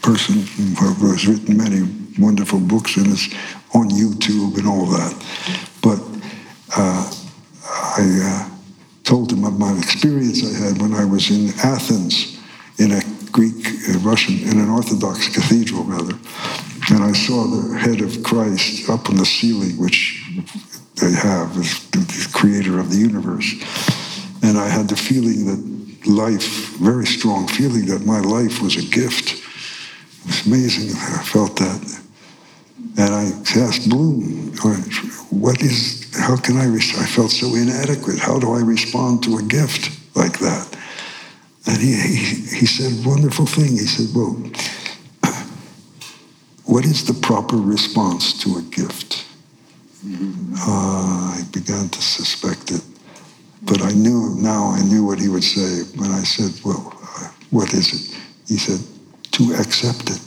person 0.00 0.34
who 0.36 1.10
has 1.10 1.26
written 1.26 1.56
many 1.56 1.82
wonderful 2.18 2.60
books 2.60 2.96
and 2.96 3.06
is 3.08 3.32
on 3.74 3.90
YouTube 3.90 4.56
and 4.58 4.68
all 4.68 4.86
that. 4.86 5.12
But 5.82 5.98
uh, 6.76 7.12
I 7.66 8.20
uh, 8.22 8.50
told 9.02 9.32
him 9.32 9.44
of 9.44 9.58
my 9.58 9.76
experience 9.76 10.44
I 10.44 10.66
had 10.66 10.80
when 10.80 10.94
I 10.94 11.04
was 11.04 11.30
in 11.30 11.48
Athens 11.64 12.38
in 12.78 12.92
a 12.92 13.00
Greek, 13.32 13.66
uh, 13.88 13.98
Russian, 13.98 14.38
in 14.48 14.60
an 14.60 14.70
Orthodox 14.70 15.28
cathedral, 15.34 15.82
rather. 15.84 16.14
And 16.90 17.02
I 17.02 17.12
saw 17.12 17.46
the 17.46 17.78
head 17.78 18.00
of 18.00 18.22
Christ 18.22 18.88
up 18.88 19.08
on 19.08 19.16
the 19.16 19.26
ceiling, 19.26 19.76
which 19.78 20.22
they 20.96 21.12
have 21.12 21.56
as 21.58 21.88
the 21.90 22.28
creator 22.32 22.78
of 22.78 22.90
the 22.90 22.98
universe. 22.98 23.52
And 24.42 24.58
I 24.58 24.68
had 24.68 24.88
the 24.88 24.96
feeling 24.96 25.46
that 25.46 26.06
life, 26.06 26.76
very 26.78 27.06
strong 27.06 27.48
feeling 27.48 27.86
that 27.86 28.04
my 28.04 28.20
life 28.20 28.62
was 28.62 28.76
a 28.76 28.88
gift. 28.88 29.32
It 29.32 30.26
was 30.26 30.46
amazing. 30.46 30.90
I 30.90 31.22
felt 31.22 31.56
that. 31.56 32.00
And 32.96 33.14
I 33.14 33.24
asked 33.60 33.88
Bloom, 33.88 34.52
what 35.30 35.60
is, 35.62 36.14
how 36.16 36.36
can 36.36 36.56
I, 36.56 36.72
I 36.72 37.06
felt 37.06 37.30
so 37.30 37.54
inadequate. 37.54 38.18
How 38.18 38.38
do 38.38 38.52
I 38.52 38.60
respond 38.60 39.24
to 39.24 39.38
a 39.38 39.42
gift 39.42 39.90
like 40.14 40.38
that? 40.38 40.76
And 41.66 41.78
he, 41.78 41.94
he, 41.94 42.58
he 42.58 42.66
said, 42.66 43.04
wonderful 43.04 43.46
thing. 43.46 43.72
He 43.72 43.86
said, 43.86 44.14
well, 44.14 44.34
what 46.64 46.84
is 46.84 47.04
the 47.04 47.14
proper 47.14 47.56
response 47.56 48.38
to 48.44 48.58
a 48.58 48.62
gift? 48.62 49.23
Uh, 50.06 51.38
I 51.38 51.42
began 51.52 51.88
to 51.88 52.02
suspect 52.02 52.70
it. 52.70 52.82
But 53.62 53.82
I 53.82 53.92
knew, 53.92 54.36
now 54.38 54.70
I 54.70 54.82
knew 54.82 55.04
what 55.04 55.18
he 55.18 55.28
would 55.28 55.44
say. 55.44 55.82
When 55.98 56.10
I 56.10 56.22
said, 56.22 56.52
well, 56.64 56.92
uh, 57.02 57.28
what 57.50 57.72
is 57.72 57.92
it? 57.92 58.20
He 58.46 58.58
said, 58.58 58.80
to 59.32 59.54
accept 59.54 60.10
it. 60.10 60.20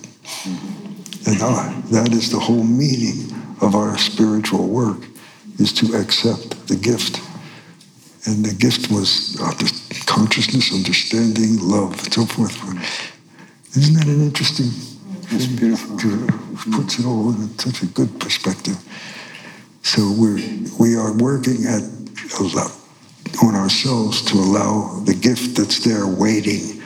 And 1.28 1.38
uh, 1.41 1.82
that 1.91 2.14
is 2.14 2.32
the 2.32 2.40
whole 2.40 2.64
meaning 2.64 3.32
of 3.62 3.76
our 3.76 3.98
spiritual 3.98 4.68
work, 4.68 4.98
is 5.60 5.72
to 5.74 5.95
accept 5.95 6.68
the 6.68 6.76
gift. 6.76 7.22
And 8.26 8.44
the 8.44 8.54
gift 8.54 8.91
was 8.91 9.38
uh, 9.40 9.52
the 9.52 10.04
consciousness, 10.06 10.74
understanding, 10.74 11.60
love, 11.62 11.94
and 12.04 12.14
so 12.14 12.26
forth. 12.26 12.58
Isn't 13.78 13.94
that 13.95 14.08
an 14.08 14.22
interesting? 14.22 14.72
That's 15.30 15.45
beautiful. 15.45 15.98
To, 15.98 16.28
puts 16.72 16.99
it 16.99 17.06
all 17.06 17.30
in 17.30 17.58
such 17.60 17.84
a 17.84 17.86
good 17.86 18.20
perspective. 18.20 18.78
So 19.88 20.12
we're 20.12 20.44
we 20.78 20.98
are 20.98 21.14
working 21.14 21.64
at 21.64 21.82
on 23.42 23.56
ourselves 23.56 24.22
to 24.24 24.36
allow 24.36 25.00
the 25.06 25.14
gift 25.14 25.56
that's 25.56 25.80
there 25.86 26.06
waiting 26.06 26.84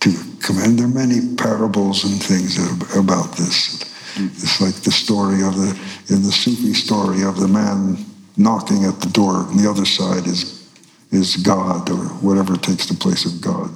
to 0.00 0.10
come. 0.40 0.56
And 0.56 0.78
there 0.78 0.86
are 0.86 0.88
many 0.88 1.36
parables 1.36 2.04
and 2.04 2.22
things 2.22 2.56
about 2.96 3.36
this. 3.36 3.82
It's 4.16 4.62
like 4.62 4.74
the 4.76 4.90
story 4.90 5.42
of 5.42 5.56
the, 5.56 5.78
in 6.08 6.22
the 6.22 6.32
Sufi 6.32 6.72
story 6.72 7.22
of 7.22 7.38
the 7.38 7.48
man 7.48 7.98
knocking 8.38 8.84
at 8.84 8.98
the 9.00 9.10
door, 9.10 9.46
and 9.50 9.60
the 9.60 9.68
other 9.68 9.84
side 9.84 10.26
is, 10.26 10.72
is 11.10 11.36
God 11.36 11.90
or 11.90 12.06
whatever 12.24 12.56
takes 12.56 12.86
the 12.86 12.94
place 12.94 13.26
of 13.26 13.42
God. 13.42 13.68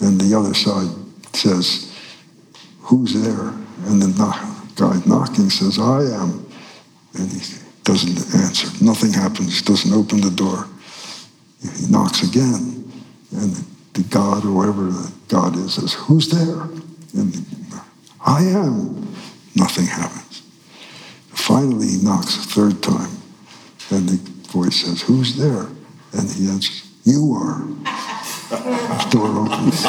And 0.00 0.18
the 0.18 0.34
other 0.34 0.54
side 0.54 0.88
says, 1.34 1.94
Who's 2.80 3.12
there? 3.12 3.48
And 3.88 4.00
the 4.00 4.08
guy 4.76 5.02
knocking 5.04 5.50
says, 5.50 5.78
I 5.78 6.00
am. 6.00 6.46
And 7.12 7.30
he 7.30 7.60
doesn't 7.90 8.40
answer. 8.40 8.84
Nothing 8.84 9.12
happens, 9.12 9.58
He 9.58 9.64
doesn't 9.64 9.92
open 9.92 10.20
the 10.20 10.30
door. 10.30 10.66
He 11.60 11.86
knocks 11.90 12.22
again. 12.22 12.90
And 13.32 13.52
the 13.94 14.02
God, 14.08 14.44
or 14.44 14.64
whoever 14.64 14.84
the 14.84 15.12
God 15.28 15.56
is, 15.56 15.74
says, 15.74 15.94
Who's 15.94 16.28
there? 16.28 16.62
And 17.14 17.34
I 18.24 18.42
am. 18.42 19.08
Nothing 19.56 19.86
happens. 19.86 20.42
Finally, 21.30 21.88
he 21.88 21.96
knocks 22.02 22.36
a 22.36 22.42
third 22.42 22.82
time. 22.82 23.10
And 23.90 24.08
the 24.08 24.18
voice 24.50 24.76
says, 24.84 25.02
Who's 25.02 25.36
there? 25.36 25.66
And 26.12 26.30
he 26.30 26.48
answers, 26.48 26.88
You 27.04 27.32
are. 27.34 27.58
the 28.50 29.08
door 29.10 29.46
opens. 29.46 29.82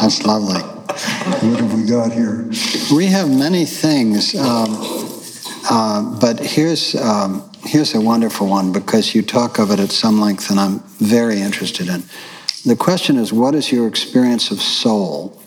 That's 0.00 0.24
lovely. 0.24 0.60
What 0.60 1.60
have 1.60 1.74
we 1.74 1.86
got 1.86 2.12
here? 2.12 2.50
We 2.94 3.06
have 3.06 3.28
many 3.28 3.64
things, 3.66 4.34
um, 4.34 4.70
uh, 5.70 6.18
but 6.20 6.40
here's 6.40 6.94
um, 6.94 7.50
here's 7.62 7.94
a 7.94 8.00
wonderful 8.00 8.46
one 8.46 8.72
because 8.72 9.14
you 9.14 9.22
talk 9.22 9.58
of 9.58 9.70
it 9.70 9.80
at 9.80 9.90
some 9.90 10.20
length, 10.20 10.50
and 10.50 10.60
I'm 10.60 10.80
very 10.98 11.40
interested 11.40 11.88
in. 11.88 12.02
The 12.66 12.76
question 12.76 13.16
is, 13.16 13.32
what 13.32 13.54
is 13.54 13.72
your 13.72 13.86
experience 13.86 14.50
of 14.50 14.60
soul? 14.60 15.40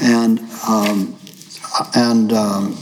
And 0.00 0.40
um, 0.68 1.16
and 1.94 2.32
um, 2.32 2.74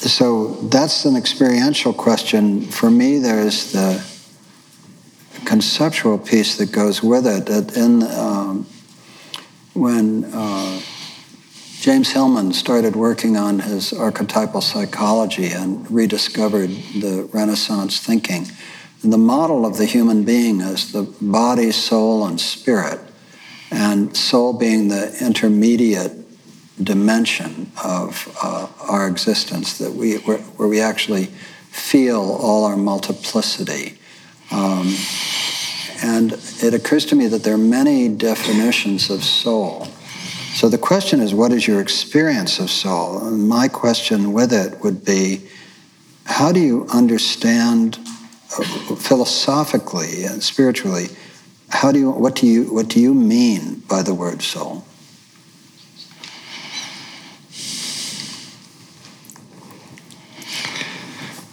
so 0.00 0.54
that's 0.68 1.04
an 1.04 1.16
experiential 1.16 1.92
question. 1.92 2.62
For 2.62 2.90
me, 2.90 3.18
there's 3.18 3.72
the 3.72 4.04
conceptual 5.44 6.18
piece 6.18 6.56
that 6.56 6.72
goes 6.72 7.02
with 7.02 7.26
it. 7.26 7.46
That 7.46 7.76
in 7.76 8.02
um, 8.02 8.66
when 9.74 10.24
uh, 10.32 10.80
James 11.80 12.12
Hillman 12.12 12.52
started 12.52 12.94
working 12.94 13.38
on 13.38 13.60
his 13.60 13.90
archetypal 13.90 14.60
psychology 14.60 15.46
and 15.46 15.90
rediscovered 15.90 16.68
the 16.68 17.26
Renaissance 17.32 17.98
thinking, 17.98 18.48
And 19.02 19.10
the 19.10 19.16
model 19.16 19.64
of 19.64 19.78
the 19.78 19.86
human 19.86 20.24
being 20.24 20.60
is 20.60 20.92
the 20.92 21.04
body, 21.22 21.72
soul, 21.72 22.26
and 22.26 22.38
spirit, 22.38 23.00
and 23.70 24.14
soul 24.14 24.52
being 24.52 24.88
the 24.88 25.16
intermediate 25.24 26.12
dimension 26.84 27.72
of 27.82 28.30
uh, 28.42 28.68
our 28.82 29.08
existence 29.08 29.78
that 29.78 29.94
we 29.94 30.16
where, 30.18 30.36
where, 30.36 30.68
we 30.68 30.82
actually 30.82 31.26
feel 31.70 32.20
all 32.20 32.66
our 32.66 32.76
multiplicity. 32.76 33.96
Um, 34.50 34.94
and 36.02 36.32
it 36.62 36.74
occurs 36.74 37.06
to 37.06 37.16
me 37.16 37.26
that 37.28 37.42
there 37.42 37.54
are 37.54 37.58
many 37.58 38.10
definitions 38.10 39.08
of 39.08 39.24
soul. 39.24 39.88
So 40.54 40.68
the 40.68 40.78
question 40.78 41.20
is, 41.20 41.32
what 41.32 41.52
is 41.52 41.66
your 41.66 41.80
experience 41.80 42.58
of 42.58 42.70
soul? 42.70 43.26
And 43.26 43.48
my 43.48 43.68
question 43.68 44.32
with 44.32 44.52
it 44.52 44.80
would 44.82 45.04
be, 45.04 45.48
how 46.26 46.52
do 46.52 46.60
you 46.60 46.86
understand 46.92 47.98
uh, 48.58 48.62
philosophically 48.96 50.24
and 50.24 50.42
spiritually? 50.42 51.06
How 51.70 51.92
do 51.92 51.98
you 51.98 52.10
what 52.10 52.34
do 52.34 52.46
you 52.46 52.64
what 52.74 52.88
do 52.88 53.00
you 53.00 53.14
mean 53.14 53.82
by 53.88 54.02
the 54.02 54.12
word 54.12 54.42
soul? 54.42 54.84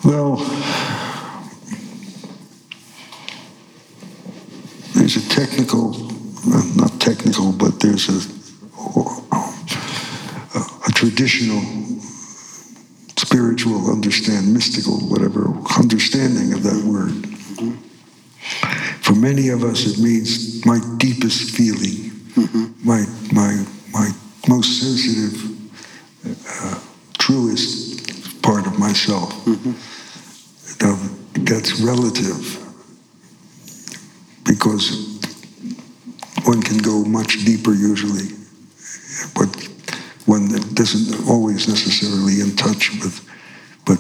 Well, 0.03 0.37
there's 4.93 5.17
a 5.17 5.29
technical, 5.29 5.93
not 6.75 6.99
technical, 6.99 7.51
but 7.51 7.79
there's 7.79 8.09
a, 8.09 8.36
a, 10.55 10.91
traditional 10.93 11.61
spiritual 13.17 13.91
understand, 13.91 14.51
mystical, 14.53 14.97
whatever, 15.09 15.53
understanding 15.77 16.53
of 16.53 16.63
that 16.63 16.83
word. 16.83 17.25
For 19.03 19.13
many 19.13 19.49
of 19.49 19.63
us, 19.63 19.85
it 19.85 20.01
means 20.01 20.65
my 20.65 20.79
deepest 20.97 21.55
feeling, 21.55 22.11
mm-hmm. 22.33 22.87
my, 22.87 23.05
my, 23.31 23.63
my 23.93 24.09
most 24.47 24.81
sensitive, 24.81 25.57
uh, 26.49 26.79
truest 27.17 28.41
part 28.41 28.65
of 28.65 28.79
myself. 28.79 29.33
Mm-hmm. 29.45 30.85
Now, 30.85 30.95
that's 31.45 31.79
relative 31.79 32.63
because 34.43 35.17
one 36.45 36.61
can 36.61 36.77
go 36.77 37.03
much 37.03 37.45
deeper 37.45 37.73
usually, 37.73 38.29
but 39.33 39.47
one 40.25 40.49
that 40.49 40.75
doesn't 40.75 41.27
always 41.29 41.67
necessarily 41.67 42.41
in 42.41 42.55
touch 42.55 42.91
with, 42.99 43.23
but 43.85 43.97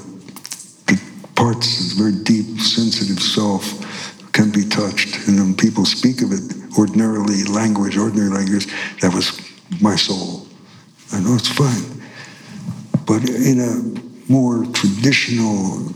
the 0.87 0.99
parts 1.35 1.91
of 1.91 1.97
very 1.97 2.11
deep, 2.23 2.59
sensitive 2.59 3.21
self 3.21 3.63
can 4.33 4.51
be 4.51 4.65
touched. 4.65 5.27
And 5.27 5.39
when 5.39 5.55
people 5.55 5.85
speak 5.85 6.21
of 6.21 6.31
it, 6.31 6.41
ordinarily 6.77 7.43
language, 7.45 7.97
ordinary 7.97 8.29
language, 8.29 8.67
that 9.01 9.13
was 9.13 9.39
my 9.81 9.95
soul. 9.95 10.45
I 11.13 11.19
know 11.21 11.35
it's 11.35 11.47
fine. 11.47 12.03
But 13.05 13.27
in 13.29 13.61
a 13.61 14.31
more 14.31 14.65
traditional 14.73 15.93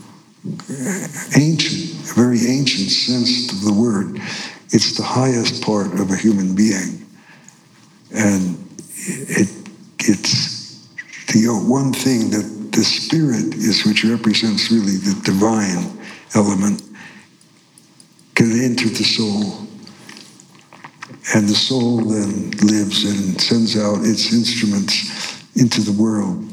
ancient, 1.36 1.92
very 2.16 2.48
ancient 2.48 2.90
sense 2.90 3.52
of 3.52 3.62
the 3.64 3.74
word. 3.74 4.20
It's 4.70 4.98
the 4.98 5.04
highest 5.04 5.64
part 5.64 6.00
of 6.00 6.12
a 6.12 6.16
human 6.16 6.56
being. 6.56 7.06
And 8.16 8.61
it, 9.08 9.50
it's 10.00 10.88
the 11.28 11.48
one 11.68 11.94
thing 11.94 12.30
that 12.32 12.72
the 12.72 12.84
spirit 12.84 13.54
is, 13.56 13.86
which 13.86 14.04
represents 14.04 14.72
really 14.72 14.98
the 14.98 15.20
divine 15.24 16.00
element, 16.36 16.82
can 18.36 18.52
enter 18.52 18.88
the 18.90 19.04
soul. 19.04 19.68
And 21.36 21.48
the 21.48 21.56
soul 21.56 21.98
then 21.98 22.52
lives 22.64 23.04
and 23.06 23.40
sends 23.40 23.78
out 23.78 24.00
its 24.04 24.34
instruments 24.34 25.44
into 25.56 25.82
the 25.82 25.92
world. 25.92 26.44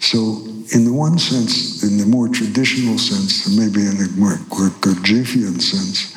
So 0.00 0.42
in 0.74 0.84
the 0.84 0.92
one 0.92 1.18
sense, 1.18 1.82
in 1.82 1.98
the 1.98 2.06
more 2.06 2.28
traditional 2.28 2.98
sense, 2.98 3.48
maybe 3.56 3.86
in 3.86 3.98
the 3.98 4.12
more 4.16 4.34
Gurdjieffian 4.50 5.60
sense, 5.60 6.12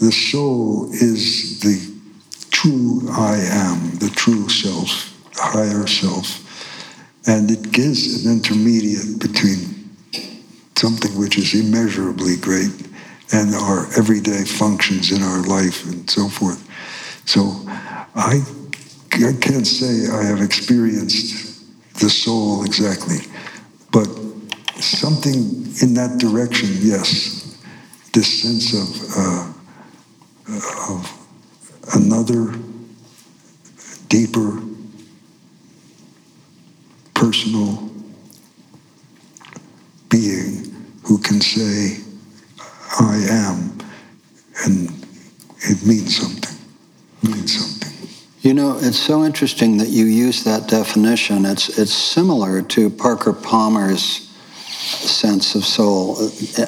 the 0.00 0.12
soul 0.12 0.90
is 0.92 1.60
the 1.60 1.95
true 2.56 3.02
I 3.10 3.36
am, 3.36 3.98
the 3.98 4.10
true 4.16 4.48
self, 4.48 5.12
the 5.34 5.42
higher 5.42 5.86
self. 5.86 6.42
And 7.28 7.50
it 7.50 7.70
gives 7.70 8.24
an 8.24 8.32
intermediate 8.32 9.20
between 9.20 9.90
something 10.74 11.18
which 11.18 11.36
is 11.36 11.52
immeasurably 11.54 12.36
great 12.36 12.72
and 13.32 13.54
our 13.54 13.86
everyday 13.98 14.44
functions 14.44 15.12
in 15.12 15.22
our 15.22 15.42
life 15.42 15.84
and 15.84 16.08
so 16.08 16.28
forth. 16.28 16.62
So 17.26 17.42
I, 18.14 18.40
I 19.12 19.32
can't 19.38 19.66
say 19.66 20.10
I 20.10 20.24
have 20.24 20.40
experienced 20.40 22.00
the 22.00 22.08
soul 22.08 22.64
exactly. 22.64 23.18
But 23.92 24.08
something 24.80 25.34
in 25.82 25.92
that 25.94 26.16
direction, 26.18 26.70
yes, 26.80 27.58
this 28.14 28.42
sense 28.42 28.72
of, 28.72 28.88
uh, 29.18 29.52
of 30.94 31.25
another 31.94 32.54
deeper 34.08 34.60
personal 37.14 37.90
being 40.08 40.74
who 41.04 41.18
can 41.18 41.40
say, 41.40 42.02
I 43.00 43.26
am, 43.30 43.78
and 44.64 44.88
it 45.58 45.84
means 45.86 46.16
something. 46.16 46.56
It 47.22 47.28
means 47.28 47.58
something. 47.58 48.08
You 48.40 48.54
know, 48.54 48.78
it's 48.80 48.98
so 48.98 49.24
interesting 49.24 49.78
that 49.78 49.88
you 49.88 50.04
use 50.04 50.44
that 50.44 50.68
definition. 50.68 51.44
It's 51.44 51.78
it's 51.78 51.92
similar 51.92 52.62
to 52.62 52.90
Parker 52.90 53.32
Palmer's 53.32 54.30
sense 54.60 55.54
of 55.54 55.64
soul, 55.64 56.16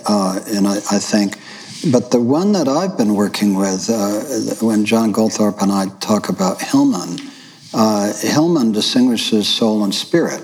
uh, 0.06 0.40
and 0.48 0.66
I, 0.66 0.76
I, 0.76 0.98
think. 0.98 1.38
But 1.86 2.10
the 2.10 2.20
one 2.20 2.52
that 2.52 2.66
I've 2.66 2.98
been 2.98 3.14
working 3.14 3.54
with, 3.54 3.88
uh, 3.88 4.20
when 4.66 4.84
John 4.84 5.12
Goldthorpe 5.12 5.62
and 5.62 5.70
I 5.70 5.86
talk 6.00 6.28
about 6.28 6.60
Hillman, 6.60 7.20
uh, 7.72 8.12
Hillman 8.14 8.72
distinguishes 8.72 9.46
soul 9.46 9.84
and 9.84 9.94
spirit. 9.94 10.42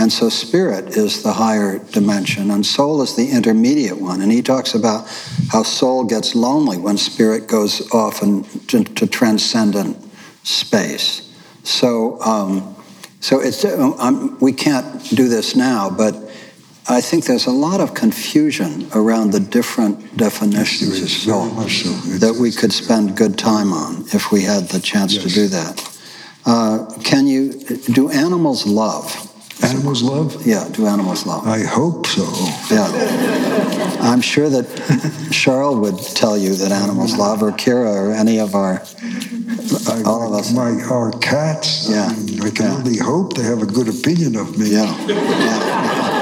And 0.00 0.10
so 0.12 0.28
spirit 0.30 0.96
is 0.96 1.22
the 1.22 1.32
higher 1.32 1.78
dimension, 1.78 2.50
and 2.50 2.64
soul 2.64 3.02
is 3.02 3.14
the 3.14 3.28
intermediate 3.30 4.00
one. 4.00 4.22
And 4.22 4.32
he 4.32 4.42
talks 4.42 4.74
about 4.74 5.06
how 5.50 5.64
soul 5.64 6.04
gets 6.04 6.34
lonely 6.34 6.78
when 6.78 6.96
spirit 6.96 7.46
goes 7.46 7.90
off 7.92 8.22
and 8.22 8.46
to, 8.68 8.84
to 8.84 9.06
transcendent 9.06 9.98
space. 10.44 11.30
So, 11.64 12.20
um, 12.22 12.76
so 13.20 13.40
it's, 13.40 13.64
um, 13.64 14.38
we 14.40 14.52
can't 14.52 15.02
do 15.10 15.28
this 15.28 15.56
now, 15.56 15.90
but 15.90 16.14
I 16.90 17.02
think 17.02 17.26
there's 17.26 17.46
a 17.46 17.50
lot 17.52 17.80
of 17.80 17.92
confusion 17.92 18.88
around 18.94 19.32
the 19.32 19.40
different 19.40 20.16
definitions 20.16 21.02
of 21.02 21.10
soul 21.10 21.68
so. 21.68 21.90
that 22.18 22.34
we 22.40 22.50
could 22.50 22.72
spend 22.72 23.14
good 23.14 23.36
time 23.36 23.74
on 23.74 24.04
if 24.14 24.32
we 24.32 24.42
had 24.42 24.68
the 24.68 24.80
chance 24.80 25.14
yes. 25.14 25.24
to 25.24 25.28
do 25.28 25.48
that. 25.48 25.98
Uh, 26.46 26.86
can 27.04 27.26
you 27.26 27.52
do 27.92 28.10
animals 28.10 28.66
love? 28.66 29.04
Animals 29.62 30.02
love? 30.02 30.46
Yeah, 30.46 30.66
do 30.72 30.86
animals 30.86 31.26
love? 31.26 31.46
I 31.46 31.62
hope 31.64 32.06
so. 32.06 32.24
Yeah. 32.70 32.88
I'm 34.00 34.22
sure 34.22 34.48
that 34.48 35.28
Charles 35.30 35.78
would 35.80 35.98
tell 36.16 36.38
you 36.38 36.54
that 36.54 36.72
animals 36.72 37.16
love, 37.16 37.42
or 37.42 37.50
Kira, 37.50 37.92
or 37.92 38.12
any 38.12 38.38
of 38.38 38.54
our, 38.54 38.80
I, 39.88 40.02
all 40.06 40.32
of 40.32 40.40
us. 40.40 40.52
My, 40.54 40.70
our 40.84 41.10
cats, 41.18 41.88
Yeah. 41.90 42.06
I, 42.06 42.16
mean, 42.16 42.40
I 42.40 42.50
can 42.50 42.66
Yeah. 42.66 42.76
only 42.76 42.96
hope 42.98 43.34
they 43.36 43.42
have 43.42 43.60
a 43.60 43.66
good 43.66 43.88
opinion 43.88 44.36
of 44.36 44.56
me. 44.56 44.70
Yeah. 44.70 45.06
yeah. 45.06 46.17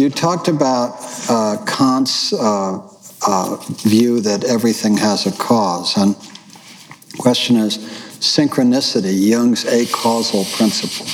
You 0.00 0.08
talked 0.08 0.48
about 0.48 0.96
uh, 1.28 1.62
Kant's 1.66 2.32
uh, 2.32 2.80
uh, 3.26 3.56
view 3.82 4.20
that 4.22 4.44
everything 4.44 4.96
has 4.96 5.26
a 5.26 5.32
cause, 5.32 5.94
and 5.98 6.16
question 7.18 7.56
is 7.56 7.76
synchronicity, 7.76 9.28
Jung's 9.28 9.64
acausal 9.64 10.44
principle. 10.56 11.06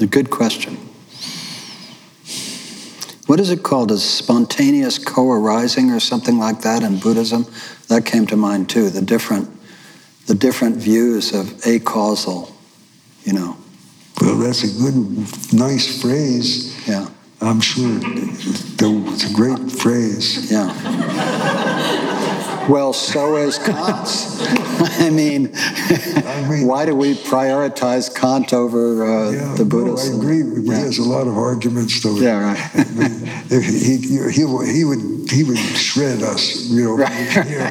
A 0.00 0.06
good 0.06 0.30
question. 0.30 0.74
What 3.28 3.38
is 3.38 3.50
it 3.50 3.62
called? 3.62 3.92
Is 3.92 4.02
spontaneous 4.02 4.98
co-arising 4.98 5.92
or 5.92 6.00
something 6.00 6.38
like 6.38 6.62
that 6.62 6.82
in 6.82 6.98
Buddhism? 6.98 7.46
That 7.86 8.04
came 8.04 8.26
to 8.26 8.36
mind 8.36 8.68
too. 8.68 8.90
The 8.90 9.00
different, 9.00 9.48
the 10.26 10.34
different 10.34 10.76
views 10.76 11.32
of 11.34 11.64
acausal, 11.66 12.54
you 13.24 13.32
know. 13.32 13.56
Well, 14.20 14.36
that's 14.38 14.62
a 14.62 14.82
good, 14.82 15.52
nice 15.52 16.00
phrase. 16.00 16.86
Yeah, 16.88 17.08
I'm 17.40 17.60
sure 17.60 17.98
it's 18.04 19.30
a 19.30 19.34
great 19.34 19.70
phrase. 19.70 20.50
yeah. 20.50 20.70
Well, 22.68 22.92
so 22.92 23.36
is 23.38 23.58
Kant's. 23.58 24.40
I 25.00 25.10
mean, 25.10 25.50
mean- 26.48 26.66
why 26.68 26.86
do 26.86 26.94
we 26.94 27.14
prioritize 27.14 28.14
Kant 28.14 28.52
over 28.52 29.02
uh, 29.04 29.30
Yeah, 29.32 29.54
the 29.54 29.64
no, 29.64 29.70
Buddhists? 29.70 30.10
I 30.10 30.16
agree. 30.16 30.42
He 30.62 30.68
Yeah. 30.70 30.76
has 30.76 30.98
a 30.98 31.02
lot 31.02 31.26
of 31.26 31.36
arguments, 31.36 32.00
though. 32.02 32.14
Yeah, 32.14 32.38
right. 32.52 32.70
I 32.76 32.84
mean, 32.92 33.28
if 33.50 33.64
he, 33.64 33.96
he, 33.96 34.30
he, 34.30 34.44
would- 34.44 34.68
he 34.68 34.84
would 34.84 35.30
he 35.30 35.42
would 35.42 35.58
shred 35.58 36.22
us, 36.22 36.68
you 36.70 36.84
know. 36.84 36.96
Right. 36.98 37.34
Yeah. 37.48 37.70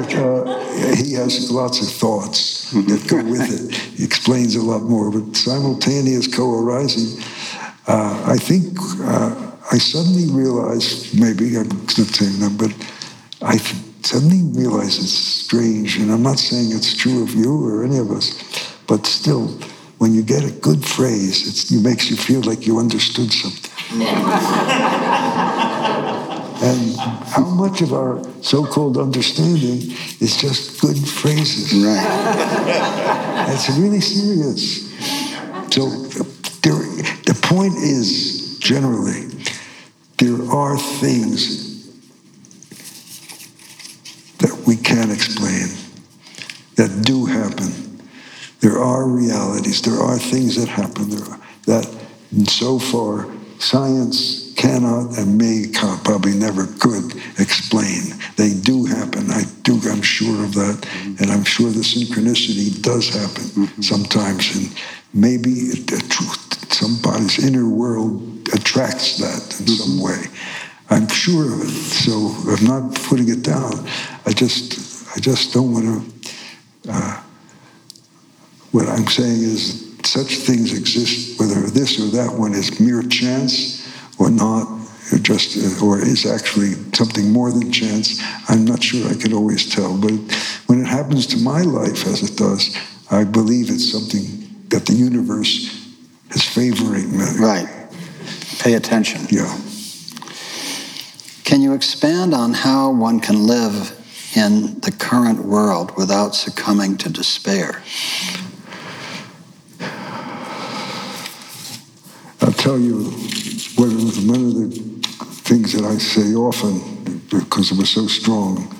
But 0.00 0.14
uh, 0.14 0.61
he 0.94 1.14
has 1.14 1.50
lots 1.50 1.80
of 1.80 1.88
thoughts 1.88 2.70
that 2.72 3.06
go 3.08 3.22
with 3.24 3.48
it. 3.50 3.76
He 3.76 4.04
explains 4.04 4.56
a 4.56 4.62
lot 4.62 4.82
more. 4.82 5.10
But 5.10 5.36
simultaneous 5.36 6.26
co-arising, 6.26 7.22
uh, 7.86 8.24
I 8.26 8.36
think 8.36 8.78
uh, 9.00 9.52
I 9.70 9.78
suddenly 9.78 10.30
realized, 10.32 11.18
maybe 11.18 11.56
I'm 11.56 11.68
not 11.68 11.90
saying 11.90 12.40
that, 12.40 12.56
but 12.58 12.72
I 13.46 13.56
suddenly 14.02 14.42
realized 14.58 15.00
it's 15.02 15.12
strange, 15.12 15.96
and 15.96 16.10
I'm 16.10 16.22
not 16.22 16.38
saying 16.38 16.70
it's 16.72 16.94
true 16.94 17.22
of 17.22 17.34
you 17.34 17.66
or 17.66 17.84
any 17.84 17.98
of 17.98 18.10
us, 18.10 18.32
but 18.86 19.06
still, 19.06 19.48
when 19.98 20.12
you 20.14 20.22
get 20.22 20.44
a 20.44 20.50
good 20.50 20.84
phrase, 20.84 21.70
it 21.70 21.80
makes 21.82 22.10
you 22.10 22.16
feel 22.16 22.42
like 22.42 22.66
you 22.66 22.78
understood 22.78 23.32
something. 23.32 25.08
and 26.62 26.96
how 26.96 27.44
much 27.44 27.80
of 27.82 27.92
our 27.92 28.22
so-called 28.40 28.96
understanding 28.96 29.90
is 30.20 30.36
just 30.36 30.80
good 30.80 30.96
phrases? 30.96 31.74
Right. 31.84 33.08
It's 33.48 33.68
really 33.76 34.00
serious. 34.00 34.88
So 35.72 35.88
there, 36.62 36.78
the 37.26 37.38
point 37.42 37.74
is, 37.74 38.58
generally, 38.60 39.26
there 40.18 40.50
are 40.50 40.78
things 40.78 41.88
that 44.38 44.64
we 44.66 44.76
can't 44.76 45.10
explain, 45.10 45.68
that 46.76 47.02
do 47.04 47.26
happen. 47.26 48.00
There 48.60 48.78
are 48.78 49.06
realities, 49.06 49.82
there 49.82 49.98
are 49.98 50.18
things 50.18 50.56
that 50.56 50.68
happen 50.68 51.10
there 51.10 51.28
are, 51.28 51.40
that 51.66 51.84
so 52.48 52.78
far 52.78 53.26
science 53.58 54.41
cannot 54.56 55.18
and 55.18 55.38
may 55.38 55.66
probably 56.04 56.34
never 56.34 56.66
could 56.78 57.14
explain. 57.38 58.14
They 58.36 58.54
do 58.54 58.84
happen. 58.84 59.30
I 59.30 59.42
do. 59.62 59.80
I'm 59.90 60.02
sure 60.02 60.44
of 60.44 60.54
that, 60.54 60.86
and 61.20 61.30
I'm 61.30 61.44
sure 61.44 61.70
the 61.70 61.80
synchronicity 61.80 62.80
does 62.82 63.08
happen 63.08 63.82
sometimes, 63.82 64.54
and 64.56 64.74
maybe 65.12 65.70
the 65.70 66.04
truth, 66.08 66.72
somebody's 66.72 67.44
inner 67.44 67.68
world 67.68 68.48
attracts 68.54 69.18
that 69.18 69.60
in 69.60 69.66
some 69.66 70.00
way. 70.00 70.24
I'm 70.90 71.08
sure 71.08 71.54
of 71.54 71.62
it, 71.62 71.70
so 71.70 72.34
I'm 72.50 72.64
not 72.66 72.94
putting 73.06 73.28
it 73.28 73.42
down. 73.42 73.88
I 74.26 74.32
just, 74.32 75.16
I 75.16 75.20
just 75.20 75.54
don't 75.54 75.72
want 75.72 75.84
to. 75.84 76.90
Uh, 76.90 77.22
what 78.72 78.88
I'm 78.88 79.06
saying 79.06 79.42
is, 79.42 79.90
such 80.04 80.34
things 80.34 80.76
exist, 80.76 81.38
whether 81.38 81.60
this 81.60 82.00
or 82.00 82.10
that 82.16 82.36
one 82.36 82.54
is 82.54 82.80
mere 82.80 83.02
chance 83.02 83.81
or 84.18 84.30
not, 84.30 84.66
or 85.12 85.18
just 85.18 85.56
uh, 85.56 85.84
or 85.84 85.98
is 85.98 86.26
actually 86.26 86.72
something 86.92 87.30
more 87.30 87.50
than 87.50 87.72
chance. 87.72 88.20
I'm 88.48 88.64
not 88.64 88.82
sure 88.82 89.08
I 89.08 89.14
can 89.14 89.32
always 89.32 89.68
tell, 89.74 89.96
but 89.96 90.12
when 90.66 90.80
it 90.80 90.86
happens 90.86 91.26
to 91.28 91.38
my 91.38 91.62
life, 91.62 92.06
as 92.06 92.22
it 92.22 92.36
does, 92.36 92.76
I 93.10 93.24
believe 93.24 93.70
it's 93.70 93.90
something 93.90 94.42
that 94.68 94.86
the 94.86 94.94
universe 94.94 95.82
is 96.30 96.42
favoring 96.42 97.10
me. 97.12 97.24
Right. 97.38 97.68
Pay 98.58 98.74
attention. 98.74 99.26
Yeah. 99.30 99.58
Can 101.44 101.60
you 101.60 101.74
expand 101.74 102.32
on 102.32 102.54
how 102.54 102.90
one 102.90 103.20
can 103.20 103.46
live 103.46 103.98
in 104.34 104.80
the 104.80 104.92
current 104.92 105.44
world 105.44 105.94
without 105.96 106.34
succumbing 106.34 106.96
to 106.98 107.10
despair? 107.10 107.82
I'll 112.40 112.52
tell 112.52 112.78
you 112.78 113.12
one 113.76 113.88
of 113.90 114.54
the, 114.54 114.92
things 115.42 115.72
that 115.72 115.84
I 115.84 115.98
say 115.98 116.34
often 116.34 116.78
because 117.28 117.72
it 117.72 117.78
was 117.78 117.90
so 117.90 118.06
strong. 118.06 118.74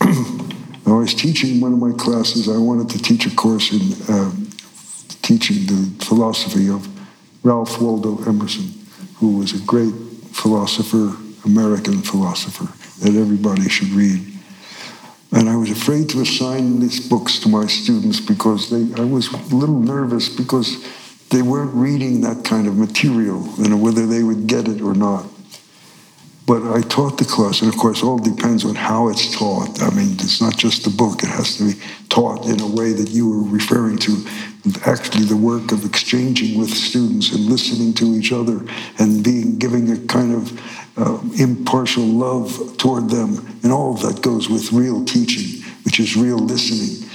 I 0.00 0.92
was 0.92 1.14
teaching 1.14 1.60
one 1.60 1.72
of 1.72 1.78
my 1.78 1.92
classes. 1.92 2.48
I 2.48 2.58
wanted 2.58 2.90
to 2.90 2.98
teach 2.98 3.26
a 3.26 3.34
course 3.34 3.72
in 3.72 3.80
um, 4.14 4.50
teaching 5.22 5.66
the 5.66 6.04
philosophy 6.04 6.68
of 6.68 6.86
Ralph 7.44 7.80
Waldo 7.80 8.22
Emerson, 8.24 8.86
who 9.16 9.38
was 9.38 9.54
a 9.54 9.64
great 9.64 9.94
philosopher, 10.32 11.16
American 11.44 12.02
philosopher 12.02 12.68
that 13.02 13.18
everybody 13.18 13.68
should 13.68 13.88
read. 13.88 14.20
And 15.32 15.48
I 15.48 15.56
was 15.56 15.70
afraid 15.70 16.08
to 16.10 16.20
assign 16.22 16.80
these 16.80 17.06
books 17.06 17.38
to 17.40 17.48
my 17.48 17.66
students 17.66 18.20
because 18.20 18.70
they, 18.70 19.00
I 19.00 19.04
was 19.04 19.32
a 19.32 19.54
little 19.54 19.80
nervous 19.80 20.28
because 20.28 20.84
they 21.30 21.42
weren't 21.42 21.74
reading 21.74 22.22
that 22.22 22.44
kind 22.44 22.66
of 22.66 22.76
material, 22.76 23.40
know, 23.58 23.76
whether 23.76 24.06
they 24.06 24.22
would 24.22 24.46
get 24.46 24.68
it 24.68 24.80
or 24.80 24.94
not. 24.94 25.26
But 26.46 26.62
I 26.72 26.80
taught 26.80 27.18
the 27.18 27.26
class, 27.26 27.60
and 27.60 27.70
of 27.70 27.78
course, 27.78 28.02
all 28.02 28.18
depends 28.18 28.64
on 28.64 28.74
how 28.74 29.08
it's 29.08 29.36
taught. 29.36 29.82
I 29.82 29.90
mean, 29.90 30.12
it's 30.12 30.40
not 30.40 30.56
just 30.56 30.84
the 30.84 30.90
book, 30.90 31.22
it 31.22 31.28
has 31.28 31.58
to 31.58 31.64
be 31.64 31.80
taught 32.08 32.46
in 32.46 32.58
a 32.60 32.66
way 32.66 32.94
that 32.94 33.10
you 33.10 33.28
were 33.28 33.42
referring 33.42 33.98
to. 33.98 34.24
Actually, 34.86 35.24
the 35.24 35.36
work 35.36 35.72
of 35.72 35.84
exchanging 35.84 36.58
with 36.58 36.70
students 36.70 37.32
and 37.32 37.44
listening 37.44 37.92
to 37.94 38.14
each 38.14 38.32
other 38.32 38.64
and 38.98 39.22
being 39.22 39.58
giving 39.58 39.92
a 39.92 39.98
kind 40.06 40.34
of 40.34 40.58
uh, 40.96 41.20
impartial 41.38 42.04
love 42.04 42.78
toward 42.78 43.10
them, 43.10 43.46
and 43.62 43.70
all 43.70 43.92
of 43.92 44.00
that 44.00 44.22
goes 44.22 44.48
with 44.48 44.72
real 44.72 45.04
teaching, 45.04 45.62
which 45.84 46.00
is 46.00 46.16
real 46.16 46.38
listening. 46.38 47.06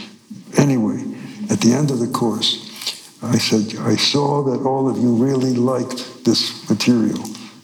Anyway, 0.57 1.03
at 1.49 1.59
the 1.59 1.73
end 1.73 1.89
of 1.89 1.97
the 1.97 2.07
course, 2.07 2.72
I 3.23 3.37
said, 3.37 3.79
I 3.79 3.95
saw 3.95 4.43
that 4.43 4.65
all 4.65 4.89
of 4.89 4.97
you 4.97 5.15
really 5.15 5.53
liked 5.53 6.25
this 6.25 6.69
material, 6.69 7.23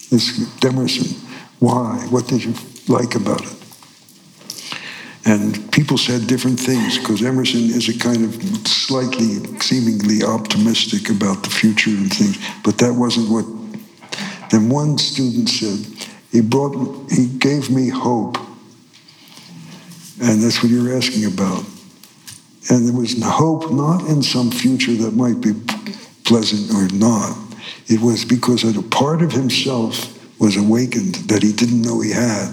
this 0.10 0.64
Emerson. 0.64 1.16
Why? 1.60 1.98
What 2.10 2.28
did 2.28 2.44
you 2.46 2.54
like 2.88 3.16
about 3.16 3.42
it? 3.42 3.56
And 5.26 5.72
people 5.72 5.98
said 5.98 6.28
different 6.28 6.60
things 6.60 6.98
because 6.98 7.22
Emerson 7.22 7.62
is 7.62 7.90
a 7.90 8.00
kind 8.00 8.24
of 8.24 8.34
slightly, 8.68 9.44
seemingly 9.60 10.24
optimistic 10.24 11.10
about 11.10 11.44
the 11.44 11.50
future 11.50 11.92
and 11.92 12.12
things, 12.12 12.38
but 12.64 12.78
that 12.78 12.94
wasn't 12.94 13.30
what. 13.30 13.46
Then 14.50 14.70
one 14.70 14.98
student 14.98 15.50
said, 15.50 16.08
he 16.32 16.42
brought, 16.42 17.12
he 17.12 17.28
gave 17.28 17.70
me 17.70 17.90
hope. 17.90 18.38
And 20.22 20.42
that's 20.42 20.64
what 20.64 20.72
you're 20.72 20.96
asking 20.96 21.26
about. 21.26 21.64
And 22.70 22.88
there 22.88 22.94
was 22.94 23.22
hope 23.22 23.72
not 23.72 24.08
in 24.08 24.22
some 24.22 24.52
future 24.52 24.94
that 24.94 25.16
might 25.16 25.42
be 25.42 25.54
pleasant 26.24 26.72
or 26.72 26.96
not. 26.96 27.36
It 27.88 28.00
was 28.00 28.24
because 28.24 28.64
a 28.64 28.82
part 28.84 29.24
of 29.24 29.32
himself 29.32 30.16
was 30.40 30.56
awakened 30.56 31.16
that 31.30 31.42
he 31.42 31.52
didn't 31.52 31.82
know 31.82 32.00
he 32.02 32.12
had. 32.12 32.52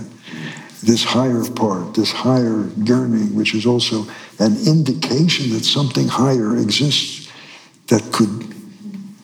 This 0.83 1.05
higher 1.05 1.45
part, 1.45 1.95
this 1.95 2.11
higher 2.11 2.69
yearning, 2.77 3.35
which 3.35 3.55
is 3.55 3.67
also 3.67 4.07
an 4.39 4.57
indication 4.67 5.51
that 5.51 5.65
something 5.65 6.09
higher 6.09 6.57
exists 6.57 7.31
that 7.89 8.03
could 8.13 8.55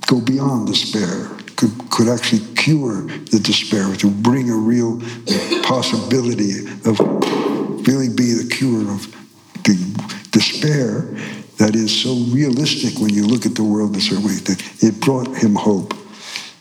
go 0.06 0.20
beyond 0.20 0.66
despair, 0.66 1.28
could, 1.56 1.70
could 1.90 2.08
actually 2.08 2.42
cure 2.54 3.02
the 3.30 3.40
despair, 3.42 3.94
to 3.96 4.10
bring 4.10 4.50
a 4.50 4.56
real 4.56 5.00
possibility 5.62 6.66
of 6.84 6.98
really 7.86 8.08
be 8.08 8.32
the 8.34 8.48
cure 8.50 8.90
of 8.90 9.10
the 9.64 10.21
despair 10.32 11.02
that 11.58 11.76
is 11.76 12.02
so 12.02 12.14
realistic 12.34 12.98
when 12.98 13.10
you 13.10 13.26
look 13.26 13.46
at 13.46 13.54
the 13.54 13.62
world 13.62 13.94
certain 14.00 14.24
way 14.24 14.34
that 14.34 14.60
it 14.82 15.00
brought 15.00 15.28
him 15.36 15.54
hope. 15.54 15.94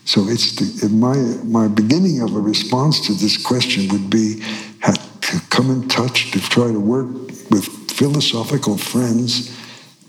So 0.05 0.27
it's 0.27 0.81
the, 0.81 0.89
my 0.89 1.15
my 1.43 1.67
beginning 1.67 2.21
of 2.21 2.35
a 2.35 2.39
response 2.39 3.07
to 3.07 3.13
this 3.13 3.41
question 3.43 3.87
would 3.89 4.09
be 4.09 4.43
to 5.31 5.39
come 5.49 5.71
in 5.71 5.87
touch 5.87 6.31
to 6.31 6.39
try 6.39 6.67
to 6.67 6.79
work 6.79 7.07
with 7.49 7.65
philosophical 7.89 8.77
friends 8.77 9.57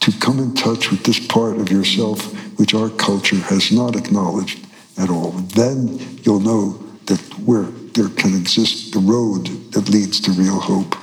to 0.01 0.11
come 0.19 0.41
in 0.41 0.55
touch 0.55 0.91
with 0.91 1.05
this 1.05 1.25
part 1.27 1.57
of 1.59 1.71
yourself 1.71 2.21
which 2.59 2.75
our 2.75 2.91
culture 2.91 3.37
has 3.37 3.71
not 3.71 3.95
acknowledged 3.95 4.67
at 4.99 5.11
all. 5.11 5.31
Then 5.31 5.99
you'll 6.23 6.41
know 6.41 6.71
that 7.07 7.21
where 7.39 7.69
there 7.95 8.09
can 8.09 8.35
exist 8.35 8.93
the 8.93 8.99
road 8.99 9.47
that 9.73 9.89
leads 9.89 10.21
to 10.23 10.33
real 10.33 10.59
hope. 10.59 10.97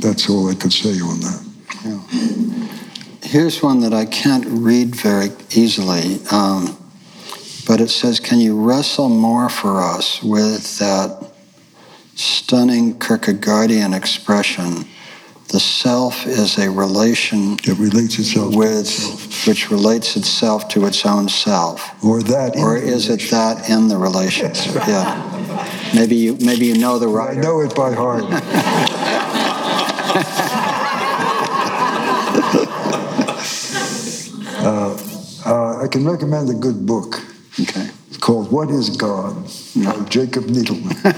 That's 0.00 0.28
all 0.28 0.48
I 0.50 0.54
could 0.54 0.72
say 0.72 1.00
on 1.00 1.20
that. 1.20 1.42
Yeah. 1.84 2.68
Here's 3.22 3.62
one 3.62 3.80
that 3.80 3.92
I 3.92 4.06
can't 4.06 4.44
read 4.46 4.94
very 4.94 5.30
easily, 5.50 6.20
um, 6.30 6.76
but 7.66 7.80
it 7.80 7.90
says, 7.90 8.20
Can 8.20 8.38
you 8.40 8.58
wrestle 8.60 9.08
more 9.08 9.48
for 9.48 9.82
us 9.82 10.22
with 10.22 10.78
that 10.78 11.32
stunning 12.14 12.98
Kierkegaardian 12.98 13.94
expression? 13.96 14.86
The 15.48 15.60
self 15.60 16.26
is 16.26 16.58
a 16.58 16.68
relation 16.70 17.56
that 17.58 17.76
relates 17.78 18.18
itself 18.18 18.54
with 18.56 18.80
itself. 18.80 19.46
which 19.46 19.70
relates 19.70 20.16
itself 20.16 20.66
to 20.70 20.86
its 20.86 21.06
own 21.06 21.28
self. 21.28 22.02
Or 22.04 22.20
that 22.22 22.56
Or 22.56 22.76
is 22.76 23.08
it 23.08 23.20
that 23.30 23.70
in 23.70 23.86
the 23.86 23.96
relationship? 23.96 24.74
yeah. 24.88 25.22
Maybe 25.94 26.16
you 26.16 26.36
maybe 26.40 26.66
you 26.66 26.76
know 26.78 26.98
the 26.98 27.06
writer. 27.08 27.38
I 27.38 27.42
know 27.42 27.60
it 27.60 27.74
by 27.76 27.92
heart. 27.92 28.24
uh, 34.58 34.96
uh, 35.44 35.82
I 35.82 35.88
can 35.88 36.06
recommend 36.06 36.48
a 36.50 36.54
good 36.54 36.86
book. 36.86 37.20
Okay. 37.60 37.88
It's 38.08 38.16
called 38.18 38.52
What 38.52 38.70
is 38.70 38.96
God? 38.96 39.34
by 39.74 40.00
Jacob 40.08 40.44
Needleman. 40.44 40.94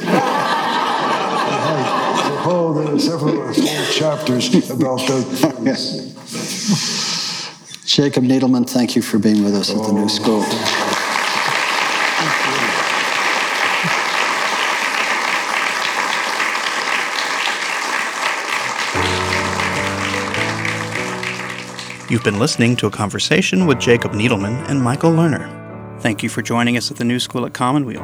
oh, 2.46 2.72
there 2.74 2.94
are 2.94 2.98
several 2.98 3.52
chapters 3.92 4.70
about 4.70 5.00
that. 5.06 6.24
Jacob 7.84 8.24
Needleman, 8.24 8.68
thank 8.68 8.96
you 8.96 9.02
for 9.02 9.18
being 9.18 9.44
with 9.44 9.54
us 9.54 9.70
at 9.70 9.76
the 9.76 9.92
New 9.92 10.08
School. 10.08 10.42
You've 22.10 22.24
been 22.24 22.38
listening 22.38 22.74
to 22.76 22.86
a 22.86 22.90
conversation 22.90 23.66
with 23.66 23.78
Jacob 23.78 24.12
Needleman 24.12 24.66
and 24.70 24.82
Michael 24.82 25.10
Lerner. 25.10 25.46
Thank 26.00 26.22
you 26.22 26.30
for 26.30 26.40
joining 26.40 26.78
us 26.78 26.90
at 26.90 26.96
the 26.96 27.04
New 27.04 27.20
School 27.20 27.44
at 27.44 27.52
Commonweal. 27.52 28.00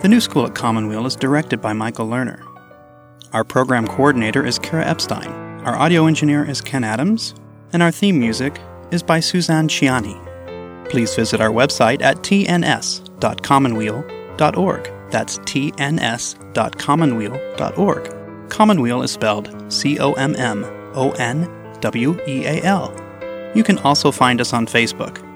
The 0.00 0.08
New 0.08 0.22
School 0.22 0.46
at 0.46 0.54
Commonweal 0.54 1.04
is 1.04 1.14
directed 1.14 1.60
by 1.60 1.74
Michael 1.74 2.06
Lerner. 2.06 2.42
Our 3.34 3.44
program 3.44 3.86
coordinator 3.86 4.46
is 4.46 4.58
Kara 4.58 4.86
Epstein. 4.86 5.28
Our 5.66 5.76
audio 5.76 6.06
engineer 6.06 6.48
is 6.48 6.62
Ken 6.62 6.84
Adams, 6.84 7.34
and 7.74 7.82
our 7.82 7.90
theme 7.90 8.18
music 8.18 8.58
is 8.92 9.02
by 9.02 9.20
Suzanne 9.20 9.68
Ciani. 9.68 10.88
Please 10.88 11.14
visit 11.14 11.42
our 11.42 11.50
website 11.50 12.00
at 12.00 12.16
tns.commonweal.org. 12.22 14.92
That's 15.10 15.38
tns.commonweal.org. 15.40 18.14
Commonweal 18.48 19.02
is 19.02 19.10
spelled 19.10 19.70
C 19.70 19.98
O 19.98 20.14
M 20.14 20.34
M 20.36 20.64
O 20.94 21.10
N 21.10 21.46
W 21.82 22.18
E 22.26 22.46
A 22.46 22.62
L. 22.62 23.07
You 23.58 23.64
can 23.64 23.78
also 23.78 24.12
find 24.12 24.40
us 24.40 24.52
on 24.52 24.66
Facebook 24.68 25.27